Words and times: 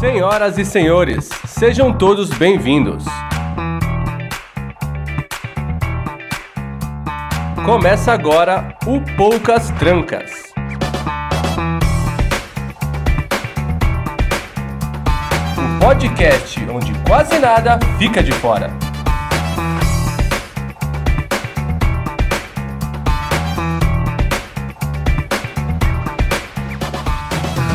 Senhoras 0.00 0.56
e 0.56 0.64
senhores, 0.64 1.28
sejam 1.46 1.92
todos 1.92 2.30
bem-vindos. 2.30 3.04
Começa 7.66 8.10
agora 8.10 8.74
o 8.86 8.98
Poucas 9.14 9.70
Trancas. 9.72 10.54
O 15.54 15.84
podcast 15.84 16.58
onde 16.70 16.94
quase 17.06 17.38
nada 17.38 17.78
fica 17.98 18.22
de 18.22 18.32
fora. 18.32 18.70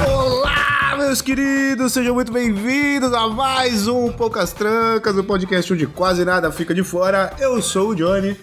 Olá, 0.07 0.95
meus 0.97 1.21
queridos, 1.21 1.54
sejam 1.83 2.15
muito 2.15 2.31
bem-vindos 2.31 3.13
a 3.13 3.27
mais 3.27 3.87
um 3.87 4.11
Poucas 4.11 4.51
Trancas, 4.51 5.15
o 5.17 5.23
podcast 5.23 5.71
onde 5.71 5.85
quase 5.85 6.25
nada 6.25 6.51
fica 6.51 6.73
de 6.73 6.83
fora. 6.83 7.31
Eu 7.37 7.61
sou 7.61 7.89
o 7.89 7.95
Johnny 7.95 8.35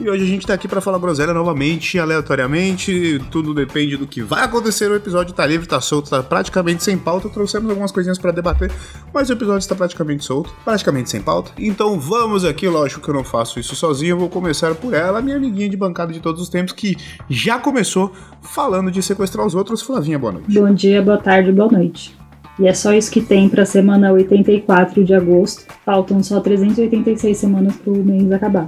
e 0.00 0.08
hoje 0.08 0.24
a 0.24 0.26
gente 0.26 0.46
tá 0.46 0.54
aqui 0.54 0.66
pra 0.66 0.80
falar 0.80 0.98
groselha 0.98 1.32
novamente, 1.32 1.98
aleatoriamente. 1.98 3.20
Tudo 3.30 3.54
depende 3.54 3.96
do 3.96 4.06
que 4.06 4.20
vai 4.20 4.42
acontecer. 4.42 4.90
O 4.90 4.96
episódio 4.96 5.32
tá 5.32 5.46
livre, 5.46 5.68
tá 5.68 5.80
solto, 5.80 6.10
tá 6.10 6.22
praticamente 6.22 6.82
sem 6.82 6.98
pauta. 6.98 7.28
Trouxemos 7.28 7.68
algumas 7.70 7.92
coisinhas 7.92 8.18
pra 8.18 8.32
debater, 8.32 8.72
mas 9.12 9.28
o 9.28 9.32
episódio 9.34 9.60
está 9.60 9.76
praticamente 9.76 10.24
solto, 10.24 10.52
praticamente 10.64 11.10
sem 11.10 11.20
pauta. 11.20 11.52
Então 11.56 12.00
vamos 12.00 12.44
aqui, 12.44 12.66
lógico 12.66 13.00
que 13.00 13.10
eu 13.10 13.14
não 13.14 13.24
faço 13.24 13.60
isso 13.60 13.76
sozinho. 13.76 14.12
Eu 14.12 14.18
vou 14.18 14.28
começar 14.28 14.74
por 14.74 14.92
ela, 14.92 15.22
minha 15.22 15.36
amiguinha 15.36 15.68
de 15.68 15.76
bancada 15.76 16.12
de 16.12 16.20
todos 16.20 16.42
os 16.42 16.48
tempos, 16.48 16.72
que 16.72 16.96
já 17.28 17.58
começou 17.58 18.12
falando 18.42 18.90
de 18.90 19.02
sequestrar 19.02 19.46
os 19.46 19.54
outros. 19.54 19.82
Flavinha, 19.82 20.18
boa 20.18 20.32
noite. 20.32 20.58
Bom 20.58 20.74
dia, 20.74 21.00
boa 21.00 21.18
tarde, 21.18 21.52
boa 21.52 21.70
noite. 21.70 22.18
E 22.58 22.66
é 22.66 22.74
só 22.74 22.92
isso 22.92 23.10
que 23.10 23.20
tem 23.20 23.48
pra 23.48 23.64
semana 23.64 24.12
84 24.12 25.04
de 25.04 25.14
agosto. 25.14 25.64
Faltam 25.84 26.22
só 26.22 26.40
386 26.40 27.36
semanas 27.36 27.76
pro 27.76 27.94
mês 27.94 28.30
acabar. 28.32 28.66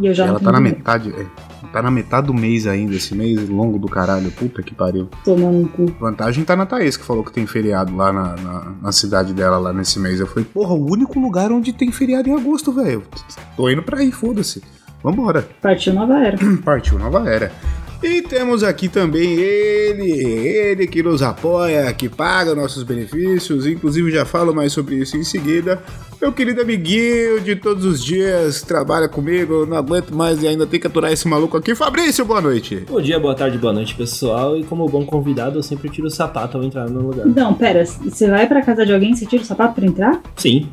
E 0.00 0.06
eu 0.06 0.14
já 0.14 0.24
ela 0.24 0.34
não 0.34 0.40
tá 0.40 0.52
na 0.52 0.58
dinheiro. 0.58 0.78
metade. 0.78 1.10
é, 1.18 1.26
Tá 1.72 1.82
na 1.82 1.90
metade 1.90 2.28
do 2.28 2.34
mês 2.34 2.66
ainda, 2.66 2.94
esse 2.94 3.14
mês 3.14 3.48
longo 3.48 3.78
do 3.78 3.88
caralho. 3.88 4.30
Puta 4.30 4.62
que 4.62 4.74
pariu. 4.74 5.08
Tomando 5.24 5.58
um 5.58 5.66
cu. 5.66 5.86
Vantagem 6.00 6.44
tá 6.44 6.54
na 6.54 6.64
Thaís, 6.64 6.96
que 6.96 7.04
falou 7.04 7.24
que 7.24 7.32
tem 7.32 7.46
feriado 7.46 7.94
lá 7.96 8.12
na, 8.12 8.36
na, 8.36 8.72
na 8.82 8.92
cidade 8.92 9.34
dela, 9.34 9.58
lá 9.58 9.72
nesse 9.72 9.98
mês. 9.98 10.20
Eu 10.20 10.26
falei, 10.26 10.44
porra, 10.44 10.72
o 10.74 10.90
único 10.90 11.18
lugar 11.18 11.50
onde 11.50 11.72
tem 11.72 11.90
feriado 11.90 12.28
em 12.28 12.34
agosto, 12.34 12.72
velho. 12.72 13.02
Tô 13.56 13.68
indo 13.68 13.82
pra 13.82 13.98
aí, 13.98 14.12
foda-se. 14.12 14.62
Vambora. 15.02 15.46
Partiu 15.60 15.92
nova 15.92 16.14
era. 16.18 16.38
Partiu 16.64 16.98
nova 16.98 17.28
era. 17.28 17.52
E 18.02 18.22
temos 18.22 18.62
aqui 18.62 18.88
também 18.88 19.34
ele, 19.34 20.10
ele 20.10 20.86
que 20.86 21.02
nos 21.02 21.22
apoia, 21.22 21.92
que 21.94 22.08
paga 22.08 22.54
nossos 22.54 22.82
benefícios, 22.82 23.66
inclusive 23.66 24.10
já 24.10 24.24
falo 24.24 24.54
mais 24.54 24.72
sobre 24.72 24.96
isso 24.96 25.16
em 25.16 25.24
seguida. 25.24 25.82
Meu 26.20 26.32
querido 26.32 26.62
amiguinho 26.62 27.40
de 27.40 27.56
todos 27.56 27.84
os 27.84 28.02
dias, 28.02 28.62
trabalha 28.62 29.08
comigo, 29.08 29.66
não 29.66 29.76
aguento 29.76 30.14
mais 30.14 30.42
e 30.42 30.48
ainda 30.48 30.66
tem 30.66 30.80
que 30.80 30.86
aturar 30.86 31.12
esse 31.12 31.28
maluco 31.28 31.56
aqui. 31.56 31.74
Fabrício, 31.74 32.24
boa 32.24 32.40
noite. 32.40 32.84
Bom 32.88 33.00
dia, 33.00 33.18
boa 33.18 33.34
tarde, 33.34 33.58
boa 33.58 33.72
noite, 33.72 33.94
pessoal. 33.94 34.56
E 34.56 34.64
como 34.64 34.86
bom 34.86 35.04
convidado, 35.04 35.58
eu 35.58 35.62
sempre 35.62 35.88
tiro 35.90 36.06
o 36.06 36.10
sapato 36.10 36.56
ao 36.56 36.64
entrar 36.64 36.88
no 36.88 37.08
lugar. 37.08 37.26
Não, 37.26 37.52
pera, 37.54 37.84
você 37.84 38.28
vai 38.28 38.46
pra 38.46 38.62
casa 38.62 38.84
de 38.86 38.92
alguém 38.92 39.12
e 39.12 39.16
você 39.16 39.26
tira 39.26 39.42
o 39.42 39.46
sapato 39.46 39.74
pra 39.74 39.86
entrar? 39.86 40.22
Sim, 40.36 40.68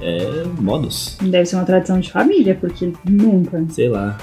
é 0.00 0.44
modos. 0.60 1.16
Deve 1.20 1.44
ser 1.46 1.56
uma 1.56 1.64
tradição 1.64 1.98
de 2.00 2.10
família, 2.10 2.56
porque 2.60 2.92
nunca. 3.08 3.64
Sei 3.70 3.88
lá, 3.88 4.16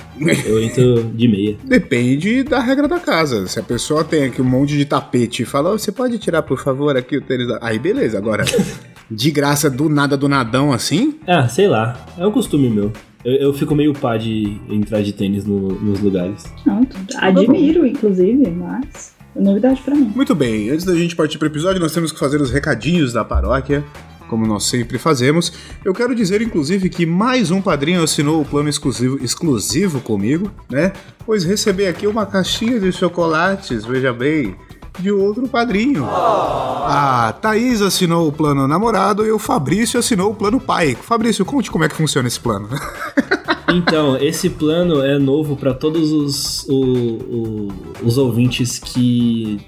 eu 0.46 0.62
entro 0.64 1.04
de 1.04 1.28
meia. 1.28 1.58
Depende 1.64 2.44
da 2.44 2.60
regra 2.60 2.88
da 2.88 3.00
casa. 3.00 3.48
Se 3.48 3.60
a 3.60 3.64
pessoa 3.64 4.04
tem 4.04 4.26
aqui 4.26 4.42
um 4.42 4.46
monte 4.46 4.78
de 4.78 4.86
tapete 4.86 5.44
e 5.44 5.46
fala, 5.46 5.72
"Ô, 5.74 5.78
você 5.78 5.92
pode 5.92 6.18
tirar, 6.18 6.42
por 6.44 6.60
favor, 6.60 6.96
aqui 6.96 7.18
o 7.18 7.22
tênis 7.22 7.48
da... 7.48 7.60
Aí 7.62 7.78
beleza, 7.80 8.18
agora, 8.18 8.44
de 9.12 9.32
graça, 9.32 9.70
do 9.70 9.90
nada, 9.90 10.16
do 10.18 10.28
nadão 10.28 10.72
assim, 10.72 11.16
Ah, 11.28 11.48
sei 11.48 11.68
lá, 11.68 12.06
é 12.18 12.26
um 12.26 12.32
costume 12.32 12.70
meu. 12.70 12.92
Eu, 13.24 13.34
eu 13.36 13.54
fico 13.54 13.74
meio 13.76 13.92
pá 13.94 14.18
de 14.18 14.58
entrar 14.70 15.02
de 15.02 15.12
tênis 15.12 15.46
no- 15.46 15.70
nos 15.82 16.00
lugares. 16.00 16.44
Não, 16.66 16.86
admiro, 17.18 17.86
inclusive, 17.86 18.50
mas 18.52 19.16
é 19.36 19.42
novidade 19.42 19.82
pra 19.82 19.96
mim. 19.96 20.12
Muito 20.16 20.34
bem, 20.36 20.70
antes 20.70 20.86
da 20.86 20.94
gente 20.96 21.16
partir 21.16 21.38
para 21.38 21.48
o 21.48 21.52
episódio, 21.52 21.82
nós 21.82 21.92
temos 21.92 22.12
que 22.12 22.20
fazer 22.20 22.40
os 22.40 22.52
recadinhos 22.52 23.14
da 23.14 23.26
paróquia, 23.26 23.84
como 24.30 24.46
nós 24.46 24.66
sempre 24.66 24.98
fazemos. 24.98 25.54
Eu 25.84 25.94
quero 25.94 26.16
dizer, 26.16 26.42
inclusive, 26.42 26.90
que 26.90 27.06
mais 27.06 27.52
um 27.52 27.62
padrinho 27.62 28.04
assinou 28.04 28.42
o 28.42 28.46
plano 28.46 28.70
exclusivo, 28.70 29.24
exclusivo 29.24 30.02
comigo, 30.02 30.52
né? 30.70 30.94
Pois 31.26 31.44
recebi 31.44 31.86
aqui 31.86 32.08
uma 32.08 32.26
caixinha 32.26 32.80
de 32.80 32.92
chocolates, 32.92 33.86
veja 33.86 34.14
bem, 34.14 34.56
de 35.00 35.12
outro 35.12 35.48
padrinho. 35.48 36.06
A 36.06 37.34
Thaís 37.42 37.82
assinou 37.82 38.28
o 38.28 38.32
plano 38.32 38.68
namorado 38.68 39.26
e 39.26 39.32
o 39.32 39.40
Fabrício 39.40 40.00
assinou 40.00 40.32
o 40.32 40.36
plano 40.36 40.60
pai. 40.60 40.96
Fabrício, 40.96 41.46
conte 41.46 41.72
como 41.72 41.84
é 41.84 41.90
que 41.90 41.96
funciona 41.96 42.28
esse 42.28 42.40
plano. 42.40 42.70
Então, 43.76 44.18
esse 44.18 44.50
plano 44.50 45.04
é 45.04 45.18
novo 45.18 45.56
pra 45.56 45.74
todos 45.74 46.12
os, 46.12 46.66
o- 46.70 47.18
o- 47.18 47.68
os 48.04 48.18
ouvintes 48.18 48.80
que 48.80 49.60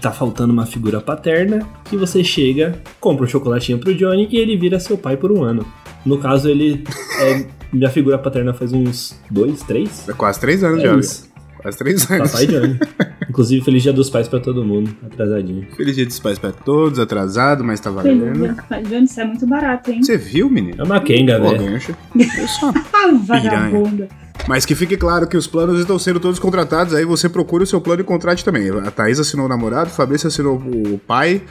tá 0.00 0.10
faltando 0.12 0.52
uma 0.52 0.66
figura 0.66 1.00
paterna. 1.00 1.66
Que 1.84 1.96
você 1.96 2.22
chega, 2.22 2.80
compra 3.00 3.24
um 3.24 3.28
chocolatinho 3.28 3.78
pro 3.78 3.94
Johnny 3.94 4.28
e 4.30 4.36
ele 4.38 4.56
vira 4.56 4.78
seu 4.78 4.96
pai 4.96 5.16
por 5.16 5.32
um 5.32 5.42
ano. 5.42 5.66
No 6.04 6.18
caso, 6.18 6.48
ele 6.48 6.84
é 7.20 7.46
minha 7.72 7.90
figura 7.90 8.16
paterna 8.18 8.54
faz 8.54 8.72
uns 8.72 9.18
dois, 9.30 9.62
três? 9.62 10.08
É 10.08 10.12
quase 10.12 10.38
três 10.40 10.62
anos 10.62 10.80
É 10.80 10.86
já. 10.86 10.96
isso. 10.96 11.28
Quase 11.58 11.78
três 11.78 12.10
anos. 12.10 12.30
Papai 12.30 12.46
Johnny. 12.46 12.78
Inclusive, 13.28 13.64
feliz 13.64 13.82
dia 13.82 13.92
dos 13.92 14.08
pais 14.08 14.28
pra 14.28 14.38
todo 14.38 14.64
mundo. 14.64 14.90
Atrasadinho. 15.04 15.66
Feliz 15.76 15.96
dia 15.96 16.06
dos 16.06 16.18
pais 16.20 16.38
pra 16.38 16.52
todos, 16.52 16.98
atrasado, 16.98 17.64
mas 17.64 17.80
tá 17.80 17.92
Feliz 17.92 18.18
valendo. 18.20 18.38
dia. 18.38 18.82
Johnny, 18.88 19.04
isso 19.04 19.20
é 19.20 19.24
muito 19.24 19.46
barato, 19.46 19.90
hein? 19.90 20.02
Você 20.02 20.16
viu, 20.16 20.48
menino? 20.48 20.80
É 20.80 20.84
uma 20.84 21.00
Pô, 21.40 21.48
velho. 21.48 21.70
gancho. 21.72 21.96
Eu 22.14 22.48
sou 22.48 22.70
uma 22.70 22.84
Ah, 22.92 23.12
vagabunda. 23.24 24.08
Mas 24.48 24.64
que 24.64 24.74
fique 24.76 24.96
claro 24.96 25.26
que 25.26 25.36
os 25.36 25.46
planos 25.46 25.80
estão 25.80 25.98
sendo 25.98 26.20
todos 26.20 26.38
contratados, 26.38 26.94
aí 26.94 27.04
você 27.04 27.28
procura 27.28 27.64
o 27.64 27.66
seu 27.66 27.80
plano 27.80 28.02
e 28.02 28.04
contrate 28.04 28.44
também. 28.44 28.68
A 28.70 28.90
Thaís 28.90 29.18
assinou 29.18 29.46
o 29.46 29.48
namorado, 29.48 29.90
o 29.90 29.92
Fabrício 29.92 30.28
assinou 30.28 30.56
o 30.56 30.98
pai, 31.04 31.42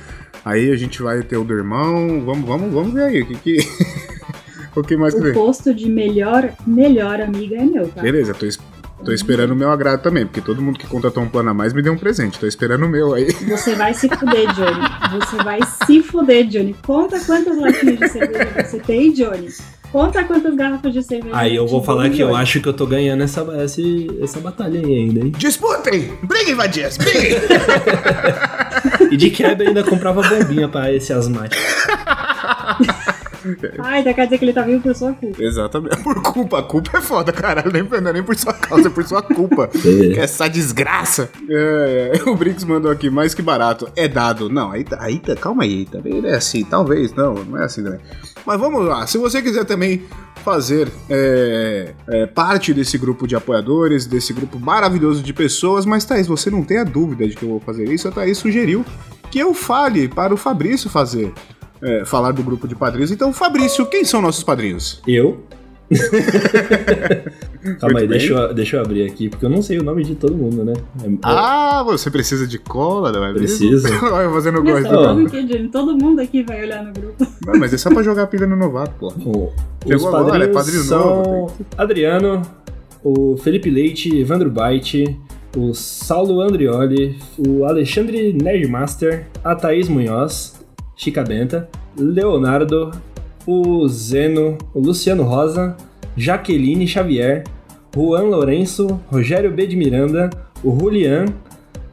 aí 0.46 0.72
a 0.72 0.75
gente 0.78 1.02
vai 1.02 1.22
ter 1.24 1.36
o 1.36 1.44
do 1.44 1.53
irmão. 1.53 2.22
Vamos, 2.25 2.47
vamos, 2.47 2.74
vamos 2.74 2.94
ver 2.94 3.03
aí. 3.03 3.22
O 3.22 3.25
que, 3.25 3.36
que... 3.36 3.57
o 4.75 4.81
que 4.81 4.96
mais 4.96 5.13
que 5.13 5.19
O 5.19 5.24
tem? 5.24 5.34
posto 5.34 5.74
de 5.74 5.90
melhor, 5.90 6.50
melhor 6.66 7.19
amiga 7.19 7.57
é 7.57 7.66
meu, 7.66 7.88
tá? 7.90 8.02
Beleza, 8.02 8.34
tô, 8.34 8.46
tô 9.03 9.11
esperando 9.11 9.51
o 9.51 9.56
meu 9.56 9.69
agrado 9.69 10.01
também, 10.01 10.25
porque 10.25 10.41
todo 10.41 10.61
mundo 10.61 10.79
que 10.79 10.88
contratou 10.88 11.23
um 11.23 11.29
plano 11.29 11.50
a 11.50 11.53
mais 11.53 11.73
me 11.73 11.81
deu 11.81 11.94
um 11.94 11.97
presente. 11.97 12.39
Tô 12.39 12.47
esperando 12.47 12.85
o 12.85 12.89
meu 12.89 13.13
aí. 13.13 13.31
Você 13.47 13.75
vai 13.75 13.94
se 13.94 14.07
fuder, 14.09 14.53
Johnny. 14.53 15.19
Você 15.19 15.38
vai 15.38 15.59
se 15.85 16.01
fuder, 16.01 16.47
Johnny. 16.47 16.75
Conta 16.85 17.19
quantas 17.19 17.57
latinhas 17.57 18.00
de 18.00 18.09
cerveja 18.09 18.63
você 18.63 18.79
tem, 18.79 19.11
Johnny. 19.11 19.50
Conta 19.91 20.23
quantas 20.25 20.53
garrafas 20.56 20.91
de 20.91 21.01
cerveja 21.01 21.38
Aí 21.38 21.56
eu 21.56 21.66
vou 21.66 21.81
falar 21.81 22.09
que 22.09 22.19
eu 22.19 22.35
acho 22.35 22.59
que 22.59 22.67
eu 22.67 22.73
tô 22.73 22.85
ganhando 22.85 23.23
essa, 23.23 23.41
essa, 23.57 23.81
essa 24.22 24.39
batalha 24.39 24.79
aí 24.79 24.94
ainda, 24.94 25.19
hein? 25.22 25.31
Disputem! 25.38 26.17
Briguem, 26.23 26.56
vadias! 26.56 26.97
Briguem! 26.97 27.35
E 29.12 29.17
de 29.17 29.29
quebra 29.29 29.67
ainda 29.67 29.83
comprava 29.83 30.22
bombinha 30.22 30.67
pra 30.67 30.91
esse 30.91 31.13
asmático. 31.13 31.62
Ai, 33.79 34.03
tá 34.03 34.13
quer 34.13 34.25
dizer 34.25 34.38
que 34.38 34.45
ele 34.45 34.53
tá 34.53 34.61
vivo 34.61 34.81
por 34.81 34.95
sua 34.95 35.13
culpa. 35.13 35.41
Exatamente. 35.44 35.97
Por 36.03 36.22
culpa. 36.22 36.59
A 36.59 36.63
culpa 36.63 36.97
é 36.97 37.01
foda, 37.01 37.31
caralho. 37.31 37.72
Nem, 37.72 37.83
não 37.83 38.09
é 38.09 38.13
nem 38.13 38.23
por 38.23 38.35
sua 38.35 38.53
causa, 38.53 38.88
é 38.88 38.91
por 38.91 39.03
sua 39.06 39.22
culpa. 39.22 39.69
É. 39.85 40.19
Essa 40.19 40.47
desgraça. 40.47 41.29
É, 41.50 42.11
é. 42.16 42.23
O 42.29 42.35
Briggs 42.35 42.66
mandou 42.66 42.91
aqui, 42.91 43.09
mais 43.09 43.33
que 43.33 43.41
barato. 43.41 43.88
É 43.95 44.07
dado. 44.07 44.50
Não, 44.50 44.72
aí, 44.72 44.83
tá- 44.83 44.97
aí 45.00 45.19
tá- 45.19 45.35
calma 45.35 45.63
aí. 45.63 45.85
Também 45.85 46.22
não 46.22 46.29
é 46.29 46.35
assim. 46.35 46.63
Talvez, 46.63 47.13
não. 47.13 47.33
Não 47.35 47.59
é 47.61 47.66
assim 47.66 47.83
também. 47.83 48.00
Mas 48.45 48.59
vamos 48.59 48.85
lá. 48.85 49.06
Se 49.07 49.17
você 49.17 49.41
quiser 49.41 49.66
também 49.66 50.03
fazer 50.44 50.88
é, 51.09 51.94
é, 52.07 52.25
parte 52.27 52.73
desse 52.73 52.97
grupo 52.97 53.27
de 53.27 53.35
apoiadores, 53.35 54.06
desse 54.06 54.31
grupo 54.33 54.59
maravilhoso 54.59 55.23
de 55.23 55.33
pessoas, 55.33 55.85
mas 55.85 56.06
Thaís, 56.06 56.27
você 56.27 56.51
não 56.51 56.63
tem 56.63 56.77
a 56.77 56.83
dúvida 56.83 57.27
de 57.27 57.35
que 57.35 57.44
eu 57.44 57.50
vou 57.50 57.59
fazer 57.59 57.91
isso, 57.91 58.07
a 58.07 58.12
Thaís 58.12 58.38
sugeriu 58.38 58.86
que 59.31 59.39
eu 59.39 59.53
fale 59.53 60.07
para 60.07 60.33
o 60.33 60.38
Fabrício 60.38 60.89
fazer. 60.89 61.33
É, 61.81 62.06
falar 62.06 62.31
do 62.31 62.44
grupo 62.44 62.68
de 62.68 62.75
padrinhos. 62.75 63.12
Então, 63.12 63.31
Fabrício, 63.33 63.86
quem 63.86 64.04
são 64.06 64.22
nossos 64.22 64.44
padrinhos? 64.44 65.01
Eu? 65.07 65.44
Calma 67.80 68.00
aí, 68.00 68.07
Muito 68.07 68.07
deixa 68.10 68.33
eu, 68.33 68.54
deixa 68.54 68.77
eu 68.77 68.81
abrir 68.81 69.04
aqui, 69.06 69.30
porque 69.30 69.45
eu 69.45 69.50
não 69.50 69.62
sei 69.62 69.77
o 69.80 69.83
nome 69.83 70.04
de 70.04 70.16
todo 70.16 70.36
mundo, 70.36 70.63
né? 70.63 70.74
É- 71.04 71.10
Ah, 71.24 71.83
você 71.86 72.10
precisa 72.10 72.48
de 72.48 72.57
cola, 72.57 73.12
não 73.12 73.24
é? 73.24 73.33
Precisa. 73.33 73.88
Olha, 74.12 75.30
que, 75.30 75.44
Johnny? 75.44 75.69
Todo 75.69 75.95
mundo 75.98 76.22
aqui 76.22 76.44
vai 76.44 76.63
olhar 76.63 76.83
no 76.83 76.92
grupo. 76.94 77.25
Não, 77.45 77.60
mas 77.60 77.74
é 77.74 77.77
só 77.77 77.89
pra 77.92 78.04
jogar 78.04 78.27
pilha 78.27 78.48
no 78.48 78.56
novato, 78.56 78.94
pô. 79.00 79.07
o- 79.10 79.54
os 79.86 79.92
Chegou 79.92 80.07
agora, 80.10 80.25
padrinhos 80.25 80.50
é 80.50 80.54
padrinho 80.54 80.83
são 80.83 81.24
novo, 81.24 81.54
Adriano, 81.77 82.42
o 83.04 83.38
Felipe 83.38 83.69
Leite, 83.69 84.16
Evandro 84.18 84.50
Baite, 84.50 85.19
o 85.56 85.74
Saulo 85.74 86.42
Andrioli, 86.42 87.18
o 87.38 87.63
Alexandre 87.66 88.33
Nerdmaster, 88.33 89.27
a 89.44 89.56
Thaís 89.56 89.88
Munhoz, 89.88 90.56
Chica 90.95 91.24
Benta, 91.24 91.69
Leonardo, 91.97 92.92
o 93.45 93.88
Zeno, 93.88 94.57
o 94.74 94.80
Luciano 94.80 95.24
Rosa, 95.24 95.75
Jaqueline 96.15 96.88
Xavier, 96.88 97.44
Juan 97.95 98.24
Lourenço, 98.24 99.00
Rogério 99.07 99.51
B. 99.51 99.68
de 99.68 99.75
Miranda, 99.75 100.30
o 100.63 100.77
Julian, 100.77 101.25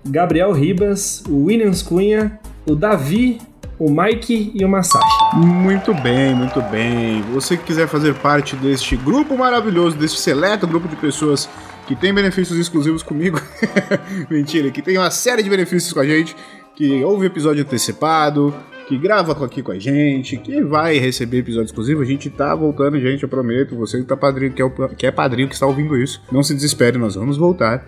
Gabriel 0.04 0.52
Ribas, 0.52 1.22
o 1.28 1.44
Williams 1.44 1.82
Cunha, 1.82 2.40
o 2.66 2.74
Davi 2.74 3.38
o 3.82 3.90
Mike 3.90 4.52
e 4.54 4.64
o 4.64 4.68
Masashi. 4.68 5.34
Muito 5.34 5.92
bem, 5.92 6.36
muito 6.36 6.62
bem. 6.62 7.20
Você 7.32 7.56
que 7.56 7.64
quiser 7.64 7.88
fazer 7.88 8.14
parte 8.14 8.54
deste 8.54 8.96
grupo 8.96 9.36
maravilhoso, 9.36 9.96
deste 9.96 10.20
seleto 10.20 10.68
grupo 10.68 10.86
de 10.86 10.94
pessoas 10.94 11.48
que 11.88 11.96
tem 11.96 12.14
benefícios 12.14 12.56
exclusivos 12.56 13.02
comigo. 13.02 13.40
Mentira, 14.30 14.70
que 14.70 14.80
tem 14.80 14.96
uma 14.96 15.10
série 15.10 15.42
de 15.42 15.50
benefícios 15.50 15.92
com 15.92 15.98
a 15.98 16.06
gente, 16.06 16.36
que 16.76 17.02
ouve 17.02 17.26
episódio 17.26 17.62
antecipado, 17.62 18.54
que 18.92 18.98
grava 18.98 19.32
aqui 19.44 19.62
com 19.62 19.72
a 19.72 19.78
gente, 19.78 20.36
que 20.36 20.62
vai 20.62 20.98
receber 20.98 21.38
episódio 21.38 21.66
exclusivo. 21.66 22.02
A 22.02 22.04
gente 22.04 22.28
tá 22.28 22.54
voltando, 22.54 23.00
gente, 23.00 23.22
eu 23.22 23.28
prometo. 23.28 23.74
Você 23.76 23.98
que, 23.98 24.04
tá 24.04 24.16
padrinho, 24.16 24.52
que, 24.52 24.60
é, 24.60 24.64
o, 24.64 24.70
que 24.70 25.06
é 25.06 25.10
padrinho 25.10 25.48
que 25.48 25.54
está 25.54 25.66
ouvindo 25.66 25.96
isso, 25.96 26.22
não 26.30 26.42
se 26.42 26.54
desespere, 26.54 26.98
nós 26.98 27.14
vamos 27.14 27.38
voltar. 27.38 27.86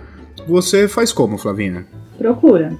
Você 0.48 0.88
faz 0.88 1.12
como, 1.12 1.36
Flavinha? 1.36 1.86
Procura. 2.16 2.72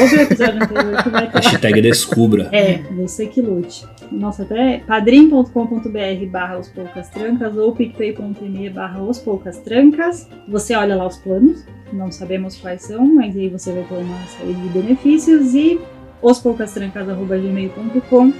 Ouve 0.00 0.16
o 0.16 0.20
episódio 0.20 0.62
anterior 0.62 1.02
que 1.02 1.08
vai 1.08 1.30
ter. 1.30 1.38
Hashtag 1.38 1.80
descubra. 1.80 2.48
É, 2.52 2.82
você 2.94 3.26
que 3.26 3.40
lute. 3.40 3.86
Nossa, 4.12 4.42
até 4.42 4.82
padrim.com.br 4.86 6.26
barra 6.30 6.58
os 6.58 6.68
poucas 6.68 7.08
trancas 7.08 7.56
ou 7.56 7.74
picpay.me 7.74 8.68
barra 8.68 9.02
os 9.02 9.18
poucas 9.18 9.58
trancas. 9.58 10.28
Você 10.48 10.74
olha 10.74 10.96
lá 10.96 11.06
os 11.06 11.16
planos, 11.16 11.64
não 11.92 12.12
sabemos 12.12 12.56
quais 12.56 12.82
são, 12.82 13.14
mas 13.14 13.34
aí 13.36 13.48
você 13.48 13.72
vai 13.72 13.84
ter 13.84 13.94
uma 13.94 14.26
série 14.26 14.52
de 14.52 14.68
benefícios 14.68 15.54
e 15.54 15.80
ospoucastrancas.gmail.com 16.22 18.32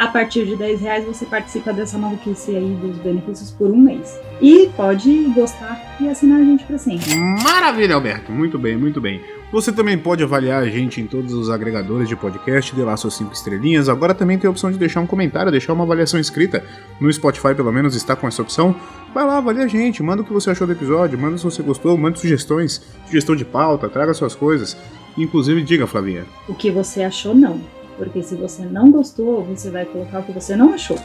a 0.00 0.06
partir 0.06 0.46
de 0.46 0.56
10 0.56 0.80
reais 0.80 1.04
você 1.04 1.26
participa 1.26 1.74
dessa 1.74 1.98
maluquice 1.98 2.56
aí 2.56 2.74
dos 2.80 2.96
benefícios 2.96 3.50
por 3.50 3.70
um 3.70 3.76
mês. 3.76 4.18
E 4.40 4.70
pode 4.74 5.24
gostar 5.34 5.78
e 6.00 6.08
assinar 6.08 6.40
a 6.40 6.44
gente 6.44 6.64
para 6.64 6.78
sempre. 6.78 7.14
Maravilha, 7.14 7.96
Alberto. 7.96 8.32
Muito 8.32 8.58
bem, 8.58 8.78
muito 8.78 8.98
bem. 8.98 9.20
Você 9.52 9.72
também 9.72 9.98
pode 9.98 10.22
avaliar 10.22 10.62
a 10.62 10.68
gente 10.68 11.00
em 11.00 11.06
todos 11.06 11.32
os 11.34 11.50
agregadores 11.50 12.08
de 12.08 12.14
podcast, 12.14 12.72
dê 12.72 12.84
lá 12.84 12.96
suas 12.96 13.14
5 13.14 13.32
estrelinhas. 13.32 13.88
Agora 13.88 14.14
também 14.14 14.38
tem 14.38 14.46
a 14.46 14.50
opção 14.50 14.70
de 14.70 14.78
deixar 14.78 15.00
um 15.00 15.06
comentário, 15.06 15.50
deixar 15.50 15.72
uma 15.72 15.82
avaliação 15.82 16.20
escrita. 16.20 16.64
No 17.00 17.12
Spotify, 17.12 17.52
pelo 17.52 17.72
menos, 17.72 17.96
está 17.96 18.14
com 18.14 18.28
essa 18.28 18.42
opção. 18.42 18.76
Vai 19.12 19.26
lá, 19.26 19.38
avalia 19.38 19.64
a 19.64 19.68
gente, 19.68 20.04
manda 20.04 20.22
o 20.22 20.24
que 20.24 20.32
você 20.32 20.50
achou 20.50 20.68
do 20.68 20.72
episódio, 20.72 21.18
manda 21.18 21.36
se 21.36 21.42
você 21.42 21.64
gostou, 21.64 21.96
manda 21.98 22.16
sugestões, 22.16 22.80
sugestão 23.06 23.34
de 23.34 23.44
pauta, 23.44 23.88
traga 23.88 24.14
suas 24.14 24.36
coisas. 24.36 24.76
Inclusive, 25.18 25.62
diga, 25.62 25.84
Flavinha. 25.84 26.24
O 26.48 26.54
que 26.54 26.70
você 26.70 27.02
achou, 27.02 27.34
não. 27.34 27.60
Porque 28.00 28.22
se 28.22 28.34
você 28.34 28.64
não 28.64 28.90
gostou, 28.90 29.44
você 29.44 29.68
vai 29.68 29.84
colocar 29.84 30.20
o 30.20 30.22
que 30.22 30.32
você 30.32 30.56
não 30.56 30.72
achou. 30.72 30.96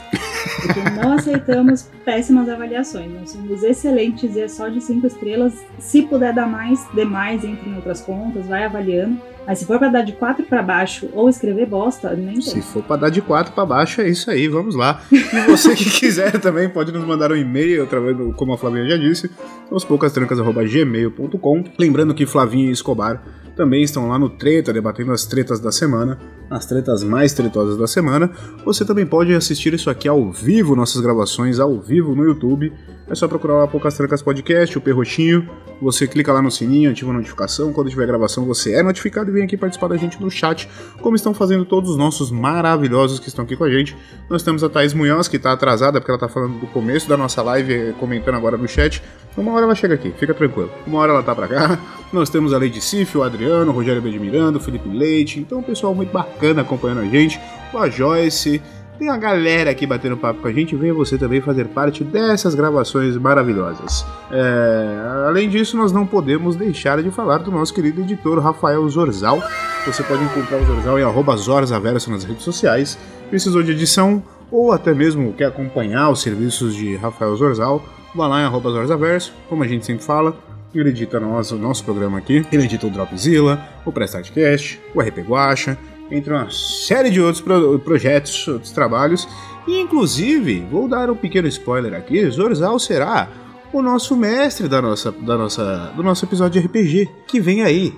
Porque 0.62 0.80
não 0.98 1.12
aceitamos 1.12 1.90
péssimas 2.06 2.48
avaliações. 2.48 3.12
Nós 3.12 3.30
somos 3.32 3.62
excelentes 3.62 4.34
e 4.34 4.40
é 4.40 4.48
só 4.48 4.68
de 4.68 4.80
cinco 4.80 5.06
estrelas. 5.06 5.62
Se 5.78 6.00
puder 6.00 6.32
dar 6.32 6.48
mais, 6.48 6.88
dê 6.94 7.04
mais, 7.04 7.44
entre 7.44 7.68
em 7.68 7.76
outras 7.76 8.00
contas, 8.00 8.46
vai 8.46 8.64
avaliando. 8.64 9.20
Mas 9.46 9.60
se 9.60 9.64
for 9.64 9.78
pra 9.78 9.88
dar 9.88 10.02
de 10.02 10.12
4 10.12 10.44
para 10.44 10.62
baixo 10.62 11.08
ou 11.12 11.28
escrever 11.28 11.66
bosta, 11.66 12.10
nem 12.14 12.34
tem. 12.34 12.42
Se 12.42 12.62
for 12.62 12.82
pra 12.82 12.96
dar 12.96 13.10
de 13.10 13.22
4 13.22 13.52
para 13.52 13.64
baixo, 13.64 14.00
é 14.00 14.08
isso 14.08 14.30
aí, 14.30 14.48
vamos 14.48 14.74
lá. 14.74 15.00
E 15.12 15.46
você 15.46 15.74
que 15.74 15.84
quiser 16.00 16.40
também 16.40 16.68
pode 16.68 16.90
nos 16.90 17.04
mandar 17.04 17.30
um 17.30 17.36
e-mail, 17.36 17.84
através 17.84 18.16
do, 18.16 18.32
como 18.32 18.52
a 18.52 18.58
Flavinha 18.58 18.88
já 18.88 18.96
disse, 18.96 19.30
poucastrancas.gmail.com. 19.86 21.64
Lembrando 21.78 22.14
que 22.14 22.26
Flavinha 22.26 22.68
e 22.68 22.72
Escobar 22.72 23.22
também 23.56 23.82
estão 23.82 24.08
lá 24.08 24.18
no 24.18 24.28
Treta, 24.28 24.72
debatendo 24.72 25.12
as 25.12 25.24
tretas 25.24 25.58
da 25.58 25.72
semana, 25.72 26.18
as 26.50 26.66
tretas 26.66 27.02
mais 27.02 27.32
tretosas 27.32 27.78
da 27.78 27.86
semana. 27.86 28.30
Você 28.64 28.84
também 28.84 29.06
pode 29.06 29.34
assistir 29.34 29.72
isso 29.72 29.88
aqui 29.88 30.06
ao 30.06 30.30
vivo, 30.30 30.76
nossas 30.76 31.00
gravações 31.00 31.58
ao 31.58 31.80
vivo 31.80 32.14
no 32.14 32.24
YouTube. 32.24 32.72
É 33.08 33.14
só 33.14 33.28
procurar 33.28 33.58
lá 33.58 33.68
Poucas 33.68 33.94
Trancas 33.94 34.20
Podcast, 34.20 34.76
o 34.76 34.80
Perrotinho. 34.80 35.48
Você 35.80 36.08
clica 36.08 36.32
lá 36.32 36.42
no 36.42 36.50
sininho, 36.50 36.90
ativa 36.90 37.12
a 37.12 37.14
notificação. 37.14 37.72
Quando 37.72 37.88
tiver 37.88 38.04
gravação, 38.04 38.44
você 38.44 38.74
é 38.74 38.82
notificado 38.82 39.30
e 39.30 39.32
vem 39.32 39.44
aqui 39.44 39.56
participar 39.56 39.86
da 39.86 39.96
gente 39.96 40.20
no 40.20 40.28
chat, 40.28 40.68
como 41.00 41.14
estão 41.14 41.32
fazendo 41.32 41.64
todos 41.64 41.90
os 41.90 41.96
nossos 41.96 42.32
maravilhosos 42.32 43.20
que 43.20 43.28
estão 43.28 43.44
aqui 43.44 43.54
com 43.54 43.62
a 43.62 43.70
gente. 43.70 43.96
Nós 44.28 44.42
temos 44.42 44.64
a 44.64 44.68
Thaís 44.68 44.92
Munhoz, 44.92 45.28
que 45.28 45.36
está 45.36 45.52
atrasada, 45.52 46.00
porque 46.00 46.10
ela 46.10 46.16
está 46.16 46.28
falando 46.28 46.58
do 46.58 46.66
começo 46.66 47.08
da 47.08 47.16
nossa 47.16 47.40
live, 47.42 47.92
comentando 48.00 48.34
agora 48.34 48.56
no 48.56 48.66
chat. 48.66 49.00
Uma 49.36 49.52
hora 49.52 49.66
ela 49.66 49.74
chega 49.76 49.94
aqui, 49.94 50.12
fica 50.18 50.34
tranquilo. 50.34 50.70
Uma 50.84 50.98
hora 50.98 51.12
ela 51.12 51.22
tá 51.22 51.32
pra 51.32 51.46
cá. 51.46 51.78
Nós 52.12 52.28
temos 52.28 52.52
a 52.52 52.58
Lady 52.58 52.80
Sif, 52.80 53.16
o 53.16 53.22
Adriano, 53.22 53.70
o 53.70 53.74
Rogério 53.74 54.02
B. 54.02 54.10
de 54.10 54.18
Miranda, 54.18 54.58
o 54.58 54.60
Felipe 54.60 54.88
Leite. 54.88 55.38
Então, 55.38 55.62
pessoal 55.62 55.94
muito 55.94 56.12
bacana 56.12 56.62
acompanhando 56.62 57.02
a 57.02 57.04
gente. 57.04 57.38
A 57.74 57.88
Joyce, 57.90 58.62
tem 58.98 59.08
a 59.08 59.16
galera 59.16 59.70
aqui 59.70 59.86
batendo 59.86 60.16
papo 60.16 60.40
com 60.40 60.48
a 60.48 60.52
gente, 60.52 60.74
venha 60.74 60.92
você 60.92 61.16
também 61.18 61.40
fazer 61.40 61.66
parte 61.66 62.02
dessas 62.02 62.54
gravações 62.54 63.16
maravilhosas. 63.16 64.04
É, 64.30 65.26
além 65.26 65.48
disso, 65.48 65.76
nós 65.76 65.92
não 65.92 66.06
podemos 66.06 66.56
deixar 66.56 67.02
de 67.02 67.10
falar 67.10 67.38
do 67.38 67.50
nosso 67.50 67.72
querido 67.72 68.00
editor 68.00 68.38
Rafael 68.38 68.88
Zorzal. 68.88 69.42
Você 69.84 70.02
pode 70.02 70.24
encontrar 70.24 70.58
o 70.58 70.64
Zorzal 70.64 70.98
em 70.98 71.36
Zorzaverso 71.36 72.10
nas 72.10 72.24
redes 72.24 72.42
sociais. 72.42 72.98
Precisou 73.28 73.62
de 73.62 73.72
edição 73.72 74.22
ou 74.50 74.72
até 74.72 74.94
mesmo 74.94 75.32
quer 75.32 75.46
acompanhar 75.46 76.10
os 76.10 76.22
serviços 76.22 76.74
de 76.74 76.96
Rafael 76.96 77.34
Zorzal, 77.36 77.84
vá 78.14 78.26
lá 78.26 78.46
em 78.46 78.50
Zorzaverso, 78.50 79.32
como 79.48 79.62
a 79.62 79.68
gente 79.68 79.84
sempre 79.84 80.04
fala. 80.04 80.36
Ele 80.74 80.90
edita 80.90 81.18
nosso, 81.18 81.56
o 81.56 81.58
nosso 81.58 81.82
programa 81.84 82.18
aqui, 82.18 82.44
ele 82.52 82.64
edita 82.64 82.86
o 82.86 82.90
Dropzilla, 82.90 83.66
o 83.84 83.90
Prestartcast, 83.90 84.78
o 84.94 85.00
RP 85.00 85.20
Guacha, 85.20 85.78
entre 86.10 86.32
uma 86.32 86.48
série 86.50 87.10
de 87.10 87.20
outros 87.20 87.40
pro 87.40 87.78
projetos, 87.80 88.46
outros 88.48 88.72
trabalhos. 88.72 89.28
E 89.66 89.80
inclusive, 89.80 90.66
vou 90.70 90.88
dar 90.88 91.10
um 91.10 91.16
pequeno 91.16 91.48
spoiler 91.48 91.94
aqui: 91.94 92.28
Zorzal 92.30 92.78
será 92.78 93.28
o 93.72 93.82
nosso 93.82 94.16
mestre 94.16 94.68
da 94.68 94.80
nossa, 94.80 95.12
da 95.12 95.36
nossa, 95.36 95.92
do 95.96 96.02
nosso 96.02 96.24
episódio 96.24 96.60
de 96.60 96.66
RPG, 96.66 97.08
que 97.26 97.40
vem 97.40 97.62
aí. 97.62 97.92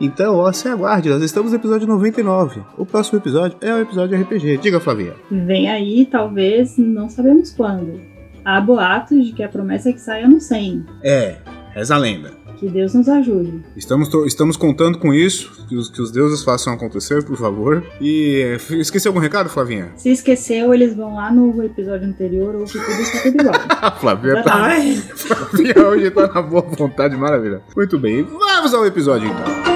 Então, 0.00 0.36
ó, 0.36 0.52
se 0.52 0.68
aguarde, 0.68 1.08
nós 1.08 1.22
estamos 1.22 1.52
no 1.52 1.58
episódio 1.58 1.86
99. 1.86 2.60
O 2.76 2.84
próximo 2.84 3.18
episódio 3.18 3.56
é 3.60 3.72
o 3.74 3.78
episódio 3.78 4.16
de 4.16 4.22
RPG. 4.22 4.58
Diga, 4.58 4.80
Flavinha. 4.80 5.14
Vem 5.30 5.70
aí, 5.70 6.06
talvez, 6.06 6.76
não 6.76 7.08
sabemos 7.08 7.52
quando. 7.52 8.00
Há 8.44 8.60
boatos 8.60 9.26
de 9.26 9.32
que 9.32 9.42
a 9.42 9.48
promessa 9.48 9.90
é 9.90 9.92
que 9.92 10.00
saia 10.00 10.28
no 10.28 10.40
100. 10.40 10.84
É, 11.02 11.36
reza 11.72 11.94
a 11.94 11.98
lenda. 11.98 12.43
Que 12.64 12.70
Deus 12.70 12.94
nos 12.94 13.06
ajude. 13.10 13.62
Estamos, 13.76 14.08
estamos 14.24 14.56
contando 14.56 14.96
com 14.98 15.12
isso, 15.12 15.66
que 15.68 15.76
os, 15.76 15.90
que 15.90 16.00
os 16.00 16.10
deuses 16.10 16.42
façam 16.42 16.72
acontecer, 16.72 17.22
por 17.22 17.36
favor. 17.36 17.84
E 18.00 18.40
é, 18.42 18.76
esqueci 18.76 19.06
algum 19.06 19.20
recado, 19.20 19.50
Flavinha? 19.50 19.90
Se 19.96 20.08
esqueceu, 20.08 20.72
eles 20.72 20.96
vão 20.96 21.14
lá 21.14 21.30
no 21.30 21.62
episódio 21.62 22.08
anterior 22.08 22.54
ou 22.54 22.64
que 22.64 22.72
tudo 22.72 23.02
está 23.02 23.20
tudo 23.20 23.38
igual. 23.38 23.54
A 23.68 23.90
Flavinha 23.90 24.42
tá, 24.42 24.54
Ai. 24.54 24.94
Flavinha 25.14 25.86
hoje 25.86 26.10
tá 26.10 26.26
na 26.26 26.40
boa 26.40 26.62
vontade, 26.62 27.14
maravilha. 27.18 27.60
Muito 27.76 27.98
bem, 27.98 28.22
vamos 28.22 28.72
ao 28.72 28.86
episódio 28.86 29.28
então. 29.28 29.73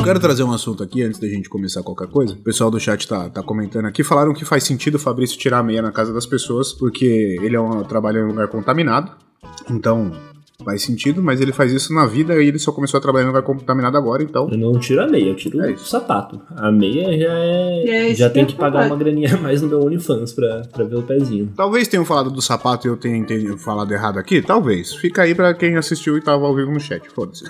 Eu 0.00 0.04
quero 0.04 0.18
trazer 0.18 0.42
um 0.42 0.50
assunto 0.50 0.82
aqui 0.82 1.02
antes 1.02 1.20
da 1.20 1.28
gente 1.28 1.50
começar 1.50 1.82
qualquer 1.82 2.08
coisa. 2.08 2.32
O 2.32 2.38
pessoal 2.38 2.70
do 2.70 2.80
chat 2.80 3.06
tá, 3.06 3.28
tá 3.28 3.42
comentando 3.42 3.84
aqui. 3.84 4.02
Falaram 4.02 4.32
que 4.32 4.46
faz 4.46 4.64
sentido 4.64 4.94
o 4.94 4.98
Fabrício 4.98 5.38
tirar 5.38 5.58
a 5.58 5.62
meia 5.62 5.82
na 5.82 5.92
casa 5.92 6.10
das 6.10 6.24
pessoas, 6.24 6.72
porque 6.72 7.36
ele 7.42 7.54
é 7.54 7.60
um, 7.60 7.84
trabalha 7.84 8.20
em 8.20 8.22
um 8.22 8.28
lugar 8.28 8.48
contaminado. 8.48 9.12
Então, 9.70 10.10
faz 10.64 10.82
sentido, 10.82 11.22
mas 11.22 11.40
ele 11.40 11.52
faz 11.52 11.72
isso 11.72 11.92
na 11.92 12.06
vida 12.06 12.42
e 12.42 12.48
ele 12.48 12.58
só 12.58 12.72
começou 12.72 12.98
a 12.98 13.00
trabalhar 13.00 13.24
em 13.24 13.28
um 13.28 13.30
lugar 13.32 13.42
contaminado 13.42 13.96
agora, 13.96 14.22
então. 14.22 14.48
Eu 14.50 14.58
não 14.58 14.78
tiro 14.78 15.02
a 15.02 15.08
meia, 15.08 15.30
eu 15.30 15.36
tiro 15.36 15.60
É 15.60 15.72
o 15.72 15.78
sapato. 15.78 16.40
A 16.56 16.70
meia 16.70 17.18
já 17.18 17.34
é. 17.34 18.10
É 18.10 18.14
já 18.14 18.30
tem 18.30 18.44
que 18.44 18.54
pagar 18.54 18.86
uma 18.86 18.96
graninha 18.96 19.34
a 19.34 19.38
mais 19.38 19.62
no 19.62 19.68
meu 19.68 19.80
OnlyFans 19.80 20.32
pra, 20.32 20.62
pra 20.72 20.84
ver 20.84 20.96
o 20.96 21.02
pezinho. 21.02 21.52
Talvez 21.56 21.88
tenham 21.88 22.04
falado 22.04 22.30
do 22.30 22.42
sapato 22.42 22.86
e 22.86 22.90
eu 22.90 22.96
tenha 22.96 23.16
entendido, 23.16 23.56
falado 23.58 23.92
errado 23.92 24.18
aqui. 24.18 24.42
Talvez. 24.42 24.94
Fica 24.94 25.22
aí 25.22 25.34
pra 25.34 25.54
quem 25.54 25.76
assistiu 25.76 26.16
e 26.16 26.20
tava 26.20 26.46
ao 26.46 26.54
vivo 26.54 26.70
no 26.70 26.80
chat. 26.80 27.08
Foda-se. 27.10 27.44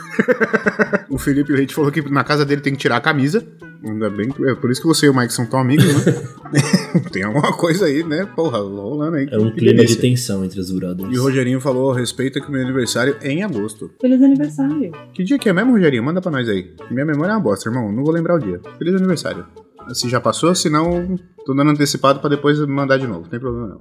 o 1.09 1.19
Felipe 1.19 1.53
Leite 1.53 1.75
falou 1.75 1.91
que 1.91 2.03
na 2.11 2.25
casa 2.25 2.45
dele 2.45 2.61
tem 2.61 2.73
que 2.73 2.79
tirar 2.79 2.97
a 2.97 3.01
camisa. 3.01 3.45
Ainda 3.83 4.11
bem 4.11 4.29
que. 4.31 4.45
É 4.47 4.55
por 4.55 4.71
isso 4.71 4.81
que 4.81 4.87
você 4.87 5.07
e 5.07 5.09
o 5.09 5.17
Mike 5.17 5.33
são 5.33 5.47
tão 5.47 5.59
amigos, 5.59 5.87
né? 5.87 6.13
tem 7.11 7.23
alguma 7.23 7.53
coisa 7.55 7.87
aí, 7.87 8.05
né? 8.05 8.29
Porra, 8.37 8.59
rolando 8.59 9.17
aí. 9.17 9.29
É 9.31 9.39
um 9.39 9.51
clima 9.51 9.85
de 9.85 9.97
tensão 9.97 10.45
entre 10.45 10.61
os 10.61 10.71
brothers. 10.71 11.11
E 11.11 11.19
o 11.19 11.23
Rogerinho 11.23 11.61
falou: 11.61 11.93
respeita 11.93 12.41
que 12.41 12.51
meu 12.51 12.61
aniversário 12.61 13.00
é 13.09 13.31
em 13.31 13.43
agosto. 13.43 13.91
Feliz 14.01 14.23
aniversário. 14.23 14.93
Que 15.13 15.25
dia 15.25 15.39
que 15.39 15.49
é 15.49 15.53
mesmo, 15.53 15.73
Rogerinho? 15.73 16.03
Manda 16.03 16.21
pra 16.21 16.31
nós 16.31 16.49
aí. 16.49 16.75
Minha 16.91 17.05
memória 17.05 17.33
é 17.33 17.35
uma 17.35 17.41
bosta, 17.41 17.69
irmão. 17.69 17.91
Não 17.91 18.05
vou 18.05 18.13
lembrar 18.13 18.37
o 18.37 18.39
dia. 18.39 18.61
Feliz 18.79 18.95
aniversário. 18.95 19.47
Se 19.93 20.09
já 20.09 20.21
passou, 20.21 20.55
se 20.55 20.71
não, 20.71 21.17
tô 21.45 21.53
dando 21.55 21.71
antecipado 21.73 22.21
pra 22.21 22.29
depois 22.31 22.59
mandar 22.67 22.97
de 22.99 23.07
novo. 23.07 23.23
Não 23.23 23.29
tem 23.29 23.41
problema 23.41 23.69
não. 23.69 23.79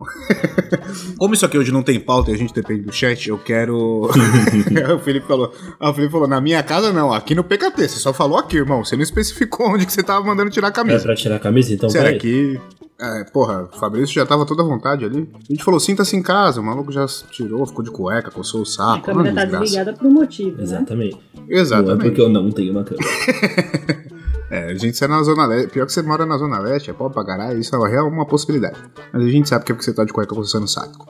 Como 1.20 1.34
isso 1.34 1.46
aqui 1.46 1.58
hoje 1.58 1.72
não 1.72 1.84
tem 1.84 2.00
pauta 2.00 2.32
e 2.32 2.34
a 2.34 2.38
gente 2.38 2.53
depende 2.53 2.82
do 2.84 2.91
chat, 2.91 3.29
eu 3.29 3.38
quero. 3.38 4.10
o 4.96 5.00
Felipe 5.00 5.27
falou. 5.27 5.53
Ah, 5.79 5.91
o 5.91 5.94
Felipe 5.94 6.12
falou: 6.12 6.27
na 6.27 6.41
minha 6.41 6.63
casa 6.63 6.91
não, 6.91 7.13
aqui 7.13 7.36
no 7.36 7.44
PKT. 7.44 7.88
Você 7.88 8.00
só 8.00 8.12
falou 8.12 8.38
aqui, 8.39 8.58
irmão. 8.58 8.84
Você 8.84 8.96
não 8.96 9.03
especificou 9.03 9.68
onde 9.70 9.86
que 9.86 9.94
você 9.94 10.01
tava 10.01 10.25
mandando 10.25 10.50
tirar 10.50 10.68
a 10.68 10.72
É 10.72 10.74
camisa. 10.74 11.03
pra 11.03 11.15
tirar 11.15 11.36
a 11.36 11.39
camisa, 11.39 11.74
então 11.74 11.89
Será 11.89 12.12
que. 12.18 12.60
É, 13.01 13.24
porra, 13.32 13.70
o 13.74 13.77
Fabrício 13.79 14.13
já 14.13 14.25
tava 14.25 14.46
toda 14.46 14.62
à 14.62 14.65
vontade 14.65 15.06
ali. 15.06 15.29
A 15.34 15.53
gente 15.53 15.63
falou, 15.63 15.79
sinta-se 15.79 16.18
em 16.18 16.22
casa. 16.22 16.60
O 16.60 16.63
maluco 16.65 16.91
já 16.91 17.06
tirou, 17.32 17.65
ficou 17.65 17.82
de 17.82 17.89
cueca, 17.91 18.29
coçou 18.29 18.60
o 18.60 18.63
a 18.63 18.65
saco. 18.65 19.06
câmera 19.06 19.29
Uma 19.29 19.36
tá 19.36 19.41
desgraça. 19.46 19.63
desligada 19.63 19.94
por 19.94 20.08
um 20.08 20.12
motivo, 20.13 20.58
né? 20.58 20.63
Exatamente. 20.63 21.18
Não 21.34 21.44
é 21.50 21.60
Exatamente. 21.62 22.01
porque 22.03 22.20
eu 22.22 22.27
não 22.27 22.51
tenho 22.51 22.72
uma 22.74 22.84
câmera. 22.84 23.08
É, 24.50 24.72
a 24.72 24.75
gente 24.75 24.98
sai 24.98 25.08
na 25.08 25.22
Zona 25.22 25.46
Leste. 25.46 25.72
Pior 25.72 25.86
que 25.86 25.94
você 25.94 26.01
mora 26.01 26.25
na 26.25 26.38
Zona 26.38 26.60
Leste, 26.60 26.89
é 26.89 26.94
pobre 26.94 27.13
pra 27.13 27.25
caralho, 27.25 27.60
isso 27.60 27.75
é 27.75 28.01
uma 28.01 28.25
possibilidade. 28.25 28.79
Mas 29.13 29.24
a 29.24 29.29
gente 29.29 29.48
sabe 29.48 29.63
que 29.63 29.72
é 29.72 29.75
porque 29.75 29.86
você 29.86 29.94
tá 29.94 30.03
de 30.03 30.12
cueca 30.12 30.34
coçando 30.34 30.65
o 30.65 30.68
saco. 30.68 31.08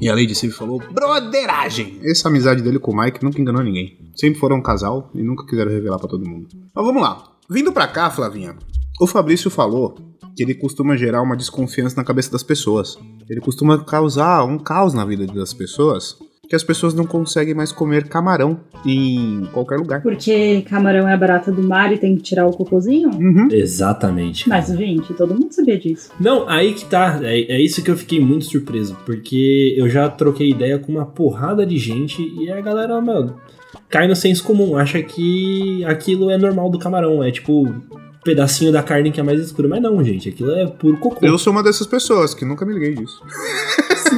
E 0.00 0.08
a 0.08 0.14
Lady 0.14 0.34
Sif 0.34 0.56
falou, 0.56 0.82
broderagem! 0.92 2.00
Essa 2.02 2.28
amizade 2.28 2.62
dele 2.62 2.78
com 2.78 2.92
o 2.92 2.96
Mike 2.96 3.22
nunca 3.22 3.40
enganou 3.40 3.62
ninguém. 3.62 4.10
Sempre 4.16 4.40
foram 4.40 4.56
um 4.56 4.62
casal 4.62 5.10
e 5.14 5.22
nunca 5.22 5.44
quiseram 5.44 5.70
revelar 5.70 5.98
pra 5.98 6.08
todo 6.08 6.28
mundo. 6.28 6.48
Mas 6.74 6.84
vamos 6.84 7.02
lá. 7.02 7.24
Vindo 7.50 7.72
pra 7.72 7.86
cá, 7.86 8.10
Flavinha, 8.10 8.56
o 9.00 9.06
Fabrício 9.06 9.50
falou 9.50 9.94
que 10.34 10.42
ele 10.42 10.54
costuma 10.54 10.96
gerar 10.96 11.20
uma 11.20 11.36
desconfiança 11.36 11.96
na 11.96 12.04
cabeça 12.04 12.30
das 12.30 12.42
pessoas. 12.42 12.96
Ele 13.28 13.40
costuma 13.40 13.84
causar 13.84 14.44
um 14.44 14.58
caos 14.58 14.94
na 14.94 15.04
vida 15.04 15.26
das 15.26 15.52
pessoas 15.52 16.16
que 16.48 16.56
as 16.56 16.64
pessoas 16.64 16.94
não 16.94 17.04
conseguem 17.04 17.54
mais 17.54 17.70
comer 17.70 18.08
camarão 18.08 18.60
em 18.86 19.46
qualquer 19.52 19.76
lugar. 19.76 20.02
Porque 20.02 20.62
camarão 20.62 21.06
é 21.06 21.12
a 21.12 21.16
barata 21.16 21.52
do 21.52 21.62
mar 21.62 21.92
e 21.92 21.98
tem 21.98 22.16
que 22.16 22.22
tirar 22.22 22.46
o 22.46 22.56
cocôzinho? 22.56 23.10
Uhum. 23.10 23.48
Exatamente. 23.50 24.48
Mas, 24.48 24.68
gente, 24.68 25.12
todo 25.12 25.34
mundo 25.34 25.52
sabia 25.52 25.78
disso. 25.78 26.10
Não, 26.18 26.48
aí 26.48 26.72
que 26.72 26.86
tá. 26.86 27.20
É, 27.22 27.56
é 27.56 27.60
isso 27.60 27.82
que 27.82 27.90
eu 27.90 27.96
fiquei 27.96 28.18
muito 28.18 28.46
surpreso. 28.46 28.96
Porque 29.04 29.74
eu 29.76 29.88
já 29.88 30.08
troquei 30.08 30.50
ideia 30.50 30.78
com 30.78 30.92
uma 30.92 31.04
porrada 31.04 31.66
de 31.66 31.76
gente 31.76 32.22
e 32.22 32.50
a 32.50 32.60
galera, 32.60 32.98
mano, 33.00 33.36
cai 33.88 34.08
no 34.08 34.16
senso 34.16 34.42
comum. 34.42 34.76
Acha 34.76 35.02
que 35.02 35.84
aquilo 35.84 36.30
é 36.30 36.38
normal 36.38 36.70
do 36.70 36.78
camarão. 36.78 37.22
É 37.22 37.30
tipo 37.30 37.68
pedacinho 38.28 38.70
da 38.70 38.82
carne 38.82 39.10
que 39.10 39.18
é 39.20 39.22
mais 39.22 39.40
escuro. 39.40 39.68
Mas 39.68 39.80
não, 39.80 40.02
gente. 40.04 40.28
Aquilo 40.28 40.50
é 40.52 40.66
puro 40.66 40.98
cocô. 40.98 41.24
Eu 41.24 41.38
sou 41.38 41.50
uma 41.52 41.62
dessas 41.62 41.86
pessoas 41.86 42.34
que 42.34 42.44
nunca 42.44 42.66
me 42.66 42.74
liguei 42.74 42.94
disso. 42.94 43.22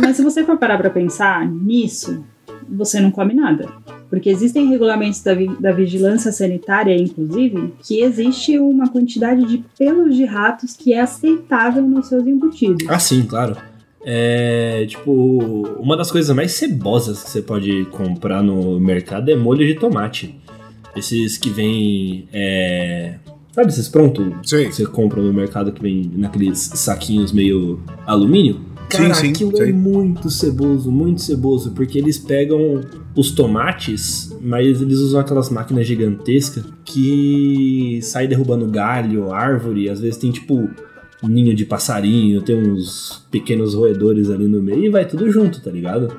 Mas 0.03 0.17
se 0.17 0.23
você 0.25 0.43
for 0.45 0.57
parar 0.59 0.79
pra 0.79 0.91
pensar 0.91 1.47
nisso, 1.47 2.25
você 2.69 3.01
não 3.01 3.11
come 3.11 3.35
nada. 3.35 3.69
Porque 4.09 4.29
existem 4.29 4.67
regulamentos 4.69 5.23
da, 5.23 5.35
vi- 5.35 5.57
da 5.61 5.71
vigilância 5.71 6.33
sanitária, 6.33 6.97
inclusive, 7.01 7.73
que 7.83 8.01
existe 8.01 8.59
uma 8.59 8.89
quantidade 8.89 9.45
de 9.47 9.65
pelos 9.79 10.17
de 10.17 10.25
ratos 10.25 10.75
que 10.77 10.93
é 10.93 11.01
aceitável 11.01 11.83
nos 11.83 12.09
seus 12.09 12.27
embutidos. 12.27 12.87
Ah, 12.89 12.99
sim, 12.99 13.23
claro. 13.23 13.57
É, 14.05 14.85
tipo, 14.89 15.13
uma 15.79 15.97
das 15.97 16.11
coisas 16.11 16.35
mais 16.35 16.53
cebosas 16.53 17.23
que 17.23 17.31
você 17.31 17.43
pode 17.43 17.85
comprar 17.93 18.43
no 18.43 18.81
mercado 18.81 19.31
é 19.31 19.37
molho 19.37 19.65
de 19.67 19.75
tomate. 19.75 20.35
Esses 20.97 21.39
que 21.39 21.51
vem, 21.51 22.27
é, 22.33 23.15
sabe 23.53 23.69
esses 23.69 23.89
pronto? 23.89 24.35
Que 24.43 24.71
Você 24.73 24.87
compra 24.87 25.23
no 25.23 25.33
mercado 25.33 25.73
que 25.73 25.83
vem 25.83 26.11
naqueles 26.15 26.59
saquinhos 26.75 27.33
meio 27.33 27.81
alumínio? 28.07 28.61
Cara, 28.89 29.15
Sim, 29.15 29.27
sim, 29.27 29.31
aquilo 29.31 29.57
sei. 29.57 29.71
é 29.71 29.73
muito 29.73 30.29
ceboso, 30.29 30.91
muito 30.91 31.21
ceboso, 31.21 31.71
porque 31.71 31.97
eles 31.97 32.19
pegam 32.19 32.81
os 33.15 33.31
tomates, 33.31 34.37
mas 34.41 34.83
eles 34.83 34.99
usam 34.99 35.21
aquelas 35.21 35.49
máquinas 35.49 35.87
gigantescas 35.87 36.65
que 36.85 38.01
sai 38.03 38.27
derrubando 38.27 38.67
galho, 38.67 39.33
árvore, 39.33 39.89
às 39.89 40.01
vezes 40.01 40.17
tem 40.17 40.33
tipo 40.33 40.69
ninho 41.23 41.55
de 41.55 41.65
passarinho, 41.65 42.43
tem 42.43 42.57
uns 42.57 43.25
pequenos 43.31 43.75
roedores 43.75 44.29
ali 44.29 44.49
no 44.49 44.61
meio 44.61 44.85
e 44.87 44.89
vai 44.89 45.07
tudo 45.07 45.31
junto, 45.31 45.61
tá 45.61 45.71
ligado? 45.71 46.13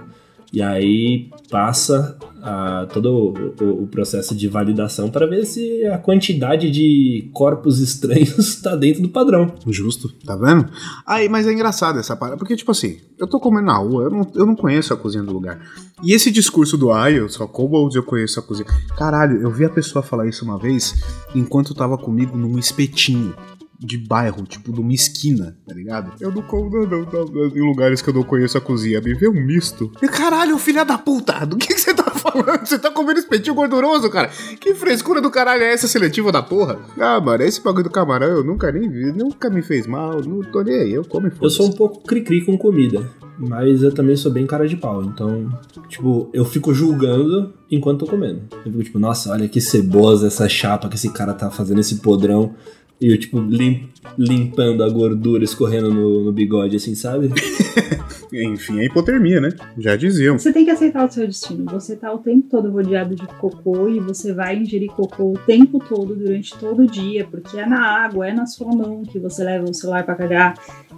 E 0.53 0.61
aí 0.61 1.29
passa 1.50 2.17
ah, 2.41 2.88
todo 2.91 3.33
o, 3.62 3.83
o- 3.83 3.88
processo 3.88 4.33
de 4.36 4.48
validação 4.48 5.10
para 5.10 5.27
ver 5.27 5.45
se 5.45 5.86
a 5.86 5.98
quantidade 5.98 6.69
de 6.71 7.29
corpos 7.33 7.77
estranhos 7.81 8.55
tá 8.62 8.75
dentro 8.75 9.01
do 9.01 9.10
padrão. 9.10 9.53
Justo, 9.67 10.10
tá 10.25 10.36
vendo? 10.36 10.67
Aí, 11.05 11.29
mas 11.29 11.45
é 11.48 11.53
engraçado 11.53 12.00
essa 12.00 12.15
parada, 12.15 12.38
porque, 12.38 12.55
tipo 12.55 12.71
assim, 12.71 12.98
eu 13.19 13.27
tô 13.27 13.39
comendo 13.39 13.67
na 13.67 13.77
rua, 13.77 14.03
eu 14.05 14.10
não, 14.10 14.31
eu 14.36 14.45
não 14.45 14.55
conheço 14.55 14.93
a 14.93 14.98
cozinha 14.98 15.24
do 15.24 15.31
lugar. 15.33 15.60
E 16.03 16.13
esse 16.13 16.31
discurso 16.31 16.77
do 16.77 16.91
ai, 16.91 17.19
eu 17.19 17.29
só 17.29 17.45
como 17.48 17.77
onde 17.86 17.98
eu 17.98 18.03
conheço 18.03 18.39
a 18.39 18.43
cozinha. 18.43 18.67
Caralho, 18.98 19.41
eu 19.41 19.51
vi 19.51 19.65
a 19.65 19.69
pessoa 19.69 20.01
falar 20.01 20.27
isso 20.27 20.43
uma 20.43 20.57
vez 20.57 20.95
enquanto 21.36 21.74
tava 21.75 21.98
comigo 21.98 22.36
num 22.38 22.57
espetinho 22.57 23.36
de 23.83 23.98
bairro, 23.98 24.43
tipo, 24.43 24.71
de 24.71 24.79
uma 24.79 24.93
esquina, 24.93 25.57
tá 25.67 25.74
ligado? 25.74 26.12
Eu 26.21 26.31
não 26.31 26.43
como, 26.43 26.69
não, 26.69 26.86
não, 26.88 27.01
não, 27.12 27.25
não, 27.25 27.45
em 27.48 27.67
lugares 27.67 28.00
que 28.00 28.10
eu 28.12 28.13
não 28.13 28.21
conheço 28.21 28.55
a 28.55 28.62
cozinha. 28.62 29.01
Me 29.01 29.15
vê 29.15 29.27
um 29.27 29.43
misto. 29.43 29.91
E, 30.03 30.07
caralho, 30.07 30.55
filha 30.60 30.86
da 30.86 31.00
puta, 31.00 31.43
do 31.48 31.57
que, 31.57 31.74
que 31.74 31.81
você 31.81 31.91
tá 31.91 32.10
falando? 32.21 32.65
Você 32.65 32.77
tá 32.77 32.91
comendo 32.91 33.19
espetinho 33.19 33.55
gorduroso, 33.55 34.09
cara? 34.09 34.29
Que 34.59 34.73
frescura 34.73 35.21
do 35.21 35.31
caralho 35.31 35.63
é 35.63 35.73
essa 35.73 35.87
seletiva 35.87 36.31
da 36.31 36.41
porra? 36.41 36.79
Ah, 36.99 37.19
mano, 37.19 37.43
esse 37.43 37.61
bagulho 37.61 37.83
do 37.85 37.89
camarão 37.89 38.27
eu 38.27 38.43
nunca 38.43 38.71
nem 38.71 38.89
vi, 38.89 39.11
nunca 39.11 39.49
me 39.49 39.61
fez 39.61 39.87
mal, 39.87 40.21
não 40.21 40.41
tô 40.41 40.61
nem 40.61 40.75
aí, 40.75 40.93
eu 40.93 41.03
como 41.03 41.27
e 41.27 41.31
Eu 41.41 41.49
sou 41.49 41.67
um 41.67 41.71
pouco 41.71 42.03
cri-cri 42.03 42.45
com 42.45 42.57
comida, 42.57 43.09
mas 43.37 43.81
eu 43.83 43.91
também 43.93 44.15
sou 44.15 44.31
bem 44.31 44.45
cara 44.45 44.67
de 44.67 44.77
pau. 44.77 45.03
Então, 45.03 45.49
tipo, 45.87 46.29
eu 46.33 46.45
fico 46.45 46.73
julgando 46.73 47.53
enquanto 47.69 48.05
tô 48.05 48.11
comendo. 48.11 48.41
Eu 48.65 48.71
fico 48.71 48.83
tipo, 48.83 48.99
nossa, 48.99 49.31
olha 49.31 49.47
que 49.47 49.61
cebosa 49.61 50.27
essa 50.27 50.47
chapa 50.49 50.89
que 50.89 50.95
esse 50.95 51.11
cara 51.11 51.33
tá 51.33 51.49
fazendo 51.49 51.79
esse 51.79 51.95
podrão. 51.95 52.53
E 53.01 53.12
eu, 53.12 53.17
tipo, 53.17 53.39
lim- 53.39 53.89
limpando 54.17 54.84
a 54.84 54.89
gordura 54.89 55.43
escorrendo 55.43 55.91
no, 55.93 56.24
no 56.25 56.31
bigode, 56.31 56.75
assim, 56.75 56.93
sabe? 56.96 57.29
Enfim, 58.34 58.79
é 58.79 58.86
hipotermia, 58.86 59.41
né? 59.41 59.50
Já 59.77 59.96
diziam. 59.98 60.39
Você 60.39 60.53
tem 60.53 60.63
que 60.63 60.72
aceitar 60.72 61.05
o 61.05 61.12
seu 61.12 61.27
destino. 61.27 61.65
Você 61.65 61.98
tá 61.98 62.13
o 62.13 62.20
tempo 62.20 62.48
todo 62.50 62.72
rodeado 62.72 63.13
de 63.13 63.25
cocô 63.27 63.89
e 63.89 64.00
você 64.00 64.31
vai 64.34 64.55
ingerir 64.58 64.89
cocô 64.91 65.34
o 65.34 65.38
tempo 65.46 65.79
todo, 65.79 66.15
durante 66.15 66.58
todo 66.58 66.84
o 66.84 66.88
dia, 66.88 67.27
porque 67.29 67.58
é 67.60 67.65
na 67.65 67.81
água, 68.05 68.27
é 68.29 68.34
na 68.34 68.46
sua 68.46 68.74
mão 68.74 69.03
que 69.03 69.20
você 69.20 69.43
leva 69.43 69.65
o 69.70 69.74
celular 69.74 70.05
pra 70.05 70.15
cagar 70.15 70.53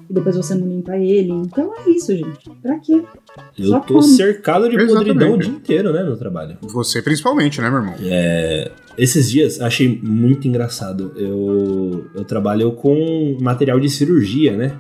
e 0.08 0.14
depois 0.14 0.36
você 0.36 0.54
não 0.54 0.68
limpa 0.68 0.96
ele. 0.96 1.32
Então 1.32 1.74
é 1.76 1.90
isso, 1.90 2.16
gente. 2.16 2.50
Pra 2.62 2.78
quê? 2.80 3.02
Eu 3.58 3.66
Só 3.66 3.80
tô 3.80 3.96
come. 3.96 4.08
cercado 4.10 4.70
de 4.70 4.76
Exatamente. 4.76 5.06
podridão 5.08 5.34
o 5.34 5.38
dia 5.40 5.50
inteiro, 5.52 5.92
né, 5.92 6.04
no 6.04 6.16
trabalho. 6.16 6.58
Você 6.62 7.02
principalmente, 7.02 7.60
né, 7.62 7.70
meu 7.70 7.80
irmão? 7.80 7.96
É, 8.04 8.72
esses 8.98 9.30
dias 9.32 9.60
achei 9.62 10.00
muito 10.02 10.48
engraçado. 10.48 11.12
Eu, 11.16 12.06
eu 12.16 12.24
trabalho 12.24 12.72
com 12.74 13.38
material 13.42 13.80
de 13.80 13.90
cirurgia, 13.90 14.56
né? 14.56 14.78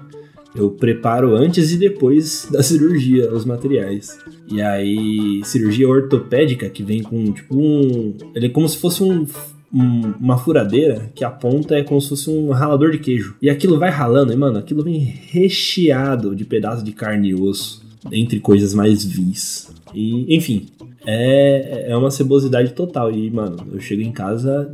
Eu 0.55 0.69
preparo 0.71 1.35
antes 1.35 1.71
e 1.71 1.77
depois 1.77 2.47
da 2.51 2.61
cirurgia 2.61 3.31
os 3.33 3.43
materiais. 3.45 4.17
E 4.51 4.61
aí, 4.61 5.41
cirurgia 5.43 5.87
ortopédica 5.89 6.69
que 6.69 6.83
vem 6.83 7.01
com 7.01 7.31
tipo 7.31 7.55
um. 7.57 8.13
Ele 8.35 8.45
é 8.45 8.49
como 8.49 8.67
se 8.69 8.77
fosse 8.77 9.01
um. 9.03 9.25
um- 9.73 10.13
uma 10.19 10.37
furadeira 10.37 11.11
que 11.15 11.23
a 11.23 11.31
ponta 11.31 11.75
é 11.75 11.81
como 11.83 11.99
se 11.99 12.09
fosse 12.09 12.29
um 12.29 12.51
ralador 12.51 12.91
de 12.91 12.99
queijo. 12.99 13.35
E 13.41 13.49
aquilo 13.49 13.79
vai 13.79 13.89
ralando, 13.89 14.31
e 14.31 14.35
mano, 14.35 14.59
aquilo 14.59 14.83
vem 14.83 14.99
recheado 14.99 16.35
de 16.35 16.45
pedaços 16.45 16.83
de 16.83 16.91
carne 16.91 17.29
e 17.29 17.33
osso, 17.35 17.81
entre 18.11 18.39
coisas 18.39 18.73
mais 18.75 19.03
vis. 19.03 19.71
E, 19.93 20.35
enfim, 20.35 20.67
é, 21.05 21.85
é 21.89 21.97
uma 21.97 22.11
cebosidade 22.11 22.73
total. 22.73 23.11
E, 23.11 23.29
mano, 23.29 23.67
eu 23.71 23.79
chego 23.79 24.01
em 24.01 24.11
casa 24.11 24.71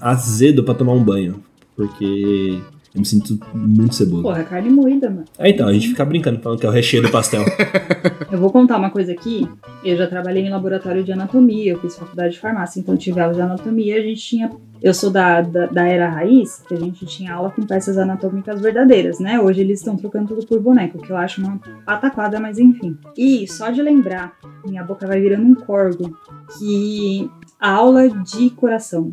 azedo 0.00 0.64
pra 0.64 0.74
tomar 0.74 0.92
um 0.92 1.02
banho. 1.02 1.42
Porque 1.76 2.60
eu 2.92 3.00
me 3.00 3.06
sinto 3.06 3.38
muito 3.54 3.94
ceboso. 3.94 4.22
Porra, 4.22 4.42
carne 4.42 4.68
moída, 4.68 5.08
mano. 5.08 5.24
É, 5.38 5.48
então, 5.48 5.68
a 5.68 5.72
gente 5.72 5.88
fica 5.88 6.04
brincando 6.04 6.40
falando 6.40 6.58
que 6.58 6.66
é 6.66 6.68
o 6.68 6.72
recheio 6.72 7.02
do 7.02 7.10
pastel. 7.10 7.44
Eu 8.30 8.38
vou 8.38 8.50
contar 8.50 8.78
uma 8.78 8.90
coisa 8.90 9.12
aqui. 9.12 9.48
Eu 9.84 9.96
já 9.96 10.06
trabalhei 10.06 10.44
em 10.44 10.50
laboratório 10.50 11.02
de 11.02 11.10
anatomia, 11.10 11.72
eu 11.72 11.80
fiz 11.80 11.96
faculdade 11.96 12.34
de 12.34 12.38
farmácia, 12.38 12.78
então 12.78 12.96
tive 12.96 13.18
aula 13.18 13.34
de 13.34 13.40
anatomia. 13.40 13.96
A 13.96 14.00
gente 14.00 14.20
tinha. 14.20 14.50
Eu 14.80 14.94
sou 14.94 15.10
da, 15.10 15.40
da, 15.40 15.66
da 15.66 15.84
era 15.84 16.08
raiz, 16.08 16.62
que 16.68 16.74
a 16.74 16.78
gente 16.78 17.04
tinha 17.06 17.34
aula 17.34 17.50
com 17.50 17.62
peças 17.62 17.98
anatômicas 17.98 18.60
verdadeiras, 18.60 19.18
né? 19.18 19.40
Hoje 19.40 19.62
eles 19.62 19.80
estão 19.80 19.96
trocando 19.96 20.28
tudo 20.28 20.46
por 20.46 20.60
boneco, 20.60 20.98
que 20.98 21.10
eu 21.10 21.16
acho 21.16 21.40
uma 21.40 21.58
pataquada, 21.84 22.38
mas 22.38 22.56
enfim. 22.58 22.96
E 23.16 23.48
só 23.48 23.70
de 23.70 23.82
lembrar, 23.82 24.36
minha 24.64 24.84
boca 24.84 25.08
vai 25.08 25.20
virando 25.20 25.44
um 25.44 25.54
corgo, 25.54 26.16
que 26.56 27.28
a 27.58 27.72
aula 27.72 28.08
de 28.08 28.50
coração. 28.50 29.12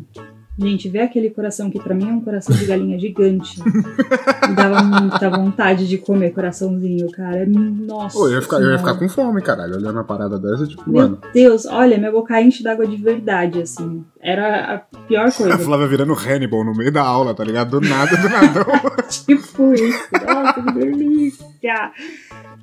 Gente, 0.58 0.88
ver 0.88 1.00
aquele 1.00 1.30
coração 1.30 1.70
que 1.70 1.78
pra 1.78 1.94
mim 1.94 2.08
é 2.08 2.12
um 2.12 2.20
coração 2.20 2.54
de 2.54 2.66
galinha 2.66 2.98
gigante. 2.98 3.62
Me 3.62 4.54
dava 4.56 4.82
muita 4.82 5.30
vontade 5.30 5.86
de 5.86 5.98
comer 5.98 6.30
coraçãozinho, 6.30 7.08
cara. 7.12 7.46
Nossa. 7.46 8.18
Pô, 8.18 8.26
eu 8.26 8.34
ia, 8.34 8.42
ficar, 8.42 8.60
eu 8.60 8.72
ia 8.72 8.78
ficar 8.78 8.94
com 8.98 9.08
fome, 9.08 9.40
caralho, 9.40 9.76
olhando 9.76 10.00
a 10.00 10.04
parada 10.04 10.36
dessa, 10.36 10.66
tipo, 10.66 10.82
Meu 10.90 11.02
mano. 11.02 11.18
Deus, 11.32 11.64
olha, 11.64 11.96
minha 11.96 12.10
boca 12.10 12.40
enche 12.42 12.64
d'água 12.64 12.86
de 12.86 12.96
verdade, 12.96 13.62
assim. 13.62 14.04
Era 14.20 14.74
a 14.74 14.78
pior 15.06 15.28
A 15.28 15.32
coisa. 15.32 15.58
Flávia 15.58 15.86
virando 15.86 16.12
Hannibal 16.12 16.64
no 16.64 16.74
meio 16.74 16.90
da 16.90 17.02
aula, 17.02 17.34
tá 17.34 17.44
ligado? 17.44 17.80
Do 17.80 17.88
nada, 17.88 18.16
do 18.16 18.28
nada. 18.28 18.66
tipo 19.08 19.72
isso. 19.74 20.08
Nossa, 20.26 20.54
que 20.54 20.72
delícia! 20.72 21.46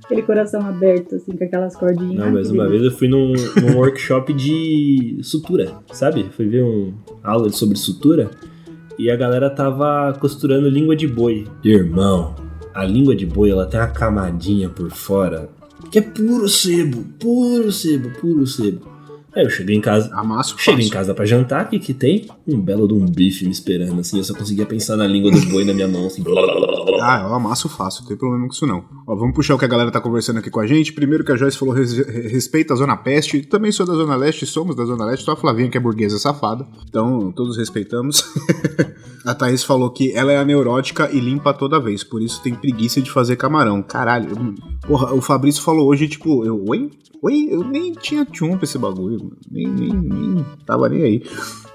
Aquele 0.04 0.22
coração 0.22 0.62
aberto, 0.62 1.16
assim, 1.16 1.36
com 1.36 1.44
aquelas 1.44 1.76
cordinhas. 1.76 2.16
Não, 2.16 2.32
mas 2.32 2.52
uma 2.52 2.68
vez 2.68 2.84
eu 2.84 2.92
fui 2.92 3.08
num, 3.08 3.34
num 3.62 3.78
workshop 3.78 4.34
de 4.34 5.20
sutura, 5.22 5.74
sabe? 5.92 6.26
Fui 6.36 6.46
ver 6.48 6.64
uma 6.64 6.94
aula 7.24 7.50
sobre 7.50 7.78
sutura 7.78 8.30
e 8.98 9.10
a 9.10 9.16
galera 9.16 9.50
tava 9.50 10.14
costurando 10.20 10.70
língua 10.70 10.96
de 10.96 11.08
boi. 11.08 11.46
Irmão, 11.64 12.36
a 12.74 12.86
língua 12.86 13.16
de 13.16 13.26
boi 13.26 13.50
ela 13.50 13.66
tem 13.66 13.80
uma 13.80 13.88
camadinha 13.88 14.70
por 14.70 14.92
fora 14.92 15.50
que 15.92 16.00
é 16.00 16.02
puro 16.02 16.50
sebo, 16.50 17.06
puro 17.20 17.72
sebo, 17.72 18.10
puro 18.20 18.46
sebo. 18.46 18.96
Aí 19.34 19.44
eu 19.44 19.50
cheguei 19.50 19.76
em 19.76 19.82
casa, 19.82 20.10
Amasso 20.14 20.58
Chego 20.58 20.80
em 20.80 20.90
casa 20.90 21.14
pra 21.14 21.26
jantar, 21.26 21.66
o 21.66 21.70
que 21.70 21.80
que 21.80 21.94
tem? 21.94 22.26
Um 22.48 22.60
belo 22.60 22.88
de 22.88 22.94
um 22.94 23.06
bife 23.06 23.46
me 23.46 23.52
esperando, 23.52 24.00
assim. 24.00 24.18
Eu 24.18 24.24
só 24.24 24.34
conseguia 24.34 24.66
pensar 24.66 24.96
na 24.96 25.06
língua 25.06 25.30
do 25.30 25.46
boi 25.48 25.66
na 25.66 25.74
minha 25.74 25.88
mão, 25.88 26.08
assim. 26.08 26.24
Ah, 27.02 27.22
eu 27.28 27.34
amasso 27.34 27.68
fácil, 27.70 28.02
não 28.02 28.08
tem 28.10 28.18
problema 28.18 28.46
com 28.48 28.54
isso 28.54 28.66
não. 28.68 28.84
Ó, 29.08 29.16
vamos 29.16 29.34
puxar 29.36 29.56
o 29.56 29.58
que 29.60 29.66
a 29.66 29.68
galera 29.68 29.92
tá 29.92 30.00
conversando 30.02 30.40
aqui 30.40 30.50
com 30.50 30.60
a 30.60 30.68
gente. 30.68 30.94
Primeiro 30.94 31.24
que 31.24 31.32
a 31.32 31.36
Joyce 31.36 31.58
falou 31.58 31.74
res, 31.74 31.94
respeita 31.94 32.74
a 32.74 32.78
Zona 32.78 32.96
Peste. 32.98 33.42
Também 33.42 33.72
sou 33.72 33.86
da 33.86 33.94
Zona 33.94 34.16
Leste, 34.16 34.46
somos 34.46 34.76
da 34.76 34.86
Zona 34.86 35.06
Leste. 35.06 35.26
Só 35.26 35.34
a 35.34 35.36
Flavinha 35.38 35.70
que 35.70 35.78
é 35.78 35.82
burguesa 35.82 36.18
safada. 36.20 36.68
Então, 36.88 37.32
todos 37.32 37.58
respeitamos. 37.58 38.24
a 39.26 39.34
Thaís 39.34 39.64
falou 39.64 39.90
que 39.92 40.12
ela 40.14 40.32
é 40.32 40.44
neurótica 40.46 41.10
e 41.12 41.20
limpa 41.20 41.54
toda 41.54 41.80
vez. 41.80 42.04
Por 42.04 42.22
isso 42.22 42.42
tem 42.44 42.54
preguiça 42.56 43.02
de 43.02 43.12
fazer 43.12 43.36
camarão. 43.36 43.82
Caralho. 43.82 44.30
eu- 44.30 44.56
Porra, 44.88 45.14
o 45.16 45.22
Fabrício 45.22 45.64
falou 45.64 45.88
hoje, 45.88 46.08
tipo, 46.08 46.46
eu, 46.46 46.64
oi? 46.68 46.92
Oi? 47.24 47.48
Eu 47.50 47.64
nem 47.64 47.92
tinha 47.94 48.24
tchum 48.24 48.52
pra 48.56 48.66
esse 48.66 48.78
bagulho. 48.78 49.32
Nem, 49.50 49.68
nem, 49.68 49.90
nem 49.92 50.46
tava 50.66 50.88
nem 50.88 51.02
aí. 51.02 51.24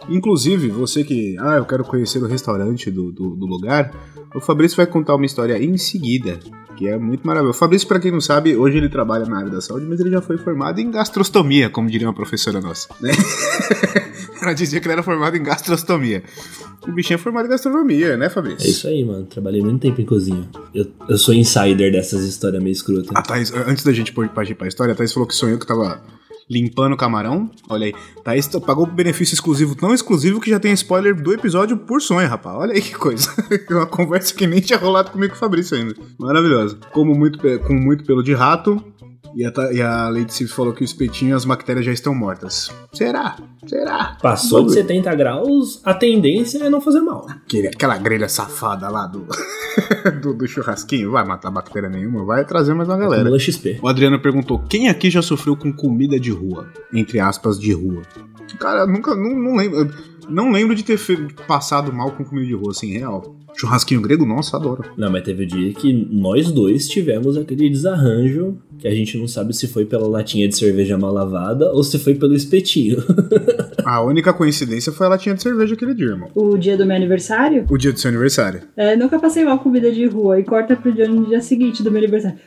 Inclusive, 0.09 0.69
você 0.69 1.03
que, 1.05 1.37
ah, 1.39 1.57
eu 1.57 1.65
quero 1.65 1.85
conhecer 1.85 2.23
o 2.23 2.27
restaurante 2.27 2.91
do, 2.91 3.11
do, 3.13 3.35
do 3.37 3.47
lugar, 3.47 3.93
o 4.35 4.41
Fabrício 4.41 4.77
vai 4.77 4.87
contar 4.87 5.15
uma 5.15 5.27
história 5.27 5.63
em 5.63 5.77
seguida, 5.77 6.39
que 6.77 6.89
é 6.89 6.97
muito 6.97 7.27
maravilhosa. 7.27 7.57
O 7.57 7.59
Fabrício, 7.59 7.87
pra 7.89 7.99
quem 7.99 8.11
não 8.11 8.21
sabe, 8.21 8.57
hoje 8.57 8.77
ele 8.77 8.89
trabalha 8.89 9.27
na 9.27 9.39
área 9.39 9.51
da 9.51 9.61
saúde, 9.61 9.87
mas 9.87 10.01
ele 10.01 10.11
já 10.11 10.23
foi 10.23 10.39
formado 10.39 10.81
em 10.81 10.91
gastrostomia, 10.91 11.69
como 11.69 11.91
diria 11.91 12.07
uma 12.07 12.15
professora 12.15 12.61
nossa, 12.61 12.89
né? 13.01 13.11
Ela 14.41 14.55
dizia 14.55 14.81
que 14.81 14.87
ele 14.87 14.95
era 14.95 15.03
formado 15.03 15.37
em 15.37 15.43
gastrostomia. 15.43 16.23
O 16.89 16.93
bichinho 16.93 17.17
é 17.17 17.19
formado 17.19 17.47
em 17.47 17.51
gastronomia, 17.51 18.17
né, 18.17 18.31
Fabrício? 18.31 18.67
É 18.67 18.71
isso 18.71 18.89
aí, 18.89 19.05
mano. 19.05 19.27
Trabalhei 19.27 19.61
muito 19.61 19.83
tempo 19.83 20.01
em 20.01 20.07
cozinha. 20.07 20.49
Eu, 20.75 20.87
eu 21.09 21.19
sou 21.19 21.35
insider 21.35 21.93
dessas 21.93 22.25
histórias 22.25 22.63
meio 22.63 22.73
escrotas. 22.73 23.11
A 23.15 23.21
Thaís, 23.21 23.53
antes 23.53 23.85
da 23.85 23.93
gente 23.93 24.13
partir 24.13 24.55
pra 24.55 24.67
história, 24.67 24.95
a 24.95 24.97
Thaís 24.97 25.13
falou 25.13 25.29
que 25.29 25.35
sonhou 25.35 25.59
que 25.59 25.67
tava 25.67 26.03
limpando 26.51 26.95
o 26.95 26.97
camarão. 26.97 27.49
Olha 27.69 27.87
aí. 27.87 27.95
Thaís 28.25 28.49
t- 28.49 28.61
pagou 28.61 28.85
um 28.87 28.91
benefício 28.91 29.35
exclusivo, 29.35 29.77
tão 29.77 29.95
exclusivo 29.95 30.41
que 30.41 30.51
já 30.51 30.59
tem 30.59 30.73
spoiler 30.73 31.15
do 31.15 31.33
episódio 31.33 31.77
por 31.77 32.03
sonho, 32.03 32.29
rapaz. 32.29 32.57
Olha 32.57 32.73
aí 32.75 32.83
que 32.83 32.95
coisa. 32.95 33.31
Uma 33.71 33.87
conversa 33.87 34.35
que 34.35 34.47
nem 34.47 34.61
tinha 34.61 34.79
rolado 34.79 35.13
comigo 35.13 35.31
com 35.31 35.37
o 35.37 35.41
Fabrício 35.41 35.77
ainda. 35.77 35.95
Maravilhosa. 36.19 36.77
Como 36.93 37.15
muito, 37.15 37.39
com 37.61 37.75
muito 37.75 38.05
pelo 38.05 38.23
de 38.23 38.35
rato. 38.35 38.83
E 39.37 39.45
a, 39.45 39.53
e 39.73 39.81
a 39.81 40.09
Lady 40.09 40.33
Sif 40.35 40.53
falou 40.53 40.73
que 40.73 40.83
o 40.83 40.85
espetinho 40.85 41.31
e 41.31 41.33
as 41.35 41.45
bactérias 41.45 41.87
já 41.87 41.93
estão 41.93 42.15
mortas. 42.15 42.71
Será? 42.93 43.37
Será? 43.67 44.17
Passou 44.21 44.61
de 44.63 44.69
Bagulho. 44.69 44.83
70 44.89 45.15
graus, 45.15 45.81
a 45.85 45.95
tendência 45.95 46.65
é 46.65 46.69
não 46.71 46.81
fazer 46.81 47.01
mal. 47.01 47.27
Aquele- 47.29 47.69
Aquela 47.69 47.97
grelha 47.99 48.29
safada 48.29 48.89
lá 48.89 49.07
do, 49.07 49.27
do, 50.21 50.35
do 50.35 50.47
churrasquinho. 50.49 51.11
Vai 51.13 51.25
matar 51.25 51.51
bactéria 51.51 51.89
nenhuma, 51.89 52.25
vai 52.25 52.45
trazer 52.45 52.75
mais 52.75 52.89
uma 52.89 52.97
galera. 52.99 53.39
XP. 53.39 53.79
O 53.83 53.89
Adriano 53.89 54.19
perguntou: 54.21 54.59
quem 54.69 54.89
aqui 54.89 55.11
já 55.11 55.23
sofreu 55.23 55.57
com 55.57 55.73
comida 55.73 56.19
de 56.19 56.31
rua? 56.31 56.69
Entre 56.93 57.21
aspas, 57.21 57.59
de 57.59 57.73
rua. 57.73 58.03
Cara, 58.59 58.87
nunca. 58.87 59.15
Não, 59.15 59.31
não 59.37 59.57
lembro. 59.57 59.91
Não 60.31 60.51
lembro 60.53 60.75
de 60.75 60.85
ter 60.85 60.99
passado 61.47 61.93
mal 61.93 62.13
com 62.13 62.25
comida 62.25 62.47
de 62.47 62.55
rua, 62.55 62.71
assim, 62.71 62.93
real. 62.93 63.37
Churrasquinho 63.57 64.01
grego, 64.01 64.25
nossa, 64.25 64.57
adoro. 64.57 64.85
Não, 64.97 65.11
mas 65.11 65.25
teve 65.25 65.43
o 65.43 65.47
dia 65.47 65.73
que 65.73 65.93
nós 66.11 66.51
dois 66.53 66.89
tivemos 66.89 67.37
aquele 67.37 67.69
desarranjo 67.69 68.57
que 68.79 68.87
a 68.89 68.95
gente 68.95 69.19
não 69.19 69.27
sabe 69.29 69.55
se 69.55 69.67
foi 69.67 69.85
pela 69.85 70.07
latinha 70.09 70.49
de 70.49 70.57
cerveja 70.57 70.97
mal 70.97 71.13
lavada 71.13 71.71
ou 71.73 71.83
se 71.83 71.99
foi 71.99 72.15
pelo 72.15 72.35
espetinho. 72.35 72.97
A 73.85 74.03
única 74.03 74.33
coincidência 74.33 74.93
foi 74.93 75.07
a 75.07 75.11
latinha 75.11 75.35
de 75.35 75.43
cerveja 75.43 75.75
aquele 75.75 75.95
dia, 75.95 76.07
irmão. 76.09 76.31
O 76.35 76.57
dia 76.57 76.77
do 76.77 76.87
meu 76.87 76.95
aniversário, 76.95 77.65
O 77.69 77.77
dia 77.77 77.93
do 77.93 77.99
seu 77.99 78.09
aniversário. 78.09 78.63
é, 78.77 78.95
nunca 78.95 79.19
passei 79.19 79.45
mal 79.45 79.59
comida 79.59 79.91
de 79.91 80.07
rua 80.07 80.39
e 80.39 80.45
corta 80.45 80.77
pro 80.77 80.93
dia 80.93 81.09
no 81.09 81.27
dia 81.27 81.41
seguinte 81.41 81.83
do 81.83 81.91
meu 81.91 81.99
aniversário. 82.01 82.39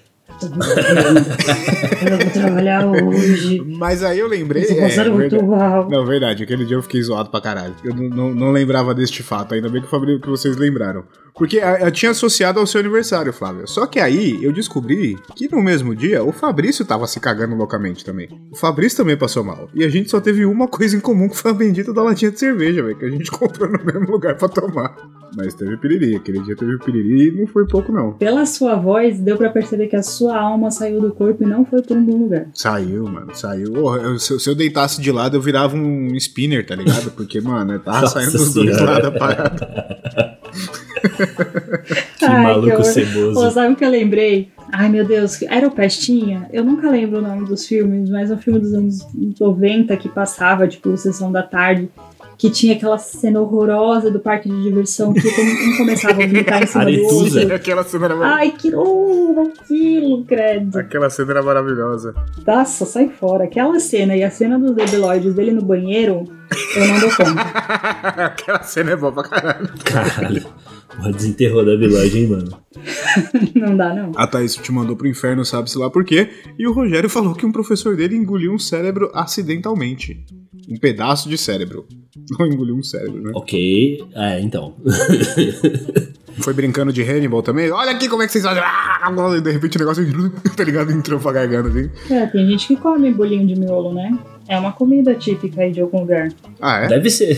Eu 0.42 2.18
vou 2.18 2.30
trabalhar 2.32 2.86
hoje. 2.88 3.62
Mas 3.78 4.04
aí 4.04 4.20
eu 4.20 4.28
lembrei. 4.28 4.64
É, 4.64 4.76
passaram 4.82 5.14
muito 5.14 5.32
verdade. 5.38 5.50
mal. 5.60 5.90
Não, 5.90 6.06
verdade, 6.06 6.44
aquele 6.44 6.66
dia 6.66 6.76
eu 6.78 6.82
fiquei 6.82 7.02
zoado 7.02 7.30
pra 7.30 7.42
caralho. 7.42 7.74
Eu 7.84 7.94
não, 7.96 8.10
não- 8.10 8.34
não 8.36 8.52
lembrava 8.52 8.94
deste 8.94 9.24
fato, 9.24 9.54
ainda 9.54 9.70
bem 9.70 9.82
que, 9.82 9.88
o 9.88 9.90
Fabrício, 9.92 10.22
que 10.22 10.30
vocês 10.30 10.56
lembraram. 10.58 11.04
Porque 11.36 11.58
eu 11.58 11.92
tinha 11.92 12.12
associado 12.12 12.60
ao 12.60 12.68
seu 12.68 12.80
aniversário, 12.80 13.34
Flávio. 13.34 13.68
Só 13.68 13.88
que 13.88 14.00
aí 14.00 14.44
eu 14.44 14.52
descobri 14.54 15.18
que 15.36 15.50
no 15.52 15.62
mesmo 15.64 15.96
dia 15.96 16.24
o 16.24 16.32
Fabrício 16.32 16.86
tava 16.86 17.08
se 17.08 17.20
cagando 17.20 17.56
loucamente 17.56 18.06
também. 18.06 18.30
O 18.52 18.56
Fabrício 18.56 18.98
também 18.98 19.18
passou 19.18 19.44
mal. 19.44 19.68
E 19.74 19.84
a 19.84 19.90
gente 19.90 20.12
só 20.12 20.22
teve 20.22 20.46
uma 20.46 20.68
coisa 20.68 20.96
em 20.96 21.00
comum 21.00 21.28
que 21.28 21.38
foi 21.38 21.50
a 21.52 21.54
bendita 21.56 21.92
da 21.92 22.04
latinha 22.04 22.30
de 22.32 22.38
cerveja, 22.40 22.84
velho, 22.84 22.98
que 22.98 23.06
a 23.06 23.10
gente 23.10 23.32
comprou 23.32 23.68
no 23.68 23.84
mesmo 23.84 24.12
lugar 24.12 24.36
pra 24.36 24.48
tomar. 24.48 24.96
Mas 25.36 25.54
teve 25.56 25.76
piriri, 25.78 26.16
aquele 26.16 26.40
dia 26.44 26.56
teve 26.56 26.78
piriri 26.78 27.30
e 27.30 27.32
não 27.32 27.48
foi 27.48 27.66
pouco 27.68 27.92
não. 27.92 28.14
Pela 28.14 28.46
sua 28.46 28.76
voz, 28.76 29.20
deu 29.20 29.36
pra 29.38 29.50
perceber 29.50 29.88
que 29.88 29.96
a 29.96 30.04
sua 30.04 30.38
alma 30.38 30.70
saiu 30.70 31.02
do 31.02 31.12
corpo 31.12 31.44
e 31.44 31.48
não 31.48 31.66
foi 31.66 31.82
pra 31.82 31.96
um 31.98 32.04
bom 32.04 32.18
lugar. 32.18 32.48
Saiu, 32.54 33.04
mano, 33.06 33.34
saiu. 33.34 33.74
Ô, 33.84 33.96
eu- 33.96 34.20
se, 34.20 34.32
eu- 34.34 34.40
se 34.40 34.50
eu 34.50 34.56
deitasse 34.56 35.02
de 35.02 35.12
lado, 35.12 35.36
eu 35.38 35.42
virava 35.42 35.76
um 35.76 36.14
spinner, 36.16 36.66
tá 36.66 36.76
ligado? 36.76 37.12
Porque, 37.12 37.42
mano, 37.42 37.80
tava 37.80 38.02
Nossa 38.02 38.20
saindo 38.20 38.32
dos 38.38 38.54
dois 38.54 38.80
lados 38.80 39.06
a 39.08 39.12
parada. 39.12 40.38
Que 42.18 42.26
Ai, 42.26 42.44
maluco 42.44 42.78
que 42.78 42.84
ceboso. 42.86 43.34
Pô, 43.34 43.52
sabe 43.52 43.74
o 43.74 43.76
que 43.76 43.84
eu 43.84 43.90
lembrei? 43.90 44.50
Ai, 44.72 44.88
meu 44.90 45.06
Deus, 45.06 45.42
era 45.44 45.68
o 45.68 45.72
Pestinha? 45.72 46.48
Eu 46.52 46.64
nunca 46.64 46.90
lembro 46.90 47.20
o 47.20 47.22
nome 47.22 47.46
dos 47.46 47.66
filmes, 47.68 48.10
mas 48.10 48.32
é 48.32 48.36
um 48.36 48.38
filme 48.38 48.60
dos 48.60 48.74
anos 48.74 49.06
90 49.40 49.96
que 49.98 50.08
passava, 50.08 50.68
tipo, 50.68 50.96
Sessão 50.96 51.32
da 51.32 51.44
Tarde, 51.44 51.90
que 52.38 52.50
tinha 52.50 52.76
aquela 52.76 52.98
cena 52.98 53.40
horrorosa 53.40 54.12
do 54.12 54.20
parque 54.20 54.50
de 54.50 54.64
diversão 54.64 55.14
que 55.14 55.28
um 55.28 55.78
começava 55.78 56.24
a 56.24 56.28
vomitar 56.28 56.64
em 56.64 56.68
cima 56.68 56.86
do 56.86 57.04
outro. 57.04 57.56
Aquela 57.56 57.84
cena 57.84 58.06
era 58.06 58.36
Ai, 58.36 58.52
que 58.52 58.74
horror, 58.74 59.48
aquilo, 59.48 60.24
credo. 60.26 60.78
Aquela 60.78 61.10
cena 61.10 61.32
era 61.32 61.44
maravilhosa. 61.44 62.14
Nossa, 62.46 62.86
sai 62.86 63.10
fora. 63.10 63.46
Aquela 63.46 63.80
cena 63.80 64.16
e 64.16 64.24
a 64.24 64.32
cena 64.32 64.58
dos 64.60 64.76
debiloides 64.76 65.34
dele 65.34 65.52
no 65.52 65.62
banheiro, 65.62 66.26
eu 66.76 66.88
não 66.88 67.00
dou 67.00 67.10
conta. 67.10 67.42
Aquela 68.26 68.64
cena 68.64 68.92
é 68.92 68.96
boa 68.96 69.12
pra 69.12 69.24
caralho. 69.24 69.70
Caralho. 69.84 70.46
Porra, 70.96 71.12
desenterrou 71.12 71.66
da 71.66 71.76
vilagem, 71.76 72.24
hein, 72.24 72.30
mano. 72.30 72.64
Não 73.56 73.76
dá, 73.76 73.94
não. 73.94 74.12
A 74.16 74.28
Thaís 74.28 74.56
te 74.56 74.72
mandou 74.72 74.96
pro 74.96 75.08
inferno, 75.08 75.44
sabe-se 75.46 75.78
lá 75.78 75.90
por 75.90 76.04
quê. 76.04 76.30
E 76.58 76.68
o 76.68 76.74
Rogério 76.74 77.10
falou 77.10 77.34
que 77.34 77.46
um 77.46 77.52
professor 77.52 77.96
dele 77.96 78.16
engoliu 78.16 78.52
um 78.52 78.60
cérebro 78.60 79.10
acidentalmente. 79.14 80.24
Um 80.70 80.78
pedaço 80.78 81.30
de 81.30 81.38
cérebro. 81.38 81.86
Não 82.40 82.46
engoliu 82.48 82.76
um 82.76 82.84
cérebro, 82.84 83.22
né? 83.22 83.32
Ok. 83.36 84.04
É, 84.16 84.40
então. 84.40 84.74
Foi 86.40 86.54
brincando 86.54 86.92
de 86.92 87.04
Hannibal 87.04 87.44
também. 87.44 87.70
Olha 87.72 87.92
aqui 87.92 88.10
como 88.10 88.24
é 88.24 88.26
que 88.26 88.32
vocês 88.32 88.44
fazem. 88.44 88.64
Ah, 88.64 89.12
E 89.38 89.42
de 89.42 89.52
repente 89.52 89.78
o 89.78 89.80
negócio, 89.80 90.04
tá 90.56 90.64
ligado? 90.64 90.92
Entrou 90.92 91.20
pra 91.20 91.32
garganta 91.32 91.70
assim. 91.70 91.90
É, 92.12 92.26
tem 92.26 92.48
gente 92.48 92.68
que 92.68 92.76
come 92.76 93.12
bolinho 93.12 93.46
de 93.46 93.56
miolo, 93.56 93.94
né? 93.94 94.18
É 94.48 94.58
uma 94.58 94.72
comida 94.72 95.14
típica 95.14 95.62
aí 95.62 95.72
de 95.72 95.82
algum 95.82 96.02
lugar. 96.02 96.30
Ah, 96.60 96.80
é? 96.86 96.88
Deve 96.88 97.10
ser. 97.10 97.36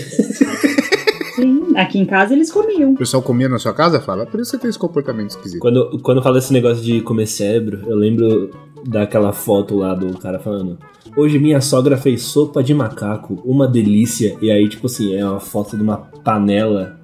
Sim, 1.36 1.74
aqui 1.76 2.00
em 2.00 2.06
casa 2.06 2.34
eles 2.34 2.50
comiam. 2.50 2.94
O 2.94 2.98
pessoal 2.98 3.22
comia 3.22 3.50
na 3.50 3.60
sua 3.60 3.74
casa, 3.74 4.00
fala? 4.00 4.26
Por 4.26 4.40
isso 4.40 4.52
você 4.52 4.58
tem 4.58 4.70
esse 4.70 4.80
comportamento 4.80 5.32
esquisito. 5.32 5.60
Quando, 5.60 6.00
quando 6.02 6.22
fala 6.24 6.38
esse 6.38 6.54
negócio 6.54 6.82
de 6.84 7.02
comer 7.02 7.28
cérebro, 7.28 7.82
eu 7.88 7.96
lembro 7.96 8.52
daquela 8.88 9.34
foto 9.34 9.76
lá 9.76 9.94
do 9.94 10.18
cara 10.18 10.40
falando. 10.40 10.80
Hoje 11.16 11.40
minha 11.40 11.62
sogra 11.62 11.98
fez 11.98 12.24
sopa 12.24 12.62
de 12.62 12.74
macaco, 12.74 13.42
uma 13.46 13.68
delícia. 13.68 14.38
E 14.42 14.52
aí, 14.52 14.68
tipo 14.68 14.88
assim, 14.88 15.16
é 15.16 15.26
uma 15.26 15.40
foto 15.40 15.78
de 15.78 15.84
uma 15.84 15.98
panela 15.98 17.00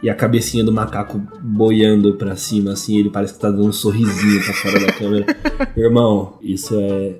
e 0.00 0.08
a 0.08 0.14
cabecinha 0.14 0.62
do 0.62 0.72
macaco 0.72 1.20
boiando 1.40 2.14
pra 2.14 2.36
cima, 2.36 2.72
assim, 2.72 2.98
ele 2.98 3.10
parece 3.10 3.34
que 3.34 3.40
tá 3.40 3.50
dando 3.50 3.66
um 3.66 3.72
sorrisinho 3.72 4.44
pra 4.44 4.54
fora 4.54 4.78
da 4.78 4.92
câmera. 4.92 5.26
Irmão, 5.76 6.38
isso 6.40 6.78
é 6.78 7.16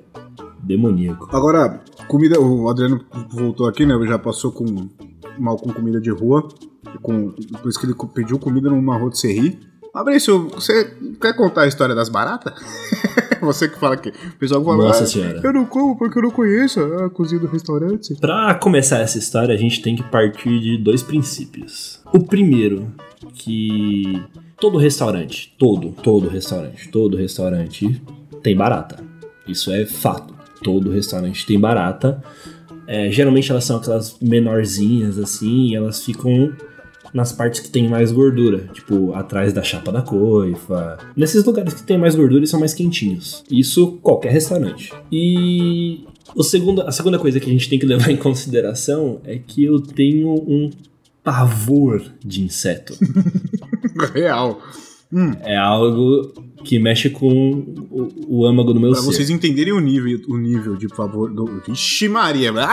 demoníaco. 0.63 1.27
Agora, 1.35 1.81
comida. 2.07 2.39
O 2.39 2.69
Adriano 2.69 3.03
voltou 3.31 3.67
aqui, 3.67 3.85
né? 3.85 3.95
Já 4.07 4.17
passou 4.17 4.51
com 4.51 4.65
mal 5.37 5.57
com 5.57 5.73
comida 5.73 5.99
de 5.99 6.09
rua. 6.09 6.47
Com, 7.01 7.31
por 7.31 7.69
isso 7.69 7.79
que 7.79 7.85
ele 7.85 7.95
pediu 8.13 8.39
comida 8.39 8.69
numa 8.69 8.97
rotisserie. 8.97 9.59
Fabrício, 9.91 10.47
você 10.49 10.85
quer 11.19 11.35
contar 11.35 11.63
a 11.63 11.67
história 11.67 11.95
das 11.95 12.09
baratas? 12.09 12.53
você 13.45 13.67
que 13.67 13.79
fala 13.79 13.97
que. 13.97 14.11
Pessoal 14.39 14.63
fala. 14.63 14.77
Nossa 14.77 15.03
"Ah, 15.03 15.07
senhora. 15.07 15.41
Eu 15.43 15.53
não 15.53 15.65
como 15.65 15.97
porque 15.97 16.17
eu 16.17 16.23
não 16.23 16.31
conheço 16.31 16.79
a 16.79 17.09
cozinha 17.09 17.39
do 17.41 17.47
restaurante. 17.47 18.15
Pra 18.15 18.53
começar 18.55 18.99
essa 18.99 19.17
história, 19.17 19.53
a 19.53 19.57
gente 19.57 19.81
tem 19.81 19.95
que 19.95 20.03
partir 20.03 20.59
de 20.59 20.77
dois 20.77 21.01
princípios. 21.03 21.99
O 22.13 22.19
primeiro, 22.23 22.91
que 23.33 24.21
todo 24.59 24.77
restaurante, 24.77 25.53
todo, 25.57 25.91
todo 26.03 26.27
restaurante, 26.29 26.89
todo 26.89 27.17
restaurante 27.17 28.01
tem 28.41 28.55
barata. 28.55 29.03
Isso 29.47 29.71
é 29.71 29.85
fato. 29.85 30.33
Todo 30.63 30.91
restaurante 30.91 31.45
tem 31.45 31.59
barata. 31.59 32.21
É, 32.85 33.11
geralmente 33.11 33.51
elas 33.51 33.63
são 33.65 33.77
aquelas 33.77 34.17
menorzinhas 34.19 35.17
assim, 35.19 35.67
e 35.67 35.75
elas 35.75 36.03
ficam 36.03 36.51
nas 37.13 37.31
partes 37.31 37.59
que 37.59 37.69
tem 37.69 37.87
mais 37.87 38.11
gordura, 38.11 38.69
tipo 38.73 39.13
atrás 39.13 39.53
da 39.53 39.63
chapa 39.63 39.91
da 39.91 40.01
coifa. 40.01 40.97
Nesses 41.15 41.43
lugares 41.43 41.73
que 41.73 41.83
tem 41.83 41.97
mais 41.97 42.15
gordura 42.15 42.39
eles 42.39 42.49
são 42.49 42.59
mais 42.59 42.73
quentinhos. 42.73 43.43
Isso 43.49 43.99
qualquer 44.01 44.31
restaurante. 44.31 44.93
E 45.11 46.05
o 46.35 46.43
segundo, 46.43 46.81
a 46.81 46.91
segunda 46.91 47.17
coisa 47.17 47.39
que 47.39 47.49
a 47.49 47.53
gente 47.53 47.69
tem 47.69 47.79
que 47.79 47.85
levar 47.85 48.09
em 48.11 48.17
consideração 48.17 49.21
é 49.23 49.37
que 49.37 49.63
eu 49.63 49.79
tenho 49.79 50.33
um 50.33 50.69
pavor 51.23 52.03
de 52.23 52.41
inseto. 52.41 52.97
Real. 54.13 54.61
É 55.43 55.57
algo 55.57 56.31
que 56.63 56.77
mexe 56.77 57.09
com 57.09 57.27
o, 57.89 58.41
o 58.41 58.45
âmago 58.45 58.73
do 58.73 58.79
meu 58.79 58.91
Pra 58.91 59.01
ser. 59.01 59.07
vocês 59.07 59.29
entenderem 59.29 59.73
o 59.73 59.79
nível, 59.79 60.19
o 60.27 60.37
nível 60.37 60.75
de 60.75 60.87
favor 60.89 61.31
do. 61.33 61.61
Vixe 61.67 62.07
Maria! 62.07 62.53
Tá 62.53 62.67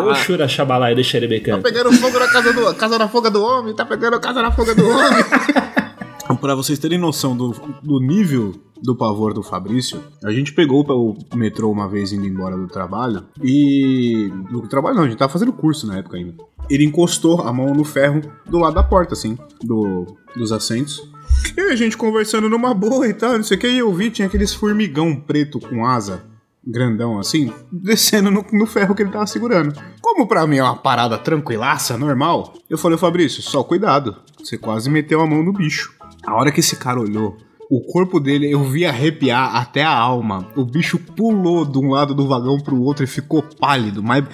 Ô, 0.00 0.14
Shura 0.14 0.48
Shabalai 0.48 0.94
de 0.94 1.04
Xerebecan. 1.04 1.60
pegando 1.60 1.92
fogo 1.92 2.18
na 2.18 2.28
casa 2.28 2.52
do. 2.52 2.74
Casa 2.74 2.98
na 2.98 3.08
foga 3.08 3.30
do 3.30 3.42
homem, 3.42 3.74
tá 3.74 3.84
pegando 3.84 4.18
casa 4.20 4.40
na 4.40 4.50
foga 4.50 4.74
do 4.74 4.86
homem. 4.88 5.24
Pra 6.40 6.54
vocês 6.54 6.78
terem 6.78 6.98
noção 6.98 7.36
do, 7.36 7.54
do 7.82 8.00
nível 8.00 8.54
do 8.82 8.96
pavor 8.96 9.32
do 9.32 9.42
Fabrício, 9.42 10.02
a 10.24 10.30
gente 10.30 10.52
pegou 10.52 10.82
o 10.82 11.36
metrô 11.36 11.70
uma 11.70 11.88
vez 11.88 12.12
indo 12.12 12.26
embora 12.26 12.56
do 12.56 12.66
trabalho 12.66 13.24
e. 13.42 14.30
Do 14.50 14.62
trabalho 14.62 14.96
não, 14.96 15.04
a 15.04 15.08
gente 15.08 15.18
tava 15.18 15.32
fazendo 15.32 15.52
curso 15.52 15.86
na 15.86 15.98
época 15.98 16.16
ainda. 16.16 16.34
Ele 16.68 16.84
encostou 16.84 17.42
a 17.42 17.52
mão 17.52 17.74
no 17.74 17.84
ferro 17.84 18.22
do 18.46 18.58
lado 18.58 18.74
da 18.74 18.82
porta, 18.82 19.14
assim, 19.14 19.38
do, 19.62 20.06
dos 20.36 20.52
assentos. 20.52 21.08
E 21.56 21.60
a 21.60 21.76
gente 21.76 21.96
conversando 21.96 22.48
numa 22.48 22.72
boa 22.74 23.08
e 23.08 23.14
tal, 23.14 23.34
não 23.34 23.42
sei 23.42 23.56
o 23.56 23.60
que, 23.60 23.68
e 23.68 23.78
eu 23.78 23.92
vi, 23.92 24.10
tinha 24.10 24.26
aqueles 24.26 24.54
formigão 24.54 25.14
preto 25.14 25.58
com 25.60 25.84
asa 25.84 26.34
grandão 26.66 27.18
assim, 27.18 27.52
descendo 27.70 28.30
no, 28.30 28.44
no, 28.52 28.66
ferro 28.66 28.94
que 28.94 29.02
ele 29.02 29.10
tava 29.10 29.26
segurando. 29.26 29.78
Como 30.00 30.26
pra 30.26 30.46
mim 30.46 30.58
é 30.58 30.62
uma 30.62 30.76
parada 30.76 31.18
tranquilaça, 31.18 31.98
normal, 31.98 32.54
eu 32.68 32.78
falei, 32.78 32.96
Fabrício, 32.96 33.42
só 33.42 33.62
cuidado. 33.62 34.16
Você 34.38 34.56
quase 34.56 34.90
meteu 34.90 35.20
a 35.20 35.26
mão 35.26 35.42
no 35.42 35.52
bicho. 35.52 35.94
A 36.26 36.34
hora 36.34 36.50
que 36.50 36.60
esse 36.60 36.76
cara 36.76 37.00
olhou, 37.00 37.36
o 37.70 37.80
corpo 37.80 38.20
dele 38.20 38.50
eu 38.50 38.62
vi 38.64 38.84
arrepiar 38.84 39.56
até 39.56 39.82
a 39.82 39.94
alma. 39.94 40.48
O 40.56 40.64
bicho 40.64 40.98
pulou 40.98 41.64
de 41.64 41.78
um 41.78 41.90
lado 41.90 42.14
do 42.14 42.26
vagão 42.26 42.58
pro 42.58 42.80
outro 42.80 43.04
e 43.04 43.08
ficou 43.08 43.42
pálido, 43.42 44.02
mas. 44.02 44.24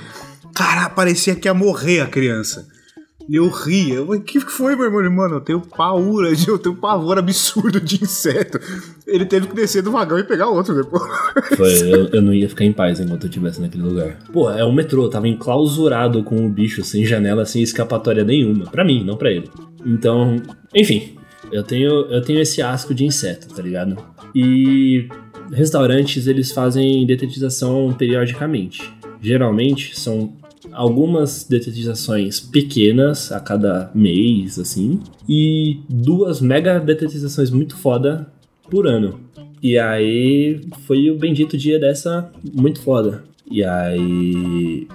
Cara, 0.54 0.90
parecia 0.90 1.36
que 1.36 1.48
ia 1.48 1.54
morrer 1.54 2.00
a 2.00 2.06
criança. 2.06 2.66
Eu 3.32 3.48
ria. 3.48 4.02
O 4.02 4.20
que 4.20 4.40
foi, 4.40 4.74
meu 4.74 4.86
irmão? 4.86 5.24
Mano, 5.24 5.36
eu 5.36 5.40
tenho 5.40 5.60
paura, 5.60 6.30
eu 6.48 6.58
tenho 6.58 6.74
pavor 6.74 7.16
absurdo 7.16 7.80
de 7.80 8.02
inseto. 8.02 8.58
Ele 9.06 9.24
teve 9.24 9.46
que 9.46 9.54
descer 9.54 9.82
do 9.82 9.92
vagão 9.92 10.18
e 10.18 10.24
pegar 10.24 10.48
outro 10.48 10.74
depois. 10.74 11.02
Foi, 11.56 11.72
eu, 11.82 12.08
eu 12.08 12.22
não 12.22 12.34
ia 12.34 12.48
ficar 12.48 12.64
em 12.64 12.72
paz 12.72 12.98
enquanto 12.98 13.24
eu 13.24 13.28
estivesse 13.28 13.60
naquele 13.60 13.84
lugar. 13.84 14.18
Pô, 14.32 14.50
é 14.50 14.64
um 14.64 14.72
metrô, 14.72 15.08
tava 15.08 15.28
enclausurado 15.28 16.24
com 16.24 16.44
o 16.44 16.48
bicho, 16.48 16.82
sem 16.82 17.04
janela, 17.04 17.44
sem 17.46 17.62
escapatória 17.62 18.24
nenhuma. 18.24 18.64
Pra 18.66 18.84
mim, 18.84 19.04
não 19.04 19.16
pra 19.16 19.30
ele. 19.30 19.48
Então, 19.86 20.42
enfim, 20.74 21.16
eu 21.52 21.62
tenho, 21.62 21.90
eu 22.06 22.22
tenho 22.22 22.40
esse 22.40 22.62
asco 22.62 22.94
de 22.94 23.04
inseto, 23.04 23.48
tá 23.48 23.62
ligado? 23.62 23.96
E 24.34 25.08
restaurantes, 25.52 26.26
eles 26.26 26.52
fazem 26.52 27.04
detetização 27.06 27.92
periodicamente. 27.92 28.82
Geralmente 29.20 29.98
são 29.98 30.32
algumas 30.72 31.44
detetizações 31.44 32.38
pequenas 32.38 33.32
a 33.32 33.40
cada 33.40 33.90
mês, 33.94 34.58
assim, 34.58 35.00
e 35.28 35.80
duas 35.88 36.40
mega 36.40 36.78
detetizações 36.78 37.50
muito 37.50 37.76
foda 37.76 38.26
por 38.70 38.86
ano. 38.86 39.20
E 39.62 39.78
aí 39.78 40.60
foi 40.86 41.10
o 41.10 41.18
bendito 41.18 41.56
dia 41.56 41.78
dessa 41.78 42.30
muito 42.52 42.80
foda. 42.80 43.24
E 43.50 43.64
aí 43.64 44.86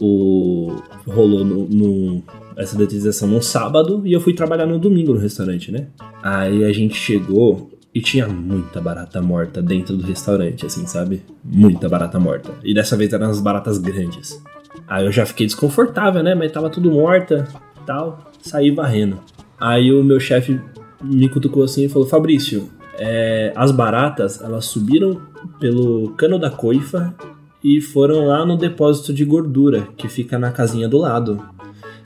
o 0.00 0.76
rolou 1.06 1.44
no, 1.44 1.68
no, 1.68 2.22
essa 2.56 2.76
detetização 2.76 3.28
num 3.28 3.42
sábado 3.42 4.02
e 4.04 4.12
eu 4.12 4.20
fui 4.20 4.34
trabalhar 4.34 4.66
no 4.66 4.78
domingo 4.78 5.12
no 5.12 5.18
restaurante, 5.18 5.70
né? 5.72 5.88
Aí 6.22 6.64
a 6.64 6.72
gente 6.72 6.94
chegou 6.94 7.70
e 7.94 8.00
tinha 8.00 8.26
muita 8.26 8.80
barata 8.80 9.22
morta 9.22 9.62
dentro 9.62 9.96
do 9.96 10.04
restaurante, 10.04 10.66
assim, 10.66 10.86
sabe? 10.86 11.22
Muita 11.44 11.88
barata 11.88 12.18
morta. 12.18 12.52
E 12.64 12.74
dessa 12.74 12.96
vez 12.96 13.12
eram 13.12 13.30
as 13.30 13.40
baratas 13.40 13.78
grandes. 13.78 14.42
Aí 14.88 15.06
eu 15.06 15.12
já 15.12 15.24
fiquei 15.24 15.46
desconfortável, 15.46 16.22
né? 16.22 16.34
Mas 16.34 16.50
tava 16.50 16.68
tudo 16.68 16.90
morta 16.90 17.46
tal. 17.86 18.32
Saí 18.40 18.70
varrendo. 18.70 19.20
Aí 19.58 19.92
o 19.92 20.02
meu 20.02 20.18
chefe 20.18 20.60
me 21.02 21.28
cutucou 21.28 21.62
assim 21.62 21.84
e 21.84 21.88
falou: 21.88 22.08
Fabrício, 22.08 22.68
é, 22.98 23.52
as 23.54 23.70
baratas 23.70 24.42
elas 24.42 24.66
subiram 24.66 25.20
pelo 25.60 26.10
cano 26.10 26.38
da 26.38 26.50
coifa 26.50 27.14
e 27.62 27.80
foram 27.80 28.26
lá 28.26 28.44
no 28.44 28.56
depósito 28.56 29.12
de 29.12 29.24
gordura 29.24 29.88
que 29.96 30.08
fica 30.08 30.38
na 30.38 30.50
casinha 30.50 30.88
do 30.88 30.98
lado. 30.98 31.42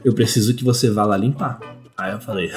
Eu 0.04 0.12
preciso 0.12 0.54
que 0.54 0.64
você 0.64 0.90
vá 0.90 1.04
lá 1.04 1.16
limpar. 1.16 1.60
Aí 1.96 2.12
eu 2.12 2.20
falei: 2.20 2.50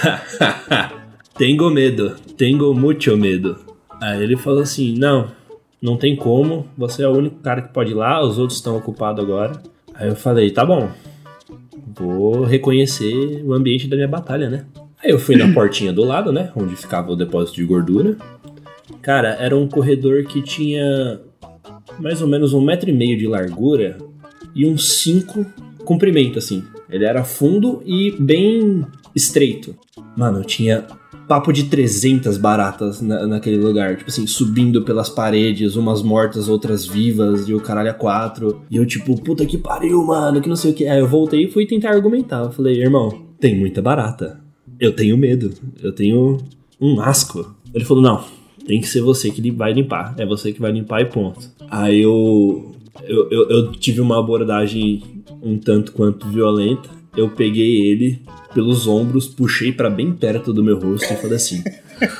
Tengo 1.37 1.69
medo, 1.69 2.15
tengo 2.37 2.73
muito 2.73 3.15
medo. 3.17 3.57
Aí 3.99 4.21
ele 4.21 4.37
falou 4.37 4.61
assim: 4.61 4.97
Não, 4.97 5.31
não 5.81 5.97
tem 5.97 6.15
como, 6.15 6.67
você 6.77 7.03
é 7.03 7.07
o 7.07 7.17
único 7.17 7.37
cara 7.37 7.61
que 7.61 7.73
pode 7.73 7.91
ir 7.91 7.95
lá, 7.95 8.23
os 8.23 8.37
outros 8.37 8.59
estão 8.59 8.77
ocupados 8.77 9.23
agora. 9.23 9.53
Aí 9.95 10.07
eu 10.07 10.15
falei, 10.15 10.51
tá 10.51 10.63
bom, 10.63 10.89
vou 11.95 12.43
reconhecer 12.43 13.43
o 13.43 13.53
ambiente 13.53 13.87
da 13.87 13.95
minha 13.95 14.07
batalha, 14.07 14.49
né? 14.49 14.65
Aí 15.03 15.09
eu 15.09 15.17
fui 15.17 15.35
na 15.35 15.49
portinha 15.53 15.91
do 15.91 16.03
lado, 16.03 16.31
né? 16.31 16.51
Onde 16.55 16.75
ficava 16.75 17.11
o 17.11 17.15
depósito 17.15 17.55
de 17.55 17.65
gordura. 17.65 18.15
Cara, 19.01 19.29
era 19.39 19.57
um 19.57 19.67
corredor 19.67 20.23
que 20.25 20.41
tinha 20.43 21.19
mais 21.99 22.21
ou 22.21 22.27
menos 22.27 22.53
um 22.53 22.61
metro 22.61 22.89
e 22.89 22.93
meio 22.93 23.17
de 23.17 23.27
largura 23.27 23.97
e 24.53 24.67
uns 24.67 24.99
cinco 24.99 25.45
comprimento, 25.91 26.39
assim. 26.39 26.63
Ele 26.89 27.03
era 27.03 27.25
fundo 27.25 27.83
e 27.85 28.11
bem 28.17 28.85
estreito. 29.13 29.75
Mano, 30.15 30.41
tinha 30.45 30.85
papo 31.27 31.51
de 31.51 31.65
300 31.65 32.37
baratas 32.37 33.01
na, 33.01 33.27
naquele 33.27 33.57
lugar. 33.57 33.97
Tipo 33.97 34.09
assim, 34.09 34.25
subindo 34.25 34.83
pelas 34.83 35.09
paredes, 35.09 35.75
umas 35.75 36.01
mortas, 36.01 36.47
outras 36.47 36.85
vivas, 36.85 37.49
e 37.49 37.53
o 37.53 37.59
caralho 37.59 37.91
a 37.91 37.93
quatro. 37.93 38.61
E 38.71 38.77
eu, 38.77 38.85
tipo, 38.85 39.21
puta 39.21 39.45
que 39.45 39.57
pariu, 39.57 40.01
mano, 40.05 40.39
que 40.39 40.47
não 40.47 40.55
sei 40.55 40.71
o 40.71 40.73
que. 40.73 40.87
Aí 40.87 40.99
eu 40.99 41.07
voltei 41.07 41.43
e 41.43 41.51
fui 41.51 41.65
tentar 41.65 41.89
argumentar. 41.89 42.43
Eu 42.43 42.51
falei, 42.51 42.81
irmão, 42.81 43.27
tem 43.37 43.53
muita 43.53 43.81
barata. 43.81 44.39
Eu 44.79 44.93
tenho 44.93 45.17
medo. 45.17 45.51
Eu 45.83 45.91
tenho 45.91 46.37
um 46.79 47.01
asco. 47.01 47.53
Ele 47.73 47.83
falou, 47.83 48.01
não, 48.01 48.23
tem 48.65 48.79
que 48.79 48.87
ser 48.87 49.01
você 49.01 49.29
que 49.29 49.51
vai 49.51 49.73
limpar. 49.73 50.15
É 50.17 50.25
você 50.25 50.53
que 50.53 50.61
vai 50.61 50.71
limpar 50.71 51.01
e 51.01 51.05
ponto. 51.05 51.49
Aí 51.69 52.01
eu, 52.01 52.71
eu, 53.03 53.29
eu, 53.29 53.49
eu 53.49 53.71
tive 53.73 53.99
uma 53.99 54.17
abordagem 54.19 55.20
um 55.41 55.57
tanto 55.57 55.91
quanto 55.91 56.27
violenta. 56.27 56.89
Eu 57.15 57.29
peguei 57.29 57.81
ele, 57.81 58.21
pelos 58.53 58.87
ombros, 58.87 59.27
puxei 59.27 59.71
para 59.71 59.89
bem 59.89 60.13
perto 60.13 60.53
do 60.53 60.63
meu 60.63 60.79
rosto 60.79 61.11
e 61.11 61.17
falei 61.17 61.35
assim: 61.35 61.63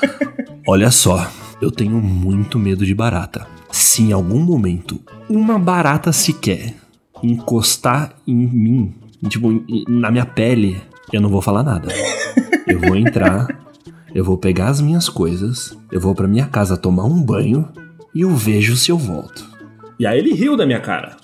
Olha 0.66 0.90
só, 0.90 1.30
eu 1.60 1.70
tenho 1.70 2.00
muito 2.00 2.58
medo 2.58 2.84
de 2.84 2.94
barata. 2.94 3.46
Se 3.70 4.02
em 4.02 4.12
algum 4.12 4.40
momento 4.40 5.00
uma 5.28 5.58
barata 5.58 6.12
sequer 6.12 6.74
encostar 7.22 8.14
em 8.26 8.34
mim, 8.34 8.94
tipo, 9.28 9.64
na 9.88 10.10
minha 10.10 10.26
pele, 10.26 10.76
eu 11.12 11.20
não 11.20 11.30
vou 11.30 11.40
falar 11.40 11.62
nada. 11.62 11.88
Eu 12.66 12.80
vou 12.80 12.96
entrar, 12.96 13.46
eu 14.14 14.24
vou 14.24 14.36
pegar 14.36 14.68
as 14.68 14.80
minhas 14.80 15.08
coisas, 15.08 15.76
eu 15.90 16.00
vou 16.00 16.14
para 16.14 16.28
minha 16.28 16.46
casa 16.46 16.76
tomar 16.76 17.04
um 17.04 17.22
banho 17.22 17.68
e 18.14 18.22
eu 18.22 18.34
vejo 18.34 18.76
se 18.76 18.90
eu 18.90 18.98
volto. 18.98 19.50
E 19.98 20.06
aí 20.06 20.18
ele 20.18 20.34
riu 20.34 20.56
da 20.56 20.66
minha 20.66 20.80
cara. 20.80 21.16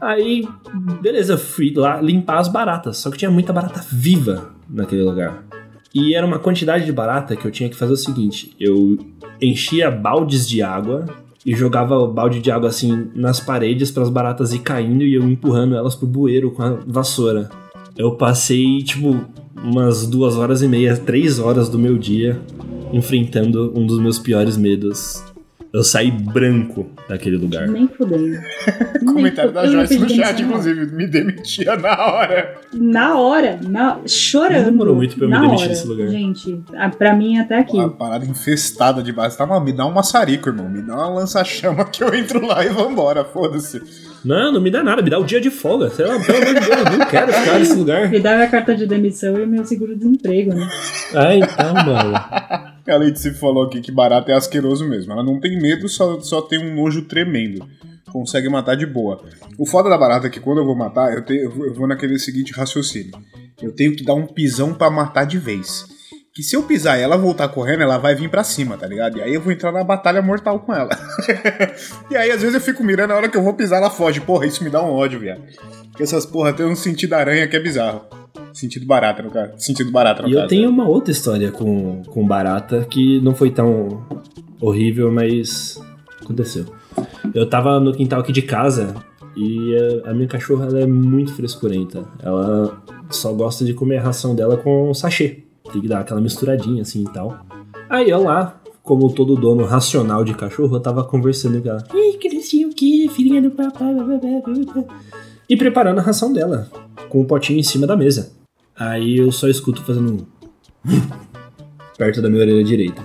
Aí, 0.00 0.48
beleza, 1.00 1.36
fui 1.36 1.72
lá 1.74 2.00
limpar 2.00 2.38
as 2.38 2.48
baratas. 2.48 2.96
Só 2.96 3.10
que 3.10 3.18
tinha 3.18 3.30
muita 3.30 3.52
barata 3.52 3.84
viva 3.90 4.50
naquele 4.68 5.02
lugar. 5.02 5.44
E 5.94 6.14
era 6.14 6.26
uma 6.26 6.38
quantidade 6.38 6.84
de 6.84 6.92
barata 6.92 7.36
que 7.36 7.44
eu 7.44 7.50
tinha 7.50 7.68
que 7.68 7.76
fazer 7.76 7.92
o 7.92 7.96
seguinte: 7.96 8.54
eu 8.58 8.96
enchia 9.40 9.90
baldes 9.90 10.48
de 10.48 10.62
água 10.62 11.04
e 11.44 11.54
jogava 11.54 11.98
o 11.98 12.06
balde 12.06 12.40
de 12.40 12.50
água 12.50 12.68
assim 12.68 13.10
nas 13.14 13.40
paredes 13.40 13.90
para 13.90 14.02
as 14.02 14.10
baratas 14.10 14.52
ir 14.52 14.60
caindo 14.60 15.02
e 15.02 15.14
eu 15.14 15.28
empurrando 15.28 15.74
elas 15.74 15.94
pro 15.94 16.06
bueiro 16.06 16.50
com 16.50 16.62
a 16.62 16.78
vassoura. 16.86 17.48
Eu 17.96 18.12
passei, 18.12 18.78
tipo, 18.82 19.20
umas 19.62 20.06
duas 20.06 20.36
horas 20.36 20.62
e 20.62 20.68
meia, 20.68 20.96
três 20.96 21.38
horas 21.38 21.68
do 21.68 21.78
meu 21.78 21.98
dia 21.98 22.40
enfrentando 22.92 23.72
um 23.76 23.86
dos 23.86 23.98
meus 23.98 24.18
piores 24.18 24.56
medos 24.56 25.22
eu 25.72 25.84
saí 25.84 26.10
branco 26.10 26.90
daquele 27.08 27.36
lugar. 27.36 27.68
Nem 27.68 27.86
fudendo. 27.86 28.40
Comentário 29.06 29.52
da 29.52 29.66
Joyce 29.66 29.98
no 29.98 30.08
chat, 30.08 30.42
inclusive, 30.42 30.86
me 30.86 31.06
demitia 31.06 31.76
na 31.76 32.06
hora. 32.06 32.54
Na 32.74 33.18
hora, 33.18 33.60
na, 33.62 34.00
chorando. 34.06 34.58
Não 34.58 34.70
demorou 34.70 34.96
muito 34.96 35.16
pra 35.16 35.26
eu 35.26 35.30
me 35.30 35.38
demitir 35.38 35.68
desse 35.68 35.86
lugar. 35.86 36.08
Gente, 36.08 36.60
pra 36.98 37.14
mim 37.14 37.38
até 37.38 37.58
aqui. 37.58 37.76
Uma 37.76 37.90
parada 37.90 38.26
infestada 38.26 39.02
de 39.02 39.12
base. 39.12 39.38
Tá, 39.38 39.60
me 39.60 39.72
dá 39.72 39.86
um 39.86 39.92
maçarico, 39.92 40.48
irmão. 40.48 40.68
Me 40.68 40.82
dá 40.82 40.94
uma 40.94 41.20
lança-chama 41.20 41.84
que 41.84 42.02
eu 42.02 42.12
entro 42.14 42.44
lá 42.44 42.64
e 42.64 42.68
vambora, 42.68 43.24
foda-se. 43.24 44.09
Não, 44.24 44.52
não 44.52 44.60
me 44.60 44.70
dá 44.70 44.82
nada, 44.82 45.02
me 45.02 45.10
dá 45.10 45.18
o 45.18 45.24
dia 45.24 45.40
de 45.40 45.50
folga. 45.50 45.90
Sei 45.90 46.04
lá, 46.04 46.18
pelo 46.18 46.38
amor 46.38 46.54
de 46.54 46.60
Deus, 46.60 46.78
eu 46.78 46.98
não 46.98 47.06
quero 47.06 47.32
ficar 47.32 47.58
nesse 47.58 47.74
lugar. 47.74 48.10
Me 48.10 48.20
dá 48.20 48.36
minha 48.36 48.48
carta 48.48 48.74
de 48.74 48.86
demissão 48.86 49.40
e 49.40 49.46
meu 49.46 49.64
seguro-desemprego, 49.64 50.54
né? 50.54 50.68
Ah, 51.14 51.34
então, 51.34 51.74
mano. 51.74 52.14
A 52.88 52.96
Leite 52.96 53.30
falou 53.32 53.64
aqui 53.64 53.80
que 53.80 53.92
barata 53.92 54.32
é 54.32 54.34
asqueroso 54.34 54.88
mesmo. 54.88 55.12
Ela 55.12 55.22
não 55.22 55.38
tem 55.38 55.60
medo, 55.60 55.88
só, 55.88 56.20
só 56.20 56.42
tem 56.42 56.58
um 56.58 56.74
nojo 56.74 57.02
tremendo. 57.02 57.66
Consegue 58.10 58.48
matar 58.48 58.74
de 58.74 58.86
boa. 58.86 59.22
O 59.56 59.64
foda 59.64 59.88
da 59.88 59.96
barata 59.96 60.26
é 60.26 60.30
que 60.30 60.40
quando 60.40 60.58
eu 60.58 60.64
vou 60.64 60.74
matar, 60.74 61.12
eu, 61.12 61.24
te, 61.24 61.34
eu 61.34 61.74
vou 61.74 61.86
naquele 61.86 62.18
seguinte 62.18 62.52
raciocínio. 62.52 63.12
Eu 63.62 63.72
tenho 63.72 63.94
que 63.94 64.04
dar 64.04 64.14
um 64.14 64.26
pisão 64.26 64.74
para 64.74 64.90
matar 64.90 65.24
de 65.24 65.38
vez. 65.38 65.86
Que 66.32 66.42
se 66.42 66.54
eu 66.54 66.62
pisar 66.62 66.98
e 66.98 67.02
ela 67.02 67.16
voltar 67.16 67.48
correndo, 67.48 67.82
ela 67.82 67.98
vai 67.98 68.14
vir 68.14 68.30
para 68.30 68.44
cima, 68.44 68.76
tá 68.76 68.86
ligado? 68.86 69.18
E 69.18 69.22
aí 69.22 69.34
eu 69.34 69.40
vou 69.40 69.52
entrar 69.52 69.72
na 69.72 69.82
batalha 69.82 70.22
mortal 70.22 70.60
com 70.60 70.72
ela. 70.72 70.90
e 72.08 72.16
aí 72.16 72.30
às 72.30 72.40
vezes 72.40 72.54
eu 72.54 72.60
fico 72.60 72.84
mirando, 72.84 73.08
na 73.08 73.16
hora 73.16 73.28
que 73.28 73.36
eu 73.36 73.42
vou 73.42 73.54
pisar, 73.54 73.78
ela 73.78 73.90
foge. 73.90 74.20
Porra, 74.20 74.46
isso 74.46 74.62
me 74.62 74.70
dá 74.70 74.80
um 74.80 74.92
ódio, 74.92 75.18
viado. 75.18 75.42
Porque 75.88 76.04
essas 76.04 76.24
porra 76.24 76.52
tem 76.52 76.64
um 76.64 76.76
sentido 76.76 77.14
aranha 77.14 77.48
que 77.48 77.56
é 77.56 77.60
bizarro. 77.60 78.02
Sentido 78.52 78.86
barata, 78.86 79.22
no 79.22 79.30
caso. 79.30 79.52
Sentido 79.58 79.90
barata, 79.90 80.22
no 80.22 80.28
e 80.28 80.32
caso. 80.32 80.44
eu 80.44 80.48
tenho 80.48 80.70
uma 80.70 80.88
outra 80.88 81.10
história 81.10 81.50
com, 81.50 82.02
com 82.04 82.26
barata 82.26 82.86
que 82.88 83.20
não 83.20 83.34
foi 83.34 83.50
tão 83.50 84.06
horrível, 84.60 85.10
mas 85.10 85.80
aconteceu. 86.22 86.66
Eu 87.34 87.48
tava 87.48 87.80
no 87.80 87.92
quintal 87.92 88.20
aqui 88.20 88.32
de 88.32 88.42
casa 88.42 88.94
e 89.36 89.76
a, 90.04 90.10
a 90.10 90.14
minha 90.14 90.28
cachorra 90.28 90.66
ela 90.66 90.80
é 90.80 90.86
muito 90.86 91.34
frescurenta. 91.34 92.04
Ela 92.22 92.82
só 93.08 93.32
gosta 93.32 93.64
de 93.64 93.74
comer 93.74 93.98
a 93.98 94.02
ração 94.02 94.34
dela 94.34 94.56
com 94.56 94.92
sachê. 94.94 95.44
Tem 95.72 95.80
que 95.80 95.88
dar 95.88 96.00
aquela 96.00 96.20
misturadinha 96.20 96.82
assim 96.82 97.02
e 97.02 97.12
tal. 97.12 97.44
Aí 97.88 98.10
eu 98.10 98.22
lá, 98.22 98.60
como 98.82 99.12
todo 99.12 99.36
dono 99.36 99.64
racional 99.64 100.24
de 100.24 100.34
cachorro, 100.34 100.76
eu 100.76 100.80
tava 100.80 101.04
conversando 101.04 101.60
com 101.62 101.68
ela. 101.68 101.84
Ih, 101.94 102.18
que 102.18 102.28
não 102.28 102.68
o 102.68 102.74
que, 102.74 103.08
filhinha 103.08 103.42
do 103.42 103.50
papai. 103.50 103.94
blá, 103.94 104.04
blá, 104.04 104.18
blá, 104.18 104.40
blá, 104.40 104.72
blá." 104.72 104.84
E 105.48 105.56
preparando 105.56 105.98
a 105.98 106.02
ração 106.02 106.32
dela, 106.32 106.68
com 107.08 107.20
o 107.20 107.24
potinho 107.24 107.58
em 107.58 107.62
cima 107.62 107.86
da 107.86 107.96
mesa. 107.96 108.32
Aí 108.76 109.18
eu 109.18 109.30
só 109.32 109.48
escuto 109.48 109.82
fazendo 109.82 110.12
um. 110.12 110.90
perto 111.98 112.22
da 112.22 112.30
minha 112.30 112.42
orelha 112.42 112.64
direita. 112.64 113.02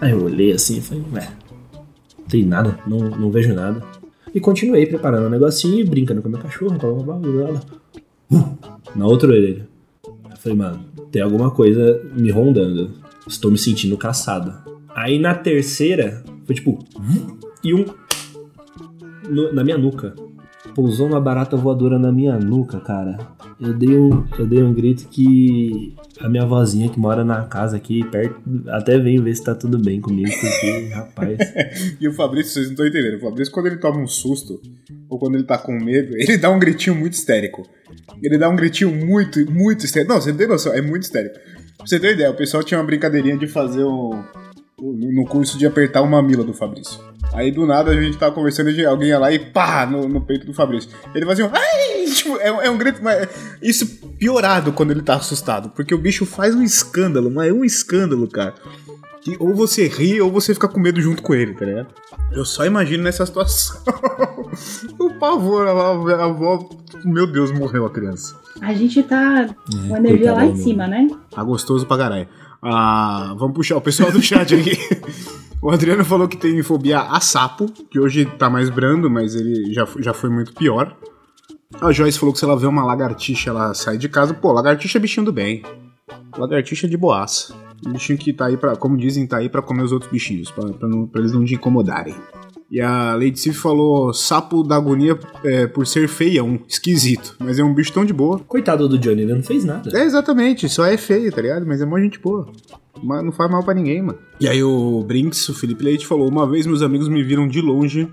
Aí 0.00 0.10
eu 0.10 0.22
olhei 0.22 0.52
assim 0.52 0.76
e 0.76 0.80
falei, 0.82 1.04
ué, 1.14 1.32
não 2.18 2.26
tem 2.26 2.44
nada, 2.44 2.78
não, 2.86 2.98
não 2.98 3.30
vejo 3.30 3.54
nada. 3.54 3.82
E 4.34 4.40
continuei 4.40 4.84
preparando 4.84 5.26
o 5.26 5.30
negocinho, 5.30 5.86
brincando 5.86 6.20
com 6.20 6.28
a 6.28 6.30
minha 6.32 6.42
cachorra, 6.42 6.76
blá, 6.76 6.92
blá, 6.92 7.02
blá, 7.02 7.16
blá, 7.16 7.60
blá. 8.28 8.56
Na 8.94 9.06
outra 9.06 9.30
orelha. 9.30 9.66
Eu 10.04 10.36
falei, 10.36 10.58
mano, 10.58 10.84
tem 11.14 11.22
alguma 11.22 11.48
coisa 11.52 12.02
me 12.16 12.28
rondando. 12.28 12.90
Estou 13.24 13.48
me 13.48 13.56
sentindo 13.56 13.96
caçado. 13.96 14.52
Aí 14.92 15.16
na 15.16 15.32
terceira, 15.32 16.24
foi 16.44 16.56
tipo. 16.56 16.84
E 17.62 17.72
um. 17.72 17.84
no- 19.30 19.52
na 19.52 19.62
minha 19.62 19.78
nuca. 19.78 20.12
Pousou 20.74 21.06
uma 21.06 21.20
barata 21.20 21.56
voadora 21.56 22.00
na 22.00 22.10
minha 22.10 22.36
nuca, 22.36 22.80
cara. 22.80 23.16
Eu 23.60 23.72
dei 23.72 23.96
um, 23.96 24.24
eu 24.36 24.44
dei 24.44 24.60
um 24.60 24.74
grito 24.74 25.06
que 25.08 25.94
a 26.20 26.28
minha 26.28 26.44
vozinha 26.44 26.88
que 26.88 26.98
mora 26.98 27.24
na 27.24 27.44
casa 27.44 27.76
aqui 27.76 28.02
perto 28.10 28.40
até 28.70 28.98
veio 28.98 29.22
ver 29.22 29.36
se 29.36 29.44
tá 29.44 29.54
tudo 29.54 29.78
bem 29.78 30.00
comigo, 30.00 30.28
porque, 30.32 30.88
rapaz. 30.92 31.38
E 32.00 32.08
o 32.08 32.12
Fabrício, 32.12 32.54
vocês 32.54 32.66
não 32.66 32.72
estão 32.72 32.86
entendendo. 32.88 33.18
O 33.18 33.20
Fabrício, 33.20 33.54
quando 33.54 33.66
ele 33.66 33.76
toma 33.76 34.00
um 34.00 34.06
susto, 34.08 34.60
ou 35.08 35.16
quando 35.16 35.36
ele 35.36 35.44
tá 35.44 35.56
com 35.58 35.72
medo, 35.72 36.16
ele 36.16 36.36
dá 36.38 36.50
um 36.50 36.58
gritinho 36.58 36.96
muito 36.96 37.12
histérico. 37.12 37.62
Ele 38.22 38.38
dá 38.38 38.48
um 38.48 38.56
gritinho 38.56 38.90
muito, 38.90 39.50
muito 39.50 39.84
histérico. 39.84 40.12
Não, 40.12 40.20
você 40.20 40.30
não 40.30 40.38
tem 40.38 40.46
noção, 40.48 40.72
é 40.72 40.80
muito 40.80 41.02
histérico. 41.02 41.34
Pra 41.76 41.86
você 41.86 41.98
ter 42.00 42.12
ideia, 42.14 42.30
o 42.30 42.34
pessoal 42.34 42.62
tinha 42.62 42.78
uma 42.78 42.86
brincadeirinha 42.86 43.36
de 43.36 43.46
fazer 43.46 43.84
um. 43.84 44.22
No 44.76 45.24
curso 45.26 45.56
de 45.56 45.66
apertar 45.66 46.02
o 46.02 46.06
mamilo 46.06 46.42
do 46.44 46.52
Fabrício. 46.52 46.98
Aí 47.32 47.50
do 47.52 47.64
nada 47.64 47.92
a 47.92 48.00
gente 48.00 48.18
tava 48.18 48.34
conversando 48.34 48.70
e 48.70 48.84
alguém 48.84 49.08
ia 49.08 49.18
lá 49.18 49.32
e 49.32 49.38
pá, 49.38 49.86
no, 49.86 50.08
no 50.08 50.20
peito 50.20 50.44
do 50.46 50.52
Fabrício. 50.52 50.90
Ele 51.14 51.24
fazia 51.24 51.46
um. 51.46 51.50
Ai! 51.52 52.04
Tipo, 52.14 52.36
é, 52.38 52.52
um- 52.52 52.62
é 52.62 52.70
um 52.70 52.76
grito. 52.76 53.00
Mas 53.02 53.28
isso 53.62 53.86
piorado 54.18 54.72
quando 54.72 54.90
ele 54.90 55.02
tá 55.02 55.14
assustado. 55.14 55.70
Porque 55.70 55.94
o 55.94 55.98
bicho 55.98 56.26
faz 56.26 56.54
um 56.54 56.62
escândalo, 56.62 57.30
mas 57.30 57.48
é 57.48 57.52
um 57.52 57.64
escândalo, 57.64 58.28
cara. 58.28 58.54
Que 59.24 59.36
ou 59.40 59.54
você 59.54 59.88
ri 59.88 60.20
ou 60.20 60.30
você 60.30 60.52
fica 60.52 60.68
com 60.68 60.78
medo 60.78 61.00
junto 61.00 61.22
com 61.22 61.34
ele, 61.34 61.54
tá 61.54 61.64
ligado? 61.64 61.88
Eu 62.30 62.44
só 62.44 62.66
imagino 62.66 63.02
nessa 63.02 63.24
situação. 63.24 63.80
o 65.00 65.14
pavor, 65.14 65.66
a, 65.66 66.24
avó. 66.24 66.68
Meu 67.02 67.26
Deus, 67.26 67.50
morreu 67.50 67.86
a 67.86 67.90
criança. 67.90 68.38
A 68.60 68.74
gente 68.74 69.02
tá 69.02 69.48
com 69.88 69.94
a 69.94 69.98
energia 69.98 70.34
lá 70.34 70.44
em 70.44 70.48
coitada, 70.48 70.62
cima, 70.62 70.86
né? 70.86 71.08
Tá 71.30 71.42
gostoso 71.42 71.86
pra 71.86 71.96
caralho. 71.96 72.28
Ah, 72.62 73.34
vamos 73.38 73.56
puxar 73.56 73.78
o 73.78 73.80
pessoal 73.80 74.12
do 74.12 74.20
chat 74.20 74.54
aqui. 74.54 74.76
o 75.62 75.70
Adriano 75.70 76.04
falou 76.04 76.28
que 76.28 76.36
tem 76.36 76.62
fobia 76.62 77.00
a 77.00 77.18
sapo, 77.18 77.66
que 77.90 77.98
hoje 77.98 78.26
tá 78.26 78.50
mais 78.50 78.68
brando, 78.68 79.08
mas 79.08 79.34
ele 79.34 79.72
já, 79.72 79.88
já 80.00 80.12
foi 80.12 80.28
muito 80.28 80.52
pior. 80.52 80.94
A 81.80 81.92
Joyce 81.92 82.18
falou 82.18 82.34
que 82.34 82.38
se 82.38 82.44
ela 82.44 82.58
vê 82.58 82.66
uma 82.66 82.84
lagartixa, 82.84 83.48
ela 83.48 83.72
sai 83.72 83.96
de 83.96 84.08
casa. 84.08 84.34
Pô, 84.34 84.52
lagartixa 84.52 84.98
é 84.98 85.00
bichinho 85.00 85.24
do 85.24 85.32
bem. 85.32 85.62
Lagartixa 86.36 86.86
é 86.86 86.90
de 86.90 86.96
boaça. 86.96 87.63
Um 87.86 87.92
bichinho 87.92 88.18
que 88.18 88.32
tá 88.32 88.46
aí 88.46 88.56
pra, 88.56 88.76
como 88.76 88.96
dizem, 88.96 89.26
tá 89.26 89.38
aí 89.38 89.48
pra 89.48 89.62
comer 89.62 89.82
os 89.82 89.92
outros 89.92 90.10
bichinhos, 90.10 90.50
pra 90.50 90.64
eles 91.16 91.32
não 91.32 91.44
te 91.44 91.54
incomodarem. 91.54 92.14
E 92.70 92.80
a 92.80 93.14
Lady 93.14 93.38
Sif 93.38 93.58
falou 93.58 94.12
sapo 94.12 94.62
da 94.62 94.76
agonia 94.76 95.18
é, 95.44 95.66
por 95.66 95.86
ser 95.86 96.08
feião, 96.08 96.58
esquisito. 96.66 97.36
Mas 97.38 97.58
é 97.58 97.62
um 97.62 97.74
bicho 97.74 97.92
tão 97.92 98.04
de 98.04 98.12
boa. 98.12 98.40
Coitado 98.40 98.88
do 98.88 98.98
Johnny, 98.98 99.22
ele 99.22 99.34
não 99.34 99.42
fez 99.42 99.64
nada. 99.64 99.96
É, 99.96 100.04
exatamente, 100.04 100.68
só 100.68 100.84
é 100.84 100.96
feio, 100.96 101.30
tá 101.30 101.42
ligado? 101.42 101.66
Mas 101.66 101.80
é 101.80 101.86
mó 101.86 101.98
gente 101.98 102.18
boa. 102.18 102.50
Mas 103.02 103.24
não 103.24 103.32
faz 103.32 103.50
mal 103.50 103.62
pra 103.62 103.74
ninguém, 103.74 104.02
mano. 104.02 104.18
E 104.40 104.48
aí 104.48 104.62
o 104.62 105.04
Brinks, 105.04 105.48
o 105.48 105.54
Felipe 105.54 105.84
Leite, 105.84 106.06
falou: 106.06 106.28
Uma 106.28 106.48
vez 106.48 106.66
meus 106.66 106.82
amigos 106.82 107.08
me 107.08 107.22
viram 107.22 107.46
de 107.46 107.60
longe, 107.60 108.08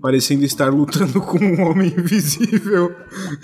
parecendo 0.00 0.44
estar 0.44 0.72
lutando 0.72 1.20
com 1.20 1.38
um 1.38 1.62
homem 1.62 1.94
invisível, 1.96 2.94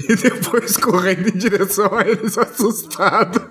e 0.08 0.16
depois 0.16 0.76
correndo 0.76 1.28
em 1.28 1.38
direção 1.38 1.92
a 1.96 2.06
eles 2.06 2.36
assustado. 2.38 3.42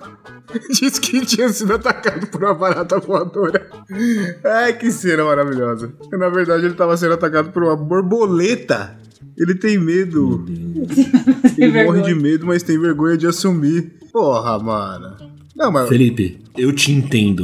Diz 0.69 1.00
que 1.00 1.26
tinha 1.26 1.50
sido 1.50 1.74
atacado 1.74 2.28
por 2.28 2.43
uma 2.43 2.54
barata 2.54 3.00
voadora. 3.00 3.67
Ai, 4.43 4.74
que 4.74 4.91
cena 4.91 5.24
maravilhosa. 5.24 5.91
Na 6.12 6.30
verdade, 6.30 6.65
ele 6.65 6.76
tava 6.76 6.96
sendo 6.96 7.13
atacado 7.13 7.52
por 7.52 7.63
uma 7.63 7.76
borboleta. 7.76 8.98
Ele 9.38 9.56
tem 9.56 9.80
medo. 9.80 10.46
Ele 11.58 11.84
morre 11.86 12.02
de 12.04 12.13
medo, 12.13 12.46
mas 12.46 12.62
tem 12.62 12.80
vergonha 12.80 13.17
de 13.17 13.26
assumir. 13.26 13.93
Porra, 14.12 14.60
mano. 14.60 15.15
Não, 15.56 15.72
mas. 15.72 15.89
Felipe, 15.89 16.39
eu 16.58 16.72
te 16.72 16.91
entendo. 16.91 17.43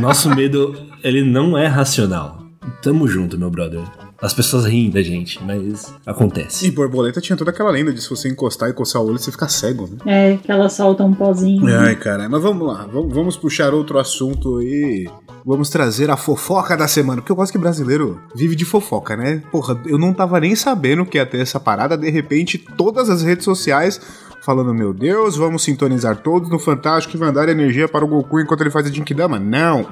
Nosso 0.00 0.34
medo, 0.34 0.74
ele 1.04 1.22
não 1.22 1.56
é 1.56 1.66
racional. 1.66 2.42
Tamo 2.82 3.06
junto, 3.06 3.38
meu 3.38 3.50
brother. 3.50 3.82
As 4.22 4.32
pessoas 4.32 4.64
riem 4.64 4.88
da 4.88 5.02
gente, 5.02 5.42
mas 5.42 5.92
E 6.06 6.08
acontece. 6.08 6.70
borboleta 6.70 7.20
tinha 7.20 7.36
toda 7.36 7.50
aquela 7.50 7.72
lenda 7.72 7.92
de 7.92 8.00
se 8.00 8.08
você 8.08 8.28
encostar 8.28 8.70
e 8.70 8.72
coçar 8.72 9.02
o 9.02 9.06
olho, 9.08 9.18
você 9.18 9.32
fica 9.32 9.48
cego, 9.48 9.88
né? 9.88 10.34
É, 10.34 10.36
que 10.36 10.50
ela 10.50 10.68
solta 10.68 11.02
um 11.02 11.12
pozinho. 11.12 11.66
Ai, 11.66 11.96
cara, 11.96 12.28
mas 12.28 12.40
vamos 12.40 12.66
lá, 12.66 12.86
vamos, 12.86 13.12
vamos 13.12 13.36
puxar 13.36 13.74
outro 13.74 13.98
assunto 13.98 14.58
aí. 14.58 15.10
Vamos 15.44 15.68
trazer 15.70 16.08
a 16.08 16.16
fofoca 16.16 16.76
da 16.76 16.86
semana, 16.86 17.20
porque 17.20 17.32
eu 17.32 17.36
gosto 17.36 17.50
que 17.50 17.58
brasileiro 17.58 18.20
vive 18.32 18.54
de 18.54 18.64
fofoca, 18.64 19.16
né? 19.16 19.42
Porra, 19.50 19.80
eu 19.86 19.98
não 19.98 20.14
tava 20.14 20.38
nem 20.38 20.54
sabendo 20.54 21.04
que 21.04 21.18
ia 21.18 21.26
ter 21.26 21.40
essa 21.40 21.58
parada, 21.58 21.98
de 21.98 22.08
repente 22.08 22.58
todas 22.58 23.10
as 23.10 23.22
redes 23.22 23.44
sociais 23.44 24.00
falando, 24.42 24.74
meu 24.74 24.92
Deus, 24.92 25.36
vamos 25.36 25.62
sintonizar 25.62 26.16
todos 26.16 26.50
no 26.50 26.58
Fantástico 26.58 27.16
e 27.16 27.18
vai 27.18 27.32
dar 27.32 27.48
energia 27.48 27.88
para 27.88 28.04
o 28.04 28.08
Goku 28.08 28.40
enquanto 28.40 28.60
ele 28.60 28.70
faz 28.70 28.86
a 28.86 28.90
Jinkidama. 28.90 29.38
Não! 29.38 29.86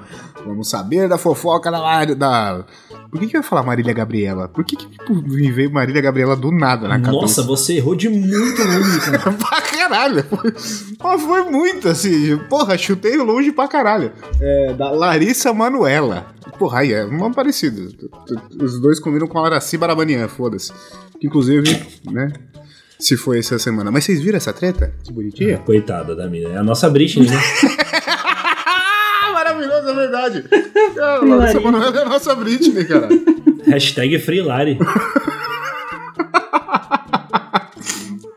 Vamos 0.45 0.69
saber 0.69 1.09
da 1.09 1.17
fofoca 1.17 1.71
da... 1.71 2.05
Da... 2.05 2.65
Por 3.11 3.19
que, 3.19 3.27
que 3.27 3.37
eu 3.37 3.41
ia 3.41 3.47
falar 3.47 3.65
Marília 3.65 3.93
Gabriela? 3.93 4.47
Por 4.47 4.65
que, 4.65 4.77
que 4.77 4.89
tipo, 4.89 5.15
me 5.15 5.51
veio 5.51 5.73
Marília 5.73 6.01
Gabriela 6.01 6.37
do 6.37 6.53
nada 6.53 6.87
na 6.87 7.01
cabeça? 7.01 7.21
Nossa, 7.21 7.43
você 7.43 7.75
errou 7.77 7.97
de 7.97 8.09
muito 8.09 8.63
longe, 8.63 9.01
cara. 9.01 9.19
pra 9.35 9.61
caralho. 9.61 10.23
Foi, 10.25 10.55
mas 11.03 11.23
foi 11.23 11.43
muito 11.51 11.89
assim. 11.89 12.37
Porra, 12.49 12.79
chutei 12.79 13.17
longe 13.17 13.51
pra 13.51 13.67
caralho. 13.67 14.13
É, 14.41 14.75
da 14.75 14.91
Larissa 14.91 15.53
Manuela. 15.53 16.27
Porra, 16.57 16.81
aí 16.81 16.93
é 16.93 17.05
um 17.05 17.17
nome 17.17 17.35
parecido. 17.35 17.89
Os 18.61 18.81
dois 18.81 19.01
combinam 19.01 19.27
com 19.27 19.39
a 19.41 19.47
Araci 19.47 19.77
Barabanian, 19.77 20.29
foda-se. 20.29 20.73
Que 21.21 21.27
inclusive, 21.27 21.85
né? 22.05 22.33
Se 22.99 23.17
foi 23.17 23.41
essa 23.41 23.59
semana. 23.59 23.91
Mas 23.91 24.05
vocês 24.05 24.21
viram 24.21 24.37
essa 24.37 24.53
treta? 24.53 24.93
Que 25.03 25.13
bonitinha. 25.13 25.59
Coitada 25.59 26.15
da 26.15 26.29
mina. 26.29 26.51
É 26.51 26.59
a 26.59 26.63
nossa 26.63 26.89
Britney, 26.89 27.29
né? 27.29 27.37
Maravilhoso, 29.61 29.89
é 29.89 29.95
verdade. 29.95 30.45
A 31.01 31.25
Larissa 31.25 31.61
Manuela 31.61 31.99
é 31.99 32.03
a 32.03 32.09
nossa 32.09 32.35
Britney, 32.35 32.85
cara. 32.85 33.09
Hashtag 33.67 34.19
Freelari. 34.19 34.79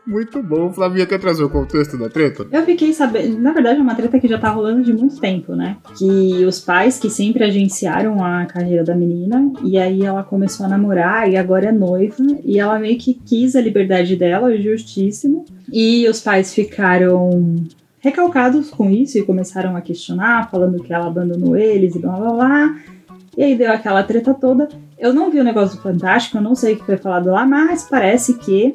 Muito 0.06 0.40
bom. 0.42 0.72
Flavinha, 0.72 1.06
quer 1.06 1.18
trazer 1.18 1.42
o 1.42 1.50
contexto 1.50 1.98
da 1.98 2.08
treta? 2.08 2.46
Eu 2.52 2.64
fiquei 2.64 2.92
sabendo, 2.92 3.36
na 3.40 3.52
verdade 3.52 3.80
é 3.80 3.82
uma 3.82 3.96
treta 3.96 4.20
que 4.20 4.28
já 4.28 4.38
tá 4.38 4.48
rolando 4.48 4.84
de 4.84 4.92
muito 4.92 5.18
tempo, 5.18 5.56
né? 5.56 5.76
Que 5.98 6.44
os 6.44 6.60
pais 6.60 7.00
que 7.00 7.10
sempre 7.10 7.42
agenciaram 7.42 8.24
a 8.24 8.46
carreira 8.46 8.84
da 8.84 8.94
menina, 8.94 9.52
e 9.64 9.76
aí 9.76 10.04
ela 10.04 10.22
começou 10.22 10.66
a 10.66 10.68
namorar 10.68 11.28
e 11.28 11.36
agora 11.36 11.70
é 11.70 11.72
noiva, 11.72 12.24
e 12.44 12.60
ela 12.60 12.78
meio 12.78 12.96
que 12.96 13.14
quis 13.14 13.56
a 13.56 13.60
liberdade 13.60 14.14
dela, 14.14 14.56
justíssimo. 14.56 15.44
E 15.72 16.06
os 16.08 16.20
pais 16.20 16.54
ficaram 16.54 17.64
recalcados 18.04 18.68
com 18.68 18.90
isso 18.90 19.16
e 19.16 19.22
começaram 19.22 19.74
a 19.74 19.80
questionar, 19.80 20.50
falando 20.50 20.82
que 20.82 20.92
ela 20.92 21.06
abandonou 21.06 21.56
eles 21.56 21.94
e 21.94 21.98
blá 21.98 22.12
blá 22.12 22.32
blá. 22.32 22.76
E 23.34 23.42
aí 23.42 23.56
deu 23.56 23.72
aquela 23.72 24.02
treta 24.02 24.34
toda. 24.34 24.68
Eu 24.98 25.14
não 25.14 25.30
vi 25.30 25.40
o 25.40 25.44
negócio 25.44 25.76
do 25.76 25.82
Fantástico, 25.82 26.36
eu 26.36 26.42
não 26.42 26.54
sei 26.54 26.74
o 26.74 26.76
que 26.76 26.84
foi 26.84 26.98
falado 26.98 27.30
lá, 27.30 27.46
mas 27.46 27.82
parece 27.82 28.34
que 28.34 28.74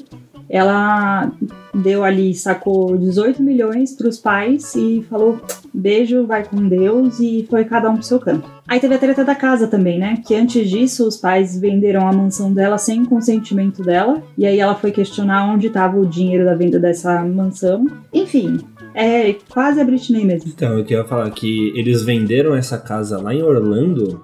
ela 0.49 1.31
deu 1.75 2.03
ali, 2.03 2.33
sacou 2.33 2.97
18 2.97 3.43
milhões 3.43 3.95
pros 3.95 4.17
pais 4.17 4.73
e 4.73 5.05
falou 5.07 5.39
beijo, 5.71 6.25
vai 6.25 6.43
com 6.43 6.67
Deus 6.67 7.19
e 7.19 7.45
foi 7.47 7.65
cada 7.65 7.87
um 7.91 7.93
pro 7.93 8.03
seu 8.03 8.19
canto. 8.19 8.49
Aí 8.67 8.79
teve 8.79 8.95
a 8.95 8.97
treta 8.97 9.23
da 9.23 9.35
casa 9.35 9.67
também, 9.67 9.99
né? 9.99 10.17
Que 10.25 10.33
antes 10.33 10.67
disso 10.67 11.07
os 11.07 11.17
pais 11.17 11.59
venderam 11.59 12.07
a 12.07 12.11
mansão 12.11 12.51
dela 12.51 12.79
sem 12.79 13.05
consentimento 13.05 13.83
dela 13.83 14.23
e 14.35 14.47
aí 14.47 14.59
ela 14.59 14.73
foi 14.73 14.91
questionar 14.91 15.45
onde 15.53 15.67
estava 15.67 15.99
o 15.99 16.07
dinheiro 16.07 16.45
da 16.45 16.55
venda 16.55 16.79
dessa 16.79 17.23
mansão. 17.23 17.85
Enfim, 18.11 18.59
é 18.93 19.34
quase 19.49 19.80
a 19.80 19.84
Britney 19.84 20.25
mesmo. 20.25 20.52
Então, 20.54 20.78
eu 20.78 20.84
queria 20.84 21.06
falar 21.06 21.30
que 21.32 21.71
eles 21.75 22.04
venderam 22.04 22.56
essa 22.56 22.78
casa 22.78 23.21
lá 23.21 23.34
em 23.34 23.41
Orlando 23.41 24.21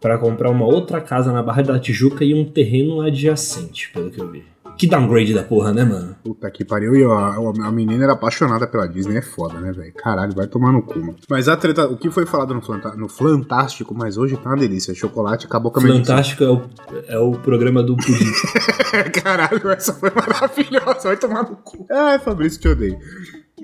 pra 0.00 0.18
comprar 0.18 0.50
uma 0.50 0.66
outra 0.66 1.00
casa 1.00 1.32
na 1.32 1.42
Barra 1.42 1.62
da 1.62 1.78
Tijuca 1.78 2.24
e 2.24 2.34
um 2.34 2.44
terreno 2.44 3.00
adjacente, 3.00 3.90
pelo 3.92 4.10
que 4.10 4.20
eu 4.20 4.30
vi. 4.30 4.52
Que 4.76 4.86
downgrade 4.86 5.34
da 5.34 5.42
porra, 5.42 5.72
né, 5.72 5.84
mano? 5.84 6.16
Puta 6.24 6.50
que 6.50 6.64
pariu. 6.64 6.96
E 6.96 7.04
ó, 7.04 7.14
a, 7.14 7.68
a 7.68 7.70
menina 7.70 8.04
era 8.04 8.14
apaixonada 8.14 8.66
pela 8.66 8.88
Disney, 8.88 9.18
é 9.18 9.22
foda, 9.22 9.60
né, 9.60 9.70
velho? 9.70 9.92
Caralho, 9.94 10.34
vai 10.34 10.46
tomar 10.46 10.72
no 10.72 10.82
cu, 10.82 10.98
mano. 10.98 11.16
Mas 11.28 11.46
a 11.46 11.56
treta, 11.56 11.86
o 11.86 11.96
que 11.96 12.10
foi 12.10 12.26
falado 12.26 12.54
no, 12.54 12.60
Flanta, 12.60 12.94
no 12.96 13.08
Fantástico, 13.08 13.94
mas 13.94 14.16
hoje 14.16 14.36
tá 14.36 14.50
uma 14.50 14.56
delícia. 14.56 14.94
Chocolate 14.94 15.46
acabou 15.46 15.70
com 15.70 15.80
a 15.80 15.82
minha 15.82 15.96
Fantástico 15.96 16.42
é 16.42 16.50
o, 16.50 16.62
é 17.06 17.18
o 17.18 17.32
programa 17.32 17.82
do 17.82 17.96
Pudim. 17.96 18.32
Caralho, 19.22 19.70
essa 19.70 19.92
foi 19.92 20.10
maravilhosa. 20.10 21.00
Vai 21.04 21.16
tomar 21.16 21.42
no 21.42 21.56
cu. 21.56 21.86
Ai, 21.90 22.18
Fabrício, 22.18 22.60
te 22.60 22.68
odeio. 22.68 22.98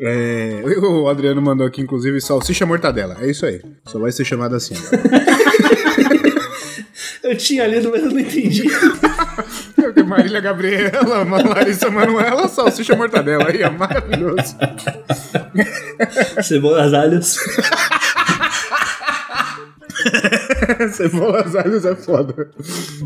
É, 0.00 0.62
o 0.80 1.08
Adriano 1.08 1.42
mandou 1.42 1.66
aqui, 1.66 1.80
inclusive, 1.80 2.20
salsicha 2.20 2.64
mortadela. 2.64 3.16
É 3.20 3.30
isso 3.30 3.44
aí. 3.44 3.60
Só 3.86 3.98
vai 3.98 4.12
ser 4.12 4.24
chamado 4.24 4.54
assim. 4.54 4.74
Eu 7.22 7.36
tinha 7.36 7.66
lido, 7.66 7.90
mas 7.90 8.02
eu 8.02 8.10
não 8.10 8.20
entendi. 8.20 8.62
Marília 10.06 10.40
Gabriela, 10.40 11.24
Larissa 11.24 11.90
Manuela, 11.90 12.48
salsicha 12.48 12.96
mortadela. 12.96 13.48
Aí 13.48 13.60
é 13.60 13.68
maravilhoso. 13.68 14.56
Cebolas 16.42 16.94
alhos. 16.94 17.36
Cebolas 20.92 21.54
alhos 21.56 21.84
é 21.84 21.94
foda. 21.94 22.50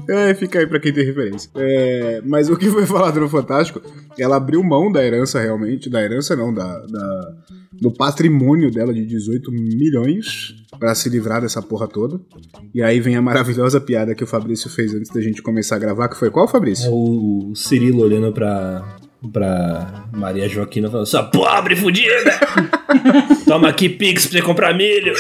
É, 0.08 0.34
fica 0.34 0.58
aí 0.58 0.66
pra 0.66 0.80
quem 0.80 0.92
tem 0.92 1.04
referência. 1.04 1.50
É, 1.54 2.22
mas 2.24 2.48
o 2.48 2.56
que 2.56 2.68
foi 2.70 2.84
falado 2.86 3.20
no 3.20 3.28
Fantástico, 3.28 3.82
ela 4.18 4.36
abriu 4.36 4.62
mão 4.62 4.90
da 4.90 5.04
herança 5.04 5.40
realmente, 5.40 5.90
da 5.90 6.02
herança 6.02 6.36
não, 6.36 6.52
da, 6.52 6.78
da 6.86 7.34
do 7.80 7.90
patrimônio 7.90 8.70
dela 8.70 8.94
de 8.94 9.04
18 9.04 9.50
milhões 9.50 10.54
para 10.78 10.94
se 10.94 11.08
livrar 11.08 11.40
dessa 11.40 11.60
porra 11.60 11.88
toda. 11.88 12.20
E 12.72 12.82
aí 12.82 13.00
vem 13.00 13.16
a 13.16 13.22
maravilhosa 13.22 13.80
piada 13.80 14.14
que 14.14 14.22
o 14.22 14.26
Fabrício 14.26 14.70
fez 14.70 14.94
antes 14.94 15.10
da 15.10 15.20
gente 15.20 15.42
começar 15.42 15.76
a 15.76 15.78
gravar, 15.80 16.08
que 16.08 16.16
foi 16.16 16.30
qual, 16.30 16.46
Fabrício? 16.46 16.86
É 16.86 16.90
o 16.90 17.52
Cirilo 17.56 18.02
olhando 18.02 18.32
pra, 18.32 18.96
pra 19.32 20.06
Maria 20.12 20.48
Joaquina 20.48 20.88
falando, 20.88 21.06
sua 21.06 21.24
pobre 21.24 21.74
fudida! 21.74 22.38
Toma 23.46 23.68
aqui 23.68 23.88
Pix 23.88 24.26
pra 24.26 24.38
você 24.38 24.44
comprar 24.44 24.76
milho! 24.76 25.14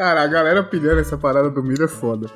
Cara, 0.00 0.22
a 0.22 0.26
galera 0.26 0.62
pilhando 0.64 0.98
essa 0.98 1.18
parada 1.18 1.50
do 1.50 1.62
milho 1.62 1.84
é 1.84 1.86
foda. 1.86 2.26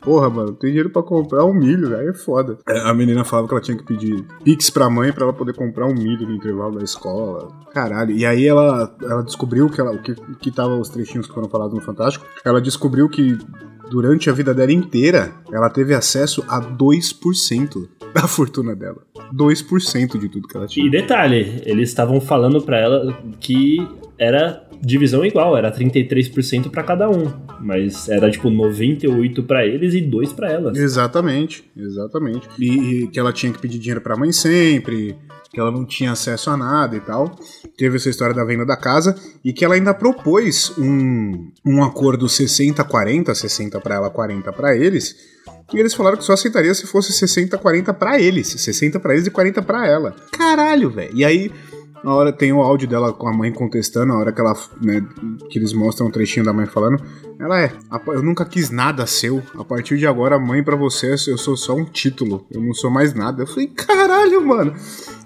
Porra, 0.00 0.30
mano, 0.30 0.54
tem 0.54 0.70
dinheiro 0.70 0.88
pra 0.88 1.02
comprar 1.02 1.44
um 1.44 1.52
milho, 1.52 1.94
aí 1.94 2.08
é 2.08 2.14
foda. 2.14 2.56
É, 2.66 2.80
a 2.80 2.94
menina 2.94 3.26
falava 3.26 3.46
que 3.46 3.52
ela 3.52 3.60
tinha 3.60 3.76
que 3.76 3.84
pedir 3.84 4.24
pix 4.42 4.70
pra 4.70 4.88
mãe 4.88 5.12
pra 5.12 5.24
ela 5.24 5.32
poder 5.34 5.52
comprar 5.52 5.84
um 5.84 5.92
milho 5.92 6.26
no 6.26 6.34
intervalo 6.34 6.78
da 6.78 6.82
escola. 6.82 7.48
Caralho. 7.74 8.12
E 8.12 8.24
aí 8.24 8.46
ela, 8.46 8.96
ela 9.02 9.22
descobriu 9.22 9.68
que, 9.68 9.78
ela, 9.78 9.98
que, 9.98 10.14
que 10.14 10.50
tava 10.50 10.74
os 10.76 10.88
trechinhos 10.88 11.26
que 11.26 11.34
foram 11.34 11.50
falados 11.50 11.74
no 11.74 11.82
Fantástico. 11.82 12.24
Ela 12.42 12.58
descobriu 12.58 13.06
que 13.06 13.36
durante 13.90 14.30
a 14.30 14.32
vida 14.32 14.54
dela 14.54 14.72
inteira, 14.72 15.30
ela 15.52 15.68
teve 15.68 15.92
acesso 15.92 16.42
a 16.48 16.58
2% 16.58 17.86
da 18.14 18.26
fortuna 18.26 18.74
dela. 18.74 19.02
2% 19.30 20.18
de 20.18 20.26
tudo 20.30 20.48
que 20.48 20.56
ela 20.56 20.66
tinha. 20.66 20.86
E 20.86 20.90
detalhe, 20.90 21.60
eles 21.66 21.90
estavam 21.90 22.18
falando 22.18 22.62
pra 22.62 22.78
ela 22.78 23.12
que 23.38 23.86
era 24.16 24.69
divisão 24.80 25.24
igual, 25.24 25.56
era 25.56 25.70
33% 25.70 26.70
para 26.70 26.82
cada 26.82 27.08
um, 27.08 27.30
mas 27.60 28.08
era 28.08 28.30
tipo 28.30 28.50
98 28.50 29.42
para 29.42 29.66
eles 29.66 29.94
e 29.94 30.00
2 30.00 30.32
para 30.32 30.50
elas. 30.50 30.76
Exatamente, 30.76 31.64
exatamente. 31.76 32.48
E, 32.58 33.04
e, 33.04 33.06
que 33.08 33.18
ela 33.18 33.32
tinha 33.32 33.52
que 33.52 33.58
pedir 33.58 33.78
dinheiro 33.78 34.00
para 34.00 34.16
mãe 34.16 34.32
sempre, 34.32 35.16
que 35.52 35.60
ela 35.60 35.70
não 35.70 35.84
tinha 35.84 36.12
acesso 36.12 36.50
a 36.50 36.56
nada 36.56 36.96
e 36.96 37.00
tal. 37.00 37.36
Teve 37.76 37.96
essa 37.96 38.08
história 38.08 38.34
da 38.34 38.44
venda 38.44 38.64
da 38.64 38.76
casa 38.76 39.14
e 39.44 39.52
que 39.52 39.64
ela 39.64 39.74
ainda 39.74 39.92
propôs 39.92 40.72
um, 40.78 41.50
um 41.66 41.82
acordo 41.82 42.26
60-40, 42.26 43.34
60 43.34 43.80
para 43.80 43.96
ela, 43.96 44.10
40 44.10 44.52
para 44.52 44.76
eles. 44.76 45.14
E 45.72 45.78
eles 45.78 45.94
falaram 45.94 46.16
que 46.16 46.24
só 46.24 46.32
aceitaria 46.32 46.74
se 46.74 46.86
fosse 46.86 47.12
60-40 47.12 47.94
para 47.94 48.20
eles, 48.20 48.48
60 48.48 48.98
para 48.98 49.14
eles 49.14 49.26
e 49.26 49.30
40 49.30 49.62
para 49.62 49.86
ela. 49.86 50.16
Caralho, 50.32 50.90
velho. 50.90 51.12
E 51.14 51.24
aí 51.24 51.50
na 52.02 52.14
hora 52.14 52.32
tem 52.32 52.52
o 52.52 52.60
áudio 52.60 52.88
dela 52.88 53.12
com 53.12 53.28
a 53.28 53.32
mãe 53.32 53.52
contestando, 53.52 54.12
a 54.12 54.18
hora 54.18 54.32
que 54.32 54.40
ela, 54.40 54.54
né, 54.80 55.06
que 55.48 55.58
eles 55.58 55.72
mostram 55.72 56.06
um 56.08 56.10
trechinho 56.10 56.44
da 56.44 56.52
mãe 56.52 56.66
falando. 56.66 57.02
Ela 57.38 57.62
é, 57.62 57.72
eu 58.08 58.22
nunca 58.22 58.44
quis 58.44 58.70
nada 58.70 59.06
seu. 59.06 59.42
A 59.58 59.64
partir 59.64 59.96
de 59.96 60.06
agora, 60.06 60.38
mãe 60.38 60.62
para 60.62 60.76
você, 60.76 61.12
eu 61.12 61.38
sou 61.38 61.56
só 61.56 61.74
um 61.74 61.84
título. 61.84 62.46
Eu 62.50 62.60
não 62.60 62.74
sou 62.74 62.90
mais 62.90 63.14
nada. 63.14 63.42
Eu 63.42 63.46
falei, 63.46 63.66
caralho, 63.68 64.46
mano. 64.46 64.74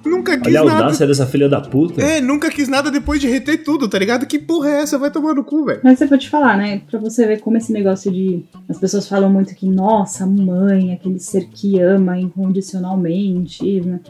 Nunca 0.04 0.38
quis 0.38 0.48
Olha 0.48 0.60
a 0.60 0.64
nada. 0.64 0.84
audácia 0.84 1.06
dessa 1.06 1.26
filha 1.26 1.48
da 1.48 1.60
puta. 1.60 2.00
É, 2.00 2.20
nunca 2.20 2.50
quis 2.50 2.68
nada 2.68 2.90
depois 2.90 3.20
de 3.20 3.26
reter 3.26 3.64
tudo, 3.64 3.88
tá 3.88 3.98
ligado? 3.98 4.26
Que 4.26 4.38
porra 4.38 4.68
é 4.68 4.82
essa? 4.82 4.98
Vai 4.98 5.10
tomar 5.10 5.34
no 5.34 5.42
cu, 5.42 5.64
velho. 5.64 5.80
Mas 5.82 6.00
eu 6.00 6.06
vou 6.06 6.18
te 6.18 6.28
falar, 6.30 6.56
né? 6.56 6.82
Pra 6.88 7.00
você 7.00 7.26
ver 7.26 7.40
como 7.40 7.56
esse 7.56 7.72
negócio 7.72 8.12
de. 8.12 8.44
As 8.68 8.78
pessoas 8.78 9.08
falam 9.08 9.30
muito 9.30 9.54
que, 9.54 9.66
nossa, 9.66 10.26
mãe, 10.26 10.92
aquele 10.92 11.18
ser 11.18 11.46
que 11.46 11.80
ama 11.80 12.18
incondicionalmente, 12.18 13.80
né? 13.80 14.00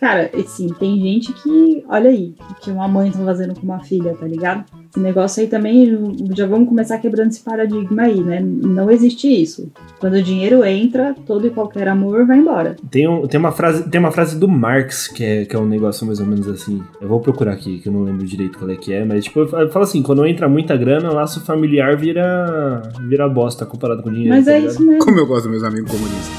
Cara, 0.00 0.30
assim, 0.32 0.68
tem 0.78 0.96
gente 1.00 1.32
que, 1.32 1.84
olha 1.88 2.08
aí, 2.10 2.32
que 2.60 2.70
uma 2.70 2.86
mãe 2.86 3.10
tá 3.10 3.18
fazendo 3.18 3.54
com 3.54 3.62
uma 3.62 3.80
filha, 3.80 4.14
tá 4.14 4.26
ligado? 4.26 4.64
Esse 4.88 5.00
negócio 5.00 5.42
aí 5.42 5.48
também, 5.48 6.16
já 6.36 6.46
vamos 6.46 6.68
começar 6.68 6.98
quebrando 6.98 7.30
esse 7.30 7.40
paradigma 7.40 8.02
aí, 8.02 8.20
né? 8.20 8.40
Não 8.40 8.88
existe 8.92 9.26
isso. 9.26 9.72
Quando 9.98 10.14
o 10.14 10.22
dinheiro 10.22 10.64
entra, 10.64 11.16
todo 11.26 11.48
e 11.48 11.50
qualquer 11.50 11.88
amor 11.88 12.24
vai 12.24 12.38
embora. 12.38 12.76
Tem, 12.88 13.08
um, 13.08 13.26
tem, 13.26 13.40
uma, 13.40 13.50
frase, 13.50 13.90
tem 13.90 14.00
uma 14.00 14.12
frase 14.12 14.38
do 14.38 14.46
Marx, 14.46 15.08
que 15.08 15.24
é, 15.24 15.44
que 15.44 15.56
é 15.56 15.58
um 15.58 15.66
negócio 15.66 16.06
mais 16.06 16.20
ou 16.20 16.26
menos 16.26 16.46
assim. 16.46 16.80
Eu 17.00 17.08
vou 17.08 17.18
procurar 17.18 17.52
aqui, 17.52 17.80
que 17.80 17.88
eu 17.88 17.92
não 17.92 18.04
lembro 18.04 18.24
direito 18.24 18.56
qual 18.56 18.70
é 18.70 18.76
que 18.76 18.92
é, 18.92 19.04
mas 19.04 19.24
tipo, 19.24 19.44
fala 19.48 19.84
assim, 19.84 20.00
quando 20.00 20.24
entra 20.24 20.48
muita 20.48 20.76
grana, 20.76 21.12
laço 21.12 21.44
familiar 21.44 21.96
vira, 21.96 22.82
vira 23.00 23.28
bosta 23.28 23.66
comparado 23.66 24.02
com 24.04 24.12
dinheiro. 24.12 24.36
Mas 24.36 24.44
tá 24.44 24.52
é 24.52 24.58
ligado? 24.60 24.70
isso 24.70 24.86
mesmo. 24.86 25.04
Como 25.04 25.18
eu 25.18 25.26
gosto 25.26 25.48
dos 25.48 25.60
meus 25.60 25.64
amigos 25.64 25.90
comunistas. 25.90 26.38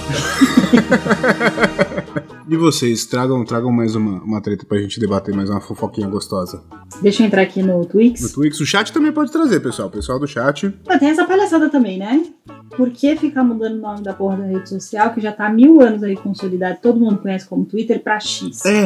e 2.49 2.57
vocês, 2.57 3.05
tragam, 3.05 3.43
tragam 3.45 3.71
mais 3.71 3.95
uma, 3.95 4.21
uma 4.23 4.41
treta 4.41 4.65
pra 4.65 4.79
gente 4.79 4.99
debater 4.99 5.33
mais 5.35 5.49
uma 5.49 5.61
fofoquinha 5.61 6.07
gostosa. 6.07 6.63
Deixa 7.01 7.21
eu 7.21 7.27
entrar 7.27 7.43
aqui 7.43 7.61
no 7.61 7.85
Twix. 7.85 8.21
No 8.21 8.29
Twix, 8.29 8.59
o 8.59 8.65
chat 8.65 8.91
também 8.91 9.11
pode 9.11 9.31
trazer, 9.31 9.59
pessoal. 9.59 9.87
O 9.87 9.91
pessoal 9.91 10.19
do 10.19 10.27
chat. 10.27 10.73
Mas 10.87 10.99
tem 10.99 11.09
essa 11.09 11.25
palhaçada 11.25 11.69
também, 11.69 11.97
né? 11.99 12.25
Por 12.75 12.89
que 12.89 13.15
ficar 13.15 13.43
mudando 13.43 13.73
o 13.77 13.81
nome 13.81 14.01
da 14.01 14.13
porra 14.13 14.37
da 14.37 14.45
rede 14.45 14.67
social, 14.69 15.13
que 15.13 15.21
já 15.21 15.31
tá 15.31 15.47
há 15.47 15.49
mil 15.53 15.81
anos 15.81 16.01
aí 16.03 16.15
consolidado, 16.15 16.79
todo 16.81 16.99
mundo 16.99 17.17
conhece 17.17 17.47
como 17.47 17.65
Twitter, 17.65 18.01
pra 18.01 18.19
X? 18.19 18.65
É, 18.65 18.85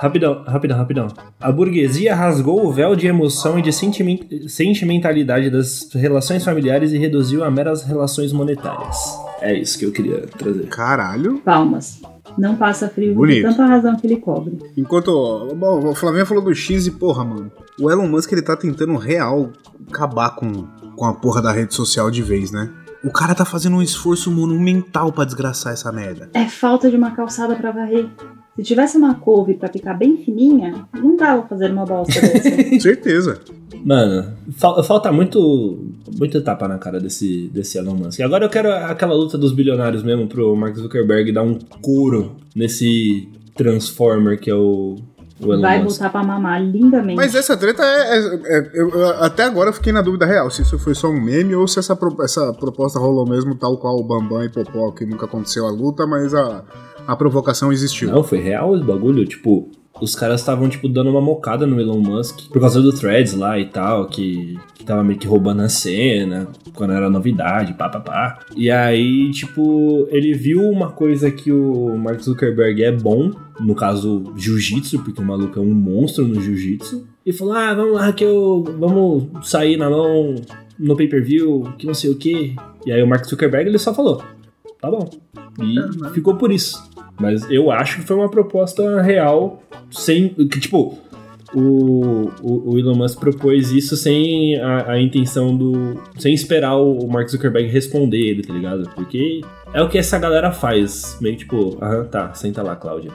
Rapidão, 0.00 0.42
rapidão, 0.44 0.76
rapidão. 0.78 1.08
A 1.40 1.52
burguesia 1.52 2.14
rasgou 2.14 2.66
o 2.66 2.72
véu 2.72 2.96
de 2.96 3.06
emoção 3.06 3.58
e 3.58 3.62
de 3.62 3.72
sentimen- 3.72 4.26
sentimentalidade 4.48 5.50
das 5.50 5.88
relações 5.92 6.44
familiares 6.44 6.92
e 6.92 6.98
reduziu 6.98 7.44
a 7.44 7.50
meras 7.50 7.82
relações 7.84 8.32
monetárias. 8.32 8.96
É 9.40 9.54
isso 9.56 9.78
que 9.78 9.84
eu 9.84 9.92
queria 9.92 10.26
trazer. 10.38 10.66
caralho. 10.68 11.38
Palmas. 11.44 12.00
Não 12.38 12.56
passa 12.56 12.88
frio 12.88 13.14
Bonito. 13.14 13.36
de 13.36 13.42
tanta 13.42 13.66
razão 13.66 13.96
que 13.96 14.06
ele 14.06 14.16
cobre. 14.16 14.58
Enquanto. 14.76 15.10
Bom, 15.56 15.88
o 15.90 15.94
Flavinho 15.94 16.26
falou 16.26 16.42
do 16.44 16.54
X 16.54 16.86
e, 16.86 16.90
porra, 16.90 17.24
mano. 17.24 17.50
O 17.80 17.90
Elon 17.90 18.08
Musk 18.08 18.30
ele 18.32 18.42
tá 18.42 18.56
tentando 18.56 18.96
real 18.96 19.50
acabar 19.88 20.34
com, 20.36 20.64
com 20.96 21.04
a 21.04 21.12
porra 21.14 21.40
da 21.42 21.52
rede 21.52 21.74
social 21.74 22.10
de 22.10 22.22
vez, 22.22 22.50
né? 22.50 22.70
O 23.02 23.10
cara 23.10 23.34
tá 23.34 23.44
fazendo 23.44 23.76
um 23.76 23.82
esforço 23.82 24.30
monumental 24.30 25.12
pra 25.12 25.24
desgraçar 25.24 25.72
essa 25.74 25.92
merda. 25.92 26.30
É 26.32 26.46
falta 26.46 26.90
de 26.90 26.96
uma 26.96 27.10
calçada 27.10 27.54
pra 27.54 27.70
varrer. 27.70 28.08
Se 28.56 28.62
tivesse 28.62 28.96
uma 28.96 29.14
couve 29.16 29.54
pra 29.54 29.68
ficar 29.68 29.94
bem 29.94 30.16
fininha, 30.24 30.86
não 30.94 31.16
dava 31.16 31.46
fazer 31.46 31.70
uma 31.72 31.84
bosta 31.84 32.18
dessa. 32.22 32.80
Certeza. 32.80 33.40
Mano, 33.84 34.32
fal- 34.56 34.82
falta 34.84 35.12
muito 35.12 35.84
muito 36.18 36.40
tapa 36.42 36.66
na 36.68 36.78
cara 36.78 37.00
desse, 37.00 37.48
desse 37.52 37.78
Elon 37.78 37.94
Musk. 37.94 38.20
Agora 38.20 38.44
eu 38.44 38.50
quero 38.50 38.72
aquela 38.72 39.14
luta 39.14 39.36
dos 39.38 39.52
bilionários 39.52 40.02
mesmo 40.02 40.26
pro 40.26 40.54
Mark 40.56 40.76
Zuckerberg 40.76 41.32
dar 41.32 41.42
um 41.42 41.58
couro 41.80 42.36
nesse 42.54 43.28
Transformer 43.56 44.38
que 44.40 44.50
é 44.50 44.54
o, 44.54 44.96
o 45.40 45.60
Vai 45.60 45.82
Musk. 45.82 45.98
botar 45.98 46.10
pra 46.10 46.22
mamar 46.22 46.62
lindamente. 46.62 47.16
Mas 47.16 47.34
essa 47.34 47.56
treta 47.56 47.82
é. 47.82 48.18
é- 48.18 48.58
é- 48.58 48.70
eu- 48.74 48.90
eu- 48.90 49.08
até 49.22 49.44
agora 49.44 49.70
eu 49.70 49.74
fiquei 49.74 49.92
na 49.92 50.02
dúvida 50.02 50.26
real 50.26 50.50
se 50.50 50.62
isso 50.62 50.78
foi 50.78 50.94
só 50.94 51.08
um 51.08 51.20
meme 51.20 51.54
ou 51.54 51.66
se 51.66 51.78
essa, 51.78 51.94
pro- 51.96 52.22
essa 52.22 52.52
proposta 52.54 52.98
rolou 52.98 53.26
mesmo, 53.28 53.54
tal 53.54 53.76
qual 53.78 53.96
o 53.98 54.02
Bambam 54.04 54.44
e 54.44 54.48
Popó, 54.48 54.90
que 54.92 55.04
nunca 55.06 55.26
aconteceu 55.26 55.66
a 55.66 55.70
luta, 55.70 56.06
mas 56.06 56.34
a, 56.34 56.62
a 57.06 57.16
provocação 57.16 57.72
existiu. 57.72 58.10
Não, 58.10 58.22
foi 58.22 58.38
real 58.38 58.74
esse 58.76 58.84
bagulho. 58.84 59.24
Tipo, 59.24 59.70
os 60.00 60.14
caras 60.14 60.40
estavam, 60.40 60.68
tipo, 60.68 60.88
dando 60.88 61.10
uma 61.10 61.20
mocada 61.20 61.66
no 61.66 61.80
Elon 61.80 62.00
Musk 62.00 62.48
por 62.48 62.60
causa 62.60 62.82
do 62.82 62.92
Threads 62.92 63.34
lá 63.34 63.58
e 63.58 63.66
tal, 63.66 64.06
que, 64.06 64.58
que 64.74 64.84
tava 64.84 65.04
meio 65.04 65.18
que 65.18 65.26
roubando 65.26 65.62
a 65.62 65.68
cena, 65.68 66.48
quando 66.74 66.92
era 66.92 67.08
novidade, 67.08 67.74
pá, 67.74 67.88
pá, 67.88 68.00
pá. 68.00 68.38
E 68.56 68.70
aí, 68.70 69.30
tipo, 69.30 70.06
ele 70.10 70.34
viu 70.34 70.62
uma 70.62 70.90
coisa 70.90 71.30
que 71.30 71.52
o 71.52 71.96
Mark 71.96 72.20
Zuckerberg 72.20 72.82
é 72.82 72.92
bom, 72.92 73.30
no 73.60 73.74
caso, 73.74 74.32
jiu-jitsu, 74.36 74.98
porque 75.02 75.20
o 75.20 75.24
maluco 75.24 75.58
é 75.58 75.62
um 75.62 75.72
monstro 75.72 76.26
no 76.26 76.40
jiu-jitsu, 76.40 77.06
e 77.24 77.32
falou: 77.32 77.54
ah, 77.54 77.74
vamos 77.74 77.94
lá 77.94 78.12
que 78.12 78.24
eu. 78.24 78.64
Vamos 78.78 79.48
sair 79.48 79.76
na 79.76 79.88
mão 79.88 80.34
no 80.78 80.96
pay-per-view, 80.96 81.62
que 81.78 81.86
não 81.86 81.94
sei 81.94 82.10
o 82.10 82.16
que. 82.16 82.54
E 82.84 82.92
aí 82.92 83.02
o 83.02 83.06
Mark 83.06 83.24
Zuckerberg 83.24 83.68
ele 83.68 83.78
só 83.78 83.94
falou: 83.94 84.22
tá 84.80 84.90
bom. 84.90 85.08
E 85.62 86.10
ficou 86.10 86.36
por 86.36 86.52
isso. 86.52 86.82
Mas 87.18 87.48
eu 87.50 87.70
acho 87.70 88.00
que 88.00 88.06
foi 88.06 88.16
uma 88.16 88.30
proposta 88.30 89.00
real, 89.00 89.62
sem. 89.90 90.28
Que, 90.28 90.58
tipo, 90.60 90.98
o, 91.54 92.30
o, 92.42 92.72
o 92.72 92.78
Elon 92.78 92.96
Musk 92.96 93.20
propôs 93.20 93.70
isso 93.70 93.96
sem 93.96 94.56
a, 94.60 94.92
a 94.92 95.00
intenção 95.00 95.56
do. 95.56 96.02
sem 96.18 96.34
esperar 96.34 96.76
o 96.76 97.06
Mark 97.06 97.28
Zuckerberg 97.28 97.68
responder 97.68 98.18
ele, 98.18 98.42
tá 98.42 98.52
ligado? 98.52 98.90
Porque 98.94 99.40
é 99.72 99.80
o 99.82 99.88
que 99.88 99.98
essa 99.98 100.18
galera 100.18 100.50
faz. 100.50 101.16
Meio 101.20 101.36
tipo, 101.36 101.78
aham, 101.80 102.04
tá, 102.04 102.34
senta 102.34 102.62
lá, 102.62 102.74
Cláudia. 102.74 103.12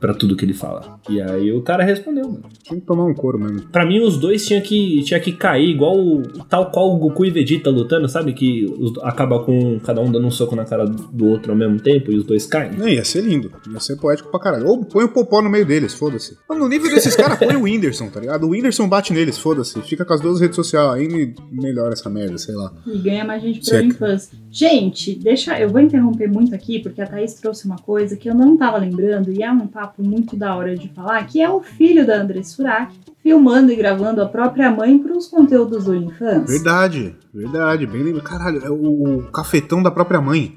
Pra 0.00 0.14
tudo 0.14 0.36
que 0.36 0.44
ele 0.44 0.54
fala. 0.54 0.98
E 1.08 1.20
aí 1.20 1.52
o 1.52 1.62
cara 1.62 1.84
respondeu, 1.84 2.24
mano. 2.24 2.42
Tinha 2.62 2.80
que 2.80 2.86
tomar 2.86 3.04
um 3.04 3.14
couro 3.14 3.38
mesmo. 3.38 3.62
Pra 3.70 3.84
mim, 3.86 4.00
os 4.00 4.16
dois 4.18 4.46
tinha 4.46 4.60
que, 4.60 5.02
tinha 5.02 5.18
que 5.20 5.32
cair 5.32 5.68
igual 5.70 5.96
o- 5.98 6.22
tal 6.48 6.70
qual 6.70 6.94
o 6.94 6.98
Goku 6.98 7.24
e 7.24 7.30
Vegeta 7.30 7.70
lutando, 7.70 8.08
sabe? 8.08 8.32
Que 8.32 8.64
os- 8.78 8.96
acaba 9.02 9.42
com 9.44 9.78
cada 9.80 10.00
um 10.00 10.10
dando 10.10 10.26
um 10.26 10.30
soco 10.30 10.54
na 10.56 10.64
cara 10.64 10.84
do 10.86 11.26
outro 11.26 11.52
ao 11.52 11.58
mesmo 11.58 11.80
tempo 11.80 12.10
e 12.12 12.16
os 12.16 12.24
dois 12.24 12.46
caem. 12.46 12.72
Não, 12.76 12.88
ia 12.88 13.04
ser 13.04 13.22
lindo. 13.22 13.50
Ia 13.72 13.80
ser 13.80 13.96
poético 13.96 14.30
pra 14.30 14.40
caralho. 14.40 14.66
Ou 14.68 14.84
põe 14.84 15.04
o 15.04 15.08
Popó 15.08 15.42
no 15.42 15.50
meio 15.50 15.66
deles, 15.66 15.94
foda-se. 15.94 16.36
Mano, 16.48 16.58
No 16.58 16.68
nível 16.68 16.90
desses 16.92 17.14
caras, 17.16 17.38
põe 17.38 17.54
o 17.56 17.62
Whindersson, 17.62 18.08
tá 18.08 18.20
ligado? 18.20 18.44
O 18.44 18.50
Whindersson 18.50 18.88
bate 18.88 19.12
neles, 19.12 19.38
foda-se. 19.38 19.80
Fica 19.82 20.04
com 20.04 20.12
as 20.12 20.20
duas 20.20 20.40
redes 20.40 20.56
sociais 20.56 21.00
ainda 21.00 21.14
e 21.16 21.34
melhora 21.50 21.92
essa 21.92 22.10
merda, 22.10 22.36
sei 22.36 22.54
lá. 22.54 22.72
E 22.86 22.98
ganha 22.98 23.24
mais 23.24 23.40
gente 23.42 23.64
Seca. 23.64 23.78
pro 23.78 23.86
infância. 23.86 24.38
Gente, 24.50 25.14
deixa. 25.14 25.58
Eu 25.58 25.68
vou 25.68 25.80
interromper 25.80 26.28
muito 26.28 26.54
aqui, 26.54 26.78
porque 26.80 27.00
a 27.00 27.06
Thaís 27.06 27.34
trouxe 27.34 27.64
uma 27.64 27.76
coisa 27.76 28.16
que 28.16 28.28
eu 28.28 28.34
não 28.34 28.56
tava 28.56 28.76
lembrando, 28.78 29.30
e 29.32 29.42
é 29.42 29.50
um 29.50 29.66
papo 29.66 29.87
muito 29.98 30.36
da 30.36 30.54
hora 30.54 30.76
de 30.76 30.88
falar, 30.88 31.24
que 31.26 31.40
é 31.40 31.48
o 31.48 31.60
filho 31.62 32.06
da 32.06 32.16
Andressa 32.20 32.56
Surak 32.56 32.94
filmando 33.22 33.70
e 33.72 33.76
gravando 33.76 34.22
a 34.22 34.26
própria 34.26 34.70
mãe 34.70 34.98
pros 34.98 35.26
conteúdos 35.26 35.84
do 35.84 35.92
OnlyFans. 35.92 36.50
Verdade, 36.50 37.14
verdade. 37.32 37.86
Bem 37.86 38.02
lembrado. 38.02 38.24
Caralho, 38.24 38.64
é 38.64 38.70
o, 38.70 39.18
o 39.18 39.22
cafetão 39.30 39.82
da 39.82 39.90
própria 39.90 40.20
mãe. 40.20 40.54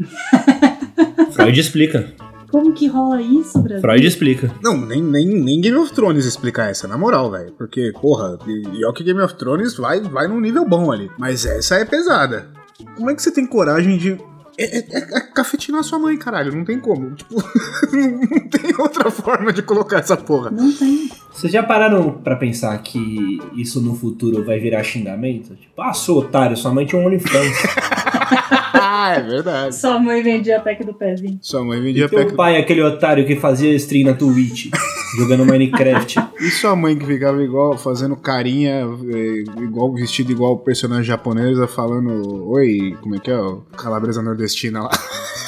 Freud 1.31 1.59
explica. 1.59 2.13
Como 2.51 2.73
que 2.73 2.85
rola 2.85 3.21
isso, 3.21 3.61
Brasil? 3.61 3.81
Freud 3.81 4.05
explica. 4.05 4.53
Não, 4.61 4.77
nem, 4.77 5.01
nem, 5.01 5.25
nem 5.25 5.61
Game 5.61 5.77
of 5.77 5.93
Thrones 5.93 6.25
explicar 6.25 6.69
essa, 6.69 6.87
na 6.87 6.97
moral, 6.97 7.31
velho. 7.31 7.53
Porque, 7.57 7.93
porra, 8.01 8.37
e 8.45 8.79
e 8.79 8.85
ó 8.85 8.91
que 8.91 9.03
Game 9.03 9.21
of 9.21 9.35
Thrones 9.35 9.75
vai, 9.75 10.01
vai 10.01 10.27
num 10.27 10.39
nível 10.39 10.65
bom 10.67 10.91
ali. 10.91 11.09
Mas 11.17 11.45
essa 11.45 11.75
é 11.75 11.85
pesada. 11.85 12.49
Como 12.95 13.09
é 13.09 13.15
que 13.15 13.21
você 13.21 13.31
tem 13.31 13.45
coragem 13.45 13.97
de. 13.97 14.17
É, 14.63 14.77
é, 14.77 15.17
é 15.17 15.19
cafetinar 15.33 15.83
sua 15.83 15.99
mãe, 15.99 16.17
caralho. 16.17 16.55
Não 16.55 16.63
tem 16.65 16.79
como. 16.79 17.15
Tipo, 17.15 17.35
não 17.91 18.49
tem 18.49 18.75
outra 18.77 19.09
forma 19.09 19.51
de 19.51 19.61
colocar 19.61 19.99
essa 19.99 20.15
porra. 20.17 20.51
Não 20.51 20.71
tem. 20.71 21.09
Vocês 21.33 21.51
já 21.51 21.63
pararam 21.63 22.11
pra 22.23 22.35
pensar 22.35 22.77
que 22.79 23.39
isso 23.55 23.81
no 23.81 23.95
futuro 23.95 24.43
vai 24.43 24.59
virar 24.59 24.83
xingamento? 24.83 25.55
Tipo, 25.55 25.81
ah, 25.81 25.93
seu 25.93 26.17
otário, 26.17 26.55
sua 26.57 26.73
mãe 26.73 26.85
tinha 26.85 27.01
um 27.01 27.05
OnlyFans. 27.05 27.57
Ah, 28.73 29.15
é 29.15 29.21
verdade. 29.21 29.75
Sua 29.75 29.97
mãe 29.99 30.21
vendia 30.21 30.57
a 30.57 30.59
pack 30.59 30.83
do 30.83 30.93
pezinho. 30.93 31.39
Sua 31.41 31.63
mãe 31.63 31.81
vendia 31.81 32.07
Teu 32.07 32.19
pack. 32.19 32.35
pai, 32.35 32.57
aquele 32.57 32.81
otário 32.83 33.25
que 33.25 33.35
fazia 33.35 33.73
stream 33.75 34.05
na 34.05 34.13
Twitch, 34.13 34.67
jogando 35.15 35.45
Minecraft. 35.45 36.19
E 36.39 36.49
sua 36.49 36.75
mãe 36.75 36.97
que 36.97 37.05
ficava 37.05 37.43
igual, 37.43 37.77
fazendo 37.77 38.15
carinha, 38.15 38.85
eh, 39.09 39.43
igual 39.61 39.93
vestido 39.93 40.31
igual 40.31 40.57
personagem 40.59 41.05
japonesa, 41.05 41.67
falando 41.67 42.49
Oi, 42.49 42.97
como 43.01 43.15
é 43.15 43.19
que 43.19 43.31
é? 43.31 43.55
Calabresa 43.77 44.21
nordestina 44.21 44.83
lá. 44.83 44.91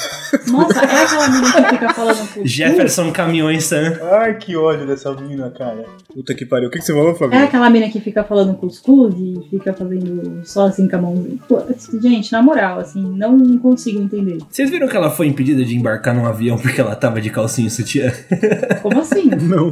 Nossa, 0.50 0.80
é 0.80 1.04
aquela 1.04 1.28
menina 1.28 1.62
que 1.62 1.70
fica 1.70 1.94
falando 1.94 2.34
com 2.34 2.46
Jefferson 2.46 3.12
Caminhões 3.12 3.64
San. 3.64 3.98
Ai, 4.02 4.36
que 4.36 4.56
ódio 4.56 4.86
dessa 4.86 5.12
menina, 5.12 5.50
cara. 5.50 5.84
Puta 6.12 6.34
que 6.34 6.44
pariu. 6.44 6.68
O 6.68 6.70
que, 6.70 6.78
que 6.78 6.84
você 6.84 6.92
falou, 6.92 7.14
Fabio? 7.14 7.38
É 7.38 7.44
aquela 7.44 7.68
mina 7.70 7.88
que 7.88 8.00
fica 8.00 8.24
falando 8.24 8.54
cuscuz 8.54 9.14
e 9.18 9.46
fica 9.50 9.72
fazendo 9.72 10.40
só 10.44 10.66
assim 10.66 10.88
com 10.88 10.96
a 10.96 11.00
mãozinha. 11.00 11.38
Pô, 11.48 11.60
gente, 12.00 12.32
na 12.32 12.42
moral, 12.42 12.78
assim, 12.78 13.02
não 13.16 13.58
consigo 13.58 14.00
entender. 14.00 14.38
Vocês 14.50 14.70
viram 14.70 14.88
que 14.88 14.96
ela 14.96 15.10
foi 15.10 15.26
impedida 15.26 15.64
de 15.64 15.76
embarcar 15.76 16.14
num 16.14 16.26
avião 16.26 16.56
porque 16.58 16.80
ela 16.80 16.94
tava 16.94 17.20
de 17.20 17.30
calcinha 17.30 17.68
e 17.68 17.70
sutiã? 17.70 18.12
Como 18.82 19.00
assim? 19.00 19.30
Não. 19.42 19.70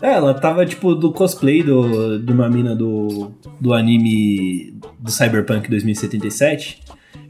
É, 0.00 0.14
ela 0.14 0.34
tava, 0.34 0.66
tipo, 0.66 0.94
do 0.94 1.12
cosplay 1.12 1.62
do, 1.62 2.18
de 2.18 2.32
uma 2.32 2.48
mina 2.48 2.74
do, 2.74 3.30
do 3.60 3.72
anime 3.72 4.74
do 4.98 5.10
Cyberpunk 5.10 5.70
2077. 5.70 6.80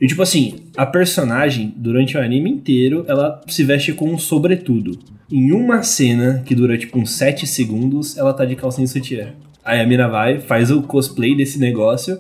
E, 0.03 0.07
tipo 0.09 0.21
assim, 0.21 0.57
a 0.77 0.85
personagem, 0.85 1.73
durante 1.77 2.17
o 2.17 2.21
anime 2.21 2.51
inteiro, 2.51 3.05
ela 3.07 3.41
se 3.47 3.63
veste 3.63 3.93
com 3.93 4.13
um 4.13 4.19
sobretudo. 4.19 4.99
Em 5.31 5.53
uma 5.53 5.85
cena, 5.85 6.43
que 6.45 6.57
dura, 6.57 6.77
tipo, 6.77 6.99
uns 6.99 7.13
7 7.13 7.47
segundos, 7.47 8.19
ela 8.19 8.35
tá 8.35 8.45
de 8.45 8.57
calcinha 8.57 8.85
e 8.85 8.89
sutiã. 8.89 9.29
Aí 9.65 9.81
a 9.81 9.87
mina 9.87 10.09
vai, 10.09 10.41
faz 10.41 10.73
o 10.73 10.83
cosplay 10.83 11.37
desse 11.37 11.57
negócio 11.61 12.19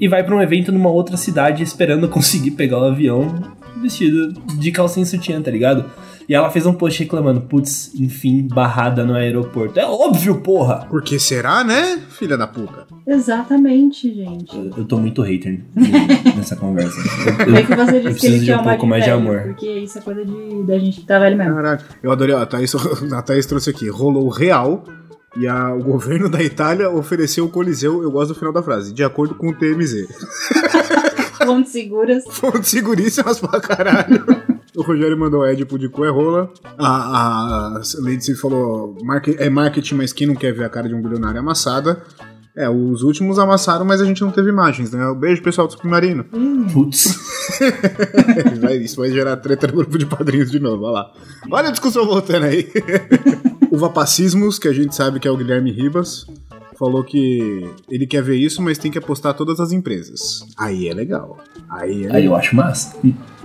e 0.00 0.08
vai 0.08 0.24
pra 0.24 0.34
um 0.34 0.42
evento 0.42 0.72
numa 0.72 0.90
outra 0.90 1.16
cidade 1.16 1.62
esperando 1.62 2.08
conseguir 2.10 2.50
pegar 2.50 2.80
o 2.80 2.86
avião 2.86 3.40
vestida 3.80 4.32
de 4.58 4.72
calcinha 4.72 5.04
e 5.04 5.06
sutiã, 5.06 5.40
tá 5.40 5.52
ligado? 5.52 5.88
E 6.30 6.34
ela 6.34 6.48
fez 6.48 6.64
um 6.64 6.72
post 6.72 7.02
reclamando, 7.02 7.40
putz, 7.40 7.90
enfim, 7.98 8.46
barrada 8.46 9.04
no 9.04 9.14
aeroporto. 9.14 9.80
É 9.80 9.84
óbvio, 9.84 10.36
porra! 10.40 10.86
Por 10.88 11.02
que 11.02 11.18
será, 11.18 11.64
né, 11.64 11.98
filha 12.10 12.38
da 12.38 12.46
puta? 12.46 12.86
Exatamente, 13.04 14.14
gente. 14.14 14.56
Eu, 14.56 14.70
eu 14.76 14.84
tô 14.84 14.96
muito 14.96 15.22
hater 15.22 15.60
nessa 16.36 16.54
conversa. 16.54 16.96
Eu- 17.48 17.56
É 17.56 17.62
que 17.64 17.74
você 17.74 17.96
eu 17.96 18.00
disse 18.00 18.02
que 18.02 18.02
preciso 18.12 18.26
ele 18.28 18.38
de 18.38 18.44
tinha 18.44 18.60
um 18.60 18.62
pouco 18.62 18.86
mais 18.86 19.02
de 19.02 19.10
velho, 19.10 19.20
amor. 19.22 19.42
Porque 19.42 19.66
isso 19.78 19.98
é 19.98 20.00
coisa 20.02 20.24
de, 20.24 20.62
da 20.68 20.78
gente 20.78 21.00
que 21.00 21.06
tá 21.06 21.18
velho 21.18 21.36
mesmo. 21.36 21.54
Caralho. 21.56 21.80
Eu 22.00 22.12
adorei, 22.12 22.32
ó, 22.32 22.40
a 22.42 22.46
Thaís, 22.46 22.72
a 23.12 23.22
Thaís 23.22 23.46
trouxe 23.46 23.70
aqui. 23.70 23.88
Rolou 23.90 24.28
real 24.28 24.84
e 25.36 25.48
a- 25.48 25.74
o 25.74 25.82
governo 25.82 26.28
da 26.28 26.40
Itália 26.40 26.88
ofereceu 26.90 27.44
o 27.46 27.48
Coliseu, 27.48 28.04
eu 28.04 28.10
gosto 28.12 28.34
do 28.34 28.38
final 28.38 28.52
da 28.52 28.62
frase, 28.62 28.92
de 28.94 29.02
acordo 29.02 29.34
com 29.34 29.48
o 29.48 29.52
TMZ. 29.52 30.06
Fontes 31.44 31.72
seguras. 31.72 32.22
Fontes 32.30 32.68
seguríssimas 32.70 33.40
pra 33.40 33.60
caralho. 33.60 34.24
O 34.80 34.82
Rogério 34.82 35.18
mandou 35.18 35.44
Édipo 35.44 35.78
de 35.78 35.90
cu 35.90 36.06
é 36.06 36.10
rola. 36.10 36.50
A, 36.78 37.76
a 37.76 37.80
Lady 37.98 38.34
falou: 38.34 38.96
"Marque- 39.04 39.36
é 39.38 39.50
marketing, 39.50 39.94
mas 39.96 40.10
quem 40.10 40.26
não 40.26 40.34
quer 40.34 40.52
ver 40.54 40.64
a 40.64 40.70
cara 40.70 40.88
de 40.88 40.94
um 40.94 41.02
bilionário 41.02 41.38
amassada? 41.38 42.02
É, 42.56 42.68
os 42.68 43.02
últimos 43.02 43.38
amassaram, 43.38 43.84
mas 43.84 44.00
a 44.00 44.04
gente 44.06 44.22
não 44.22 44.30
teve 44.30 44.48
imagens, 44.48 44.90
né? 44.90 45.00
Beijo, 45.14 45.42
pessoal 45.42 45.66
do 45.66 45.72
Submarino. 45.74 46.24
Putz. 46.72 47.14
Vai- 48.60 48.78
isso 48.78 48.96
vai 48.96 49.10
gerar 49.10 49.36
treta 49.36 49.66
no 49.66 49.74
grupo 49.74 49.98
de 49.98 50.06
padrinhos 50.06 50.50
de 50.50 50.58
novo, 50.58 50.84
olha 50.84 50.92
lá. 50.92 51.12
Olha 51.50 51.68
a 51.68 51.72
discussão 51.72 52.06
voltando 52.06 52.44
aí. 52.46 52.66
o 53.70 53.76
Vapacismos, 53.78 54.58
que 54.58 54.66
a 54.68 54.72
gente 54.72 54.94
sabe 54.94 55.20
que 55.20 55.28
é 55.28 55.30
o 55.30 55.36
Guilherme 55.36 55.70
Ribas, 55.70 56.26
falou 56.78 57.04
que 57.04 57.70
ele 57.90 58.06
quer 58.06 58.22
ver 58.22 58.36
isso, 58.36 58.60
mas 58.62 58.78
tem 58.78 58.90
que 58.90 58.98
apostar 58.98 59.34
todas 59.34 59.60
as 59.60 59.72
empresas. 59.72 60.44
Aí 60.56 60.88
é 60.88 60.94
legal. 60.94 61.38
Aí 61.68 62.06
é 62.06 62.16
Aí 62.16 62.24
eu 62.26 62.34
acho 62.34 62.56
massa. 62.56 62.96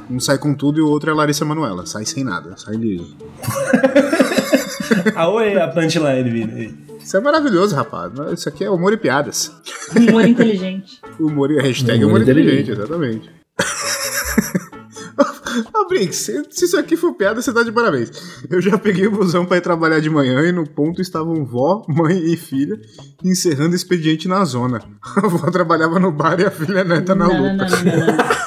Um 0.09 0.19
sai 0.19 0.37
com 0.37 0.53
tudo 0.53 0.79
e 0.79 0.81
o 0.81 0.87
outro 0.87 1.09
é 1.09 1.13
a 1.13 1.15
Larissa 1.15 1.45
Manoela. 1.45 1.85
Sai 1.85 2.05
sem 2.05 2.23
nada, 2.23 2.55
sai 2.57 2.75
liso. 2.75 3.15
Ah, 5.15 5.29
oi, 5.29 5.59
a 5.59 5.67
punchline, 5.67 6.29
Vini. 6.29 6.85
Isso 7.01 7.17
é 7.17 7.19
maravilhoso, 7.19 7.75
rapaz. 7.75 8.11
Isso 8.33 8.49
aqui 8.49 8.63
é 8.63 8.69
humor 8.69 8.93
e 8.93 8.97
piadas. 8.97 9.51
Humor 9.95 10.27
inteligente. 10.27 10.99
Humor 11.19 11.51
e 11.51 11.59
hashtag 11.61 11.97
Humor 12.03 12.07
humor, 12.09 12.21
inteligente, 12.21 12.71
inteligente. 12.71 12.79
exatamente. 12.79 13.29
Ô, 15.73 15.87
Brinks, 15.87 16.17
se 16.17 16.43
se 16.49 16.65
isso 16.65 16.77
aqui 16.77 16.97
for 16.97 17.13
piada, 17.13 17.41
você 17.41 17.53
tá 17.53 17.63
de 17.63 17.71
parabéns. 17.71 18.11
Eu 18.49 18.61
já 18.61 18.77
peguei 18.77 19.07
o 19.07 19.11
busão 19.11 19.45
pra 19.45 19.55
ir 19.57 19.61
trabalhar 19.61 19.99
de 20.01 20.09
manhã 20.09 20.41
e 20.41 20.51
no 20.51 20.67
ponto 20.67 21.01
estavam 21.01 21.45
vó, 21.45 21.85
mãe 21.87 22.17
e 22.17 22.35
filha 22.35 22.77
encerrando 23.23 23.71
o 23.71 23.75
expediente 23.75 24.27
na 24.27 24.43
zona. 24.43 24.81
A 25.15 25.27
vó 25.27 25.49
trabalhava 25.49 25.97
no 25.99 26.11
bar 26.11 26.39
e 26.39 26.45
a 26.45 26.51
filha 26.51 26.83
neta 26.83 27.15
na 27.15 27.27
não, 27.27 27.33
não, 27.33 27.51
luta. 27.51 27.67
não, 27.69 27.83
não, 27.83 27.97
não, 28.07 28.07
não. 28.07 28.44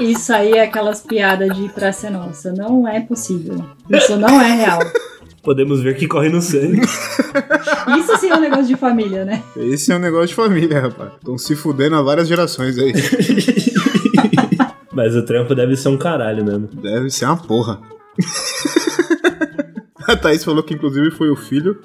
Isso 0.00 0.32
aí 0.32 0.52
é 0.52 0.62
aquelas 0.62 1.02
piadas 1.02 1.56
de 1.56 1.68
Praça 1.68 2.08
é 2.08 2.10
Nossa. 2.10 2.52
Não 2.52 2.88
é 2.88 3.00
possível. 3.00 3.64
Isso 3.88 4.16
não 4.16 4.40
é 4.40 4.54
real. 4.54 4.80
Podemos 5.42 5.80
ver 5.80 5.96
que 5.96 6.06
corre 6.06 6.28
no 6.28 6.42
sangue. 6.42 6.82
Isso 7.98 8.16
sim 8.18 8.28
é 8.28 8.36
um 8.36 8.40
negócio 8.40 8.66
de 8.66 8.76
família, 8.76 9.24
né? 9.24 9.42
Esse 9.56 9.90
é 9.90 9.96
um 9.96 9.98
negócio 9.98 10.28
de 10.28 10.34
família, 10.34 10.80
rapaz. 10.80 11.12
Estão 11.14 11.38
se 11.38 11.56
fudendo 11.56 11.96
há 11.96 12.02
várias 12.02 12.28
gerações 12.28 12.76
aí. 12.78 12.92
Mas 14.92 15.14
o 15.14 15.24
trampo 15.24 15.54
deve 15.54 15.76
ser 15.76 15.88
um 15.88 15.96
caralho 15.96 16.44
mesmo. 16.44 16.68
Deve 16.74 17.10
ser 17.10 17.26
uma 17.26 17.36
porra. 17.36 17.80
A 20.06 20.16
Thaís 20.16 20.42
falou 20.42 20.62
que 20.62 20.74
inclusive 20.74 21.10
foi 21.12 21.30
o 21.30 21.36
filho 21.36 21.80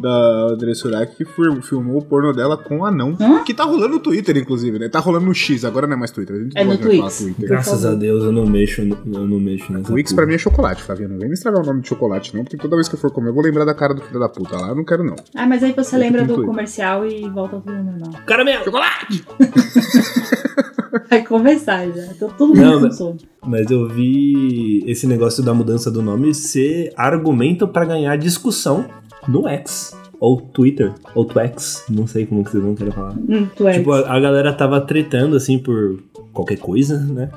da 0.00 0.46
André 0.52 0.74
Surak 0.74 1.16
que 1.16 1.24
filmou 1.62 1.98
o 1.98 2.02
porno 2.04 2.32
dela 2.32 2.56
com 2.56 2.78
o 2.80 2.84
anão. 2.84 3.16
Hã? 3.20 3.42
Que 3.44 3.54
tá 3.54 3.64
rolando 3.64 3.94
no 3.94 4.00
Twitter, 4.00 4.36
inclusive, 4.36 4.78
né? 4.78 4.88
Tá 4.88 4.98
rolando 4.98 5.26
no 5.26 5.34
X, 5.34 5.64
agora 5.64 5.86
não 5.86 5.94
é 5.94 5.96
mais 5.98 6.10
Twitter. 6.10 6.36
A 6.36 6.38
gente 6.40 6.56
É 6.58 6.64
no 6.64 6.70
gosta 6.70 6.82
de 6.88 6.96
falar 6.96 7.08
Twix. 7.08 7.18
Twitter. 7.22 7.48
Graças 7.48 7.84
a 7.86 7.94
Deus 7.94 8.24
eu 8.24 8.32
não 8.32 8.46
mexo, 8.46 8.80
eu 8.82 9.26
não 9.26 9.38
mexo 9.40 9.72
nessa 9.72 9.86
Twix 9.86 10.12
pra 10.12 10.26
mim 10.26 10.34
é 10.34 10.38
chocolate, 10.38 10.82
Flavia. 10.82 11.08
Não 11.08 11.18
vem 11.18 11.28
me 11.28 11.34
estragar 11.34 11.62
o 11.62 11.66
nome 11.66 11.82
de 11.82 11.88
chocolate, 11.88 12.34
não, 12.36 12.44
porque 12.44 12.56
toda 12.56 12.76
vez 12.76 12.88
que 12.88 12.94
eu 12.94 12.98
for 12.98 13.10
comer, 13.10 13.30
eu 13.30 13.34
vou 13.34 13.42
lembrar 13.42 13.64
da 13.64 13.74
cara 13.74 13.94
do 13.94 14.02
filho 14.02 14.18
da 14.20 14.28
puta 14.28 14.56
lá. 14.56 14.68
Eu 14.68 14.76
não 14.76 14.84
quero, 14.84 15.04
não. 15.04 15.16
Ah, 15.34 15.46
mas 15.46 15.62
aí 15.62 15.72
você 15.72 15.96
Eu 15.96 16.00
lembra 16.00 16.24
do 16.24 16.44
comercial 16.44 17.06
e 17.06 17.28
volta 17.28 17.56
tudo 17.60 17.72
ao 17.72 17.84
normal. 17.84 18.10
Caramelo! 18.26 18.64
Chocolate! 18.64 19.24
Vai 21.08 21.24
conversar 21.24 21.86
já. 21.90 22.06
Tô 22.18 22.28
todo 22.28 22.54
Não, 22.54 22.80
mundo 22.80 22.96
com 22.96 23.12
mas-. 23.12 23.24
Mas 23.46 23.70
eu 23.70 23.88
vi 23.88 24.82
esse 24.86 25.06
negócio 25.06 25.42
da 25.42 25.52
mudança 25.54 25.90
do 25.90 26.02
nome 26.02 26.34
ser 26.34 26.92
argumento 26.96 27.66
pra 27.66 27.84
ganhar 27.84 28.16
discussão 28.16 28.86
no 29.28 29.46
X. 29.48 29.96
Ou 30.20 30.40
Twitter, 30.40 30.92
ou 31.16 31.24
Twax, 31.24 31.84
não 31.90 32.06
sei 32.06 32.26
como 32.26 32.44
que 32.44 32.52
vocês 32.52 32.62
vão 32.62 32.76
querer 32.76 32.92
falar. 32.92 33.12
Hum. 33.28 33.48
Tipo, 33.72 33.90
a, 33.90 34.14
a 34.14 34.20
galera 34.20 34.52
tava 34.52 34.80
tretando, 34.80 35.34
assim, 35.34 35.58
por 35.58 35.98
qualquer 36.32 36.58
coisa, 36.58 36.96
né? 36.98 37.28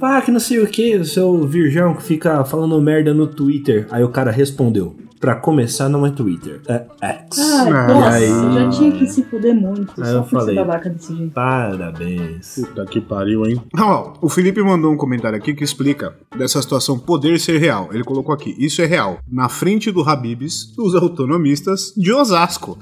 Ah, 0.00 0.20
que 0.20 0.32
não 0.32 0.40
sei 0.40 0.58
o 0.58 0.66
que, 0.66 0.96
o 0.96 1.04
seu 1.04 1.46
virgão 1.46 1.94
que 1.94 2.02
fica 2.02 2.44
falando 2.44 2.80
merda 2.80 3.14
no 3.14 3.28
Twitter. 3.28 3.86
Aí 3.92 4.02
o 4.02 4.08
cara 4.08 4.32
respondeu. 4.32 4.96
Pra 5.22 5.36
começar, 5.36 5.88
não 5.88 6.04
é 6.04 6.10
Twitter, 6.10 6.60
é 6.68 6.84
X. 7.00 7.38
Ai, 7.38 7.70
Ah, 7.72 7.86
nossa, 7.88 8.08
aí- 8.16 8.26
já 8.54 8.70
tinha 8.70 8.90
que 8.92 9.06
se 9.06 9.22
fuder 9.22 9.54
muito. 9.54 9.92
Aí 10.02 10.04
só 10.10 10.16
eu 10.16 10.24
falei. 10.24 10.56
babaca 10.56 10.90
desse 10.90 11.16
jeito. 11.16 11.32
Parabéns. 11.32 12.54
Puta 12.56 12.84
que 12.86 13.00
pariu, 13.00 13.46
hein? 13.46 13.62
Ó, 13.78 14.14
o 14.20 14.28
Felipe 14.28 14.60
mandou 14.62 14.92
um 14.92 14.96
comentário 14.96 15.38
aqui 15.38 15.54
que 15.54 15.62
explica 15.62 16.12
dessa 16.36 16.60
situação 16.60 16.98
poder 16.98 17.38
ser 17.38 17.58
real. 17.58 17.88
Ele 17.92 18.02
colocou 18.02 18.34
aqui: 18.34 18.52
Isso 18.58 18.82
é 18.82 18.86
real. 18.86 19.18
Na 19.30 19.48
frente 19.48 19.92
do 19.92 20.02
Habibs, 20.02 20.74
dos 20.76 20.94
autonomistas 20.96 21.92
de 21.96 22.12
Osasco. 22.12 22.76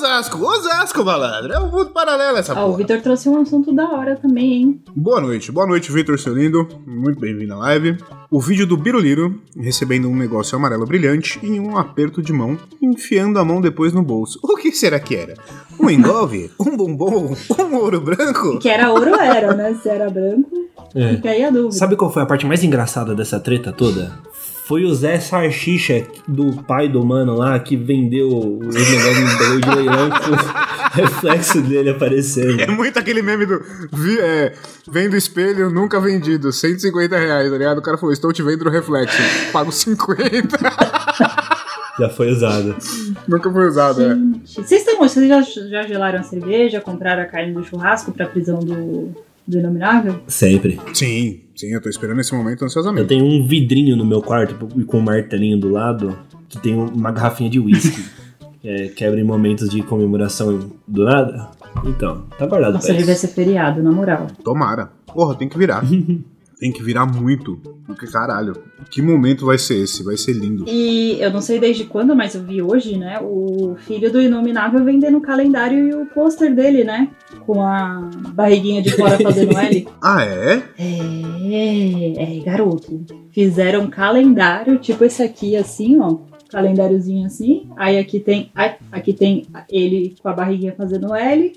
Osasco, 0.00 0.44
Osasco, 0.44 1.02
malandro. 1.02 1.52
É 1.54 1.58
um 1.58 1.70
mundo 1.70 1.86
paralelo 1.86 2.36
essa 2.36 2.52
Ah, 2.52 2.64
o 2.64 2.66
porra. 2.66 2.76
Vitor 2.78 3.00
trouxe 3.00 3.30
um 3.30 3.40
assunto 3.40 3.72
da 3.74 3.88
hora 3.88 4.14
também, 4.14 4.52
hein? 4.52 4.82
Boa 4.94 5.22
noite, 5.22 5.50
boa 5.50 5.66
noite, 5.66 5.90
Vitor, 5.90 6.18
seu 6.18 6.34
lindo. 6.34 6.68
Muito 6.86 7.18
bem-vindo 7.18 7.54
à 7.54 7.56
live. 7.56 7.96
O 8.30 8.38
vídeo 8.38 8.66
do 8.66 8.76
Biruliro 8.76 9.40
recebendo 9.58 10.06
um 10.08 10.14
negócio 10.14 10.54
amarelo 10.54 10.84
brilhante 10.84 11.40
em 11.42 11.58
um 11.58 11.78
aperto 11.78 12.20
de 12.20 12.30
mão, 12.30 12.58
enfiando 12.82 13.38
a 13.38 13.44
mão 13.44 13.58
depois 13.58 13.94
no 13.94 14.02
bolso. 14.02 14.38
O 14.42 14.56
que 14.56 14.70
será 14.72 15.00
que 15.00 15.16
era? 15.16 15.32
Um 15.80 15.88
engolve? 15.88 16.50
um 16.60 16.76
bombom? 16.76 17.34
Um 17.58 17.76
ouro 17.76 17.98
branco? 17.98 18.58
Que 18.58 18.68
era 18.68 18.92
ouro, 18.92 19.14
era, 19.14 19.54
né? 19.54 19.74
Se 19.82 19.88
era 19.88 20.10
branco, 20.10 20.50
É. 20.94 21.14
fica 21.14 21.30
aí 21.30 21.42
a 21.42 21.48
dúvida. 21.50 21.72
Sabe 21.72 21.96
qual 21.96 22.12
foi 22.12 22.22
a 22.22 22.26
parte 22.26 22.44
mais 22.44 22.62
engraçada 22.62 23.14
dessa 23.14 23.40
treta 23.40 23.72
toda? 23.72 24.12
Foi 24.66 24.84
o 24.84 24.92
Zé 24.92 25.20
Sarchicha 25.20 26.04
do 26.26 26.60
pai 26.64 26.88
do 26.88 27.04
mano 27.04 27.36
lá 27.36 27.56
que 27.56 27.76
vendeu 27.76 28.28
os 28.28 28.74
negócios 28.74 29.60
de 29.60 29.74
leilão 29.76 30.10
com 30.10 30.32
o 30.32 31.02
reflexo 31.02 31.62
dele 31.62 31.90
aparecendo. 31.90 32.60
É 32.60 32.66
muito 32.66 32.98
aquele 32.98 33.22
meme 33.22 33.46
do. 33.46 33.62
Vi, 33.92 34.18
é, 34.18 34.52
vendo 34.90 35.16
espelho, 35.16 35.70
nunca 35.70 36.00
vendido, 36.00 36.50
150 36.50 37.16
reais, 37.16 37.48
tá 37.48 37.56
ligado? 37.56 37.78
O 37.78 37.82
cara 37.82 37.96
falou: 37.96 38.12
Estou 38.12 38.32
te 38.32 38.42
vendo 38.42 38.64
no 38.64 38.70
reflexo, 38.72 39.16
pago 39.52 39.70
50. 39.70 40.58
Já 41.98 42.10
foi 42.10 42.30
usado. 42.30 42.76
nunca 43.26 43.50
foi 43.50 43.68
usado, 43.68 44.02
é. 44.02 44.16
Vocês, 44.44 44.72
estão, 44.72 44.98
vocês 44.98 45.26
já, 45.26 45.40
já 45.40 45.82
gelaram 45.84 46.18
a 46.20 46.22
cerveja, 46.22 46.78
compraram 46.78 47.22
a 47.22 47.24
carne 47.24 47.54
do 47.54 47.64
churrasco 47.64 48.12
pra 48.12 48.26
prisão 48.26 48.58
do, 48.58 49.14
do 49.46 49.58
Inominável? 49.58 50.20
Sempre. 50.26 50.78
Sim, 50.92 51.40
sim, 51.54 51.68
eu 51.68 51.80
tô 51.80 51.88
esperando 51.88 52.20
esse 52.20 52.34
momento 52.34 52.62
Eu 52.62 52.66
ansiosamente. 52.66 53.08
tenho 53.08 53.24
um 53.24 53.46
vidrinho 53.46 53.96
no 53.96 54.04
meu 54.04 54.20
quarto 54.22 54.54
com 54.86 54.98
um 54.98 55.02
martelinho 55.02 55.58
do 55.58 55.68
lado 55.70 56.18
que 56.48 56.58
tem 56.58 56.74
uma 56.74 57.10
garrafinha 57.12 57.50
de 57.50 57.58
whisky. 57.58 58.04
que 58.60 58.68
é, 58.68 58.88
quebra 58.88 59.20
em 59.20 59.24
momentos 59.24 59.68
de 59.68 59.82
comemoração 59.82 60.70
do 60.86 61.04
nada. 61.04 61.48
Então, 61.84 62.24
tá 62.38 62.46
guardado 62.46 62.74
Nossa, 62.74 62.92
devia 62.92 63.12
isso. 63.12 63.20
ser 63.20 63.28
feriado, 63.28 63.82
na 63.82 63.92
moral. 63.92 64.26
Tomara. 64.42 64.90
Porra, 65.06 65.34
tem 65.34 65.48
que 65.48 65.56
virar. 65.58 65.84
tem 66.58 66.72
que 66.72 66.82
virar 66.82 67.06
muito. 67.06 67.56
Porque, 67.86 68.06
caralho, 68.06 68.54
que 68.90 69.02
momento 69.02 69.46
vai 69.46 69.58
ser 69.58 69.82
esse? 69.82 70.02
Vai 70.02 70.16
ser 70.16 70.32
lindo. 70.32 70.64
E 70.66 71.20
eu 71.20 71.30
não 71.30 71.40
sei 71.40 71.60
desde 71.60 71.84
quando, 71.84 72.16
mas 72.16 72.34
eu 72.34 72.42
vi 72.42 72.62
hoje, 72.62 72.96
né? 72.96 73.18
O 73.20 73.76
filho 73.78 74.10
do 74.10 74.20
Inominável 74.20 74.84
vendendo 74.84 75.18
o 75.18 75.20
calendário 75.20 75.88
e 75.88 75.94
o 75.94 76.06
pôster 76.06 76.54
dele, 76.54 76.82
né? 76.82 77.08
Com 77.46 77.62
a 77.62 78.10
barriguinha 78.34 78.82
de 78.82 78.90
fora 78.90 79.18
fazendo 79.18 79.56
L. 79.58 79.88
Ah, 80.02 80.24
é? 80.24 80.62
É, 80.78 82.38
é, 82.38 82.40
garoto. 82.40 83.04
Fizeram 83.30 83.82
um 83.82 83.90
calendário, 83.90 84.78
tipo 84.78 85.04
esse 85.04 85.22
aqui, 85.22 85.56
assim, 85.56 86.00
ó. 86.00 86.18
Calendáriozinho 86.48 87.26
assim. 87.26 87.68
Aí 87.76 87.98
aqui 87.98 88.20
tem, 88.20 88.50
aqui 88.90 89.12
tem 89.12 89.46
ele 89.68 90.14
com 90.22 90.28
a 90.28 90.32
barriguinha 90.32 90.74
fazendo 90.76 91.14
L. 91.14 91.52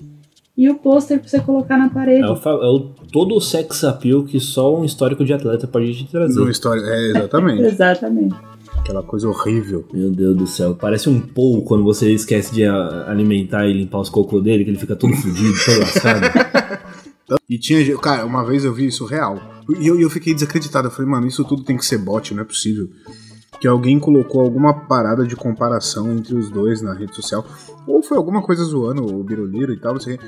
E 0.60 0.68
o 0.68 0.74
pôster 0.74 1.18
pra 1.18 1.26
você 1.26 1.40
colocar 1.40 1.78
na 1.78 1.88
parede. 1.88 2.20
É, 2.22 2.26
o, 2.30 2.34
é 2.34 2.68
o, 2.68 2.90
todo 3.10 3.34
o 3.34 3.40
sex 3.40 3.82
appeal 3.82 4.24
que 4.24 4.38
só 4.38 4.78
um 4.78 4.84
histórico 4.84 5.24
de 5.24 5.32
atleta 5.32 5.66
pode 5.66 5.94
te 5.94 6.04
trazer. 6.10 6.38
Numa 6.38 6.50
história. 6.50 6.82
É, 6.82 7.10
exatamente. 7.12 7.62
Exatamente. 7.72 8.34
Aquela 8.76 9.02
coisa 9.02 9.26
horrível. 9.26 9.86
Meu 9.90 10.10
Deus 10.10 10.36
do 10.36 10.46
céu, 10.46 10.74
parece 10.78 11.08
um 11.08 11.18
pou 11.18 11.62
quando 11.62 11.82
você 11.82 12.12
esquece 12.12 12.52
de 12.54 12.66
a- 12.66 13.06
alimentar 13.08 13.66
e 13.66 13.72
limpar 13.72 14.00
os 14.00 14.10
cocô 14.10 14.38
dele, 14.38 14.62
que 14.64 14.70
ele 14.70 14.78
fica 14.78 14.94
todo 14.94 15.14
fudido, 15.16 15.54
todo 15.64 15.78
lascado. 15.80 16.20
E 17.48 17.58
tinha. 17.58 17.96
Cara, 17.98 18.26
uma 18.26 18.44
vez 18.44 18.64
eu 18.64 18.74
vi 18.74 18.86
isso 18.86 19.04
real. 19.04 19.62
E 19.80 19.86
eu, 19.86 19.98
e 19.98 20.02
eu 20.02 20.10
fiquei 20.10 20.34
desacreditado. 20.34 20.88
Eu 20.88 20.90
falei, 20.90 21.08
mano, 21.10 21.26
isso 21.28 21.44
tudo 21.44 21.62
tem 21.62 21.76
que 21.76 21.84
ser 21.86 21.98
bot, 21.98 22.34
não 22.34 22.42
é 22.42 22.44
possível. 22.44 22.88
Que 23.60 23.68
alguém 23.68 23.98
colocou 23.98 24.40
alguma 24.40 24.72
parada 24.72 25.26
de 25.26 25.36
comparação 25.36 26.10
entre 26.12 26.34
os 26.34 26.50
dois 26.50 26.80
na 26.80 26.94
rede 26.94 27.14
social. 27.14 27.44
Ou 27.86 28.02
foi 28.02 28.16
alguma 28.16 28.42
coisa 28.42 28.64
zoando 28.64 29.04
o 29.04 29.22
Biroliro 29.22 29.72
e 29.72 29.76
tal, 29.78 29.92
não 29.92 30.00
sei. 30.00 30.18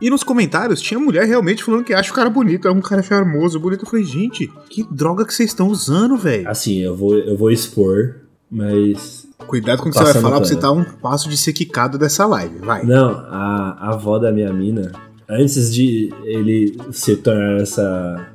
E 0.00 0.10
nos 0.10 0.22
comentários 0.22 0.80
tinha 0.80 1.00
mulher 1.00 1.26
realmente 1.26 1.64
falando 1.64 1.84
que 1.84 1.94
acha 1.94 2.10
o 2.12 2.14
cara 2.14 2.28
bonito, 2.28 2.68
é 2.68 2.70
um 2.70 2.80
cara 2.80 3.02
charmoso, 3.02 3.58
bonito. 3.58 3.84
Eu 3.84 3.90
falei, 3.90 4.04
gente, 4.04 4.50
que 4.68 4.86
droga 4.90 5.24
que 5.24 5.34
vocês 5.34 5.50
estão 5.50 5.68
usando, 5.68 6.16
velho. 6.16 6.48
Assim, 6.48 6.78
eu 6.78 6.94
vou, 6.94 7.16
eu 7.16 7.36
vou 7.36 7.50
expor, 7.50 8.16
mas. 8.50 9.26
Cuidado 9.46 9.82
com 9.82 9.88
o 9.88 9.92
que 9.92 9.98
você 9.98 10.04
vai 10.04 10.14
falar 10.14 10.36
pra 10.36 10.46
você 10.46 10.54
estar 10.54 10.72
um 10.72 10.84
passo 10.84 11.28
de 11.28 11.36
ser 11.36 11.52
quicado 11.52 11.98
dessa 11.98 12.26
live, 12.26 12.58
vai. 12.58 12.84
Não, 12.84 13.10
a, 13.10 13.76
a 13.78 13.94
avó 13.94 14.18
da 14.18 14.32
minha 14.32 14.52
mina, 14.52 14.92
antes 15.28 15.72
de 15.72 16.12
ele 16.24 16.76
se 16.90 17.16
tornar 17.16 17.60
essa 17.60 18.28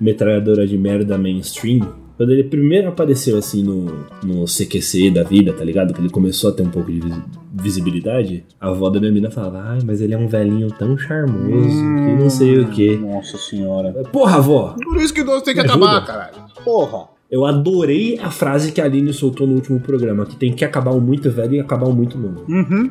metralhadora 0.00 0.66
de 0.66 0.78
merda 0.78 1.18
mainstream, 1.18 1.94
quando 2.16 2.30
ele 2.32 2.44
primeiro 2.44 2.88
apareceu 2.88 3.36
assim 3.36 3.62
no, 3.62 3.84
no 4.24 4.44
CQC 4.46 5.10
da 5.10 5.22
vida, 5.22 5.52
tá 5.52 5.62
ligado? 5.64 5.92
Que 5.94 6.00
ele 6.00 6.08
começou 6.10 6.50
a 6.50 6.52
ter 6.52 6.62
um 6.62 6.70
pouco 6.70 6.90
de 6.90 7.00
vis- 7.00 7.20
visibilidade, 7.52 8.44
a 8.60 8.68
avó 8.68 8.88
da 8.90 8.98
minha 9.00 9.12
mina 9.12 9.30
falava, 9.30 9.60
ai, 9.66 9.78
mas 9.84 10.00
ele 10.00 10.14
é 10.14 10.18
um 10.18 10.26
velhinho 10.28 10.68
tão 10.68 10.96
charmoso, 10.96 11.68
que 11.68 12.22
não 12.22 12.30
sei 12.30 12.60
o 12.60 12.68
quê. 12.70 12.96
Nossa 13.00 13.36
senhora. 13.38 13.92
Porra, 14.12 14.36
avó! 14.36 14.74
Por 14.82 14.96
isso 14.98 15.12
que 15.12 15.20
idoso 15.20 15.42
tem 15.44 15.54
que 15.54 15.60
Me 15.62 15.66
acabar, 15.68 15.90
ajuda. 15.96 16.06
caralho. 16.06 16.36
Porra. 16.64 17.08
Eu 17.28 17.44
adorei 17.44 18.18
a 18.22 18.30
frase 18.30 18.70
que 18.70 18.80
a 18.80 18.84
Aline 18.84 19.12
soltou 19.12 19.46
no 19.48 19.54
último 19.54 19.80
programa, 19.80 20.24
que 20.24 20.36
tem 20.36 20.52
que 20.52 20.64
acabar 20.64 20.92
um 20.92 21.00
muito 21.00 21.28
velho 21.28 21.54
e 21.54 21.60
acabar 21.60 21.88
um 21.88 21.92
muito 21.92 22.16
novo. 22.16 22.44
Uhum. 22.48 22.88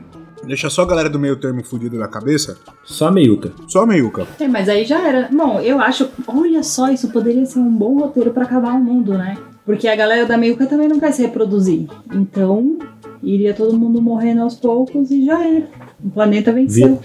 Deixa 0.48 0.70
só 0.70 0.84
a 0.84 0.86
galera 0.86 1.10
do 1.10 1.20
meio 1.20 1.36
termo 1.36 1.64
fudido 1.64 1.98
da 1.98 2.08
cabeça. 2.08 2.58
Só 2.84 3.08
a 3.08 3.12
meiuca. 3.12 3.52
Só 3.68 3.84
a 3.84 3.86
meiuca. 3.88 4.28
É, 4.40 4.48
mas 4.48 4.70
aí 4.70 4.86
já 4.86 5.06
era. 5.06 5.30
Bom, 5.32 5.60
eu 5.60 5.80
acho. 5.80 6.10
Olha 6.28 6.64
só, 6.64 6.90
isso 6.90 7.10
poderia 7.10 7.46
ser 7.46 7.60
um 7.60 7.72
bom 7.72 8.00
roteiro 8.00 8.32
pra 8.32 8.44
acabar 8.44 8.74
o 8.74 8.80
mundo, 8.80 9.18
né? 9.18 9.38
Porque 9.66 9.88
a 9.88 9.96
galera 9.96 10.26
da 10.26 10.38
Meiuca 10.38 10.68
também 10.68 10.88
não 10.88 11.00
quer 11.00 11.12
se 11.12 11.24
reproduzir. 11.24 11.88
Então, 12.14 12.78
iria 13.24 13.54
todo 13.54 13.78
mundo 13.78 14.00
morrendo 14.00 14.42
aos 14.42 14.56
poucos 14.56 15.10
e 15.10 15.26
já 15.26 15.44
era. 15.44 15.68
O 16.04 16.10
planeta 16.12 16.52
venceu. 16.52 16.88
Vira, 16.88 17.00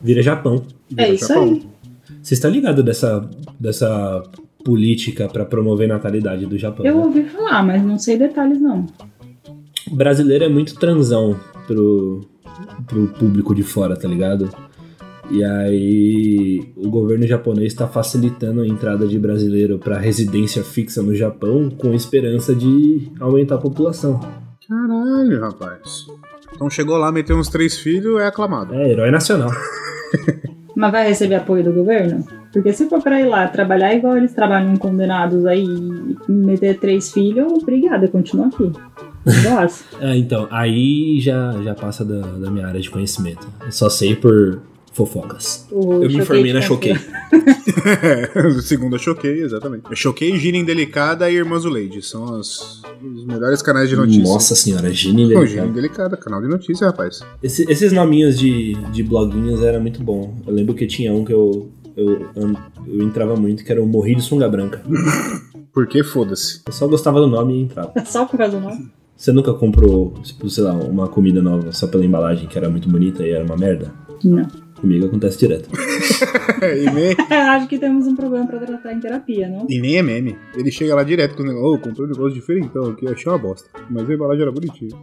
vira 0.00 0.22
Japão. 0.22 0.62
É 0.96 1.12
isso 1.12 1.32
aí. 1.32 1.66
Você 2.22 2.34
está 2.34 2.48
ligado 2.48 2.82
dessa, 2.82 3.28
dessa 3.58 4.22
política 4.64 5.28
pra 5.28 5.44
promover 5.44 5.88
natalidade 5.88 6.46
do 6.46 6.56
Japão? 6.56 6.86
Eu 6.86 6.96
né? 6.96 7.04
ouvi 7.04 7.24
falar, 7.24 7.64
mas 7.64 7.82
não 7.82 7.98
sei 7.98 8.16
detalhes 8.16 8.60
não. 8.60 8.86
O 9.90 9.94
brasileiro 9.94 10.44
é 10.44 10.48
muito 10.48 10.76
transão 10.76 11.38
pro, 11.66 12.20
pro 12.86 13.08
público 13.08 13.54
de 13.54 13.62
fora, 13.62 13.96
tá 13.96 14.08
ligado? 14.08 14.48
E 15.30 15.42
aí 15.42 16.72
o 16.76 16.88
governo 16.88 17.26
japonês 17.26 17.72
está 17.72 17.86
facilitando 17.88 18.60
a 18.60 18.66
entrada 18.66 19.06
de 19.06 19.18
brasileiro 19.18 19.78
pra 19.78 19.98
residência 19.98 20.62
fixa 20.62 21.02
no 21.02 21.14
Japão 21.14 21.68
com 21.70 21.92
esperança 21.94 22.54
de 22.54 23.10
aumentar 23.18 23.56
a 23.56 23.58
população. 23.58 24.20
Caralho, 24.68 25.40
rapaz. 25.40 26.06
Então 26.54 26.70
chegou 26.70 26.96
lá, 26.96 27.10
meteu 27.10 27.36
uns 27.36 27.48
três 27.48 27.76
filhos, 27.78 28.20
é 28.20 28.26
aclamado. 28.26 28.74
É, 28.74 28.90
herói 28.90 29.10
nacional. 29.10 29.50
Mas 30.76 30.92
vai 30.92 31.08
receber 31.08 31.36
apoio 31.36 31.64
do 31.64 31.72
governo? 31.72 32.24
Porque 32.52 32.72
se 32.72 32.88
for 32.88 33.02
pra 33.02 33.20
ir 33.20 33.26
lá 33.26 33.48
trabalhar 33.48 33.94
igual 33.94 34.16
eles 34.16 34.32
trabalham 34.32 34.72
em 34.72 34.76
condenados 34.76 35.44
aí 35.46 35.64
e 35.64 36.32
meter 36.32 36.78
três 36.78 37.12
filhos, 37.12 37.50
obrigada, 37.50 38.08
continua 38.08 38.46
aqui. 38.46 38.70
Nossa. 39.26 39.84
É, 40.00 40.16
então, 40.16 40.46
aí 40.50 41.18
já, 41.20 41.52
já 41.62 41.74
passa 41.74 42.04
da, 42.04 42.20
da 42.20 42.50
minha 42.50 42.66
área 42.66 42.80
de 42.80 42.88
conhecimento. 42.90 43.46
Eu 43.64 43.72
só 43.72 43.88
sei 43.90 44.14
por 44.14 44.60
fofocas. 44.92 45.66
O 45.70 45.94
Eu 46.02 46.08
me 46.08 46.16
informei 46.18 46.52
na 46.52 46.60
Choquei. 46.60 46.94
Segunda 48.62 48.98
Choquei, 48.98 49.42
exatamente. 49.42 49.84
Choquei, 49.94 50.36
Gira 50.38 50.56
Indelicada 50.56 51.30
e 51.30 51.34
Irmã 51.36 51.58
Zuleide. 51.58 52.02
São 52.02 52.34
as, 52.38 52.82
os 53.02 53.24
melhores 53.26 53.62
canais 53.62 53.88
de 53.88 53.96
notícias. 53.96 54.28
Nossa 54.28 54.54
senhora, 54.54 54.92
Gini 54.92 55.24
Pô, 55.32 55.44
Gira 55.46 55.62
Delicado. 55.62 55.68
Indelicada, 55.70 56.16
canal 56.16 56.40
de 56.40 56.48
notícia, 56.48 56.86
rapaz. 56.86 57.20
Esse- 57.42 57.70
esses 57.70 57.92
nominhos 57.92 58.38
de, 58.38 58.74
de 58.92 59.02
bloguinhos 59.02 59.62
era 59.62 59.78
muito 59.80 60.02
bom. 60.02 60.34
Eu 60.46 60.52
lembro 60.54 60.74
que 60.74 60.86
tinha 60.86 61.12
um 61.12 61.24
que 61.24 61.32
eu, 61.32 61.70
eu, 61.96 62.26
eu, 62.34 62.56
eu 62.86 63.02
entrava 63.02 63.36
muito, 63.36 63.64
que 63.64 63.72
era 63.72 63.82
o 63.82 63.86
Morri 63.86 64.14
de 64.14 64.22
Sunga 64.22 64.48
Branca. 64.48 64.82
Porque 65.72 66.02
foda-se. 66.02 66.62
Eu 66.66 66.72
só 66.72 66.86
gostava 66.86 67.20
do 67.20 67.26
nome 67.26 67.54
e 67.58 67.62
entrava. 67.64 67.92
Só 68.06 68.24
por 68.24 68.38
causa 68.38 68.58
do 68.58 68.62
nome? 68.66 68.88
Você 69.16 69.32
nunca 69.32 69.54
comprou, 69.54 70.12
tipo, 70.22 70.48
sei 70.50 70.64
lá, 70.64 70.74
uma 70.74 71.08
comida 71.08 71.40
nova 71.40 71.72
só 71.72 71.86
pela 71.86 72.04
embalagem 72.04 72.46
que 72.46 72.58
era 72.58 72.68
muito 72.68 72.88
bonita 72.88 73.22
e 73.26 73.30
era 73.30 73.44
uma 73.44 73.56
merda? 73.56 73.92
Não. 74.22 74.46
Comigo 74.80 75.06
acontece 75.06 75.38
direto. 75.38 75.70
e, 76.60 76.90
nem, 76.90 77.16
Acho 77.32 77.66
que 77.66 77.78
temos 77.78 78.06
um 78.06 78.14
problema 78.14 78.46
pra 78.46 78.58
tratar 78.58 78.92
em 78.92 79.00
terapia, 79.00 79.48
não? 79.48 79.66
e 79.70 79.80
nem 79.80 79.96
é 79.96 80.02
meme. 80.02 80.36
Ele 80.54 80.70
chega 80.70 80.94
lá 80.94 81.02
direto 81.02 81.34
com 81.34 81.42
o 81.42 81.46
negócio. 81.46 81.66
Ô, 81.66 81.78
comprei 81.78 82.04
um 82.04 82.10
negócio 82.10 82.34
diferentão 82.34 82.90
aqui, 82.90 83.08
achei 83.08 83.32
uma 83.32 83.38
bosta. 83.38 83.70
Mas 83.88 84.08
a 84.08 84.12
embalagem 84.12 84.42
era 84.42 84.52
bonitinha. 84.52 84.94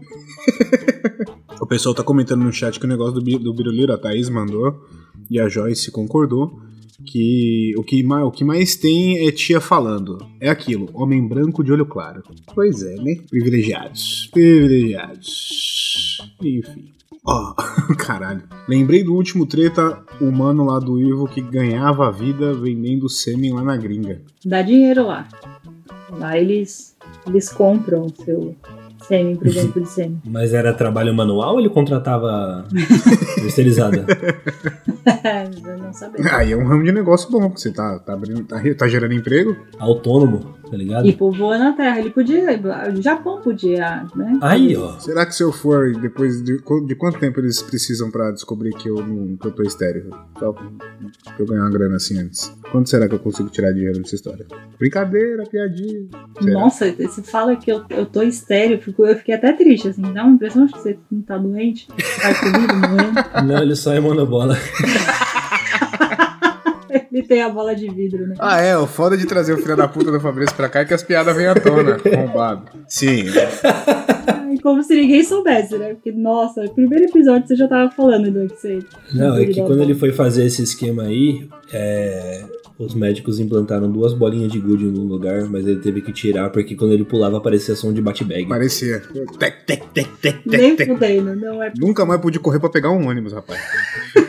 o 1.60 1.66
pessoal 1.66 1.96
tá 1.96 2.04
comentando 2.04 2.44
no 2.44 2.54
chat 2.54 2.80
que 2.80 2.86
o 2.86 2.90
negócio 2.90 3.20
do, 3.20 3.40
do 3.40 3.54
Biruliro, 3.54 3.94
a 3.94 3.98
Thaís 3.98 4.30
mandou. 4.30 4.86
E 5.30 5.40
a 5.40 5.50
Joyce 5.50 5.90
concordou. 5.90 6.62
Que 7.06 7.74
o 7.78 7.84
que, 7.84 8.04
mais, 8.04 8.26
o 8.26 8.32
que 8.32 8.44
mais 8.44 8.76
tem 8.76 9.28
é 9.28 9.32
tia 9.32 9.62
falando. 9.62 10.18
É 10.40 10.50
aquilo, 10.50 10.90
homem 10.94 11.26
branco 11.28 11.64
de 11.64 11.72
olho 11.72 11.86
claro. 11.86 12.24
Pois 12.54 12.82
é, 12.84 12.96
né? 12.96 13.16
Privilegiados. 13.30 14.30
Privilegiados. 14.32 16.18
Enfim. 16.42 16.94
Ó, 17.26 17.54
caralho. 17.98 18.44
Lembrei 18.68 19.04
do 19.04 19.14
último 19.14 19.46
treta 19.46 20.04
humano 20.20 20.66
lá 20.66 20.80
do 20.80 21.00
Ivo 21.00 21.28
que 21.28 21.42
ganhava 21.42 22.08
a 22.08 22.12
vida 22.12 22.54
vendendo 22.54 23.08
sêmen 23.10 23.54
lá 23.54 23.64
na 23.64 23.78
gringa. 23.78 24.22
Dá 24.46 24.62
dinheiro 24.62 25.08
lá. 25.08 25.28
Lá 26.12 26.38
eles, 26.38 26.96
eles 27.26 27.50
compram 27.50 28.08
seu 28.10 28.56
sêmen 29.06 29.36
pro 29.36 29.54
banco 29.54 29.82
de 29.82 29.90
sêmen. 29.90 30.22
Mas 30.26 30.54
era 30.54 30.74
trabalho 30.74 31.14
manual 31.14 31.54
ou 31.54 31.60
ele 31.60 31.70
contratava 31.70 32.66
terceirizada? 33.36 34.06
Eu 35.66 35.78
não 35.78 35.94
sabia. 35.94 36.36
Aí 36.36 36.52
é 36.52 36.58
um 36.58 36.66
ramo 36.66 36.84
de 36.84 36.92
negócio 36.92 37.30
bom, 37.30 37.50
porque 37.50 37.62
você 37.62 37.72
tá, 37.72 38.00
tá, 38.00 38.14
abrindo, 38.14 38.44
tá, 38.44 38.62
tá 38.78 38.88
gerando 38.88 39.14
emprego. 39.14 39.56
Autônomo, 39.78 40.56
tá 40.70 40.78
ligado? 40.78 41.06
E 41.06 41.14
povoando 41.14 41.64
a 41.64 41.72
terra. 41.74 42.00
Ele 42.00 42.10
podia. 42.10 42.60
O 42.94 43.02
Japão 43.02 43.42
podia, 43.42 44.06
né? 44.16 44.38
Aí, 44.42 44.76
ó. 44.76 44.98
Será 45.00 45.26
que 45.26 45.36
se 45.36 45.44
eu 45.44 45.52
for, 45.52 45.94
depois 45.98 46.42
de, 46.44 46.58
de 46.86 46.96
quanto 46.96 47.20
tempo 47.20 47.40
eles 47.40 47.62
precisam 47.62 48.10
pra 48.10 48.32
descobrir 48.32 48.74
que 48.74 48.90
eu, 48.90 48.96
não, 48.96 49.36
que 49.38 49.48
eu 49.48 49.52
tô 49.52 49.64
estéreo? 49.64 50.10
Só 50.40 50.54
pra 50.54 50.66
eu 51.40 51.46
ganhar 51.46 51.62
uma 51.62 51.72
grana 51.72 51.96
assim 51.98 52.20
antes. 52.20 52.54
Quanto 52.72 52.90
será 52.90 53.08
que 53.08 53.16
eu 53.16 53.20
consigo 53.20 53.50
tirar 53.50 53.72
dinheiro 53.72 54.00
dessa 54.02 54.16
história? 54.16 54.46
Brincadeira, 54.80 55.44
piadinha. 55.44 56.08
Será? 56.42 56.60
Nossa, 56.60 56.92
você 56.92 57.22
fala 57.22 57.56
que 57.56 57.72
eu, 57.72 57.84
eu 57.90 58.06
tô 58.06 58.22
estéreo, 58.22 58.80
eu 58.94 58.96
fico- 58.96 59.06
eu 59.08 59.16
fiquei 59.18 59.36
até 59.36 59.54
triste, 59.54 59.88
assim. 59.90 60.02
Dá 60.14 60.24
uma 60.24 60.34
impressão 60.34 60.66
de 60.66 60.74
que 60.74 60.80
você 60.80 60.98
não 61.12 61.22
tá 61.22 61.38
doente. 61.38 61.88
Tá 61.88 62.34
comigo, 62.40 62.74
morrendo. 62.76 63.24
Não, 63.54 63.62
ele 63.62 63.76
só 63.76 63.94
é 63.94 64.00
monobola. 64.00 64.58
Ele 67.12 67.22
tem 67.24 67.42
a 67.44 67.50
bola 67.50 67.76
de 67.76 67.88
vidro, 67.90 68.28
né? 68.28 68.36
Ah, 68.40 68.60
é, 68.60 68.76
o 68.78 68.88
foda 68.88 69.16
de 69.16 69.26
trazer 69.28 69.54
o 69.54 69.58
filho 69.58 69.76
da 69.76 69.88
puta 69.88 70.12
do 70.12 70.20
Fabrício 70.20 70.56
pra 70.56 70.68
cá 70.70 70.80
é 70.80 70.86
que 70.86 70.94
as 70.96 71.04
piadas 71.04 71.36
vêm 71.36 71.46
à 71.48 71.54
tona, 71.56 71.98
arrombado. 72.12 72.64
Sim, 72.88 73.26
Ai, 74.28 74.58
Como 74.62 74.82
se 74.84 74.96
ninguém 74.96 75.24
soubesse, 75.24 75.78
né? 75.78 75.94
Porque, 75.94 76.12
nossa, 76.12 76.64
no 76.64 76.74
primeiro 76.74 77.06
episódio 77.06 77.48
você 77.48 77.56
já 77.56 77.68
tava 77.68 77.92
falando 77.92 78.32
do 78.32 78.48
que 78.48 78.60
você. 78.60 78.80
Não, 79.14 79.38
é 79.38 79.46
que 79.46 79.62
quando 79.62 79.82
ele 79.84 79.94
foi 79.96 80.12
fazer 80.12 80.46
esse 80.46 80.64
esquema 80.64 81.04
aí, 81.04 81.48
é, 81.72 82.44
os 82.78 82.94
médicos 82.94 83.40
implantaram 83.40 83.92
duas 83.92 84.14
bolinhas 84.14 84.52
de 84.52 84.60
gude 84.60 84.86
no 84.86 85.04
lugar, 85.04 85.44
mas 85.50 85.66
ele 85.66 85.80
teve 85.80 86.02
que 86.02 86.12
tirar 86.12 86.50
porque 86.50 86.76
quando 86.76 86.94
ele 86.94 87.06
pulava 87.06 87.38
aparecia 87.38 87.76
som 87.76 87.94
de 87.94 88.02
bate-bag. 88.02 88.48
parecia. 88.48 89.02
Tec, 89.38 89.66
tec, 89.66 89.84
tec, 89.94 90.08
tec, 90.22 90.42
Nem 90.46 90.76
tec, 90.76 90.88
fudendo, 90.90 91.36
não 91.36 91.62
é. 91.62 91.72
Nunca 91.78 92.06
mais 92.06 92.20
pude 92.20 92.40
correr 92.40 92.60
pra 92.60 92.70
pegar 92.70 92.92
um 92.92 93.08
ônibus, 93.08 93.34
rapaz. 93.34 93.60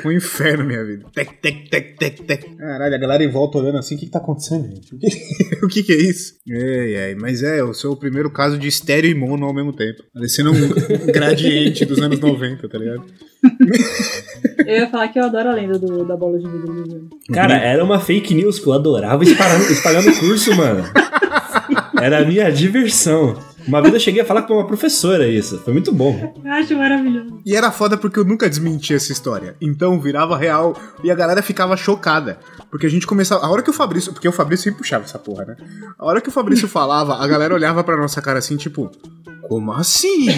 Foi 0.03 0.15
um 0.15 0.17
inferno 0.19 0.65
minha 0.65 0.85
vida. 0.85 1.07
Tec, 1.13 1.41
tec, 1.41 1.71
tec, 1.71 1.97
tec, 1.97 2.21
tec. 2.23 2.57
Caralho, 2.57 2.95
a 2.95 2.99
galera 2.99 3.25
em 3.25 3.31
volta 3.31 3.59
olhando 3.59 3.79
assim, 3.79 3.95
o 3.95 3.99
que, 3.99 4.07
que 4.07 4.13
tá 4.13 4.19
acontecendo, 4.19 4.69
gente? 4.69 4.95
O 4.95 4.99
que, 4.99 5.09
o 5.65 5.69
que 5.69 5.83
que 5.83 5.93
é 5.93 5.97
isso? 5.97 6.35
Ai, 6.51 6.97
ai, 6.97 7.15
mas 7.15 7.43
é, 7.43 7.61
eu 7.61 7.73
sou 7.73 7.93
o 7.93 7.97
primeiro 7.97 8.31
caso 8.31 8.59
de 8.59 8.69
estéreo 8.69 9.11
e 9.11 9.15
mono 9.15 9.47
ao 9.47 9.55
mesmo 9.55 9.73
tempo. 9.73 10.03
Parecendo 10.13 10.53
um 10.53 11.07
gradiente 11.13 11.85
dos 11.85 11.99
anos 11.99 12.21
90, 12.21 12.69
tá 12.69 12.79
ligado? 12.79 13.05
Eu 14.67 14.77
ia 14.77 14.89
falar 14.89 15.09
que 15.09 15.19
eu 15.19 15.25
adoro 15.25 15.51
a 15.51 15.55
lenda 15.55 15.79
do, 15.79 16.05
da 16.05 16.17
bola 16.17 16.39
de 16.39 16.49
vidro 16.49 16.75
Júnior. 16.75 17.03
Cara, 17.33 17.57
era 17.57 17.85
uma 17.85 18.01
fake 18.01 18.34
news 18.35 18.59
que 18.59 18.67
eu 18.67 18.73
adorava 18.73 19.25
espalhar 19.25 20.03
no 20.03 20.17
curso, 20.17 20.55
mano. 20.55 20.85
Era 22.01 22.19
a 22.23 22.25
minha 22.25 22.51
diversão. 22.51 23.37
Uma 23.67 23.81
vez 23.81 23.95
eu 23.95 24.01
cheguei 24.01 24.23
a 24.23 24.25
falar 24.25 24.43
com 24.43 24.55
uma 24.55 24.67
professora 24.67 25.27
isso. 25.27 25.59
Foi 25.59 25.73
muito 25.73 25.93
bom. 25.93 26.35
Eu 26.45 26.53
acho 26.53 26.77
maravilhoso. 26.77 27.41
E 27.45 27.57
era 27.57 27.71
foda 27.71 27.97
porque 27.97 28.19
eu 28.19 28.25
nunca 28.25 28.49
desmenti 28.49 28.95
essa 28.95 29.13
história. 29.13 29.57
Então 29.61 30.01
virava 30.01 30.37
real 30.37 30.77
e 31.03 31.11
a 31.11 31.15
galera 31.15 31.43
ficava 31.43 31.77
chocada. 31.77 32.39
Porque 32.71 32.87
a 32.87 32.91
gente 32.91 33.07
começava. 33.07 33.45
A 33.45 33.51
hora 33.51 33.63
que 33.63 33.71
o 33.71 33.73
Fabrício. 33.73 34.13
Porque 34.13 34.29
o 34.29 34.33
Fabrício 34.33 34.65
sempre 34.65 34.79
puxava 34.79 35.05
essa 35.05 35.19
porra, 35.19 35.45
né? 35.45 35.57
A 35.99 36.05
hora 36.05 36.21
que 36.21 36.29
o 36.29 36.33
Fabrício 36.33 36.69
falava, 36.69 37.15
a 37.17 37.27
galera 37.27 37.55
olhava 37.55 37.83
pra 37.83 37.97
nossa 37.97 38.21
cara 38.21 38.39
assim, 38.39 38.57
tipo. 38.57 38.91
Como 39.49 39.73
assim? 39.73 40.29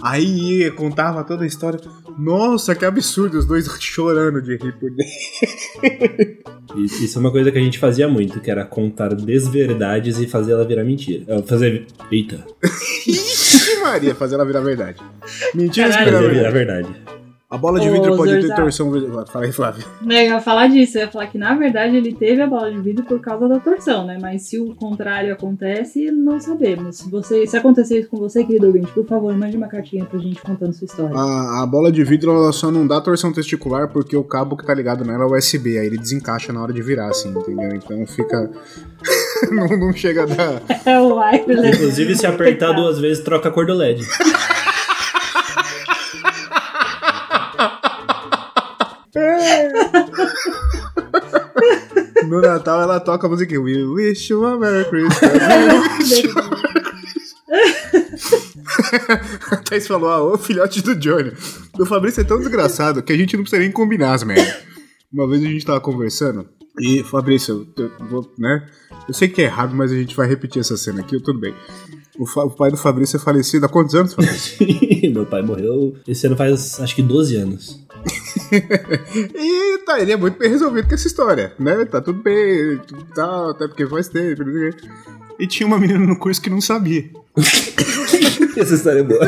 Aí 0.00 0.60
ia, 0.60 0.70
contava 0.70 1.24
toda 1.24 1.42
a 1.42 1.46
história. 1.46 1.80
Nossa, 2.16 2.72
que 2.74 2.84
absurdo, 2.84 3.36
os 3.36 3.44
dois 3.44 3.66
chorando 3.80 4.40
de 4.40 4.56
rir 4.56 4.72
por 4.78 4.90
dentro. 4.92 6.44
E 6.76 6.84
Isso 6.84 7.18
é 7.18 7.20
uma 7.20 7.30
coisa 7.30 7.50
que 7.50 7.58
a 7.58 7.60
gente 7.60 7.78
fazia 7.78 8.08
muito, 8.08 8.40
que 8.40 8.50
era 8.50 8.64
contar 8.64 9.14
desverdades 9.14 10.18
e 10.18 10.26
fazer 10.26 10.52
ela 10.52 10.64
virar 10.64 10.84
mentira. 10.84 11.42
Fazer. 11.42 11.86
Eita. 12.10 12.44
Ixi, 13.06 13.80
Maria, 13.80 14.14
fazer 14.14 14.34
ela 14.34 14.44
virar 14.44 14.60
verdade. 14.60 15.00
Mentiras 15.54 15.96
que 15.96 16.04
Caralho. 16.04 16.30
virar 16.30 16.34
virar 16.34 16.50
verdade. 16.50 16.88
verdade. 16.88 17.14
A 17.54 17.56
bola 17.56 17.78
de 17.78 17.88
Ô, 17.88 17.92
vidro 17.92 18.16
pode 18.16 18.40
ter 18.40 18.52
torção. 18.52 18.90
Fala 19.28 19.44
aí, 19.44 19.52
Flávio. 19.52 19.84
Né, 20.02 20.26
Eu 20.26 20.32
ia 20.32 20.40
falar 20.40 20.66
disso, 20.66 20.98
eu 20.98 21.02
ia 21.02 21.08
falar 21.08 21.28
que 21.28 21.38
na 21.38 21.54
verdade 21.54 21.96
ele 21.96 22.12
teve 22.12 22.42
a 22.42 22.48
bola 22.48 22.68
de 22.68 22.80
vidro 22.80 23.04
por 23.04 23.20
causa 23.20 23.46
da 23.46 23.60
torção, 23.60 24.04
né? 24.04 24.18
Mas 24.20 24.42
se 24.42 24.58
o 24.58 24.74
contrário 24.74 25.32
acontece, 25.32 26.10
não 26.10 26.40
sabemos. 26.40 26.96
Se, 26.96 27.08
você, 27.08 27.46
se 27.46 27.56
acontecer 27.56 28.00
isso 28.00 28.08
com 28.08 28.16
você, 28.16 28.42
querido 28.42 28.66
ouvinte, 28.66 28.90
por 28.90 29.06
favor, 29.06 29.32
mande 29.36 29.56
uma 29.56 29.68
cartinha 29.68 30.04
pra 30.04 30.18
gente 30.18 30.42
contando 30.42 30.72
sua 30.72 30.86
história. 30.86 31.14
A, 31.16 31.62
a 31.62 31.66
bola 31.66 31.92
de 31.92 32.02
vidro 32.02 32.32
ela 32.32 32.50
só 32.50 32.72
não 32.72 32.88
dá 32.88 33.00
torção 33.00 33.32
testicular 33.32 33.88
porque 33.88 34.16
o 34.16 34.24
cabo 34.24 34.56
que 34.56 34.66
tá 34.66 34.74
ligado 34.74 35.04
nela 35.04 35.22
é 35.22 35.38
USB, 35.38 35.78
aí 35.78 35.86
ele 35.86 35.98
desencaixa 35.98 36.52
na 36.52 36.60
hora 36.60 36.72
de 36.72 36.82
virar, 36.82 37.06
assim, 37.10 37.28
entendeu? 37.28 37.72
Então 37.72 38.04
fica. 38.04 38.50
não, 39.50 39.66
não 39.68 39.92
chega 39.92 40.22
a 40.22 40.26
dar. 40.26 40.62
É 40.84 40.98
o 41.00 41.16
wireless. 41.16 41.76
Inclusive, 41.76 42.16
se 42.16 42.26
apertar 42.26 42.72
duas 42.72 42.98
vezes, 42.98 43.22
troca 43.22 43.48
a 43.48 43.52
cor 43.52 43.66
do 43.66 43.74
LED. 43.74 44.06
No 52.26 52.40
Natal 52.40 52.82
ela 52.82 52.98
toca 52.98 53.26
a 53.26 53.30
música 53.30 53.60
We 53.60 53.84
wish 53.84 54.32
you 54.32 54.44
a 54.44 54.58
Merry 54.58 54.84
Christmas. 54.86 55.32
We 55.32 55.98
wish 55.98 56.24
you 56.24 56.32
a... 56.36 56.64
A 59.50 59.56
Thaís 59.58 59.86
falou, 59.86 60.10
ah, 60.10 60.22
ô 60.22 60.38
filhote 60.38 60.82
do 60.82 60.96
Johnny. 60.96 61.32
O 61.78 61.86
Fabrício 61.86 62.22
é 62.22 62.24
tão 62.24 62.38
desgraçado 62.38 63.02
que 63.02 63.12
a 63.12 63.16
gente 63.16 63.36
não 63.36 63.44
precisa 63.44 63.62
nem 63.62 63.70
combinar 63.70 64.14
as 64.14 64.24
merdas. 64.24 64.56
Uma 65.12 65.28
vez 65.28 65.42
a 65.42 65.46
gente 65.46 65.64
tava 65.64 65.80
conversando 65.80 66.48
e, 66.78 67.04
Fabrício, 67.04 67.68
eu, 67.76 67.84
eu 67.84 68.06
vou, 68.06 68.32
né? 68.38 68.66
Eu 69.06 69.14
sei 69.14 69.28
que 69.28 69.42
é 69.42 69.44
errado, 69.44 69.74
mas 69.74 69.92
a 69.92 69.94
gente 69.94 70.16
vai 70.16 70.26
repetir 70.26 70.60
essa 70.60 70.76
cena 70.76 71.00
aqui, 71.00 71.20
tudo 71.20 71.38
bem. 71.38 71.54
O, 72.18 72.24
o 72.24 72.50
pai 72.50 72.70
do 72.70 72.76
Fabrício 72.76 73.16
é 73.16 73.20
falecido 73.20 73.66
há 73.66 73.68
quantos 73.68 73.94
anos, 73.94 74.14
Fabrício? 74.14 74.66
Meu 75.12 75.26
pai 75.26 75.42
morreu 75.42 75.94
esse 76.06 76.26
ano 76.26 76.36
faz 76.36 76.80
acho 76.80 76.94
que 76.94 77.02
12 77.02 77.36
anos. 77.36 77.84
E 79.34 79.78
tá, 79.84 80.00
ele 80.00 80.12
é 80.12 80.16
muito 80.16 80.38
bem 80.38 80.48
resolvido 80.48 80.88
com 80.88 80.94
essa 80.94 81.06
história, 81.06 81.52
né? 81.58 81.84
Tá 81.84 82.00
tudo 82.00 82.22
bem, 82.22 82.78
tudo 82.86 83.04
tal, 83.14 83.50
até 83.50 83.66
porque 83.66 83.86
faz 83.86 84.08
tempo. 84.08 84.42
E 85.38 85.46
tinha 85.46 85.66
uma 85.66 85.78
menina 85.78 86.06
no 86.06 86.18
curso 86.18 86.40
que 86.40 86.50
não 86.50 86.60
sabia. 86.60 87.10
Essa 88.56 88.74
história 88.74 89.00
é 89.00 89.02
boa. 89.02 89.20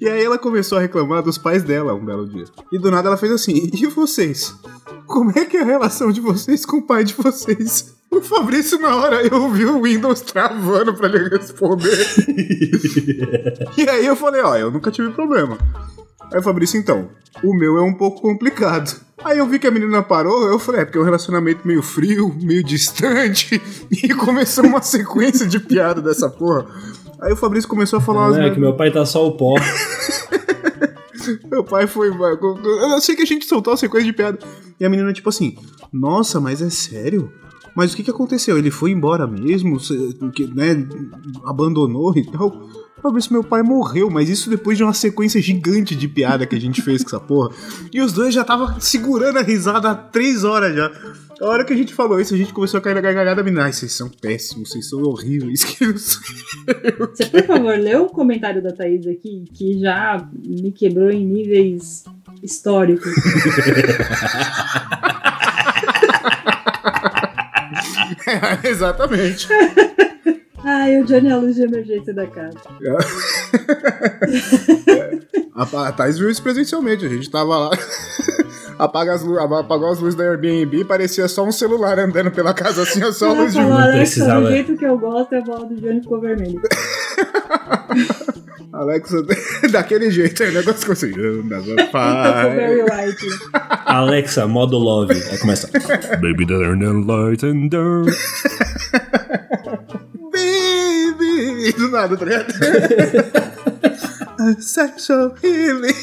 E 0.00 0.08
aí 0.08 0.24
ela 0.24 0.38
começou 0.38 0.78
a 0.78 0.80
reclamar 0.80 1.22
dos 1.22 1.36
pais 1.36 1.62
dela 1.62 1.94
um 1.94 2.04
belo 2.04 2.28
dia. 2.28 2.44
E 2.72 2.78
do 2.78 2.90
nada 2.90 3.08
ela 3.08 3.16
fez 3.16 3.32
assim: 3.32 3.70
E 3.72 3.86
vocês? 3.86 4.54
Como 5.06 5.32
é 5.36 5.44
que 5.44 5.56
é 5.56 5.62
a 5.62 5.64
relação 5.64 6.12
de 6.12 6.20
vocês 6.20 6.64
com 6.64 6.78
o 6.78 6.86
pai 6.86 7.04
de 7.04 7.14
vocês? 7.14 7.97
O 8.10 8.22
Fabrício, 8.22 8.78
na 8.80 8.96
hora, 8.96 9.22
eu 9.22 9.42
ouvi 9.42 9.64
o 9.66 9.82
Windows 9.82 10.22
travando 10.22 10.94
pra 10.94 11.08
ele 11.08 11.28
responder. 11.28 12.06
e 13.76 13.88
aí 13.88 14.06
eu 14.06 14.16
falei: 14.16 14.42
Ó, 14.42 14.56
eu 14.56 14.70
nunca 14.70 14.90
tive 14.90 15.10
problema. 15.10 15.58
Aí 16.32 16.40
o 16.40 16.42
Fabrício, 16.42 16.78
então, 16.78 17.08
o 17.42 17.54
meu 17.54 17.78
é 17.78 17.82
um 17.82 17.94
pouco 17.94 18.20
complicado. 18.20 19.00
Aí 19.24 19.38
eu 19.38 19.46
vi 19.46 19.58
que 19.58 19.66
a 19.66 19.70
menina 19.70 20.02
parou, 20.02 20.46
eu 20.46 20.58
falei, 20.58 20.82
é 20.82 20.84
porque 20.84 20.98
é 20.98 21.00
um 21.00 21.04
relacionamento 21.04 21.66
meio 21.66 21.82
frio, 21.82 22.34
meio 22.40 22.62
distante, 22.62 23.60
e 23.90 24.14
começou 24.14 24.64
uma 24.64 24.82
sequência 24.82 25.46
de 25.46 25.58
piada 25.58 26.00
dessa 26.00 26.28
porra. 26.28 26.66
Aí 27.20 27.32
o 27.32 27.36
Fabrício 27.36 27.68
começou 27.68 27.98
a 27.98 28.02
falar 28.02 28.30
Não, 28.30 28.42
é 28.42 28.50
que 28.50 28.60
meu 28.60 28.76
pai 28.76 28.92
tá 28.92 29.04
só 29.04 29.26
o 29.26 29.36
pó. 29.36 29.54
meu 31.50 31.64
pai 31.64 31.86
foi. 31.86 32.10
Eu 32.10 33.00
sei 33.00 33.16
que 33.16 33.22
a 33.22 33.26
gente 33.26 33.44
soltou 33.44 33.72
uma 33.72 33.76
sequência 33.76 34.06
de 34.06 34.12
piada. 34.12 34.38
E 34.78 34.84
a 34.84 34.88
menina, 34.88 35.12
tipo 35.12 35.28
assim, 35.28 35.56
nossa, 35.92 36.40
mas 36.40 36.62
é 36.62 36.70
sério? 36.70 37.32
Mas 37.74 37.92
o 37.92 37.96
que 37.96 38.02
que 38.02 38.10
aconteceu? 38.10 38.58
Ele 38.58 38.70
foi 38.70 38.90
embora 38.90 39.26
mesmo? 39.26 39.78
Né, 40.54 40.86
abandonou 41.44 42.16
e 42.16 42.24
tal? 42.24 42.68
Fabrício, 43.00 43.32
meu 43.32 43.44
pai 43.44 43.62
morreu, 43.62 44.10
mas 44.10 44.28
isso 44.28 44.50
depois 44.50 44.76
de 44.76 44.82
uma 44.82 44.92
sequência 44.92 45.40
gigante 45.40 45.94
de 45.94 46.08
piada 46.08 46.46
que 46.46 46.56
a 46.56 46.60
gente 46.60 46.82
fez 46.82 47.02
com 47.02 47.08
essa 47.08 47.20
porra. 47.20 47.50
E 47.92 48.00
os 48.00 48.12
dois 48.12 48.34
já 48.34 48.40
estavam 48.40 48.80
segurando 48.80 49.38
a 49.38 49.42
risada 49.42 49.90
há 49.90 49.94
três 49.94 50.42
horas 50.42 50.74
já. 50.74 50.90
A 51.40 51.46
hora 51.46 51.64
que 51.64 51.72
a 51.72 51.76
gente 51.76 51.94
falou 51.94 52.20
isso, 52.20 52.34
a 52.34 52.36
gente 52.36 52.52
começou 52.52 52.78
a 52.78 52.80
cair 52.80 52.94
na 52.94 53.00
gargalhada. 53.00 53.44
Menina, 53.44 53.64
ai, 53.64 53.72
vocês 53.72 53.92
são 53.92 54.08
péssimos, 54.08 54.70
vocês 54.70 54.88
são 54.88 55.00
horríveis. 55.02 55.62
Que 55.64 55.84
eu 55.84 55.96
sou." 55.96 56.20
Você, 56.98 57.26
por 57.26 57.44
favor, 57.44 57.78
lê 57.78 57.96
o 57.96 58.06
comentário 58.06 58.60
da 58.60 58.72
Thaís 58.72 59.06
aqui, 59.06 59.44
que 59.54 59.78
já 59.78 60.28
me 60.34 60.72
quebrou 60.72 61.10
em 61.10 61.24
níveis 61.24 62.02
históricos. 62.42 63.12
Exatamente. 68.64 69.48
Ai, 70.64 71.00
o 71.00 71.04
Johnny 71.04 71.28
é 71.28 71.32
a 71.32 71.36
luz 71.36 71.54
de 71.54 71.62
emergência 71.62 72.12
da 72.12 72.26
casa. 72.26 72.58
A, 75.54 75.88
a 75.88 75.92
Thais 75.92 76.18
viu 76.18 76.30
isso 76.30 76.40
presencialmente, 76.40 77.04
a 77.04 77.08
gente 77.08 77.28
tava 77.28 77.58
lá. 77.58 77.70
Apaga 78.78 79.12
as 79.12 79.24
apagou 79.24 79.90
as 79.90 79.98
luzes 79.98 80.14
da 80.14 80.22
Airbnb, 80.22 80.84
parecia 80.84 81.26
só 81.26 81.44
um 81.44 81.50
celular 81.50 81.98
andando 81.98 82.30
pela 82.30 82.54
casa 82.54 82.82
assim, 82.82 83.02
ó, 83.02 83.10
só 83.10 83.30
a 83.30 83.32
luz 83.32 83.52
de 83.52 83.58
um. 83.58 83.72
Alexa, 83.72 83.96
precisava. 83.96 84.42
do 84.42 84.50
jeito 84.52 84.76
que 84.76 84.84
eu 84.84 84.96
gosto, 84.96 85.34
a 85.34 85.40
bola 85.40 85.66
do 85.66 85.74
Johnny 85.74 86.00
ficou 86.00 86.20
vermelha. 86.20 86.60
Alexa, 88.72 89.24
daquele 89.72 90.10
jeito, 90.10 90.42
aí 90.42 90.50
o 90.50 90.54
negócio 90.54 90.92
assim. 90.92 91.12
White. 91.12 93.26
Alexa, 93.86 94.46
modo 94.46 94.78
love. 94.78 95.14
Aí 95.14 95.38
começa. 95.38 95.68
Baby, 96.20 96.46
turn 96.46 96.80
the 96.80 97.12
lights 97.12 97.44
and 97.44 97.68
down. 97.68 98.04
Baby! 100.32 101.72
Do 101.72 101.90
nada, 101.90 102.16
tá 102.16 102.24
ligado? 102.24 102.52
Sexual 104.60 105.34
healing. 105.42 105.94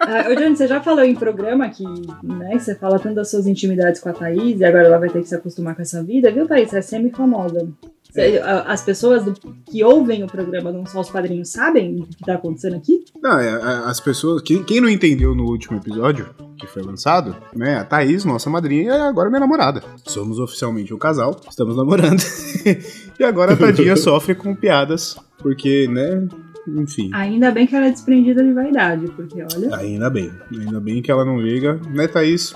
Ah, 0.00 0.28
ô, 0.28 0.34
Johnny, 0.34 0.56
você 0.56 0.66
já 0.66 0.80
falou 0.80 1.04
em 1.04 1.14
programa 1.14 1.68
que, 1.68 1.84
né, 2.22 2.50
que 2.52 2.60
você 2.60 2.74
fala 2.74 2.98
tanto 2.98 3.14
das 3.14 3.30
suas 3.30 3.46
intimidades 3.46 4.00
com 4.00 4.08
a 4.08 4.12
Thaís 4.12 4.60
e 4.60 4.64
agora 4.64 4.86
ela 4.86 4.98
vai 4.98 5.08
ter 5.08 5.22
que 5.22 5.28
se 5.28 5.34
acostumar 5.34 5.74
com 5.74 5.82
essa 5.82 6.02
vida, 6.02 6.30
viu, 6.32 6.46
Thaís? 6.46 6.70
Você 6.70 6.78
é 6.78 6.82
semi-famosa. 6.82 7.68
A- 8.44 8.72
As 8.72 8.82
pessoas 8.82 9.24
que 9.70 9.82
ouvem 9.84 10.22
o 10.24 10.26
programa, 10.26 10.70
não 10.72 10.84
só 10.86 11.00
os 11.00 11.10
padrinhos, 11.10 11.50
sabem 11.50 12.00
o 12.00 12.06
que 12.06 12.24
tá 12.24 12.34
acontecendo 12.34 12.76
aqui? 12.76 13.04
Não, 13.22 13.38
é, 13.38 13.48
é, 13.48 13.54
as 13.88 14.00
pessoas. 14.00 14.42
Quem, 14.42 14.62
quem 14.64 14.80
não 14.80 14.88
entendeu 14.88 15.34
no 15.34 15.44
último 15.44 15.78
episódio, 15.78 16.28
que 16.58 16.66
foi 16.66 16.82
lançado, 16.82 17.36
né? 17.54 17.76
A 17.76 17.84
Thaís, 17.84 18.24
nossa 18.24 18.50
madrinha, 18.50 18.92
é 18.92 19.00
agora 19.02 19.28
minha 19.30 19.40
namorada. 19.40 19.82
Somos 20.06 20.38
oficialmente 20.38 20.92
um 20.92 20.98
casal, 20.98 21.40
estamos 21.48 21.76
namorando. 21.76 22.20
e 23.18 23.24
agora 23.24 23.52
a 23.54 23.56
Tadinha 23.56 23.94
sofre 23.98 24.34
com 24.34 24.54
piadas, 24.54 25.16
porque, 25.38 25.86
né? 25.88 26.26
Enfim. 26.68 27.10
Ainda 27.14 27.50
bem 27.50 27.66
que 27.66 27.74
ela 27.74 27.86
é 27.86 27.90
desprendida 27.90 28.44
de 28.44 28.52
vaidade, 28.52 29.06
porque 29.16 29.42
olha. 29.42 29.74
Ainda 29.76 30.10
bem. 30.10 30.30
Ainda 30.52 30.78
bem 30.78 31.00
que 31.00 31.10
ela 31.10 31.24
não 31.24 31.40
liga. 31.40 31.80
Né, 31.88 32.06
Thaís? 32.06 32.54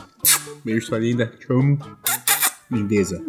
Beijo, 0.64 0.86
sua 0.86 0.98
linda. 0.98 1.26
Te 1.40 1.50
amo. 1.52 1.78
Lindeza. 2.70 3.22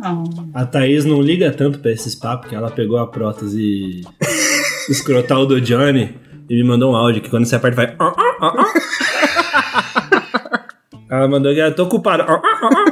A 0.54 0.66
Thaís 0.66 1.06
não 1.06 1.22
liga 1.22 1.52
tanto 1.52 1.80
pra 1.80 1.92
esses 1.92 2.16
papos 2.16 2.50
que 2.50 2.56
ela 2.56 2.72
pegou 2.72 2.98
a 2.98 3.08
prótese 3.08 4.02
escrotal 4.90 5.46
do 5.46 5.60
Johnny 5.62 6.16
e 6.50 6.56
me 6.56 6.64
mandou 6.64 6.94
um 6.94 6.96
áudio 6.96 7.22
que 7.22 7.30
quando 7.30 7.46
você 7.46 7.56
aperta 7.56 7.76
vai. 7.76 7.96
Ela 11.10 11.28
mandou 11.28 11.54
que 11.54 11.72
tô 11.72 11.84
ocupado. 11.84 12.24
"Ah, 12.24 12.42
ah, 12.44 12.70
ah." 12.74 12.86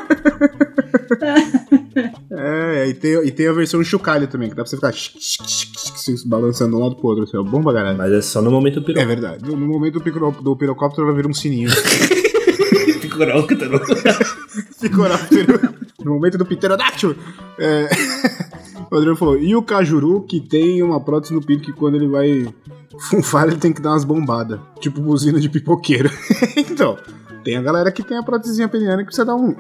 É, 2.32 2.88
e 2.88 2.94
tem, 2.94 3.12
e 3.26 3.32
tem 3.32 3.48
a 3.48 3.54
versão 3.54 3.84
chocalho 3.84 4.28
também, 4.28 4.50
que 4.50 4.56
dá 4.56 4.64
pra 4.64 4.70
você 4.70 4.76
ficar 4.76 4.94
se 4.94 6.28
balançando 6.28 6.72
de 6.72 6.78
um 6.78 6.84
lado 6.84 6.96
pro 6.96 7.08
outro. 7.08 7.24
Assim, 7.24 7.38
ó, 7.38 7.44
bom 7.44 7.62
pra 7.64 7.74
caralho. 7.74 7.98
Mas 7.98 8.12
é 8.12 8.22
só 8.22 8.42
no 8.42 8.52
momento 8.52 8.80
do 8.80 8.84
É 8.84 8.94
piroca. 8.94 9.06
verdade. 9.08 9.46
No 9.46 9.56
momento 9.58 9.94
do, 9.96 10.02
piro, 10.02 10.32
do 10.32 10.56
pirocóptero, 10.56 11.08
ela 11.08 11.16
vira 11.16 11.28
um 11.28 11.34
sininho. 11.34 11.70
Picoróptero. 14.82 15.74
No 16.04 16.16
momento 16.16 16.38
do 16.38 16.46
pterodáctilo. 16.46 17.16
É... 17.58 17.88
O 18.92 18.96
Adriano 18.96 19.18
falou, 19.18 19.40
e 19.40 19.56
o 19.56 19.64
Cajuru, 19.64 20.22
que 20.22 20.40
tem 20.40 20.84
uma 20.84 21.00
prótese 21.00 21.34
no 21.34 21.42
pinto 21.42 21.64
que 21.64 21.74
quando 21.74 21.96
ele 21.96 22.08
vai 22.08 22.46
funfar, 23.10 23.48
ele 23.48 23.56
tem 23.56 23.74
que 23.74 23.82
dar 23.82 23.92
umas 23.92 24.04
bombadas. 24.04 24.60
Tipo 24.80 25.02
buzina 25.02 25.40
de 25.40 25.50
pipoqueiro. 25.50 26.12
então, 26.56 26.98
tem 27.44 27.58
a 27.58 27.62
galera 27.64 27.92
que 27.92 28.04
tem 28.04 28.18
a 28.18 28.22
prótesezinha 28.22 28.68
peniana 28.68 28.98
que 28.98 29.06
precisa 29.06 29.26
dar 29.26 29.36
um... 29.36 29.56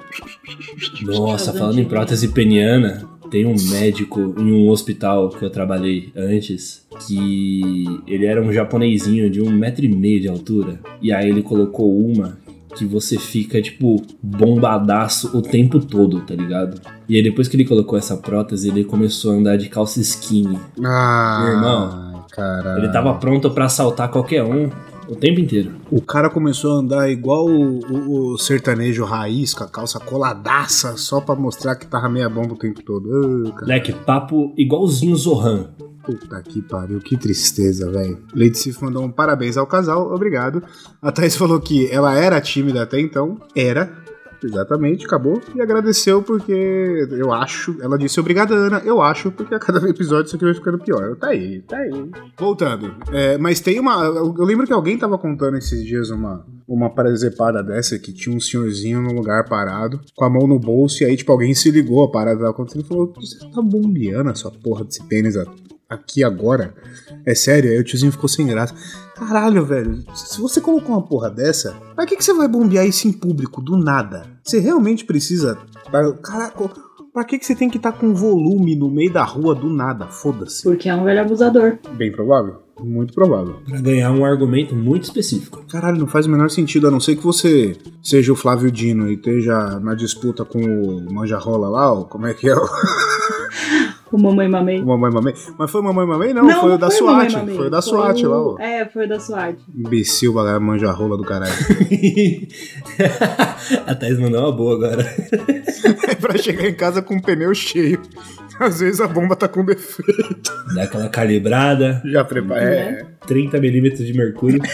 Nossa, 1.01 1.51
falando 1.51 1.79
em 1.79 1.85
prótese 1.85 2.27
peniana, 2.27 3.09
tem 3.31 3.43
um 3.43 3.55
médico 3.69 4.35
em 4.37 4.51
um 4.51 4.69
hospital 4.69 5.29
que 5.29 5.43
eu 5.43 5.49
trabalhei 5.49 6.11
antes 6.15 6.85
que 7.07 7.85
ele 8.05 8.27
era 8.27 8.39
um 8.39 8.53
japonesinho 8.53 9.29
de 9.31 9.41
um 9.41 9.49
metro 9.49 9.83
e 9.83 9.89
meio 9.89 10.21
de 10.21 10.27
altura. 10.27 10.79
E 11.01 11.11
aí 11.11 11.27
ele 11.27 11.41
colocou 11.41 11.99
uma 11.99 12.37
que 12.73 12.85
você 12.85 13.17
fica, 13.17 13.61
tipo, 13.61 14.01
bombadaço 14.21 15.35
o 15.37 15.41
tempo 15.41 15.79
todo, 15.79 16.21
tá 16.21 16.33
ligado? 16.35 16.79
E 17.07 17.15
aí 17.15 17.23
depois 17.23 17.47
que 17.47 17.55
ele 17.55 17.65
colocou 17.65 17.97
essa 17.97 18.17
prótese, 18.17 18.69
ele 18.69 18.83
começou 18.83 19.31
a 19.31 19.35
andar 19.35 19.57
de 19.57 19.69
calça 19.69 19.99
skinny. 20.01 20.57
Ah, 20.83 21.39
Meu 21.43 21.53
irmão, 21.53 22.13
Caralho. 22.31 22.79
Ele 22.83 22.91
tava 22.91 23.13
pronto 23.15 23.49
pra 23.51 23.65
assaltar 23.65 24.09
qualquer 24.09 24.43
um 24.43 24.69
o 25.07 25.15
tempo 25.15 25.39
inteiro. 25.39 25.71
O 25.91 26.01
cara 26.01 26.29
começou 26.29 26.71
a 26.71 26.79
andar 26.79 27.09
igual 27.11 27.45
o, 27.45 27.79
o- 27.79 28.33
o 28.33 28.37
sertanejo 28.39 29.03
raiz, 29.03 29.53
com 29.53 29.63
a 29.63 29.67
calça 29.67 29.99
coladaça, 29.99 30.95
só 30.97 31.19
pra 31.21 31.35
mostrar 31.35 31.75
que 31.75 31.85
tava 31.85 32.07
meia 32.09 32.29
bomba 32.29 32.53
o 32.53 32.57
tempo 32.57 32.81
todo. 32.81 33.53
Moleque, 33.61 33.91
papo 33.93 34.53
igualzinho 34.57 35.15
Zohan. 35.15 35.67
Puta 36.03 36.41
que 36.41 36.61
pariu, 36.61 36.99
que 36.99 37.15
tristeza, 37.15 37.89
velho. 37.89 38.19
Leite 38.33 38.57
Sif 38.57 38.83
mandou 38.83 39.03
um 39.03 39.11
parabéns 39.11 39.55
ao 39.55 39.65
casal, 39.65 40.13
obrigado. 40.13 40.61
A 41.01 41.11
Thaís 41.11 41.35
falou 41.35 41.61
que 41.61 41.89
ela 41.89 42.13
era 42.17 42.41
tímida 42.41 42.83
até 42.83 42.99
então, 42.99 43.39
era, 43.55 44.03
exatamente, 44.45 45.05
acabou. 45.05 45.41
E 45.55 45.61
agradeceu 45.61 46.21
porque 46.21 47.07
eu 47.11 47.31
acho, 47.31 47.77
ela 47.81 47.97
disse 47.97 48.19
obrigada, 48.19 48.53
Ana, 48.53 48.81
eu 48.85 49.01
acho, 49.01 49.31
porque 49.31 49.55
a 49.55 49.59
cada 49.59 49.87
episódio 49.89 50.27
isso 50.27 50.35
aqui 50.35 50.45
vai 50.45 50.53
ficando 50.53 50.79
pior. 50.79 51.15
Tá 51.15 51.29
aí, 51.29 51.61
tá 51.61 51.77
aí. 51.77 52.11
Voltando, 52.37 52.93
é, 53.11 53.37
mas 53.37 53.59
tem 53.59 53.79
uma. 53.79 54.03
Eu 54.03 54.43
lembro 54.43 54.67
que 54.67 54.73
alguém 54.73 54.97
tava 54.97 55.17
contando 55.17 55.57
esses 55.57 55.83
dias 55.85 56.09
uma, 56.09 56.45
uma 56.67 56.89
presepada 56.89 57.63
dessa 57.63 57.97
que 57.97 58.11
tinha 58.11 58.35
um 58.35 58.39
senhorzinho 58.39 59.01
num 59.01 59.13
lugar 59.13 59.47
parado, 59.47 60.01
com 60.15 60.25
a 60.25 60.29
mão 60.29 60.47
no 60.47 60.59
bolso, 60.59 61.03
e 61.03 61.05
aí, 61.05 61.15
tipo, 61.15 61.31
alguém 61.31 61.53
se 61.53 61.71
ligou 61.71 62.03
a 62.03 62.11
parada 62.11 62.39
tava 62.39 62.51
acontecendo 62.51 62.83
e 62.83 62.87
falou: 62.87 63.13
Você 63.15 63.39
tá 63.39 63.61
bombeando 63.61 64.29
essa 64.29 64.51
porra 64.51 64.83
desse 64.83 65.01
pênis 65.03 65.37
aqui 65.93 66.23
agora? 66.23 66.73
É 67.25 67.33
sério? 67.33 67.71
Aí 67.71 67.79
o 67.79 67.83
tiozinho 67.83 68.11
ficou 68.11 68.27
sem 68.27 68.47
graça. 68.47 68.73
Caralho, 69.15 69.63
velho, 69.65 70.03
se 70.13 70.41
você 70.41 70.59
colocou 70.59 70.95
uma 70.95 71.01
porra 71.01 71.29
dessa, 71.29 71.75
pra 71.95 72.05
que, 72.05 72.17
que 72.17 72.23
você 72.23 72.33
vai 72.33 72.47
bombear 72.47 72.85
isso 72.85 73.07
em 73.07 73.11
público 73.11 73.61
do 73.61 73.77
nada? 73.77 74.25
Você 74.43 74.59
realmente 74.59 75.05
precisa. 75.05 75.57
Caraca, 76.21 76.69
pra 77.13 77.23
que, 77.23 77.37
que 77.37 77.45
você 77.45 77.55
tem 77.55 77.69
que 77.69 77.77
estar 77.77 77.91
com 77.91 78.13
volume 78.13 78.75
no 78.75 78.89
meio 78.89 79.13
da 79.13 79.23
rua 79.23 79.53
do 79.53 79.69
nada? 79.69 80.07
Foda-se. 80.07 80.63
Porque 80.63 80.89
é 80.89 80.95
um 80.95 81.03
velho 81.03 81.21
abusador. 81.21 81.77
Bem 81.95 82.11
provável? 82.11 82.63
Muito 82.81 83.13
provável. 83.13 83.57
Pra 83.67 83.79
ganhar 83.79 84.11
um 84.11 84.25
argumento 84.25 84.75
muito 84.75 85.03
específico. 85.03 85.63
Caralho, 85.69 85.99
não 85.99 86.07
faz 86.07 86.25
o 86.25 86.29
menor 86.29 86.49
sentido, 86.49 86.87
a 86.87 86.91
não 86.91 86.99
ser 86.99 87.15
que 87.15 87.23
você 87.23 87.77
seja 88.01 88.33
o 88.33 88.35
Flávio 88.35 88.71
Dino 88.71 89.07
e 89.07 89.13
esteja 89.13 89.79
na 89.79 89.93
disputa 89.93 90.43
com 90.43 90.59
o 90.59 91.13
Manjarrola 91.13 91.69
lá, 91.69 91.93
ó, 91.93 92.03
como 92.03 92.25
é 92.25 92.33
que 92.33 92.49
é? 92.49 92.55
O 94.13 94.15
O 94.15 94.21
Mamãe 94.21 94.47
Mamei. 94.47 94.81
Mamãe 94.83 95.11
Mamãe. 95.11 95.33
Mas 95.57 95.71
foi 95.71 95.81
Mamãe 95.81 96.05
Mamãe? 96.05 96.33
Não, 96.33 96.47
foi 96.61 96.73
o 96.73 96.77
da 96.77 96.89
foi 96.91 97.01
o 97.01 97.05
Mamãe 97.07 97.29
SWAT. 97.29 97.39
Mamei. 97.41 97.55
Foi 97.57 97.67
o 97.67 97.69
da 97.71 97.81
SWAT 97.81 98.25
o- 98.25 98.29
lá, 98.29 98.41
ó. 98.41 98.57
É, 98.59 98.85
foi 98.85 99.05
o 99.05 99.09
da 99.09 99.19
SWAT. 99.19 99.55
Imbecil, 99.75 100.33
galera, 100.33 100.59
manjarrola 100.59 101.17
do 101.17 101.23
caralho. 101.23 101.51
a 103.87 103.95
Thaís 103.95 104.19
mandou 104.19 104.41
uma 104.41 104.51
boa 104.51 104.75
agora. 104.75 105.01
é 106.07 106.15
pra 106.15 106.37
chegar 106.37 106.67
em 106.67 106.73
casa 106.75 107.01
com 107.01 107.15
o 107.17 107.21
pneu 107.21 107.53
cheio. 107.55 107.99
Às 108.59 108.79
vezes 108.81 109.01
a 109.01 109.07
bomba 109.07 109.35
tá 109.35 109.47
com 109.47 109.65
defeito. 109.65 110.51
Dá 110.75 110.83
aquela 110.83 111.09
calibrada, 111.09 112.01
Já 112.05 112.23
prepara. 112.23 112.61
É. 112.63 113.05
30mm 113.27 113.95
de 114.05 114.13
mercúrio. 114.13 114.61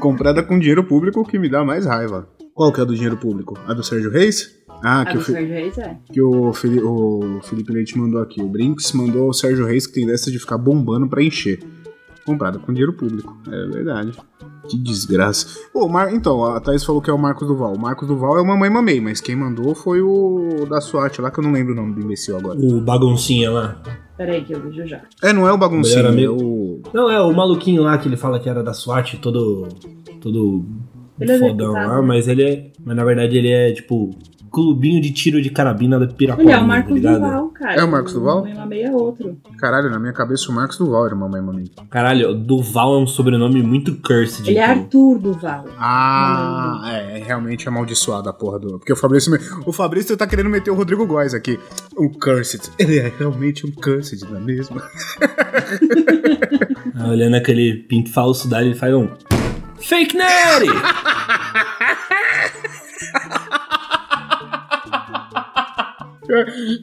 Comprada 0.00 0.42
com 0.42 0.58
dinheiro 0.58 0.82
público, 0.84 1.20
o 1.20 1.24
que 1.24 1.38
me 1.38 1.48
dá 1.48 1.64
mais 1.64 1.86
raiva. 1.86 2.28
Qual 2.56 2.72
que 2.72 2.80
é 2.80 2.82
a 2.82 2.86
do 2.86 2.94
dinheiro 2.94 3.18
público? 3.18 3.54
A 3.66 3.74
do 3.74 3.84
Sérgio 3.84 4.10
Reis? 4.10 4.56
Ah, 4.82 5.02
A 5.02 5.06
que, 5.06 5.18
o, 5.18 5.20
Sérgio 5.22 5.54
Reis 5.54 5.76
é. 5.76 5.98
que 6.10 6.22
o, 6.22 6.54
Fili- 6.54 6.82
o 6.82 7.40
Felipe 7.42 7.70
Leite 7.70 7.98
mandou 7.98 8.20
aqui. 8.22 8.40
O 8.42 8.48
Brinks 8.48 8.92
mandou 8.92 9.28
o 9.28 9.32
Sérgio 9.34 9.66
Reis 9.66 9.86
que 9.86 9.92
tem 9.92 10.06
dessa 10.06 10.30
de 10.30 10.38
ficar 10.38 10.56
bombando 10.56 11.06
pra 11.06 11.22
encher. 11.22 11.60
Comprada 12.24 12.58
com 12.58 12.72
dinheiro 12.72 12.94
público. 12.94 13.36
É 13.46 13.66
verdade. 13.68 14.12
Que 14.70 14.78
desgraça. 14.78 15.46
Pô, 15.70 15.84
o 15.84 15.88
Mar... 15.88 16.12
Então, 16.14 16.44
a 16.44 16.58
Thaís 16.58 16.82
falou 16.82 17.00
que 17.02 17.10
é 17.10 17.12
o 17.12 17.18
Marcos 17.18 17.46
Duval. 17.46 17.74
O 17.74 17.78
Marcos 17.78 18.08
Duval 18.08 18.38
é 18.38 18.40
o 18.40 18.46
Mamãe 18.46 18.70
Mamei, 18.70 19.00
mas 19.02 19.20
quem 19.20 19.36
mandou 19.36 19.74
foi 19.74 20.00
o 20.00 20.66
da 20.68 20.80
SWAT 20.80 21.20
lá, 21.20 21.30
que 21.30 21.38
eu 21.38 21.44
não 21.44 21.52
lembro 21.52 21.74
o 21.74 21.76
nome 21.76 21.94
do 21.94 22.00
imbecil 22.00 22.36
agora. 22.38 22.58
O 22.58 22.80
baguncinha 22.80 23.50
lá. 23.50 23.82
Peraí 24.16 24.42
que 24.44 24.54
eu 24.54 24.60
vejo 24.62 24.86
já. 24.86 25.02
É, 25.22 25.32
não 25.32 25.46
é 25.46 25.52
o 25.52 25.58
baguncinho, 25.58 26.10
Melhor 26.12 26.34
é 26.40 26.42
o... 26.42 26.80
Não, 26.92 27.10
é 27.10 27.20
o 27.20 27.32
maluquinho 27.32 27.82
lá 27.82 27.96
que 27.98 28.08
ele 28.08 28.16
fala 28.16 28.40
que 28.40 28.48
era 28.48 28.62
da 28.62 28.72
SWAT, 28.72 29.18
todo. 29.18 29.68
todo 30.20 30.64
Ele 31.20 31.32
é 31.32 31.38
fodão 31.38 31.72
lá, 31.72 32.00
né? 32.00 32.06
mas 32.06 32.28
ele 32.28 32.42
é. 32.42 32.66
Mas 32.84 32.96
na 32.96 33.04
verdade 33.04 33.36
ele 33.36 33.50
é 33.50 33.72
tipo 33.72 34.10
clubinho 34.52 35.02
de 35.02 35.10
tiro 35.12 35.42
de 35.42 35.50
carabina 35.50 35.98
da 36.00 36.06
Pirapolinha, 36.06 36.54
Ele 36.54 36.60
é 36.60 36.64
o 36.64 36.66
Marcos 36.66 36.88
tá 36.88 36.94
ligado? 36.94 37.14
Duval, 37.20 37.48
cara. 37.48 37.74
É 37.74 37.84
o 37.84 37.90
Marcos 37.90 38.12
Duval? 38.14 38.36
Mamãe 38.38 38.54
Mamei 38.54 38.82
é 38.84 38.90
outro. 38.90 39.36
Caralho, 39.58 39.90
na 39.90 39.98
minha 39.98 40.14
cabeça 40.14 40.50
o 40.50 40.54
Marcos 40.54 40.78
Duval 40.78 41.04
era 41.06 41.14
Mamãe 41.14 41.42
Mamei. 41.42 41.66
Caralho, 41.90 42.32
Duval 42.34 42.94
é 42.94 42.98
um 43.02 43.06
sobrenome 43.06 43.62
muito 43.62 43.94
cursed. 43.96 44.48
Ele 44.48 44.58
é 44.58 44.62
então. 44.64 44.82
Arthur 44.84 45.18
Duval. 45.18 45.64
Ah, 45.78 46.80
é, 46.86 47.20
é 47.20 47.22
realmente 47.22 47.68
amaldiçoado 47.68 48.30
a 48.30 48.32
porra 48.32 48.58
do. 48.58 48.78
Porque 48.78 48.92
o 48.92 48.96
Fabrício. 48.96 49.30
me- 49.30 49.38
O 49.66 49.72
Fabrício 49.72 50.16
tá 50.16 50.26
querendo 50.26 50.48
meter 50.48 50.70
o 50.70 50.74
Rodrigo 50.74 51.06
Góes 51.06 51.34
aqui. 51.34 51.58
Um 51.98 52.08
Cursed. 52.08 52.62
Ele 52.78 52.98
é 52.98 53.12
realmente 53.18 53.66
um 53.66 53.70
Cursed, 53.70 54.22
não 54.30 54.38
é 54.38 54.40
mesmo? 54.40 54.80
Olhando 57.10 57.34
aquele 57.34 57.74
pinto 57.74 58.10
falso 58.10 58.48
dele, 58.48 58.68
ele 58.68 58.74
faz 58.74 58.94
um. 58.94 59.06
Fake 59.80 60.14
Nerd! 60.14 60.68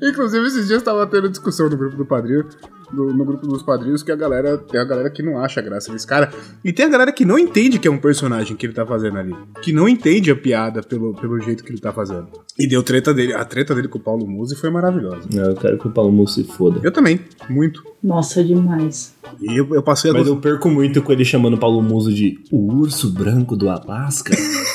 Inclusive, 0.01 0.47
esses 0.47 0.67
dias 0.67 0.81
tava 0.83 1.05
tendo 1.07 1.29
discussão 1.29 1.69
no 1.69 1.77
grupo 1.77 1.95
do 1.97 2.05
padrinho. 2.05 2.45
do- 2.91 3.11
no 3.11 3.25
grupo 3.25 3.47
dos 3.47 3.63
padrinhos 3.63 4.03
que 4.03 4.11
a 4.11 4.15
galera 4.15 4.55
tem 4.55 4.79
a 4.79 4.83
galera 4.85 5.09
que 5.09 5.23
não 5.23 5.39
acha 5.43 5.59
graça 5.63 5.91
desse 5.91 6.05
cara. 6.05 6.31
E 6.63 6.71
tem 6.71 6.85
a 6.85 6.89
galera 6.89 7.11
que 7.11 7.25
não 7.25 7.39
entende 7.39 7.79
que 7.79 7.87
é 7.87 7.91
um 7.91 7.97
personagem 7.97 8.55
que 8.55 8.67
ele 8.67 8.73
tá 8.73 8.85
fazendo 8.85 9.17
ali. 9.17 9.35
Que 9.63 9.73
não 9.73 9.89
entende 9.89 10.29
a 10.29 10.35
piada 10.35 10.83
pelo, 10.83 11.11
pelo 11.15 11.39
jeito 11.39 11.63
que 11.63 11.71
ele 11.71 11.79
tá 11.81 11.91
fazendo. 11.91 12.27
E 12.59 12.67
deu 12.67 12.83
treta 12.83 13.11
dele. 13.11 13.33
A 13.33 13.43
treta 13.43 13.73
dele 13.73 13.87
com 13.87 13.97
o 13.97 14.01
Paulo 14.01 14.27
Musi 14.27 14.55
foi 14.55 14.69
maravilhosa. 14.69 15.27
Eu 15.33 15.55
quero 15.55 15.79
que 15.79 15.87
o 15.87 15.89
Paulo 15.91 16.11
Musso 16.11 16.35
se 16.35 16.43
foda. 16.43 16.79
Eu 16.83 16.91
também, 16.91 17.19
muito. 17.49 17.83
Nossa, 18.03 18.43
demais. 18.43 19.15
E 19.41 19.57
eu, 19.59 19.67
eu 19.73 19.81
passei 19.81 20.11
a 20.11 20.13
Mas 20.13 20.27
eu 20.27 20.37
perco 20.37 20.69
muito 20.69 21.01
com 21.01 21.11
ele 21.11 21.25
chamando 21.25 21.55
o 21.55 21.59
Paulo 21.59 21.81
Muso 21.81 22.13
de 22.13 22.37
o 22.51 22.75
urso 22.75 23.09
branco 23.11 23.55
do 23.55 23.69
Alasca. 23.69 24.35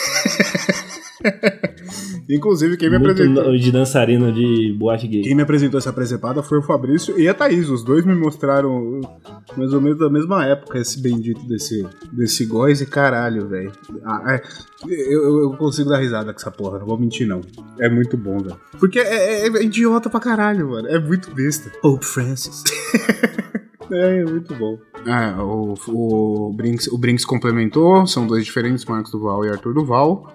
Inclusive, 2.29 2.76
quem 2.76 2.91
me 2.91 2.99
muito 2.99 3.12
apresentou. 3.12 3.57
de 3.57 3.72
dançarino 3.72 4.31
de 4.33 4.74
boate 4.79 5.09
gay. 5.09 5.22
Quem 5.22 5.35
me 5.35 5.43
apresentou 5.43 5.79
essa 5.79 5.93
presepada 5.93 6.43
foi 6.43 6.59
o 6.59 6.62
Fabrício 6.62 7.18
e 7.18 7.26
a 7.26 7.33
Thaís. 7.33 7.68
Os 7.70 7.83
dois 7.83 8.05
me 8.05 8.14
mostraram 8.14 9.01
mais 9.57 9.72
ou 9.72 9.81
menos 9.81 9.99
da 9.99 10.11
mesma 10.11 10.45
época 10.45 10.79
esse 10.79 11.01
bendito 11.01 11.47
desse, 11.47 11.87
desse 12.12 12.45
góis 12.45 12.81
e 12.83 12.87
caralho, 12.87 13.49
velho. 13.49 13.72
Ah, 14.05 14.35
é, 14.35 14.43
eu, 14.87 15.41
eu 15.43 15.51
consigo 15.57 15.89
dar 15.89 15.99
risada 15.99 16.33
com 16.33 16.39
essa 16.39 16.51
porra, 16.51 16.79
não 16.79 16.87
vou 16.87 16.99
mentir 16.99 17.26
não. 17.26 17.41
É 17.81 17.89
muito 17.89 18.16
bom, 18.16 18.39
velho. 18.39 18.57
Porque 18.79 18.99
é, 18.99 19.47
é- 19.47 19.49
é 19.49 19.62
idiota 19.62 20.11
pra 20.11 20.20
caralho, 20.20 20.68
mano. 20.68 20.87
É 20.89 20.99
muito 20.99 21.31
besta. 21.35 21.70
Pope 21.81 22.05
Francis. 22.05 22.62
É, 23.91 24.18
é 24.18 24.22
muito 24.22 24.55
bom. 24.55 24.79
Ah, 25.07 25.43
o, 25.43 25.72
o, 25.89 26.53
Brinks, 26.53 26.89
o 26.89 26.99
Brinks 26.99 27.24
complementou, 27.24 28.07
são 28.07 28.26
dois 28.26 28.45
diferentes, 28.45 28.85
Marcos 28.85 29.11
Duval 29.11 29.47
e 29.47 29.49
Arthur 29.49 29.72
Duval. 29.72 30.31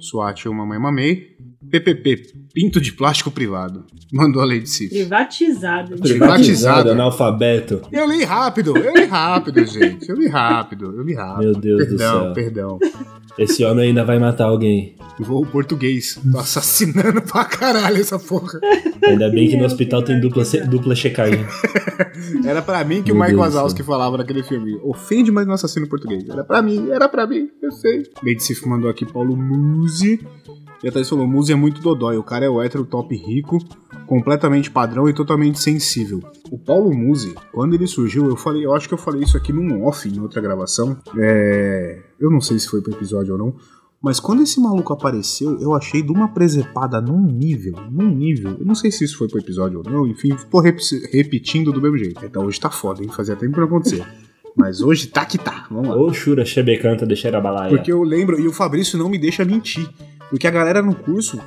SWAT 0.00 0.46
eu 0.46 0.54
mamãe 0.54 0.78
mamei. 0.78 1.29
PPP, 1.70 2.32
pinto 2.52 2.80
de 2.80 2.92
plástico 2.92 3.30
privado. 3.30 3.84
Mandou 4.12 4.42
a 4.42 4.44
lei 4.44 4.60
de 4.60 4.68
Cif. 4.68 4.90
Privatizado. 4.90 5.96
Privatizado. 5.96 6.90
analfabeto. 6.90 7.82
Eu 7.92 8.08
li 8.08 8.24
rápido, 8.24 8.76
eu 8.76 8.92
li 8.94 9.04
rápido, 9.04 9.64
gente. 9.64 10.08
Eu 10.08 10.16
li 10.16 10.26
rápido, 10.26 10.86
eu 10.96 11.02
li 11.02 11.14
rápido. 11.14 11.44
Meu 11.44 11.54
Deus 11.54 11.78
do 11.86 11.96
perdão, 11.96 12.20
céu. 12.24 12.32
perdão. 12.32 12.78
Esse 13.38 13.64
homem 13.64 13.88
ainda 13.88 14.04
vai 14.04 14.18
matar 14.18 14.46
alguém. 14.46 14.96
Vou 15.18 15.46
português. 15.46 16.18
Tô 16.30 16.38
assassinando 16.38 17.22
pra 17.22 17.44
caralho 17.44 17.98
essa 17.98 18.18
porra. 18.18 18.58
Ainda 19.06 19.30
bem 19.30 19.48
que 19.48 19.56
no 19.56 19.64
hospital 19.64 20.02
tem 20.02 20.18
dupla, 20.20 20.42
dupla 20.68 20.94
checagem. 20.94 21.44
Era 22.44 22.62
pra 22.62 22.82
mim 22.84 23.02
que 23.02 23.12
o 23.12 23.14
Meu 23.14 23.24
Mike 23.24 23.36
Deus 23.36 23.52
do 23.52 23.56
Wazowski 23.56 23.82
falava 23.82 24.16
naquele 24.18 24.42
filme. 24.42 24.78
Ofende, 24.82 25.30
mas 25.30 25.46
não 25.46 25.54
assassino 25.54 25.88
português. 25.88 26.28
Era 26.28 26.42
pra 26.42 26.60
mim, 26.62 26.88
era 26.90 27.08
pra 27.08 27.26
mim, 27.26 27.48
eu 27.62 27.70
sei. 27.70 28.02
Lady 28.24 28.42
Sif 28.42 28.66
mandou 28.66 28.90
aqui 28.90 29.04
Paulo 29.06 29.36
Musi. 29.36 30.20
E 30.82 30.88
a 30.88 30.92
Thaís 30.92 31.08
falou, 31.08 31.26
Musi 31.26 31.52
é 31.52 31.56
muito 31.56 31.82
dodói. 31.82 32.16
O 32.16 32.22
cara 32.22 32.46
é 32.46 32.48
o 32.48 32.62
hétero 32.62 32.84
top 32.86 33.14
rico, 33.14 33.58
completamente 34.06 34.70
padrão 34.70 35.08
e 35.08 35.12
totalmente 35.12 35.60
sensível. 35.60 36.20
O 36.50 36.58
Paulo 36.58 36.90
Musi, 36.94 37.34
quando 37.52 37.74
ele 37.74 37.86
surgiu, 37.86 38.26
eu 38.26 38.36
falei, 38.36 38.64
eu 38.64 38.74
acho 38.74 38.88
que 38.88 38.94
eu 38.94 38.98
falei 38.98 39.22
isso 39.22 39.36
aqui 39.36 39.52
num 39.52 39.84
off, 39.84 40.08
em 40.08 40.18
outra 40.20 40.40
gravação. 40.40 40.96
É... 41.18 42.00
Eu 42.18 42.30
não 42.30 42.40
sei 42.40 42.58
se 42.58 42.66
foi 42.68 42.80
pro 42.80 42.92
episódio 42.94 43.34
ou 43.34 43.38
não. 43.38 43.54
Mas 44.02 44.18
quando 44.18 44.42
esse 44.42 44.58
maluco 44.58 44.94
apareceu, 44.94 45.60
eu 45.60 45.74
achei 45.74 46.00
de 46.00 46.10
uma 46.10 46.28
presepada 46.28 47.02
num 47.02 47.20
nível, 47.26 47.74
num 47.90 48.08
nível. 48.08 48.56
Eu 48.58 48.64
não 48.64 48.74
sei 48.74 48.90
se 48.90 49.04
isso 49.04 49.18
foi 49.18 49.28
pro 49.28 49.38
episódio 49.38 49.82
ou 49.84 49.92
não, 49.92 50.06
enfim, 50.06 50.34
tô 50.50 50.58
rep- 50.60 50.80
repetindo 51.12 51.70
do 51.70 51.82
mesmo 51.82 51.98
jeito. 51.98 52.24
Então 52.24 52.46
hoje 52.46 52.58
tá 52.58 52.70
foda, 52.70 53.02
hein? 53.02 53.10
Fazia 53.14 53.36
tempo 53.36 53.52
pra 53.52 53.64
acontecer. 53.64 54.02
Mas 54.56 54.80
hoje 54.80 55.06
tá 55.08 55.26
que 55.26 55.36
tá, 55.36 55.66
vamos 55.70 55.88
lá. 55.88 55.96
Ô, 55.96 56.12
Shura, 56.14 56.46
Chebecanta, 56.46 57.04
deixar 57.04 57.34
a 57.34 57.40
balaia. 57.42 57.68
Porque 57.68 57.92
eu 57.92 58.02
lembro, 58.02 58.40
e 58.40 58.48
o 58.48 58.52
Fabrício 58.54 58.98
não 58.98 59.10
me 59.10 59.18
deixa 59.18 59.44
mentir. 59.44 59.86
Porque 60.30 60.46
a 60.46 60.50
galera 60.50 60.80
no 60.80 60.94
curso, 60.94 61.38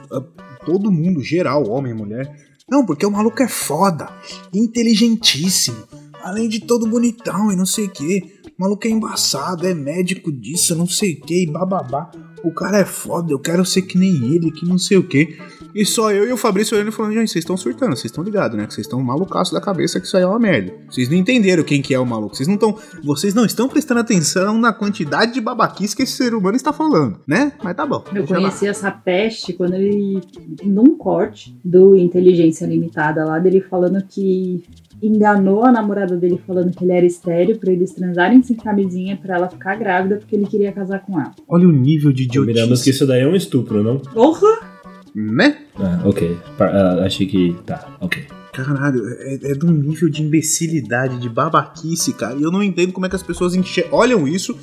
todo 0.65 0.91
mundo, 0.91 1.21
geral, 1.21 1.67
homem, 1.69 1.93
mulher. 1.93 2.29
Não, 2.69 2.85
porque 2.85 3.05
o 3.05 3.11
maluco 3.11 3.41
é 3.41 3.47
foda, 3.47 4.09
inteligentíssimo, 4.53 5.77
além 6.21 6.47
de 6.47 6.59
todo 6.59 6.87
bonitão 6.87 7.51
e 7.51 7.55
não 7.55 7.65
sei 7.65 7.85
o 7.85 7.89
que. 7.89 8.41
O 8.57 8.61
maluco 8.61 8.85
é 8.85 8.89
embaçado, 8.89 9.67
é 9.67 9.73
médico 9.73 10.31
disso, 10.31 10.75
não 10.75 10.87
sei 10.87 11.13
o 11.13 11.21
que, 11.21 11.43
e 11.43 11.51
bababá. 11.51 12.11
O 12.43 12.51
cara 12.51 12.79
é 12.79 12.85
foda, 12.85 13.31
eu 13.31 13.39
quero 13.39 13.65
ser 13.65 13.83
que 13.83 13.97
nem 13.97 14.33
ele, 14.35 14.51
que 14.51 14.65
não 14.65 14.77
sei 14.77 14.97
o 14.97 15.03
que. 15.03 15.37
E 15.73 15.85
só 15.85 16.11
eu 16.11 16.27
e 16.27 16.31
o 16.31 16.37
Fabrício 16.37 16.75
olhando 16.75 16.89
e 16.89 16.91
falando, 16.91 17.13
gente, 17.13 17.31
vocês 17.31 17.43
estão 17.43 17.57
surtando, 17.57 17.91
vocês 17.91 18.05
estão 18.05 18.23
ligados, 18.23 18.57
né? 18.57 18.67
Que 18.67 18.73
vocês 18.73 18.85
estão 18.85 19.01
malucaço 19.01 19.53
da 19.53 19.61
cabeça 19.61 19.99
que 19.99 20.05
isso 20.05 20.15
aí 20.15 20.23
é 20.23 20.27
uma 20.27 20.37
merda. 20.37 20.73
Vocês 20.89 21.09
não 21.09 21.17
entenderam 21.17 21.63
quem 21.63 21.81
que 21.81 21.93
é 21.93 21.99
o 21.99 22.05
maluco. 22.05 22.35
Vocês 22.35 22.47
não 22.47 22.55
estão. 22.55 22.77
Vocês 23.03 23.33
não 23.33 23.45
estão 23.45 23.67
prestando 23.67 24.01
atenção 24.01 24.57
na 24.57 24.71
quantidade 24.71 25.33
de 25.33 25.41
babaquice 25.41 25.95
que 25.95 26.03
esse 26.03 26.13
ser 26.13 26.35
humano 26.35 26.55
está 26.55 26.71
falando, 26.71 27.19
né? 27.25 27.53
Mas 27.63 27.75
tá 27.75 27.85
bom. 27.85 28.03
Eu 28.07 28.13
deixa 28.13 28.33
lá. 28.33 28.39
conheci 28.41 28.67
essa 28.67 28.91
peste 28.91 29.53
quando 29.53 29.73
ele, 29.75 30.21
num 30.63 30.97
corte 30.97 31.57
do 31.63 31.95
Inteligência 31.95 32.65
Limitada 32.65 33.25
lá, 33.25 33.39
dele 33.39 33.61
falando 33.61 34.03
que 34.07 34.63
enganou 35.07 35.63
a 35.65 35.71
namorada 35.71 36.15
dele 36.15 36.39
falando 36.47 36.71
que 36.75 36.83
ele 36.83 36.91
era 36.93 37.05
estéreo 37.05 37.57
pra 37.59 37.71
eles 37.71 37.91
transarem 37.93 38.41
sem 38.41 38.55
camisinha 38.55 39.17
pra 39.21 39.35
ela 39.35 39.49
ficar 39.49 39.75
grávida 39.75 40.17
porque 40.17 40.35
ele 40.35 40.45
queria 40.47 40.71
casar 40.71 40.99
com 41.05 41.19
ela. 41.19 41.31
Olha 41.47 41.67
o 41.67 41.71
nível 41.71 42.11
de 42.11 42.27
Combinamos 42.27 42.53
que 42.55 42.61
idiotice. 42.63 42.89
isso 42.91 43.07
daí 43.07 43.21
é 43.21 43.27
um 43.27 43.35
estupro, 43.35 43.83
não? 43.83 43.97
Porra! 43.99 44.71
Né? 45.15 45.57
Ah, 45.75 46.01
ok. 46.05 46.37
Ah, 46.59 47.03
achei 47.05 47.27
que. 47.27 47.55
Tá, 47.65 47.95
ok. 48.01 48.23
Caralho, 48.51 49.01
é, 49.19 49.33
é 49.51 49.53
de 49.53 49.65
um 49.65 49.71
nível 49.71 50.09
de 50.09 50.21
imbecilidade, 50.23 51.19
de 51.19 51.27
babaquice, 51.29 52.13
cara. 52.13 52.35
E 52.35 52.41
eu 52.43 52.51
não 52.51 52.61
entendo 52.63 52.91
como 52.93 53.05
é 53.05 53.09
que 53.09 53.15
as 53.15 53.23
pessoas 53.23 53.53
enche- 53.55 53.87
olham 53.91 54.27
isso 54.27 54.55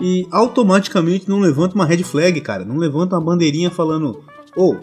e 0.00 0.26
automaticamente 0.30 1.28
não 1.28 1.38
levantam 1.40 1.74
uma 1.76 1.86
red 1.86 2.02
flag, 2.04 2.40
cara. 2.40 2.64
Não 2.64 2.76
levantam 2.76 3.18
uma 3.18 3.24
bandeirinha 3.24 3.70
falando: 3.70 4.22
Ô, 4.56 4.76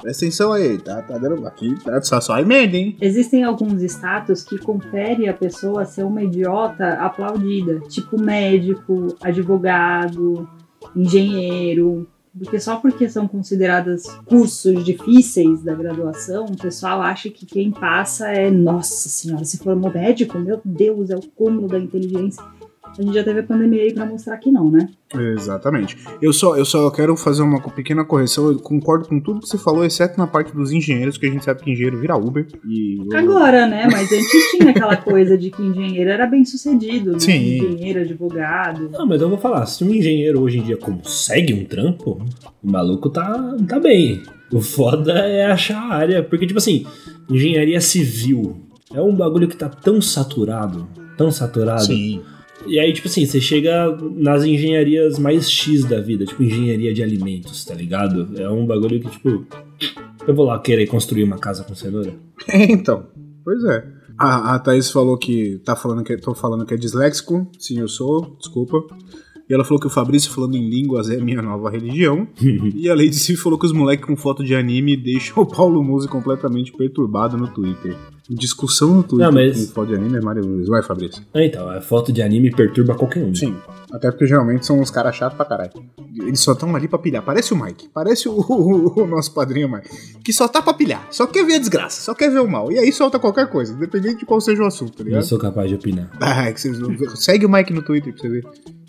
presta 0.00 0.24
atenção 0.24 0.52
aí, 0.52 0.78
tá, 0.78 1.02
tá 1.02 1.18
dando 1.18 1.46
aqui, 1.46 1.74
tá 1.82 2.00
só, 2.02 2.20
só 2.20 2.34
aí 2.34 2.44
merda, 2.44 2.76
hein? 2.76 2.96
Existem 3.00 3.42
alguns 3.42 3.82
status 3.82 4.42
que 4.42 4.58
confere 4.58 5.28
a 5.28 5.34
pessoa 5.34 5.84
ser 5.84 6.04
uma 6.04 6.22
idiota 6.22 6.94
aplaudida, 6.94 7.80
tipo 7.88 8.20
médico, 8.20 9.08
advogado, 9.22 10.48
engenheiro. 10.94 12.06
Porque 12.38 12.60
só 12.60 12.76
porque 12.76 13.08
são 13.08 13.26
consideradas 13.26 14.06
cursos 14.26 14.84
difíceis 14.84 15.62
da 15.62 15.74
graduação, 15.74 16.44
o 16.44 16.56
pessoal 16.56 17.00
acha 17.00 17.30
que 17.30 17.46
quem 17.46 17.70
passa 17.70 18.28
é, 18.28 18.50
nossa 18.50 19.08
senhora, 19.08 19.42
se 19.44 19.56
formou 19.56 19.90
médico, 19.90 20.38
meu 20.38 20.60
Deus, 20.62 21.08
é 21.08 21.16
o 21.16 21.22
cúmulo 21.34 21.66
da 21.66 21.78
inteligência. 21.78 22.44
A 22.98 23.02
gente 23.02 23.14
já 23.14 23.22
teve 23.22 23.40
a 23.40 23.42
pandemia 23.42 23.82
aí 23.82 23.92
pra 23.92 24.06
mostrar 24.06 24.36
que 24.38 24.50
não, 24.50 24.70
né? 24.70 24.88
Exatamente. 25.14 25.96
Eu 26.20 26.32
só, 26.32 26.56
eu 26.56 26.64
só 26.64 26.90
quero 26.90 27.14
fazer 27.16 27.42
uma 27.42 27.60
pequena 27.60 28.04
correção. 28.04 28.50
Eu 28.50 28.58
concordo 28.58 29.06
com 29.06 29.20
tudo 29.20 29.40
que 29.40 29.48
você 29.48 29.58
falou, 29.58 29.84
exceto 29.84 30.18
na 30.18 30.26
parte 30.26 30.54
dos 30.54 30.72
engenheiros, 30.72 31.18
que 31.18 31.26
a 31.26 31.30
gente 31.30 31.44
sabe 31.44 31.62
que 31.62 31.70
engenheiro 31.70 32.00
vira 32.00 32.16
Uber. 32.16 32.46
E 32.66 32.98
eu- 33.12 33.18
Agora, 33.18 33.66
né? 33.66 33.86
Mas 33.92 34.10
antes 34.10 34.50
tinha 34.50 34.70
aquela 34.70 34.96
coisa 34.96 35.36
de 35.36 35.50
que 35.50 35.62
engenheiro 35.62 36.08
era 36.10 36.26
bem 36.26 36.44
sucedido, 36.44 37.12
né? 37.12 37.18
Sim. 37.20 37.56
Engenheiro, 37.58 38.00
advogado. 38.00 38.88
Não, 38.90 39.06
mas 39.06 39.20
eu 39.20 39.28
vou 39.28 39.38
falar, 39.38 39.66
se 39.66 39.84
um 39.84 39.94
engenheiro 39.94 40.40
hoje 40.40 40.58
em 40.58 40.62
dia 40.62 40.76
consegue 40.78 41.52
um 41.52 41.64
trampo, 41.64 42.18
o 42.62 42.70
maluco 42.70 43.10
tá, 43.10 43.56
tá 43.68 43.78
bem. 43.78 44.22
O 44.50 44.60
foda 44.60 45.12
é 45.12 45.46
achar 45.46 45.76
a 45.82 45.94
área, 45.94 46.22
porque, 46.22 46.46
tipo 46.46 46.58
assim, 46.58 46.86
engenharia 47.28 47.80
civil 47.80 48.56
é 48.94 49.00
um 49.02 49.14
bagulho 49.14 49.48
que 49.48 49.56
tá 49.56 49.68
tão 49.68 50.00
saturado, 50.00 50.86
tão 51.18 51.30
saturado. 51.30 51.84
Sim. 51.84 52.22
E 52.66 52.78
aí, 52.78 52.92
tipo 52.92 53.08
assim, 53.08 53.24
você 53.24 53.40
chega 53.40 53.96
nas 54.14 54.44
engenharias 54.44 55.18
mais 55.18 55.50
X 55.50 55.84
da 55.84 56.00
vida, 56.00 56.24
tipo 56.24 56.42
engenharia 56.42 56.92
de 56.92 57.02
alimentos, 57.02 57.64
tá 57.64 57.74
ligado? 57.74 58.28
É 58.36 58.48
um 58.48 58.66
bagulho 58.66 59.00
que, 59.00 59.08
tipo, 59.10 59.46
eu 60.26 60.34
vou 60.34 60.44
lá 60.44 60.58
querer 60.58 60.86
construir 60.86 61.24
uma 61.24 61.38
casa 61.38 61.64
com 61.64 61.74
cenoura. 61.74 62.12
É, 62.48 62.64
então. 62.70 63.06
Pois 63.44 63.64
é. 63.64 63.84
A, 64.18 64.54
a 64.54 64.58
Thaís 64.58 64.90
falou 64.90 65.16
que 65.18 65.60
tá 65.64 65.76
falando 65.76 66.02
que 66.02 66.16
tô 66.16 66.34
falando 66.34 66.64
que 66.64 66.74
é 66.74 66.76
disléxico. 66.76 67.46
Sim, 67.58 67.80
eu 67.80 67.88
sou, 67.88 68.36
desculpa. 68.38 68.82
E 69.48 69.54
ela 69.54 69.64
falou 69.64 69.78
que 69.78 69.86
o 69.86 69.90
Fabrício 69.90 70.32
falando 70.32 70.56
em 70.56 70.68
línguas 70.68 71.08
é 71.08 71.18
minha 71.18 71.40
nova 71.40 71.70
religião. 71.70 72.26
e 72.74 72.88
a 72.88 72.94
Lady 72.94 73.14
Sif 73.14 73.40
falou 73.40 73.58
que 73.58 73.66
os 73.66 73.72
moleques 73.72 74.06
com 74.06 74.16
foto 74.16 74.42
de 74.42 74.54
anime 74.54 74.96
deixam 74.96 75.42
o 75.42 75.46
Paulo 75.46 75.82
Musi 75.84 76.08
completamente 76.08 76.72
perturbado 76.72 77.36
no 77.36 77.46
Twitter. 77.48 77.94
Discussão 78.28 78.92
no 78.94 79.02
Twitter 79.04 79.26
Não, 79.26 79.32
mas- 79.32 79.66
com 79.66 79.72
foto 79.72 79.88
de 79.88 79.94
anime 79.94 80.18
é 80.18 80.20
maravilhoso. 80.20 80.68
Vai, 80.70 80.82
Fabrício. 80.82 81.22
Ah, 81.32 81.44
então, 81.44 81.68
a 81.70 81.80
foto 81.80 82.12
de 82.12 82.20
anime 82.22 82.50
perturba 82.50 82.94
qualquer 82.96 83.22
um. 83.24 83.32
Sim. 83.34 83.56
Até 83.92 84.10
porque 84.10 84.26
geralmente 84.26 84.66
são 84.66 84.80
uns 84.80 84.90
caras 84.90 85.14
chatos 85.14 85.36
pra 85.36 85.46
caralho. 85.46 85.70
Eles 86.12 86.40
só 86.40 86.52
estão 86.52 86.74
ali 86.74 86.88
pra 86.88 86.98
pilhar. 86.98 87.22
Parece 87.22 87.52
o 87.54 87.56
Mike. 87.62 87.88
Parece 87.94 88.28
o, 88.28 88.32
o- 88.40 89.02
o 89.02 89.06
nosso 89.06 89.32
padrinho 89.32 89.68
Mike. 89.70 89.88
Que 90.24 90.32
só 90.32 90.48
tá 90.48 90.60
pra 90.60 90.74
pilhar. 90.74 91.06
Só 91.10 91.26
quer 91.26 91.46
ver 91.46 91.54
a 91.54 91.58
desgraça. 91.58 92.00
Só 92.00 92.14
quer 92.14 92.28
ver 92.30 92.40
o 92.40 92.48
mal. 92.48 92.72
E 92.72 92.78
aí 92.80 92.92
solta 92.92 93.18
qualquer 93.18 93.46
coisa. 93.48 93.72
Independente 93.72 94.18
de 94.18 94.26
qual 94.26 94.40
seja 94.40 94.60
o 94.62 94.66
assunto, 94.66 94.92
tá 94.92 95.04
Não 95.04 95.10
ligado? 95.10 95.22
sou 95.24 95.38
capaz 95.38 95.68
de 95.68 95.76
opinar. 95.76 96.10
Ah, 96.20 96.48
é 96.48 96.52
que 96.52 96.60
vocês 96.60 96.78
não- 96.80 96.96
Segue 97.14 97.46
o 97.46 97.48
Mike 97.48 97.72
no 97.72 97.82
Twitter 97.82 98.12
pra 98.12 98.22
você 98.22 98.28
ver. 98.28 98.44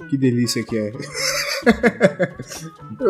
Que 0.10 0.18
delícia 0.18 0.64
que 0.64 0.78
é. 0.78 0.92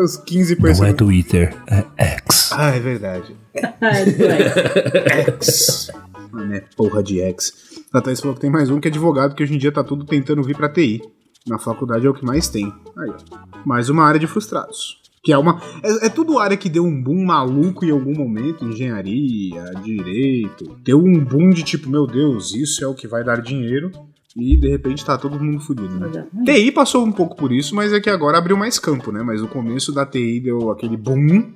Os 0.02 0.16
15 0.18 0.56
personagens. 0.56 0.96
Twitter, 0.98 1.56
é 1.66 1.84
X. 2.18 2.50
Ah, 2.52 2.70
é 2.74 2.80
verdade. 2.80 3.34
Ah, 3.80 3.90
moleque. 4.18 5.44
X. 5.44 5.90
Mano, 6.32 6.54
é 6.54 6.60
porra 6.76 7.02
de 7.02 7.20
X. 7.20 7.82
A 7.92 8.00
Thaís 8.00 8.20
falou 8.20 8.34
que 8.34 8.40
tem 8.40 8.50
mais 8.50 8.70
um 8.70 8.80
que 8.80 8.88
é 8.88 8.90
advogado, 8.90 9.34
que 9.34 9.42
hoje 9.42 9.54
em 9.54 9.58
dia 9.58 9.72
tá 9.72 9.82
tudo 9.82 10.04
tentando 10.04 10.42
vir 10.42 10.56
pra 10.56 10.68
TI. 10.68 11.02
Na 11.46 11.58
faculdade 11.58 12.06
é 12.06 12.10
o 12.10 12.14
que 12.14 12.24
mais 12.24 12.48
tem. 12.48 12.66
Aí, 12.96 13.10
ó. 13.10 13.38
Mais 13.64 13.88
uma 13.88 14.04
área 14.04 14.20
de 14.20 14.26
frustrados. 14.26 15.00
Que 15.22 15.32
é 15.32 15.38
uma. 15.38 15.60
É, 15.82 16.06
é 16.06 16.08
tudo 16.08 16.38
área 16.38 16.56
que 16.56 16.68
deu 16.68 16.84
um 16.84 17.02
boom 17.02 17.24
maluco 17.24 17.84
em 17.84 17.90
algum 17.90 18.14
momento, 18.14 18.64
engenharia, 18.64 19.64
direito. 19.82 20.76
Deu 20.82 20.98
um 20.98 21.24
boom 21.24 21.50
de 21.50 21.62
tipo, 21.62 21.88
meu 21.90 22.06
Deus, 22.06 22.54
isso 22.54 22.84
é 22.84 22.86
o 22.86 22.94
que 22.94 23.08
vai 23.08 23.24
dar 23.24 23.40
dinheiro. 23.40 23.90
E 24.36 24.56
de 24.56 24.68
repente 24.68 25.04
tá 25.04 25.18
todo 25.18 25.42
mundo 25.42 25.58
fudido, 25.58 25.98
né? 25.98 26.26
TI 26.44 26.70
passou 26.70 27.04
um 27.04 27.10
pouco 27.10 27.36
por 27.36 27.50
isso, 27.50 27.74
mas 27.74 27.92
é 27.92 27.98
que 27.98 28.08
agora 28.08 28.38
abriu 28.38 28.56
mais 28.56 28.78
campo, 28.78 29.10
né? 29.10 29.22
Mas 29.22 29.40
no 29.40 29.48
começo 29.48 29.92
da 29.92 30.06
TI 30.06 30.40
deu 30.40 30.70
aquele 30.70 30.96
boom. 30.96 31.52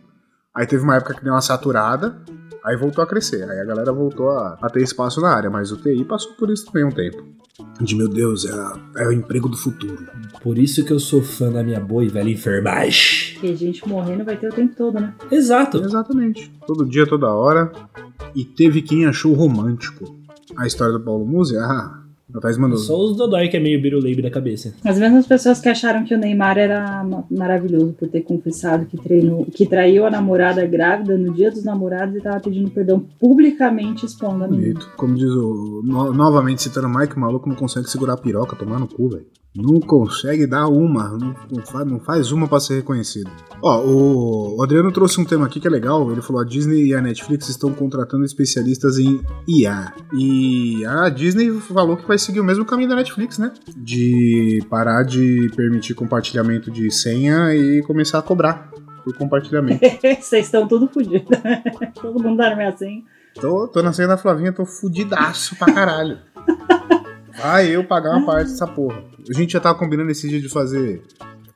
Aí 0.55 0.67
teve 0.67 0.83
uma 0.83 0.97
época 0.97 1.15
que 1.15 1.23
deu 1.23 1.33
uma 1.33 1.41
saturada. 1.41 2.23
Aí 2.65 2.77
voltou 2.77 3.03
a 3.03 3.07
crescer. 3.07 3.49
Aí 3.51 3.59
a 3.61 3.65
galera 3.65 3.93
voltou 3.93 4.31
a, 4.31 4.59
a 4.63 4.71
ter 4.71 4.83
espaço 4.83 5.21
na 5.21 5.31
área. 5.31 5.51
Mas 5.51 5.73
o 5.73 5.77
TI 5.77 6.05
passou 6.05 6.33
por 6.35 6.51
isso 6.51 6.67
também 6.67 6.85
um 6.85 6.91
tempo. 6.91 7.23
De 7.81 7.95
meu 7.95 8.09
Deus, 8.09 8.45
é, 8.47 8.53
a- 8.53 8.79
é 8.99 9.07
o 9.09 9.13
emprego 9.13 9.49
do 9.49 9.57
futuro. 9.57 10.07
Por 10.43 10.59
isso 10.59 10.85
que 10.85 10.93
eu 10.93 10.99
sou 10.99 11.23
fã 11.23 11.51
da 11.51 11.63
minha 11.63 11.81
boa 11.81 12.05
e 12.05 12.09
velha 12.09 12.31
enfermagem. 12.31 13.35
Porque 13.35 13.55
gente 13.57 13.87
morrendo 13.89 14.25
vai 14.25 14.37
ter 14.37 14.49
o 14.49 14.53
tempo 14.55 14.75
todo, 14.77 14.99
né? 15.01 15.15
Exato. 15.31 15.79
Exatamente. 15.79 16.53
Todo 16.67 16.85
dia, 16.89 17.07
toda 17.07 17.29
hora. 17.29 17.71
E 18.35 18.45
teve 18.45 18.81
quem 18.83 19.07
achou 19.07 19.33
romântico. 19.35 20.05
A 20.57 20.67
história 20.67 20.93
do 20.93 21.01
Paulo 21.01 21.27
Musi? 21.27 21.57
Ah, 21.57 22.02
o 22.35 22.41
Thais 22.41 22.57
mandou. 22.59 22.79
Só 22.79 22.99
os 22.99 23.17
Dodói 23.17 23.49
que 23.49 23.57
é 23.57 23.61
meio 23.61 23.81
biruleibe 23.81 24.23
da 24.23 24.31
cabeça. 24.31 24.75
As 24.85 24.99
mesmas 24.99 25.27
pessoas 25.27 25.61
que 25.61 25.69
acharam 25.69 26.05
que 26.05 26.15
o 26.15 26.19
Neymar 26.19 26.59
era 26.59 27.05
ma- 27.05 27.25
maravilhoso 27.31 27.93
por 27.99 28.09
ter 28.09 28.23
confessado 28.23 28.87
que, 28.87 28.97
treinou, 28.97 29.45
que 29.47 29.67
traiu 29.67 30.07
a 30.07 30.11
namorada 30.11 30.65
grávida 30.67 31.17
no 31.17 31.33
dia 31.33 31.51
dos 31.51 31.65
namorados 31.65 32.17
e 32.17 32.21
tava 32.21 32.41
pedindo 32.41 32.71
perdão 32.71 33.05
publicamente 33.21 34.07
expondo 34.07 34.45
a 34.45 34.49
menina. 34.49 34.81
Como 34.97 35.15
diz 35.15 35.31
o. 35.31 35.83
no- 35.85 36.13
novamente 36.13 36.63
citando 36.63 36.87
o 36.87 36.91
Mike, 36.99 37.17
o 37.17 37.21
maluco 37.21 37.49
não 37.49 37.57
consegue 37.57 37.89
segurar 37.91 38.15
a 38.15 38.17
piroca, 38.19 38.57
tomar 38.57 38.79
no 38.79 38.87
cu, 38.89 39.09
velho. 39.09 39.27
Não 39.55 39.81
consegue 39.81 40.47
dar 40.47 40.67
uma, 40.67 41.11
não, 41.11 41.63
faz, 41.67 41.87
não 41.87 42.01
faz 42.01 42.33
uma 42.33 42.49
pra 42.49 42.59
ser 42.59 42.77
reconhecido. 42.77 43.31
Ó, 43.61 43.83
o, 43.83 44.57
o 44.57 44.63
Adriano 44.63 44.91
trouxe 44.91 45.21
um 45.21 45.27
tema 45.27 45.45
aqui 45.45 45.61
que 45.61 45.67
é 45.67 45.71
legal. 45.71 46.11
Ele 46.11 46.23
falou: 46.23 46.41
a 46.41 46.45
Disney 46.45 46.87
e 46.87 46.95
a 46.95 47.03
Netflix 47.03 47.51
estão 47.51 47.71
contratando 47.75 48.25
especialistas 48.25 48.97
em 48.97 49.21
IA. 49.47 49.93
E 50.15 50.87
a 50.87 51.11
Disney 51.11 51.51
falou 51.61 51.99
que 51.99 52.09
vai 52.09 52.17
seguir 52.17 52.41
o 52.41 52.45
mesmo 52.45 52.65
caminho 52.65 52.89
da 52.89 52.97
Netflix, 52.97 53.37
né? 53.37 53.53
De 53.77 54.65
parar 54.71 55.03
de 55.03 55.51
permitir 55.55 55.93
compartilhamento 55.93 56.71
de 56.71 56.91
senha 56.91 57.55
e 57.55 57.83
começar 57.83 58.21
a 58.21 58.23
cobrar 58.23 58.71
por 59.05 59.15
compartilhamento. 59.15 59.85
Vocês 60.19 60.47
estão 60.47 60.67
tudo 60.67 60.89
fodidos. 60.89 61.29
Todo 62.01 62.23
mundo 62.23 62.39
tá 62.39 62.49
na 62.51 62.57
minha 62.57 62.75
senha. 62.75 63.03
Tô, 63.35 63.69
tô 63.69 63.83
na 63.83 63.93
senha 63.93 64.09
da 64.09 64.17
Flavinha, 64.17 64.53
tô 64.53 64.65
fudidaço 64.65 65.57
pra 65.57 65.73
caralho. 65.73 66.19
Vai 67.39 67.69
eu 67.69 67.85
pagar 67.85 68.17
uma 68.17 68.27
parte 68.27 68.51
dessa 68.51 68.67
porra. 68.67 69.03
A 69.29 69.33
gente 69.33 69.53
já 69.53 69.61
tava 69.61 69.79
combinando 69.79 70.11
esse 70.11 70.29
dia 70.29 70.41
de 70.41 70.49
fazer 70.49 71.03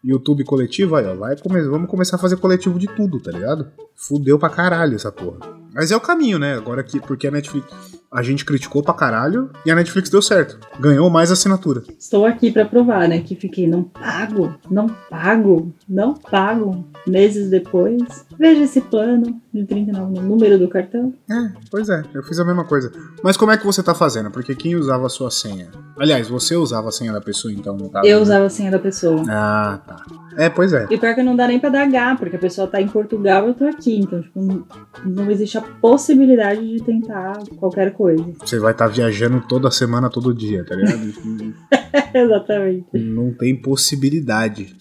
YouTube 0.04 0.44
coletivo, 0.44 0.96
aí 0.96 1.06
ó. 1.06 1.14
Vai 1.14 1.36
come- 1.36 1.62
vamos 1.62 1.90
começar 1.90 2.16
a 2.16 2.18
fazer 2.18 2.36
coletivo 2.36 2.78
de 2.78 2.86
tudo, 2.86 3.20
tá 3.20 3.30
ligado? 3.30 3.68
Fudeu 3.94 4.38
pra 4.38 4.48
caralho 4.48 4.94
essa 4.94 5.10
porra. 5.12 5.38
Mas 5.76 5.92
é 5.92 5.96
o 5.96 6.00
caminho, 6.00 6.38
né? 6.38 6.54
Agora 6.54 6.82
que, 6.82 6.98
porque 6.98 7.26
a 7.26 7.30
Netflix. 7.30 7.70
A 8.10 8.22
gente 8.22 8.46
criticou 8.46 8.82
pra 8.82 8.94
caralho 8.94 9.50
e 9.66 9.70
a 9.70 9.74
Netflix 9.74 10.08
deu 10.08 10.22
certo. 10.22 10.58
Ganhou 10.80 11.10
mais 11.10 11.30
assinatura. 11.30 11.82
Estou 11.98 12.24
aqui 12.24 12.50
pra 12.50 12.64
provar, 12.64 13.06
né? 13.06 13.20
Que 13.20 13.34
fiquei, 13.34 13.66
não 13.66 13.82
pago, 13.82 14.54
não 14.70 14.86
pago, 15.10 15.74
não 15.86 16.14
pago. 16.14 16.82
Meses 17.06 17.50
depois, 17.50 18.02
veja 18.38 18.62
esse 18.62 18.80
plano 18.80 19.38
de 19.52 19.64
39 19.64 20.14
no 20.14 20.22
número 20.22 20.58
do 20.58 20.66
cartão. 20.66 21.12
É, 21.30 21.52
pois 21.70 21.88
é, 21.88 22.04
eu 22.14 22.22
fiz 22.22 22.38
a 22.38 22.44
mesma 22.44 22.64
coisa. 22.64 22.90
Mas 23.22 23.36
como 23.36 23.52
é 23.52 23.58
que 23.58 23.66
você 23.66 23.82
tá 23.82 23.94
fazendo? 23.94 24.30
Porque 24.30 24.54
quem 24.54 24.76
usava 24.76 25.06
a 25.06 25.10
sua 25.10 25.30
senha? 25.30 25.70
Aliás, 25.98 26.28
você 26.28 26.56
usava 26.56 26.88
a 26.88 26.92
senha 26.92 27.12
da 27.12 27.20
pessoa, 27.20 27.52
então, 27.52 27.76
no 27.76 27.90
caso. 27.90 28.06
Eu 28.06 28.16
né? 28.16 28.22
usava 28.22 28.46
a 28.46 28.50
senha 28.50 28.70
da 28.70 28.78
pessoa. 28.78 29.22
Ah, 29.28 29.78
tá. 29.86 30.25
É, 30.36 30.50
pois 30.50 30.72
é. 30.72 30.86
E 30.90 30.98
pior 30.98 31.14
que 31.14 31.22
não 31.22 31.34
dá 31.34 31.48
nem 31.48 31.58
pra 31.58 31.70
dar 31.70 31.84
H, 31.84 32.16
porque 32.16 32.36
a 32.36 32.38
pessoa 32.38 32.66
tá 32.66 32.80
em 32.80 32.88
Portugal 32.88 33.46
e 33.46 33.48
eu 33.48 33.54
tô 33.54 33.64
aqui. 33.64 33.98
Então, 33.98 34.20
tipo, 34.20 34.40
não, 34.40 34.66
não 35.04 35.30
existe 35.30 35.56
a 35.56 35.62
possibilidade 35.62 36.60
de 36.60 36.82
tentar 36.82 37.38
qualquer 37.58 37.92
coisa. 37.92 38.24
Você 38.44 38.58
vai 38.58 38.72
estar 38.72 38.86
viajando 38.86 39.40
toda 39.48 39.70
semana, 39.70 40.10
todo 40.10 40.34
dia, 40.34 40.64
tá 40.64 40.74
ligado? 40.74 41.54
Exatamente. 42.14 42.86
Não 42.92 43.32
tem 43.32 43.60
possibilidade. 43.60 44.76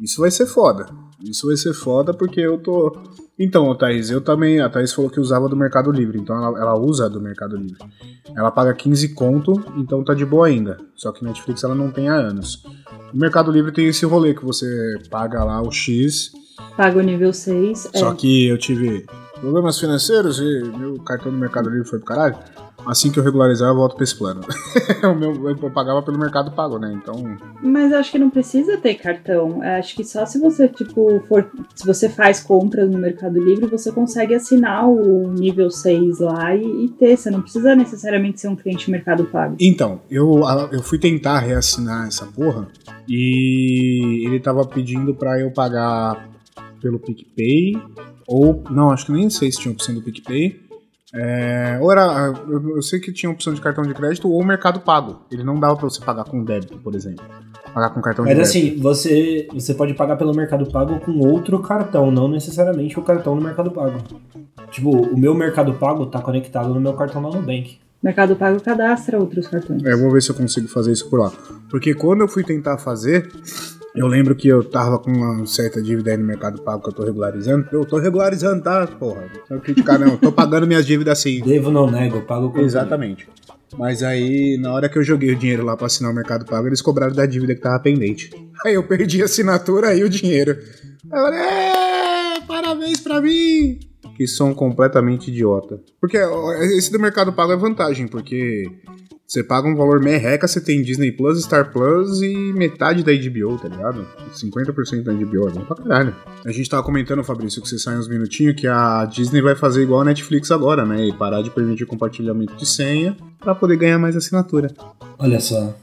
Isso 0.00 0.20
vai 0.20 0.30
ser 0.30 0.46
foda. 0.46 0.86
Isso 1.22 1.46
vai 1.46 1.56
ser 1.56 1.72
foda 1.72 2.12
porque 2.12 2.40
eu 2.40 2.58
tô. 2.58 2.96
Então, 3.38 3.74
Thaís, 3.76 4.10
eu 4.10 4.20
também. 4.20 4.60
A 4.60 4.68
Thaís 4.68 4.92
falou 4.92 5.10
que 5.10 5.20
usava 5.20 5.48
do 5.48 5.56
Mercado 5.56 5.90
Livre, 5.90 6.18
então 6.18 6.36
ela, 6.36 6.58
ela 6.58 6.78
usa 6.78 7.08
do 7.08 7.20
Mercado 7.20 7.56
Livre. 7.56 7.78
Ela 8.36 8.50
paga 8.50 8.74
15 8.74 9.14
conto, 9.14 9.52
então 9.76 10.04
tá 10.04 10.14
de 10.14 10.24
boa 10.24 10.46
ainda. 10.46 10.78
Só 10.94 11.12
que 11.12 11.24
Netflix 11.24 11.64
ela 11.64 11.74
não 11.74 11.90
tem 11.90 12.08
há 12.08 12.14
anos. 12.14 12.62
O 13.16 13.18
Mercado 13.18 13.50
Livre 13.50 13.72
tem 13.72 13.86
esse 13.86 14.04
rolê 14.04 14.34
que 14.34 14.44
você 14.44 14.66
paga 15.08 15.42
lá 15.42 15.62
o 15.62 15.72
X, 15.72 16.32
Paga 16.76 16.98
o 16.98 17.02
nível 17.02 17.32
6. 17.32 17.88
só 17.94 18.12
é. 18.12 18.14
que 18.14 18.46
eu 18.46 18.58
tive 18.58 19.06
problemas 19.40 19.80
financeiros 19.80 20.38
e 20.38 20.62
meu 20.76 20.98
cartão 20.98 21.32
do 21.32 21.38
Mercado 21.38 21.70
Livre 21.70 21.88
foi 21.88 21.98
pro 21.98 22.08
caralho. 22.08 22.36
Assim 22.86 23.10
que 23.10 23.18
eu 23.18 23.24
regularizar, 23.24 23.68
eu 23.68 23.74
volto 23.74 23.96
pra 23.96 24.04
esse 24.04 24.16
plano. 24.16 24.40
o 25.02 25.14
meu, 25.14 25.48
eu 25.50 25.70
pagava 25.70 26.02
pelo 26.02 26.18
Mercado 26.18 26.52
Pago, 26.52 26.78
né? 26.78 26.92
Então. 26.94 27.36
Mas 27.62 27.92
acho 27.92 28.12
que 28.12 28.18
não 28.18 28.30
precisa 28.30 28.76
ter 28.76 28.94
cartão. 28.94 29.60
Acho 29.62 29.96
que 29.96 30.04
só 30.04 30.24
se 30.24 30.38
você, 30.38 30.68
tipo, 30.68 31.20
for. 31.28 31.50
Se 31.74 31.84
você 31.84 32.08
faz 32.08 32.40
compras 32.40 32.88
no 32.88 32.98
Mercado 32.98 33.42
Livre, 33.42 33.66
você 33.66 33.90
consegue 33.90 34.34
assinar 34.34 34.88
o 34.88 35.32
nível 35.32 35.70
6 35.70 36.20
lá 36.20 36.54
e, 36.54 36.84
e 36.84 36.88
ter. 36.90 37.16
Você 37.16 37.30
não 37.30 37.42
precisa 37.42 37.74
necessariamente 37.74 38.40
ser 38.40 38.48
um 38.48 38.56
cliente 38.56 38.90
Mercado 38.90 39.24
Pago. 39.24 39.56
Então, 39.60 40.00
eu, 40.08 40.42
eu 40.70 40.82
fui 40.82 40.98
tentar 40.98 41.40
reassinar 41.40 42.06
essa 42.06 42.26
porra 42.26 42.68
e 43.08 44.26
ele 44.26 44.38
tava 44.38 44.64
pedindo 44.64 45.14
pra 45.14 45.40
eu 45.40 45.50
pagar 45.50 46.28
pelo 46.80 46.98
PicPay 47.00 47.80
ou. 48.26 48.62
Não, 48.70 48.90
acho 48.90 49.06
que 49.06 49.12
nem 49.12 49.28
sei 49.28 49.50
se 49.50 49.58
tinha 49.58 49.72
opção 49.72 49.94
do 49.94 50.02
PicPay. 50.02 50.65
É, 51.14 51.78
ou 51.80 51.90
era. 51.92 52.34
Eu, 52.48 52.76
eu 52.76 52.82
sei 52.82 52.98
que 52.98 53.12
tinha 53.12 53.30
opção 53.30 53.54
de 53.54 53.60
cartão 53.60 53.84
de 53.84 53.94
crédito 53.94 54.28
ou 54.28 54.44
Mercado 54.44 54.80
Pago. 54.80 55.20
Ele 55.30 55.44
não 55.44 55.58
dava 55.58 55.76
pra 55.76 55.84
você 55.88 56.00
pagar 56.04 56.24
com 56.24 56.42
débito, 56.44 56.78
por 56.78 56.94
exemplo. 56.94 57.24
Pagar 57.72 57.90
com 57.90 58.00
cartão 58.00 58.24
Mas 58.24 58.34
de 58.34 58.40
débito. 58.42 58.58
assim, 58.58 58.80
você, 58.80 59.48
você 59.52 59.74
pode 59.74 59.94
pagar 59.94 60.16
pelo 60.16 60.34
Mercado 60.34 60.66
Pago 60.66 60.98
com 61.00 61.18
outro 61.20 61.60
cartão, 61.60 62.10
não 62.10 62.28
necessariamente 62.28 62.98
o 62.98 63.02
cartão 63.02 63.36
do 63.36 63.42
Mercado 63.42 63.70
Pago. 63.70 63.98
Tipo, 64.70 64.90
o 64.90 65.16
meu 65.16 65.34
Mercado 65.34 65.74
Pago 65.74 66.06
tá 66.06 66.20
conectado 66.20 66.74
no 66.74 66.80
meu 66.80 66.94
cartão 66.94 67.22
da 67.22 67.30
Nubank. 67.30 67.78
Mercado 68.02 68.36
Pago 68.36 68.60
cadastra 68.60 69.18
outros 69.18 69.48
cartões. 69.48 69.82
É, 69.84 69.92
eu 69.92 69.98
vou 69.98 70.10
ver 70.10 70.22
se 70.22 70.30
eu 70.30 70.34
consigo 70.34 70.68
fazer 70.68 70.92
isso 70.92 71.08
por 71.08 71.20
lá. 71.20 71.32
Porque 71.70 71.94
quando 71.94 72.20
eu 72.20 72.28
fui 72.28 72.44
tentar 72.44 72.78
fazer, 72.78 73.28
eu 73.96 74.06
lembro 74.06 74.34
que 74.34 74.46
eu 74.46 74.62
tava 74.62 74.98
com 74.98 75.10
uma 75.10 75.46
certa 75.46 75.82
dívida 75.82 76.10
aí 76.10 76.16
no 76.16 76.24
Mercado 76.24 76.60
Pago 76.62 76.82
que 76.82 76.90
eu 76.90 76.92
tô 76.92 77.04
regularizando. 77.04 77.66
Eu 77.72 77.84
tô 77.84 77.98
regularizando, 77.98 78.62
tá, 78.62 78.86
porra? 78.86 79.24
Não 79.50 79.58
criticar, 79.58 79.98
não. 79.98 80.08
Eu 80.08 80.18
tô 80.18 80.30
pagando 80.30 80.66
minhas 80.66 80.86
dívidas 80.86 81.18
sim. 81.18 81.40
Devo, 81.40 81.70
não 81.70 81.90
nego, 81.90 82.20
pago 82.20 82.50
com 82.50 82.60
Exatamente. 82.60 83.26
Mas 83.76 84.02
aí, 84.02 84.58
na 84.60 84.72
hora 84.72 84.88
que 84.88 84.98
eu 84.98 85.02
joguei 85.02 85.32
o 85.32 85.36
dinheiro 85.36 85.64
lá 85.64 85.76
pra 85.76 85.86
assinar 85.86 86.12
o 86.12 86.14
Mercado 86.14 86.44
Pago, 86.44 86.68
eles 86.68 86.80
cobraram 86.80 87.14
da 87.14 87.26
dívida 87.26 87.54
que 87.54 87.60
tava 87.60 87.78
pendente. 87.80 88.30
Aí 88.64 88.74
eu 88.74 88.82
perdi 88.86 89.22
a 89.22 89.24
assinatura 89.24 89.94
e 89.94 90.04
o 90.04 90.08
dinheiro. 90.08 90.58
Aí 91.10 91.18
eu 91.18 91.24
falei, 91.24 91.40
é, 91.40 92.40
parabéns 92.46 93.00
pra 93.00 93.20
mim! 93.20 93.78
Que 94.16 94.26
som 94.26 94.54
completamente 94.54 95.30
idiota. 95.30 95.80
Porque 96.00 96.16
esse 96.76 96.90
do 96.90 96.98
Mercado 96.98 97.32
Pago 97.32 97.52
é 97.52 97.56
vantagem, 97.56 98.08
porque 98.08 98.64
você 99.26 99.42
paga 99.42 99.68
um 99.68 99.74
valor 99.74 100.00
merreca, 100.00 100.46
você 100.46 100.60
tem 100.60 100.82
Disney 100.82 101.10
Plus, 101.10 101.42
Star 101.42 101.72
Plus 101.72 102.22
e 102.22 102.52
metade 102.52 103.02
da 103.02 103.12
HBO, 103.12 103.58
tá 103.58 103.66
ligado? 103.66 104.06
50% 104.32 105.02
da 105.02 105.12
HBO, 105.12 105.48
é 105.48 105.50
bom 105.50 105.64
pra 105.64 105.76
caralho. 105.76 106.14
A 106.44 106.52
gente 106.52 106.70
tava 106.70 106.84
comentando, 106.84 107.24
Fabrício, 107.24 107.60
que 107.60 107.68
você 107.68 107.76
sai 107.76 107.98
uns 107.98 108.06
minutinhos, 108.06 108.54
que 108.54 108.68
a 108.68 109.04
Disney 109.04 109.42
vai 109.42 109.56
fazer 109.56 109.82
igual 109.82 110.02
a 110.02 110.04
Netflix 110.04 110.52
agora, 110.52 110.86
né? 110.86 111.06
E 111.06 111.12
parar 111.12 111.42
de 111.42 111.50
permitir 111.50 111.86
compartilhamento 111.86 112.54
de 112.54 112.64
senha 112.64 113.16
pra 113.40 113.52
poder 113.52 113.76
ganhar 113.76 113.98
mais 113.98 114.14
assinatura. 114.14 114.72
Olha 115.18 115.40
só. 115.40 115.74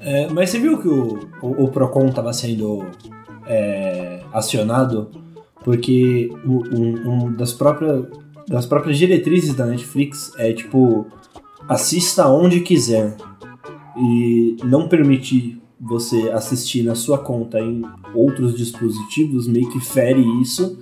É, 0.00 0.28
mas 0.28 0.50
você 0.50 0.58
viu 0.58 0.78
que 0.78 0.88
o, 0.88 1.28
o, 1.40 1.64
o 1.64 1.68
Procon 1.68 2.08
estava 2.08 2.32
sendo 2.32 2.84
é, 3.46 4.24
acionado 4.32 5.10
porque 5.64 6.30
um, 6.44 7.26
um 7.26 7.32
das, 7.32 7.52
próprias, 7.52 8.06
das 8.48 8.66
próprias 8.66 8.98
diretrizes 8.98 9.54
da 9.54 9.66
Netflix 9.66 10.32
é 10.38 10.52
tipo 10.52 11.06
assista 11.68 12.26
onde 12.28 12.60
quiser 12.60 13.16
e 13.96 14.56
não 14.64 14.88
permitir 14.88 15.60
você 15.80 16.30
assistir 16.30 16.82
na 16.82 16.94
sua 16.94 17.18
conta 17.18 17.58
em 17.58 17.82
outros 18.14 18.56
dispositivos 18.56 19.46
meio 19.46 19.70
que 19.70 19.80
fere 19.80 20.20
isso 20.42 20.78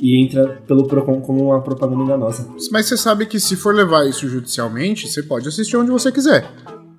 e 0.00 0.22
entra 0.22 0.62
pelo 0.66 0.86
Procon 0.86 1.20
como 1.20 1.44
uma 1.44 1.60
propaganda 1.60 2.02
enganosa. 2.02 2.48
Mas 2.70 2.86
você 2.86 2.96
sabe 2.96 3.26
que 3.26 3.40
se 3.40 3.56
for 3.56 3.74
levar 3.74 4.06
isso 4.06 4.28
judicialmente, 4.28 5.08
você 5.08 5.22
pode 5.22 5.48
assistir 5.48 5.76
onde 5.76 5.90
você 5.90 6.12
quiser. 6.12 6.50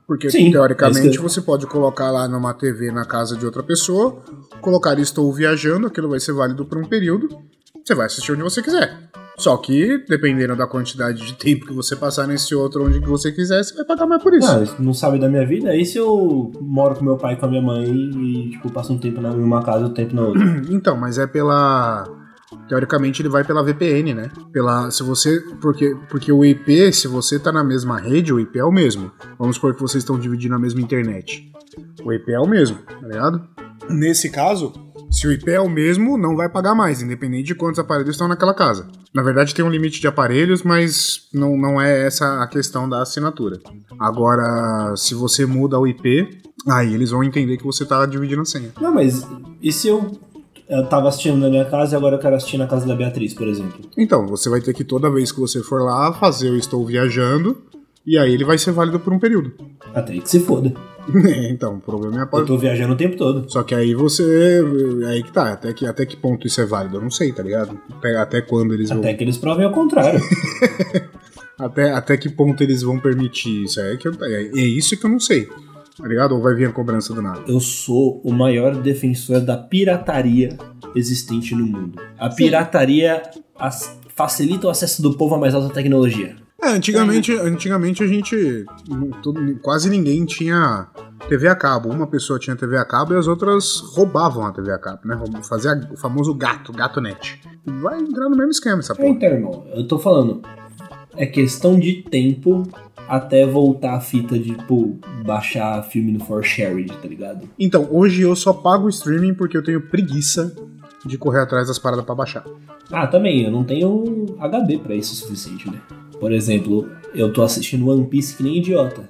Porque, 0.08 0.30
Sim, 0.32 0.48
é 0.48 0.52
teoricamente, 0.52 1.10
que- 1.18 1.22
você 1.22 1.42
pode 1.42 1.68
colocar 1.68 2.10
lá 2.12 2.28
numa 2.30 2.54
TV 2.54 2.92
na 2.92 3.04
casa 3.06 3.36
de 3.36 3.46
outra 3.46 3.62
pessoa, 3.62 4.22
colocar 4.62 4.98
estou 5.00 5.32
viajando, 5.34 5.88
aquilo 5.88 6.10
vai 6.10 6.20
ser 6.20 6.32
válido 6.32 6.66
por 6.66 6.78
um 6.78 6.86
período, 6.86 7.28
você 7.86 7.94
vai 7.94 8.06
assistir 8.06 8.32
onde 8.32 8.42
você 8.44 8.62
quiser. 8.62 8.98
Só 9.38 9.56
que, 9.58 10.04
dependendo 10.10 10.56
da 10.56 10.66
quantidade 10.66 11.24
de 11.24 11.34
tempo 11.34 11.68
que 11.68 11.74
você 11.74 11.96
passar 11.96 12.26
nesse 12.26 12.56
outro 12.56 12.86
onde 12.88 13.00
que 13.00 13.08
você 13.08 13.32
quiser, 13.32 13.64
você 13.64 13.76
vai 13.76 13.86
pagar 13.86 14.08
mais 14.08 14.24
por 14.24 14.34
isso. 14.34 14.48
Ah, 14.50 14.64
não 14.80 14.94
sabe 14.96 15.20
da 15.20 15.30
minha 15.30 15.46
vida? 15.46 15.76
E 15.76 15.86
se 15.86 15.98
eu 16.00 16.52
moro 16.60 16.96
com 16.96 17.04
meu 17.06 17.18
pai 17.18 17.34
e 17.34 17.38
com 17.38 17.46
a 17.46 17.50
minha 17.50 17.62
mãe 17.62 17.86
e, 17.88 18.50
tipo, 18.50 18.72
passo 18.72 18.94
um 18.94 18.98
tempo 18.98 19.22
na- 19.22 19.30
em 19.34 19.44
uma 19.44 19.62
casa 19.62 19.84
e 19.86 19.90
um 19.90 19.94
tempo 19.94 20.16
na 20.16 20.24
outra? 20.24 20.42
Então, 20.72 20.98
mas 20.98 21.20
é 21.20 21.28
pela. 21.28 22.08
Teoricamente 22.68 23.22
ele 23.22 23.30
vai 23.30 23.44
pela 23.44 23.64
VPN, 23.64 24.14
né? 24.14 24.32
Pela. 24.54 24.90
Se 24.90 25.04
você. 25.04 25.42
Porque, 25.62 25.96
porque 26.10 26.32
o 26.32 26.46
IP, 26.46 26.94
se 26.94 27.08
você 27.08 27.38
tá 27.38 27.52
na 27.52 27.64
mesma 27.64 28.00
rede, 28.00 28.34
o 28.34 28.40
IP 28.40 28.58
é 28.58 28.64
o 28.64 28.72
mesmo. 28.72 29.12
Vamos 29.38 29.56
supor 29.56 29.76
que 29.76 29.82
vocês 29.82 30.04
estão 30.04 30.18
dividindo 30.18 30.56
a 30.56 30.60
mesma 30.60 30.82
internet. 30.82 31.52
O 32.04 32.14
IP 32.14 32.32
é 32.32 32.40
o 32.40 32.48
mesmo, 32.48 32.78
tá 32.78 33.08
ligado? 33.08 33.48
Nesse 33.90 34.30
caso, 34.30 34.74
se 35.12 35.28
o 35.28 35.32
IP 35.32 35.50
é 35.52 35.60
o 35.60 35.70
mesmo, 35.70 36.18
não 36.18 36.36
vai 36.36 36.50
pagar 36.50 36.76
mais, 36.76 37.02
independente 37.02 37.48
de 37.48 37.56
quantos 37.56 37.80
aparelhos 37.80 38.16
estão 38.16 38.28
naquela 38.28 38.54
casa. 38.54 38.88
Na 39.14 39.24
verdade, 39.24 39.56
tem 39.56 39.64
um 39.64 39.70
limite 39.70 40.00
de 40.00 40.08
aparelhos, 40.08 40.64
mas 40.64 41.28
não, 41.34 41.58
não 41.58 41.82
é 41.82 42.06
essa 42.06 42.42
a 42.42 42.48
questão 42.48 42.88
da 42.88 43.02
assinatura. 43.02 43.60
Agora, 44.00 44.96
se 44.96 45.16
você 45.16 45.46
muda 45.46 45.80
o 45.80 45.88
IP, 45.88 46.42
aí 46.68 46.94
eles 46.94 47.12
vão 47.12 47.24
entender 47.24 47.58
que 47.58 47.64
você 47.64 47.86
tá 47.86 48.06
dividindo 48.06 48.42
a 48.42 48.46
senha. 48.46 48.72
Não, 48.80 48.94
mas 48.94 49.26
e 49.62 49.72
se 49.72 49.88
eu, 49.88 50.12
eu 50.70 50.86
tava 50.86 51.08
assistindo 51.10 51.38
na 51.38 51.50
minha 51.50 51.66
casa 51.66 51.96
e 51.96 51.98
agora 51.98 52.16
eu 52.16 52.20
quero 52.20 52.36
assistir 52.36 52.58
na 52.58 52.68
casa 52.68 52.86
da 52.86 52.96
Beatriz, 52.96 53.34
por 53.34 53.48
exemplo? 53.48 53.80
Então, 53.98 54.28
você 54.28 54.50
vai 54.50 54.62
ter 54.62 54.74
que 54.74 54.84
toda 54.84 55.10
vez 55.10 55.32
que 55.32 55.40
você 55.40 55.62
for 55.62 55.82
lá 55.82 56.14
fazer 56.14 56.50
o 56.50 56.58
estou 56.58 56.86
viajando, 56.86 57.58
e 58.06 58.18
aí 58.18 58.34
ele 58.34 58.46
vai 58.46 58.58
ser 58.58 58.72
válido 58.72 59.00
por 59.00 59.12
um 59.14 59.20
período. 59.20 59.54
Até 59.94 60.14
aí 60.14 60.22
que 60.22 60.30
se 60.30 60.40
foda. 60.40 60.74
então, 61.50 61.76
o 61.76 61.80
problema 61.82 62.16
é 62.18 62.20
a 62.20 62.24
Eu 62.24 62.28
parte. 62.28 62.48
tô 62.48 62.58
viajando 62.58 62.94
o 62.94 62.98
tempo 62.98 63.16
todo. 63.16 63.50
Só 63.50 63.64
que 63.64 63.74
aí 63.74 63.94
você. 63.94 64.62
Aí 65.08 65.24
que 65.24 65.32
tá, 65.32 65.54
até 65.54 65.72
que, 65.74 65.86
até 65.86 66.06
que 66.06 66.18
ponto 66.18 66.46
isso 66.48 66.60
é 66.60 66.66
válido? 66.66 66.98
Eu 66.98 67.02
não 67.02 67.10
sei, 67.12 67.32
tá 67.32 67.42
ligado? 67.44 67.80
Até, 67.98 68.16
até 68.18 68.42
quando 68.42 68.74
eles 68.74 68.90
vão. 68.90 69.00
Até 69.00 69.14
que 69.14 69.24
eles 69.24 69.38
provem 69.38 69.66
ao 69.66 69.72
contrário. 69.72 70.20
Até, 71.60 71.92
até 71.92 72.16
que 72.18 72.30
ponto 72.30 72.62
eles 72.62 72.84
vão 72.84 73.00
permitir 73.00 73.64
isso? 73.64 73.80
É, 73.82 73.98
que 73.98 74.08
eu- 74.08 74.14
é, 74.22 74.44
é 74.44 74.62
isso 74.62 74.96
que 74.96 75.04
eu 75.04 75.10
não 75.10 75.20
sei. 75.20 75.50
Tá 75.98 76.08
ligado? 76.08 76.34
Ou 76.36 76.42
vai 76.42 76.54
vir 76.54 76.68
a 76.70 76.72
cobrança 76.72 77.14
do 77.14 77.22
nada? 77.22 77.42
Eu 77.48 77.60
sou 77.60 78.22
o 78.24 78.32
maior 78.32 78.76
defensor 78.76 79.40
da 79.42 79.58
pirataria 79.58 80.58
existente 80.96 81.56
no 81.56 81.66
mundo. 81.66 82.00
A 82.18 82.30
pirataria 82.30 83.22
facilita 84.16 84.68
o 84.68 84.70
acesso 84.70 85.02
do 85.02 85.18
povo 85.18 85.36
à 85.36 85.38
mais 85.40 85.54
alta 85.56 85.74
tecnologia. 85.74 86.36
É, 86.62 86.70
antigamente, 86.70 87.32
antigamente 87.34 88.04
a 88.04 88.08
gente. 88.08 88.66
todo- 89.22 89.56
quase 89.62 89.90
ninguém 89.90 90.26
tinha 90.26 90.88
TV 91.30 91.48
a 91.48 91.56
cabo. 91.56 91.90
Uma 91.90 92.08
pessoa 92.08 92.40
tinha 92.40 92.56
TV 92.56 92.78
a 92.78 92.86
cabo 92.86 93.14
e 93.14 93.18
as 93.18 93.28
outras 93.28 93.80
roubavam 93.94 94.44
a 94.46 94.52
TV 94.52 94.72
a 94.72 94.78
cabo, 94.80 95.02
né? 95.06 95.20
Fazia 95.48 95.80
o 95.92 95.98
famoso 95.98 96.34
gato, 96.34 96.72
gato 96.72 97.00
net. 97.00 97.40
Vai 97.64 98.00
entrar 98.00 98.28
no 98.28 98.36
mesmo 98.36 98.52
esquema 98.52 98.80
essa 98.80 98.94
É, 98.94 98.96
porra. 98.96 99.10
então, 99.10 99.30
irmão, 99.30 99.66
eu 99.74 99.88
tô 99.88 100.00
falando. 100.00 100.42
É 101.16 101.26
questão 101.28 101.80
de 101.80 102.02
tempo 102.04 102.64
até 103.08 103.46
voltar 103.46 103.96
a 103.96 104.00
fita 104.00 104.38
de, 104.38 104.56
tipo, 104.56 104.98
baixar 105.26 105.82
filme 105.84 106.12
no 106.12 106.20
For 106.20 106.44
Shared, 106.44 106.92
tá 107.02 107.08
ligado? 107.08 107.48
Então, 107.60 107.88
hoje 107.92 108.22
eu 108.22 108.36
só 108.36 108.54
pago 108.54 108.86
o 108.86 108.90
streaming 108.90 109.34
porque 109.34 109.58
eu 109.58 109.64
tenho 109.64 109.82
preguiça 109.82 110.54
de 111.06 111.18
correr 111.18 111.42
atrás 111.42 111.68
das 111.68 111.80
paradas 111.80 112.06
pra 112.06 112.16
baixar. 112.16 112.44
Ah, 112.92 113.08
também, 113.08 113.44
eu 113.44 113.52
não 113.52 113.64
tenho 113.64 114.36
HD 114.40 114.78
pra 114.80 114.96
isso 114.96 115.14
o 115.14 115.16
suficiente, 115.16 115.70
né? 115.70 115.80
Por 116.20 116.32
exemplo, 116.32 116.90
eu 117.14 117.32
tô 117.32 117.44
assistindo 117.44 117.88
One 117.90 118.06
Piece 118.08 118.36
que 118.36 118.44
nem 118.44 118.58
idiota. 118.58 119.08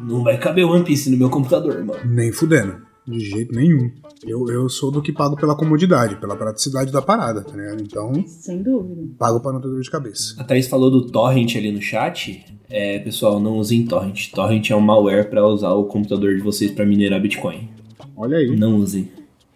Não 0.00 0.22
vai 0.22 0.36
caber 0.38 0.64
One 0.66 0.84
Piece 0.84 1.10
no 1.10 1.16
meu 1.16 1.30
computador, 1.30 1.82
mano. 1.84 2.00
Nem 2.04 2.32
fudendo. 2.32 2.76
De 3.06 3.20
jeito 3.20 3.54
nenhum. 3.54 3.90
Eu, 4.26 4.46
eu 4.48 4.68
sou 4.68 4.90
do 4.90 5.02
que 5.02 5.12
pago 5.12 5.36
pela 5.36 5.54
comodidade, 5.54 6.16
pela 6.16 6.34
praticidade 6.36 6.90
da 6.90 7.02
parada, 7.02 7.42
tá 7.42 7.54
ligado? 7.54 7.82
Então, 7.82 8.12
Sem 8.26 8.62
dúvida. 8.62 9.02
pago 9.18 9.40
pra 9.40 9.52
não 9.52 9.60
ter 9.60 9.68
dor 9.68 9.80
de 9.82 9.90
cabeça. 9.90 10.34
A 10.40 10.44
Thaís 10.44 10.66
falou 10.68 10.90
do 10.90 11.06
torrent 11.08 11.54
ali 11.56 11.70
no 11.70 11.82
chat. 11.82 12.44
É, 12.76 12.98
pessoal, 12.98 13.38
não 13.38 13.58
usem 13.58 13.86
torrent. 13.86 14.32
Torrent 14.32 14.68
é 14.68 14.74
um 14.74 14.80
malware 14.80 15.30
pra 15.30 15.46
usar 15.46 15.70
o 15.74 15.84
computador 15.84 16.34
de 16.34 16.42
vocês 16.42 16.72
pra 16.72 16.84
minerar 16.84 17.22
Bitcoin. 17.22 17.68
Olha 18.16 18.38
aí. 18.38 18.56
Não 18.56 18.78
usem. 18.78 19.08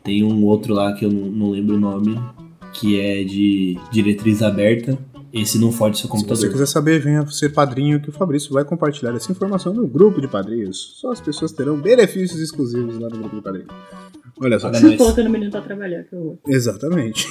Tem 0.05 0.23
um 0.23 0.45
outro 0.45 0.73
lá 0.73 0.93
que 0.93 1.05
eu 1.05 1.11
não, 1.11 1.51
lembro 1.51 1.75
o 1.75 1.81
nome, 1.81 2.17
que 2.75 3.01
é 3.01 3.25
de 3.25 3.77
diretriz 3.91 4.41
aberta. 4.41 4.97
Esse 5.33 5.59
não 5.59 5.73
fode 5.73 5.99
seu 5.99 6.05
Se 6.05 6.13
você 6.13 6.17
computador. 6.17 6.53
quiser 6.53 6.67
saber, 6.67 7.01
venha 7.01 7.27
ser 7.27 7.49
padrinho 7.53 8.01
que 8.01 8.09
o 8.09 8.13
Fabrício 8.13 8.53
vai 8.53 8.65
compartilhar 8.65 9.13
essa 9.13 9.33
informação 9.33 9.75
no 9.75 9.89
grupo 9.89 10.21
de 10.21 10.29
padrinhos. 10.29 10.93
Só 11.01 11.11
as 11.11 11.21
pessoas 11.21 11.51
terão 11.51 11.77
benefícios 11.77 12.41
exclusivos 12.41 13.01
lá 13.01 13.09
no 13.09 13.19
grupo 13.19 13.35
de 13.35 13.43
padrinhos. 13.43 13.75
Olha 14.41 14.59
só. 14.61 14.71
Paga 14.71 14.81
nós. 14.87 14.97
Colocando 14.97 15.27
o 15.27 15.31
menino 15.31 15.51
pra 15.51 15.61
trabalhar, 15.61 16.05
que 16.05 16.15
horror. 16.15 16.39
Exatamente. 16.47 17.27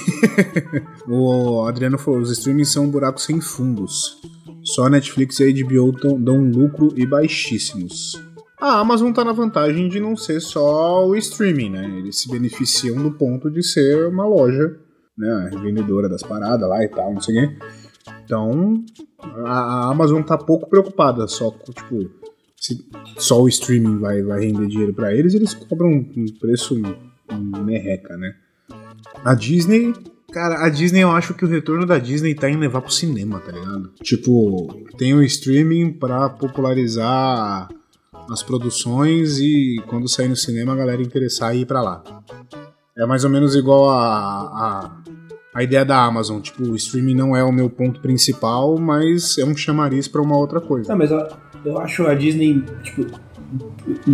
o 1.08 1.64
Adriano 1.64 1.96
falou: 1.96 2.20
os 2.20 2.30
streamings 2.30 2.70
são 2.70 2.84
um 2.84 2.90
buraco 2.90 3.20
sem 3.20 3.40
fundos. 3.40 4.18
Só 4.62 4.88
Netflix 4.88 5.40
e 5.40 5.52
HBO 5.52 5.92
tão- 5.92 6.20
dão 6.20 6.36
um 6.38 6.50
lucro 6.50 6.92
e 6.96 7.06
baixíssimos. 7.06 8.20
A 8.60 8.80
Amazon 8.80 9.12
tá 9.12 9.24
na 9.24 9.32
vantagem 9.32 9.88
de 9.88 10.00
não 10.00 10.16
ser 10.16 10.40
só 10.40 11.06
o 11.06 11.14
streaming, 11.16 11.70
né? 11.70 11.98
Eles 11.98 12.20
se 12.20 12.30
beneficiam 12.30 13.00
do 13.02 13.12
ponto 13.12 13.50
de 13.50 13.62
ser 13.62 14.08
uma 14.08 14.26
loja, 14.26 14.76
né? 15.16 15.50
Revendedora 15.52 16.08
das 16.08 16.22
paradas 16.22 16.68
lá 16.68 16.82
e 16.84 16.88
tal, 16.88 17.14
não 17.14 17.20
sei 17.20 17.36
o 17.44 17.48
quê. 17.48 17.56
Então, 18.24 18.84
a 19.46 19.88
Amazon 19.90 20.22
tá 20.22 20.36
pouco 20.36 20.68
preocupada 20.68 21.26
só 21.28 21.50
com, 21.50 21.72
tipo, 21.72 22.10
se 22.56 22.84
só 23.16 23.40
o 23.40 23.48
streaming 23.48 23.98
vai, 23.98 24.22
vai 24.22 24.40
render 24.40 24.66
dinheiro 24.66 24.92
pra 24.92 25.14
eles, 25.14 25.34
eles 25.34 25.54
cobram 25.54 25.88
um 25.90 26.26
preço 26.40 26.74
merreca, 27.64 28.16
né? 28.16 28.34
A 29.24 29.34
Disney, 29.34 29.92
cara, 30.32 30.64
a 30.64 30.68
Disney 30.68 31.00
eu 31.00 31.10
acho 31.10 31.34
que 31.34 31.44
o 31.44 31.48
retorno 31.48 31.86
da 31.86 31.98
Disney 31.98 32.34
tá 32.34 32.48
em 32.48 32.56
levar 32.56 32.82
pro 32.82 32.92
cinema, 32.92 33.40
tá 33.40 33.52
ligado? 33.52 33.90
Tipo, 34.02 34.86
tem 34.96 35.14
o 35.14 35.22
streaming 35.22 35.92
pra 35.92 36.28
popularizar 36.28 37.68
as 38.30 38.42
produções 38.42 39.38
e 39.38 39.82
quando 39.86 40.08
sair 40.08 40.28
no 40.28 40.36
cinema 40.36 40.72
a 40.72 40.76
galera 40.76 41.02
interessar 41.02 41.56
e 41.56 41.62
ir 41.62 41.66
pra 41.66 41.80
lá. 41.80 42.02
É 42.96 43.06
mais 43.06 43.24
ou 43.24 43.30
menos 43.30 43.54
igual 43.54 43.88
a, 43.88 44.02
a, 44.02 44.96
a 45.54 45.62
ideia 45.62 45.84
da 45.84 46.04
Amazon. 46.04 46.40
Tipo, 46.40 46.64
o 46.64 46.76
streaming 46.76 47.14
não 47.14 47.34
é 47.34 47.42
o 47.42 47.52
meu 47.52 47.70
ponto 47.70 48.00
principal, 48.00 48.76
mas 48.78 49.38
é 49.38 49.44
um 49.44 49.56
chamariz 49.56 50.08
pra 50.08 50.20
uma 50.20 50.36
outra 50.36 50.60
coisa. 50.60 50.90
Não, 50.90 50.98
mas 50.98 51.10
eu, 51.10 51.26
eu 51.64 51.78
acho 51.78 52.06
a 52.06 52.14
Disney, 52.14 52.62
tipo, 52.82 53.06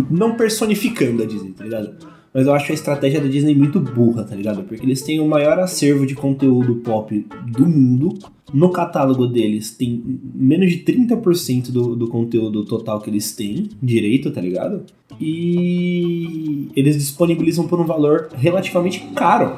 não 0.09 0.35
personificando 0.37 1.23
a 1.23 1.25
Disney, 1.25 1.51
tá 1.51 1.63
ligado? 1.63 2.14
Mas 2.35 2.47
eu 2.47 2.53
acho 2.53 2.69
a 2.69 2.75
estratégia 2.75 3.21
da 3.21 3.29
Disney 3.29 3.55
muito 3.55 3.79
burra, 3.79 4.25
tá 4.25 4.35
ligado? 4.35 4.61
Porque 4.63 4.85
eles 4.85 5.01
têm 5.01 5.21
o 5.21 5.25
maior 5.25 5.57
acervo 5.57 6.05
de 6.05 6.13
conteúdo 6.13 6.75
pop 6.75 7.25
do 7.47 7.65
mundo. 7.65 8.09
No 8.53 8.71
catálogo 8.71 9.25
deles 9.25 9.71
tem 9.71 10.03
menos 10.35 10.69
de 10.69 10.79
30% 10.79 11.71
do, 11.71 11.95
do 11.95 12.09
conteúdo 12.09 12.65
total 12.65 12.99
que 12.99 13.09
eles 13.09 13.33
têm 13.33 13.69
direito, 13.81 14.31
tá 14.31 14.41
ligado? 14.41 14.83
E 15.17 16.67
eles 16.75 16.97
disponibilizam 16.97 17.69
por 17.69 17.79
um 17.79 17.85
valor 17.85 18.27
relativamente 18.35 18.99
caro. 19.15 19.55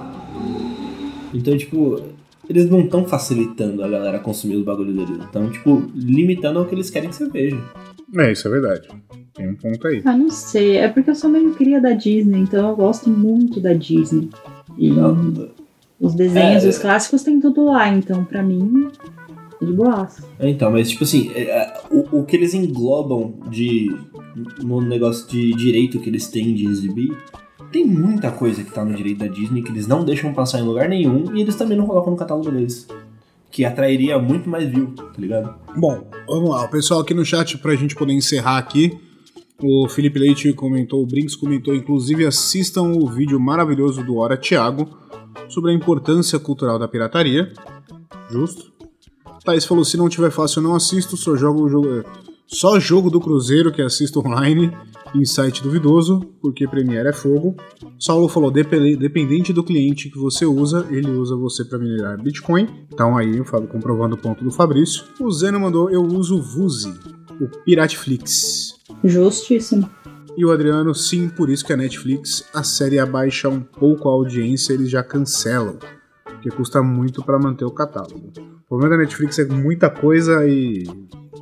Então, 1.33 1.57
tipo, 1.57 1.99
eles 2.49 2.69
não 2.69 2.81
estão 2.81 3.05
facilitando 3.05 3.83
a 3.83 3.87
galera 3.87 4.19
consumir 4.19 4.55
os 4.55 4.63
bagulhos 4.63 4.95
deles. 4.95 5.23
Estão, 5.23 5.49
tipo, 5.49 5.83
limitando 5.95 6.61
o 6.61 6.65
que 6.65 6.75
eles 6.75 6.89
querem 6.89 7.09
que 7.09 7.15
você 7.15 7.29
veja. 7.29 7.61
É, 8.15 8.31
isso 8.31 8.47
é 8.47 8.51
verdade. 8.51 8.87
Tem 9.33 9.49
um 9.49 9.55
ponto 9.55 9.87
aí. 9.87 10.01
Ah, 10.05 10.17
não 10.17 10.29
sei. 10.29 10.77
É 10.77 10.87
porque 10.87 11.09
eu 11.09 11.15
sou 11.15 11.29
meio 11.29 11.53
cria 11.53 11.79
da 11.79 11.91
Disney, 11.91 12.39
então 12.39 12.69
eu 12.69 12.75
gosto 12.75 13.09
muito 13.09 13.59
da 13.59 13.73
Disney. 13.73 14.29
E 14.77 14.91
os 15.99 16.13
desenhos, 16.13 16.63
É, 16.63 16.69
os 16.69 16.77
clássicos 16.77 17.23
tem 17.23 17.39
tudo 17.39 17.65
lá, 17.65 17.89
então 17.89 18.23
pra 18.23 18.43
mim, 18.43 18.87
é 19.61 19.65
de 19.65 19.73
boas. 19.73 20.21
Então, 20.39 20.71
mas 20.71 20.89
tipo 20.89 21.03
assim, 21.03 21.31
é, 21.33 21.43
é, 21.43 21.73
o, 21.89 22.19
o 22.19 22.23
que 22.25 22.35
eles 22.35 22.53
englobam 22.53 23.33
de 23.49 23.95
no 24.63 24.81
negócio 24.81 25.27
de 25.27 25.51
direito 25.53 25.99
que 25.99 26.09
eles 26.09 26.27
têm 26.27 26.53
de 26.53 26.65
exibir, 26.67 27.17
tem 27.77 27.85
muita 27.85 28.31
coisa 28.31 28.63
que 28.63 28.71
tá 28.71 28.83
no 28.83 28.95
direito 28.95 29.19
da 29.19 29.27
Disney 29.27 29.61
que 29.61 29.69
eles 29.69 29.85
não 29.85 30.03
deixam 30.03 30.33
passar 30.33 30.59
em 30.59 30.63
lugar 30.63 30.89
nenhum 30.89 31.35
e 31.35 31.41
eles 31.41 31.55
também 31.55 31.77
não 31.77 31.85
colocam 31.85 32.11
no 32.11 32.17
catálogo 32.17 32.49
deles. 32.49 32.87
Que 33.51 33.63
atrairia 33.63 34.17
muito 34.17 34.49
mais 34.49 34.67
view, 34.67 34.93
tá 34.95 35.13
ligado? 35.17 35.53
Bom, 35.75 36.09
vamos 36.27 36.49
lá. 36.49 36.65
O 36.65 36.69
pessoal 36.69 37.01
aqui 37.01 37.13
no 37.13 37.23
chat, 37.23 37.55
pra 37.59 37.75
gente 37.75 37.95
poder 37.95 38.13
encerrar 38.13 38.57
aqui, 38.57 38.97
o 39.61 39.87
Felipe 39.87 40.17
Leite 40.17 40.51
comentou, 40.53 41.03
o 41.03 41.05
Brinks 41.05 41.35
comentou, 41.35 41.75
inclusive 41.75 42.25
assistam 42.25 42.81
o 42.81 43.07
vídeo 43.07 43.39
maravilhoso 43.39 44.03
do 44.03 44.17
Hora 44.17 44.37
Thiago 44.37 44.89
sobre 45.47 45.71
a 45.71 45.73
importância 45.73 46.39
cultural 46.39 46.79
da 46.79 46.87
pirataria. 46.87 47.53
Justo. 48.31 48.73
Thaís 49.45 49.65
falou, 49.65 49.85
se 49.85 49.97
não 49.97 50.09
tiver 50.09 50.31
fácil 50.31 50.59
eu 50.61 50.63
não 50.63 50.75
assisto, 50.75 51.15
só 51.15 51.35
jogo 51.35 51.63
o 51.63 51.69
jogo... 51.69 52.03
Só 52.47 52.79
jogo 52.79 53.09
do 53.09 53.19
Cruzeiro 53.19 53.71
que 53.71 53.81
assisto 53.81 54.19
online 54.25 54.71
em 55.13 55.25
site 55.25 55.61
duvidoso, 55.61 56.21
porque 56.41 56.67
Premiere 56.67 57.09
é 57.09 57.13
fogo. 57.13 57.55
Saulo 57.99 58.27
falou, 58.29 58.49
"Depe- 58.49 58.95
dependente 58.95 59.51
do 59.51 59.63
cliente 59.63 60.09
que 60.09 60.17
você 60.17 60.45
usa, 60.45 60.87
ele 60.89 61.11
usa 61.11 61.35
você 61.35 61.65
para 61.65 61.77
minerar 61.77 62.21
Bitcoin. 62.21 62.67
Então 62.91 63.17
aí, 63.17 63.39
o 63.39 63.45
Fábio 63.45 63.67
comprovando 63.67 64.15
o 64.15 64.17
ponto 64.17 64.43
do 64.43 64.51
Fabrício. 64.51 65.03
O 65.19 65.29
Zeno 65.31 65.59
mandou, 65.59 65.89
eu 65.89 66.01
uso 66.01 66.37
o 66.37 66.41
Vuzi, 66.41 66.93
o 67.39 67.47
Pirateflix. 67.63 68.75
Justíssimo. 69.03 69.89
E 70.37 70.45
o 70.45 70.51
Adriano, 70.51 70.93
sim, 70.93 71.29
por 71.29 71.49
isso 71.49 71.65
que 71.65 71.73
a 71.73 71.77
Netflix, 71.77 72.43
a 72.53 72.63
série 72.63 72.99
abaixa 72.99 73.49
um 73.49 73.59
pouco 73.59 74.07
a 74.07 74.11
audiência, 74.11 74.73
eles 74.73 74.89
já 74.89 75.01
cancelam, 75.03 75.77
porque 76.23 76.49
custa 76.49 76.81
muito 76.83 77.23
para 77.23 77.39
manter 77.39 77.65
o 77.65 77.71
catálogo. 77.71 78.31
O 78.37 78.67
problema 78.69 78.95
da 78.97 79.03
Netflix 79.03 79.39
é 79.39 79.45
muita 79.45 79.89
coisa 79.89 80.47
e 80.47 80.83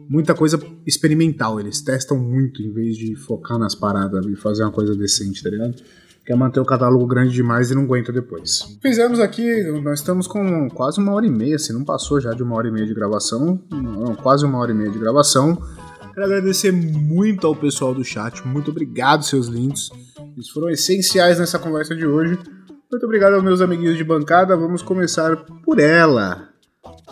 muita 0.10 0.34
coisa 0.34 0.60
experimental. 0.86 1.60
Eles 1.60 1.82
testam 1.82 2.18
muito 2.18 2.61
em 2.61 2.72
vez 2.72 2.95
de 2.98 3.15
focar 3.15 3.57
nas 3.57 3.76
paradas 3.76 4.26
e 4.26 4.36
fazer 4.36 4.64
uma 4.64 4.72
coisa 4.72 4.95
decente, 4.95 5.44
tá 5.44 5.49
ligado? 5.49 5.76
Quer 6.26 6.36
manter 6.36 6.60
o 6.60 6.65
catálogo 6.65 7.06
grande 7.06 7.34
demais 7.34 7.69
e 7.69 7.76
não 7.76 7.84
aguenta 7.84 8.11
depois. 8.11 8.77
Fizemos 8.82 9.19
aqui, 9.19 9.64
nós 9.84 9.99
estamos 9.99 10.26
com 10.26 10.68
quase 10.69 10.99
uma 10.99 11.14
hora 11.14 11.27
e 11.27 11.30
meia, 11.30 11.60
se 11.60 11.72
não 11.72 11.84
passou 11.84 12.19
já 12.19 12.32
de 12.32 12.41
uma 12.41 12.56
hora 12.56 12.68
e 12.68 12.72
meia 12.72 12.86
de 12.86 12.95
gravação, 12.95 13.61
não, 13.72 14.15
quase 14.15 14.44
uma 14.44 14.57
hora 14.57 14.72
e 14.72 14.73
meia 14.73 14.90
de 14.90 14.98
gravação. 14.98 15.56
Quero 16.15 16.26
agradecer 16.26 16.72
muito 16.72 17.45
ao 17.45 17.56
pessoal 17.56 17.94
do 17.94 18.03
chat, 18.03 18.41
muito 18.48 18.72
obrigado, 18.72 19.23
seus 19.23 19.48
lindos. 19.48 19.91
Eles 20.36 20.49
foram 20.49 20.69
essenciais 20.69 21.38
nessa 21.38 21.60
conversa 21.60 21.95
de 21.95 22.07
hoje. 22.07 22.40
Muito 22.91 23.06
obrigado 23.06 23.34
aos 23.34 23.44
meus 23.44 23.61
amiguinhos 23.61 23.98
de 23.98 24.03
bancada. 24.03 24.56
Vamos 24.57 24.82
começar 24.82 25.36
por 25.64 25.80
ela. 25.80 26.55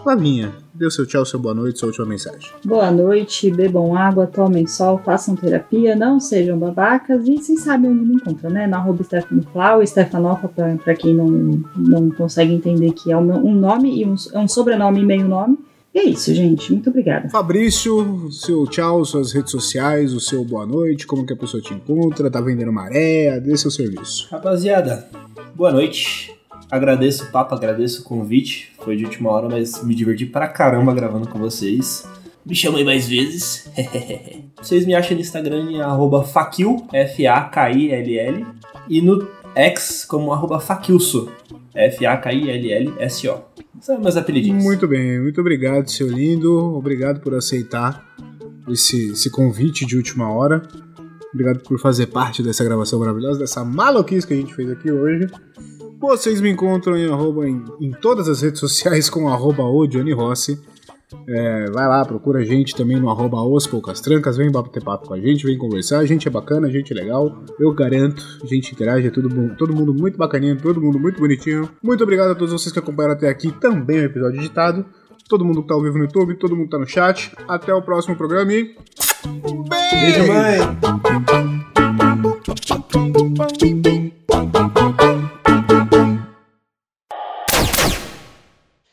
Flavinha, 0.01 0.51
dê 0.73 0.85
o 0.85 0.91
seu 0.91 1.05
tchau, 1.05 1.25
seu 1.25 1.39
boa 1.39 1.53
noite, 1.53 1.79
sua 1.79 1.87
última 1.87 2.05
mensagem. 2.05 2.49
Boa 2.65 2.89
noite, 2.91 3.51
bebam 3.51 3.95
água, 3.95 4.25
tomem 4.25 4.65
sol, 4.65 4.99
façam 5.03 5.35
terapia, 5.35 5.95
não 5.95 6.19
sejam 6.19 6.57
babacas 6.57 7.27
e 7.27 7.37
vocês 7.37 7.61
sabem 7.61 7.91
onde 7.91 8.05
me 8.05 8.15
encontram, 8.15 8.49
né? 8.49 8.67
Na 8.67 8.77
arroba 8.77 9.03
Stefanoflau, 9.03 9.85
Stefanofa, 9.85 10.47
pra, 10.47 10.75
pra 10.75 10.95
quem 10.95 11.13
não, 11.13 11.61
não 11.75 12.09
consegue 12.09 12.53
entender 12.53 12.91
que 12.91 13.11
é 13.11 13.17
um 13.17 13.53
nome 13.53 14.01
e 14.01 14.05
um, 14.05 14.15
é 14.33 14.39
um 14.39 14.47
sobrenome 14.47 15.01
e 15.01 15.05
meio 15.05 15.27
nome. 15.27 15.57
E 15.93 15.99
é 15.99 16.03
isso, 16.05 16.33
gente. 16.33 16.71
Muito 16.71 16.89
obrigada. 16.89 17.29
Fabrício, 17.29 18.31
seu 18.31 18.65
tchau, 18.65 19.05
suas 19.05 19.31
redes 19.31 19.51
sociais, 19.51 20.11
o 20.11 20.19
seu 20.19 20.43
boa 20.43 20.65
noite, 20.65 21.05
como 21.05 21.23
que 21.25 21.33
a 21.33 21.37
pessoa 21.37 21.61
te 21.61 21.73
encontra, 21.73 22.31
tá 22.31 22.41
vendendo 22.41 22.73
maré, 22.73 23.39
dê 23.39 23.55
seu 23.55 23.69
serviço. 23.69 24.27
Rapaziada, 24.31 25.07
boa 25.53 25.71
noite. 25.71 26.32
Agradeço 26.73 27.25
o 27.25 27.27
papo, 27.27 27.53
agradeço 27.53 28.01
o 28.01 28.03
convite. 28.03 28.71
Foi 28.79 28.95
de 28.95 29.05
última 29.05 29.29
hora, 29.29 29.47
mas 29.47 29.83
me 29.83 29.93
diverti 29.93 30.25
pra 30.25 30.47
caramba 30.47 30.91
gravando 30.91 31.29
com 31.29 31.37
vocês. 31.37 32.03
Me 32.43 32.55
chamem 32.55 32.83
mais 32.83 33.07
vezes. 33.07 33.69
vocês 34.59 34.83
me 34.83 34.95
acham 34.95 35.13
no 35.15 35.21
Instagram 35.21 35.69
em 35.69 36.23
Fakil, 36.25 36.83
F-A-K-I-L-L. 36.91 38.45
E 38.89 39.01
no 39.03 39.27
X 39.53 40.03
como 40.03 40.33
arroba 40.33 40.59
Fakilso, 40.59 41.31
F-A-K-I-L-L-S-O. 41.75 43.43
São 43.79 44.01
meus 44.01 44.17
apelidinhos. 44.17 44.63
Muito 44.63 44.87
bem, 44.87 45.21
muito 45.21 45.41
obrigado, 45.41 45.91
seu 45.91 46.07
lindo. 46.07 46.75
Obrigado 46.75 47.19
por 47.19 47.35
aceitar 47.35 48.03
esse, 48.67 49.11
esse 49.11 49.29
convite 49.29 49.85
de 49.85 49.95
última 49.95 50.27
hora. 50.33 50.63
Obrigado 51.31 51.59
por 51.59 51.79
fazer 51.79 52.07
parte 52.07 52.41
dessa 52.41 52.63
gravação 52.63 52.97
maravilhosa, 52.97 53.37
dessa 53.37 53.63
maluquice 53.63 54.25
que 54.25 54.33
a 54.33 54.37
gente 54.37 54.55
fez 54.55 54.71
aqui 54.71 54.91
hoje. 54.91 55.27
Vocês 56.03 56.41
me 56.41 56.49
encontram 56.49 56.97
em, 56.97 57.09
arroba, 57.09 57.47
em, 57.47 57.63
em 57.79 57.91
todas 57.91 58.27
as 58.27 58.41
redes 58.41 58.59
sociais 58.59 59.09
com 59.09 59.29
arroba 59.29 59.63
o 59.63 59.87
Johnny 59.87 60.11
Rossi. 60.11 60.59
É, 61.25 61.71
vai 61.71 61.87
lá, 61.87 62.03
procura 62.03 62.39
a 62.39 62.43
gente 62.43 62.75
também 62.75 62.99
no 62.99 63.09
arroba 63.09 63.41
os 63.41 63.65
poucas 63.65 64.01
trancas, 64.01 64.35
vem 64.35 64.51
bater 64.51 64.83
papo 64.83 65.07
com 65.07 65.13
a 65.13 65.19
gente, 65.19 65.45
vem 65.45 65.57
conversar, 65.57 65.99
a 65.99 66.05
gente 66.05 66.27
é 66.27 66.31
bacana, 66.31 66.67
a 66.67 66.69
gente 66.69 66.91
é 66.91 66.95
legal, 66.95 67.41
eu 67.57 67.71
garanto, 67.73 68.21
a 68.43 68.45
gente 68.45 68.73
interage, 68.73 69.07
é 69.07 69.11
tudo 69.11 69.29
bom, 69.29 69.55
todo 69.55 69.73
mundo 69.73 69.93
muito 69.93 70.17
bacaninho, 70.17 70.57
todo 70.57 70.81
mundo 70.81 70.99
muito 70.99 71.21
bonitinho. 71.21 71.69
Muito 71.81 72.03
obrigado 72.03 72.31
a 72.31 72.35
todos 72.35 72.51
vocês 72.51 72.73
que 72.73 72.79
acompanharam 72.79 73.15
até 73.15 73.29
aqui 73.29 73.53
também 73.53 73.99
o 73.99 74.03
episódio 74.03 74.41
editado, 74.41 74.85
todo 75.29 75.45
mundo 75.45 75.61
que 75.61 75.69
tá 75.69 75.73
ao 75.73 75.81
vivo 75.81 75.97
no 75.97 76.03
YouTube, 76.03 76.35
todo 76.35 76.53
mundo 76.53 76.65
que 76.65 76.71
tá 76.71 76.79
no 76.79 76.85
chat. 76.85 77.31
Até 77.47 77.73
o 77.73 77.81
próximo 77.81 78.17
programa 78.17 78.51
e. 78.51 78.75
Beijo, 79.89 80.27
mãe! 80.27 80.59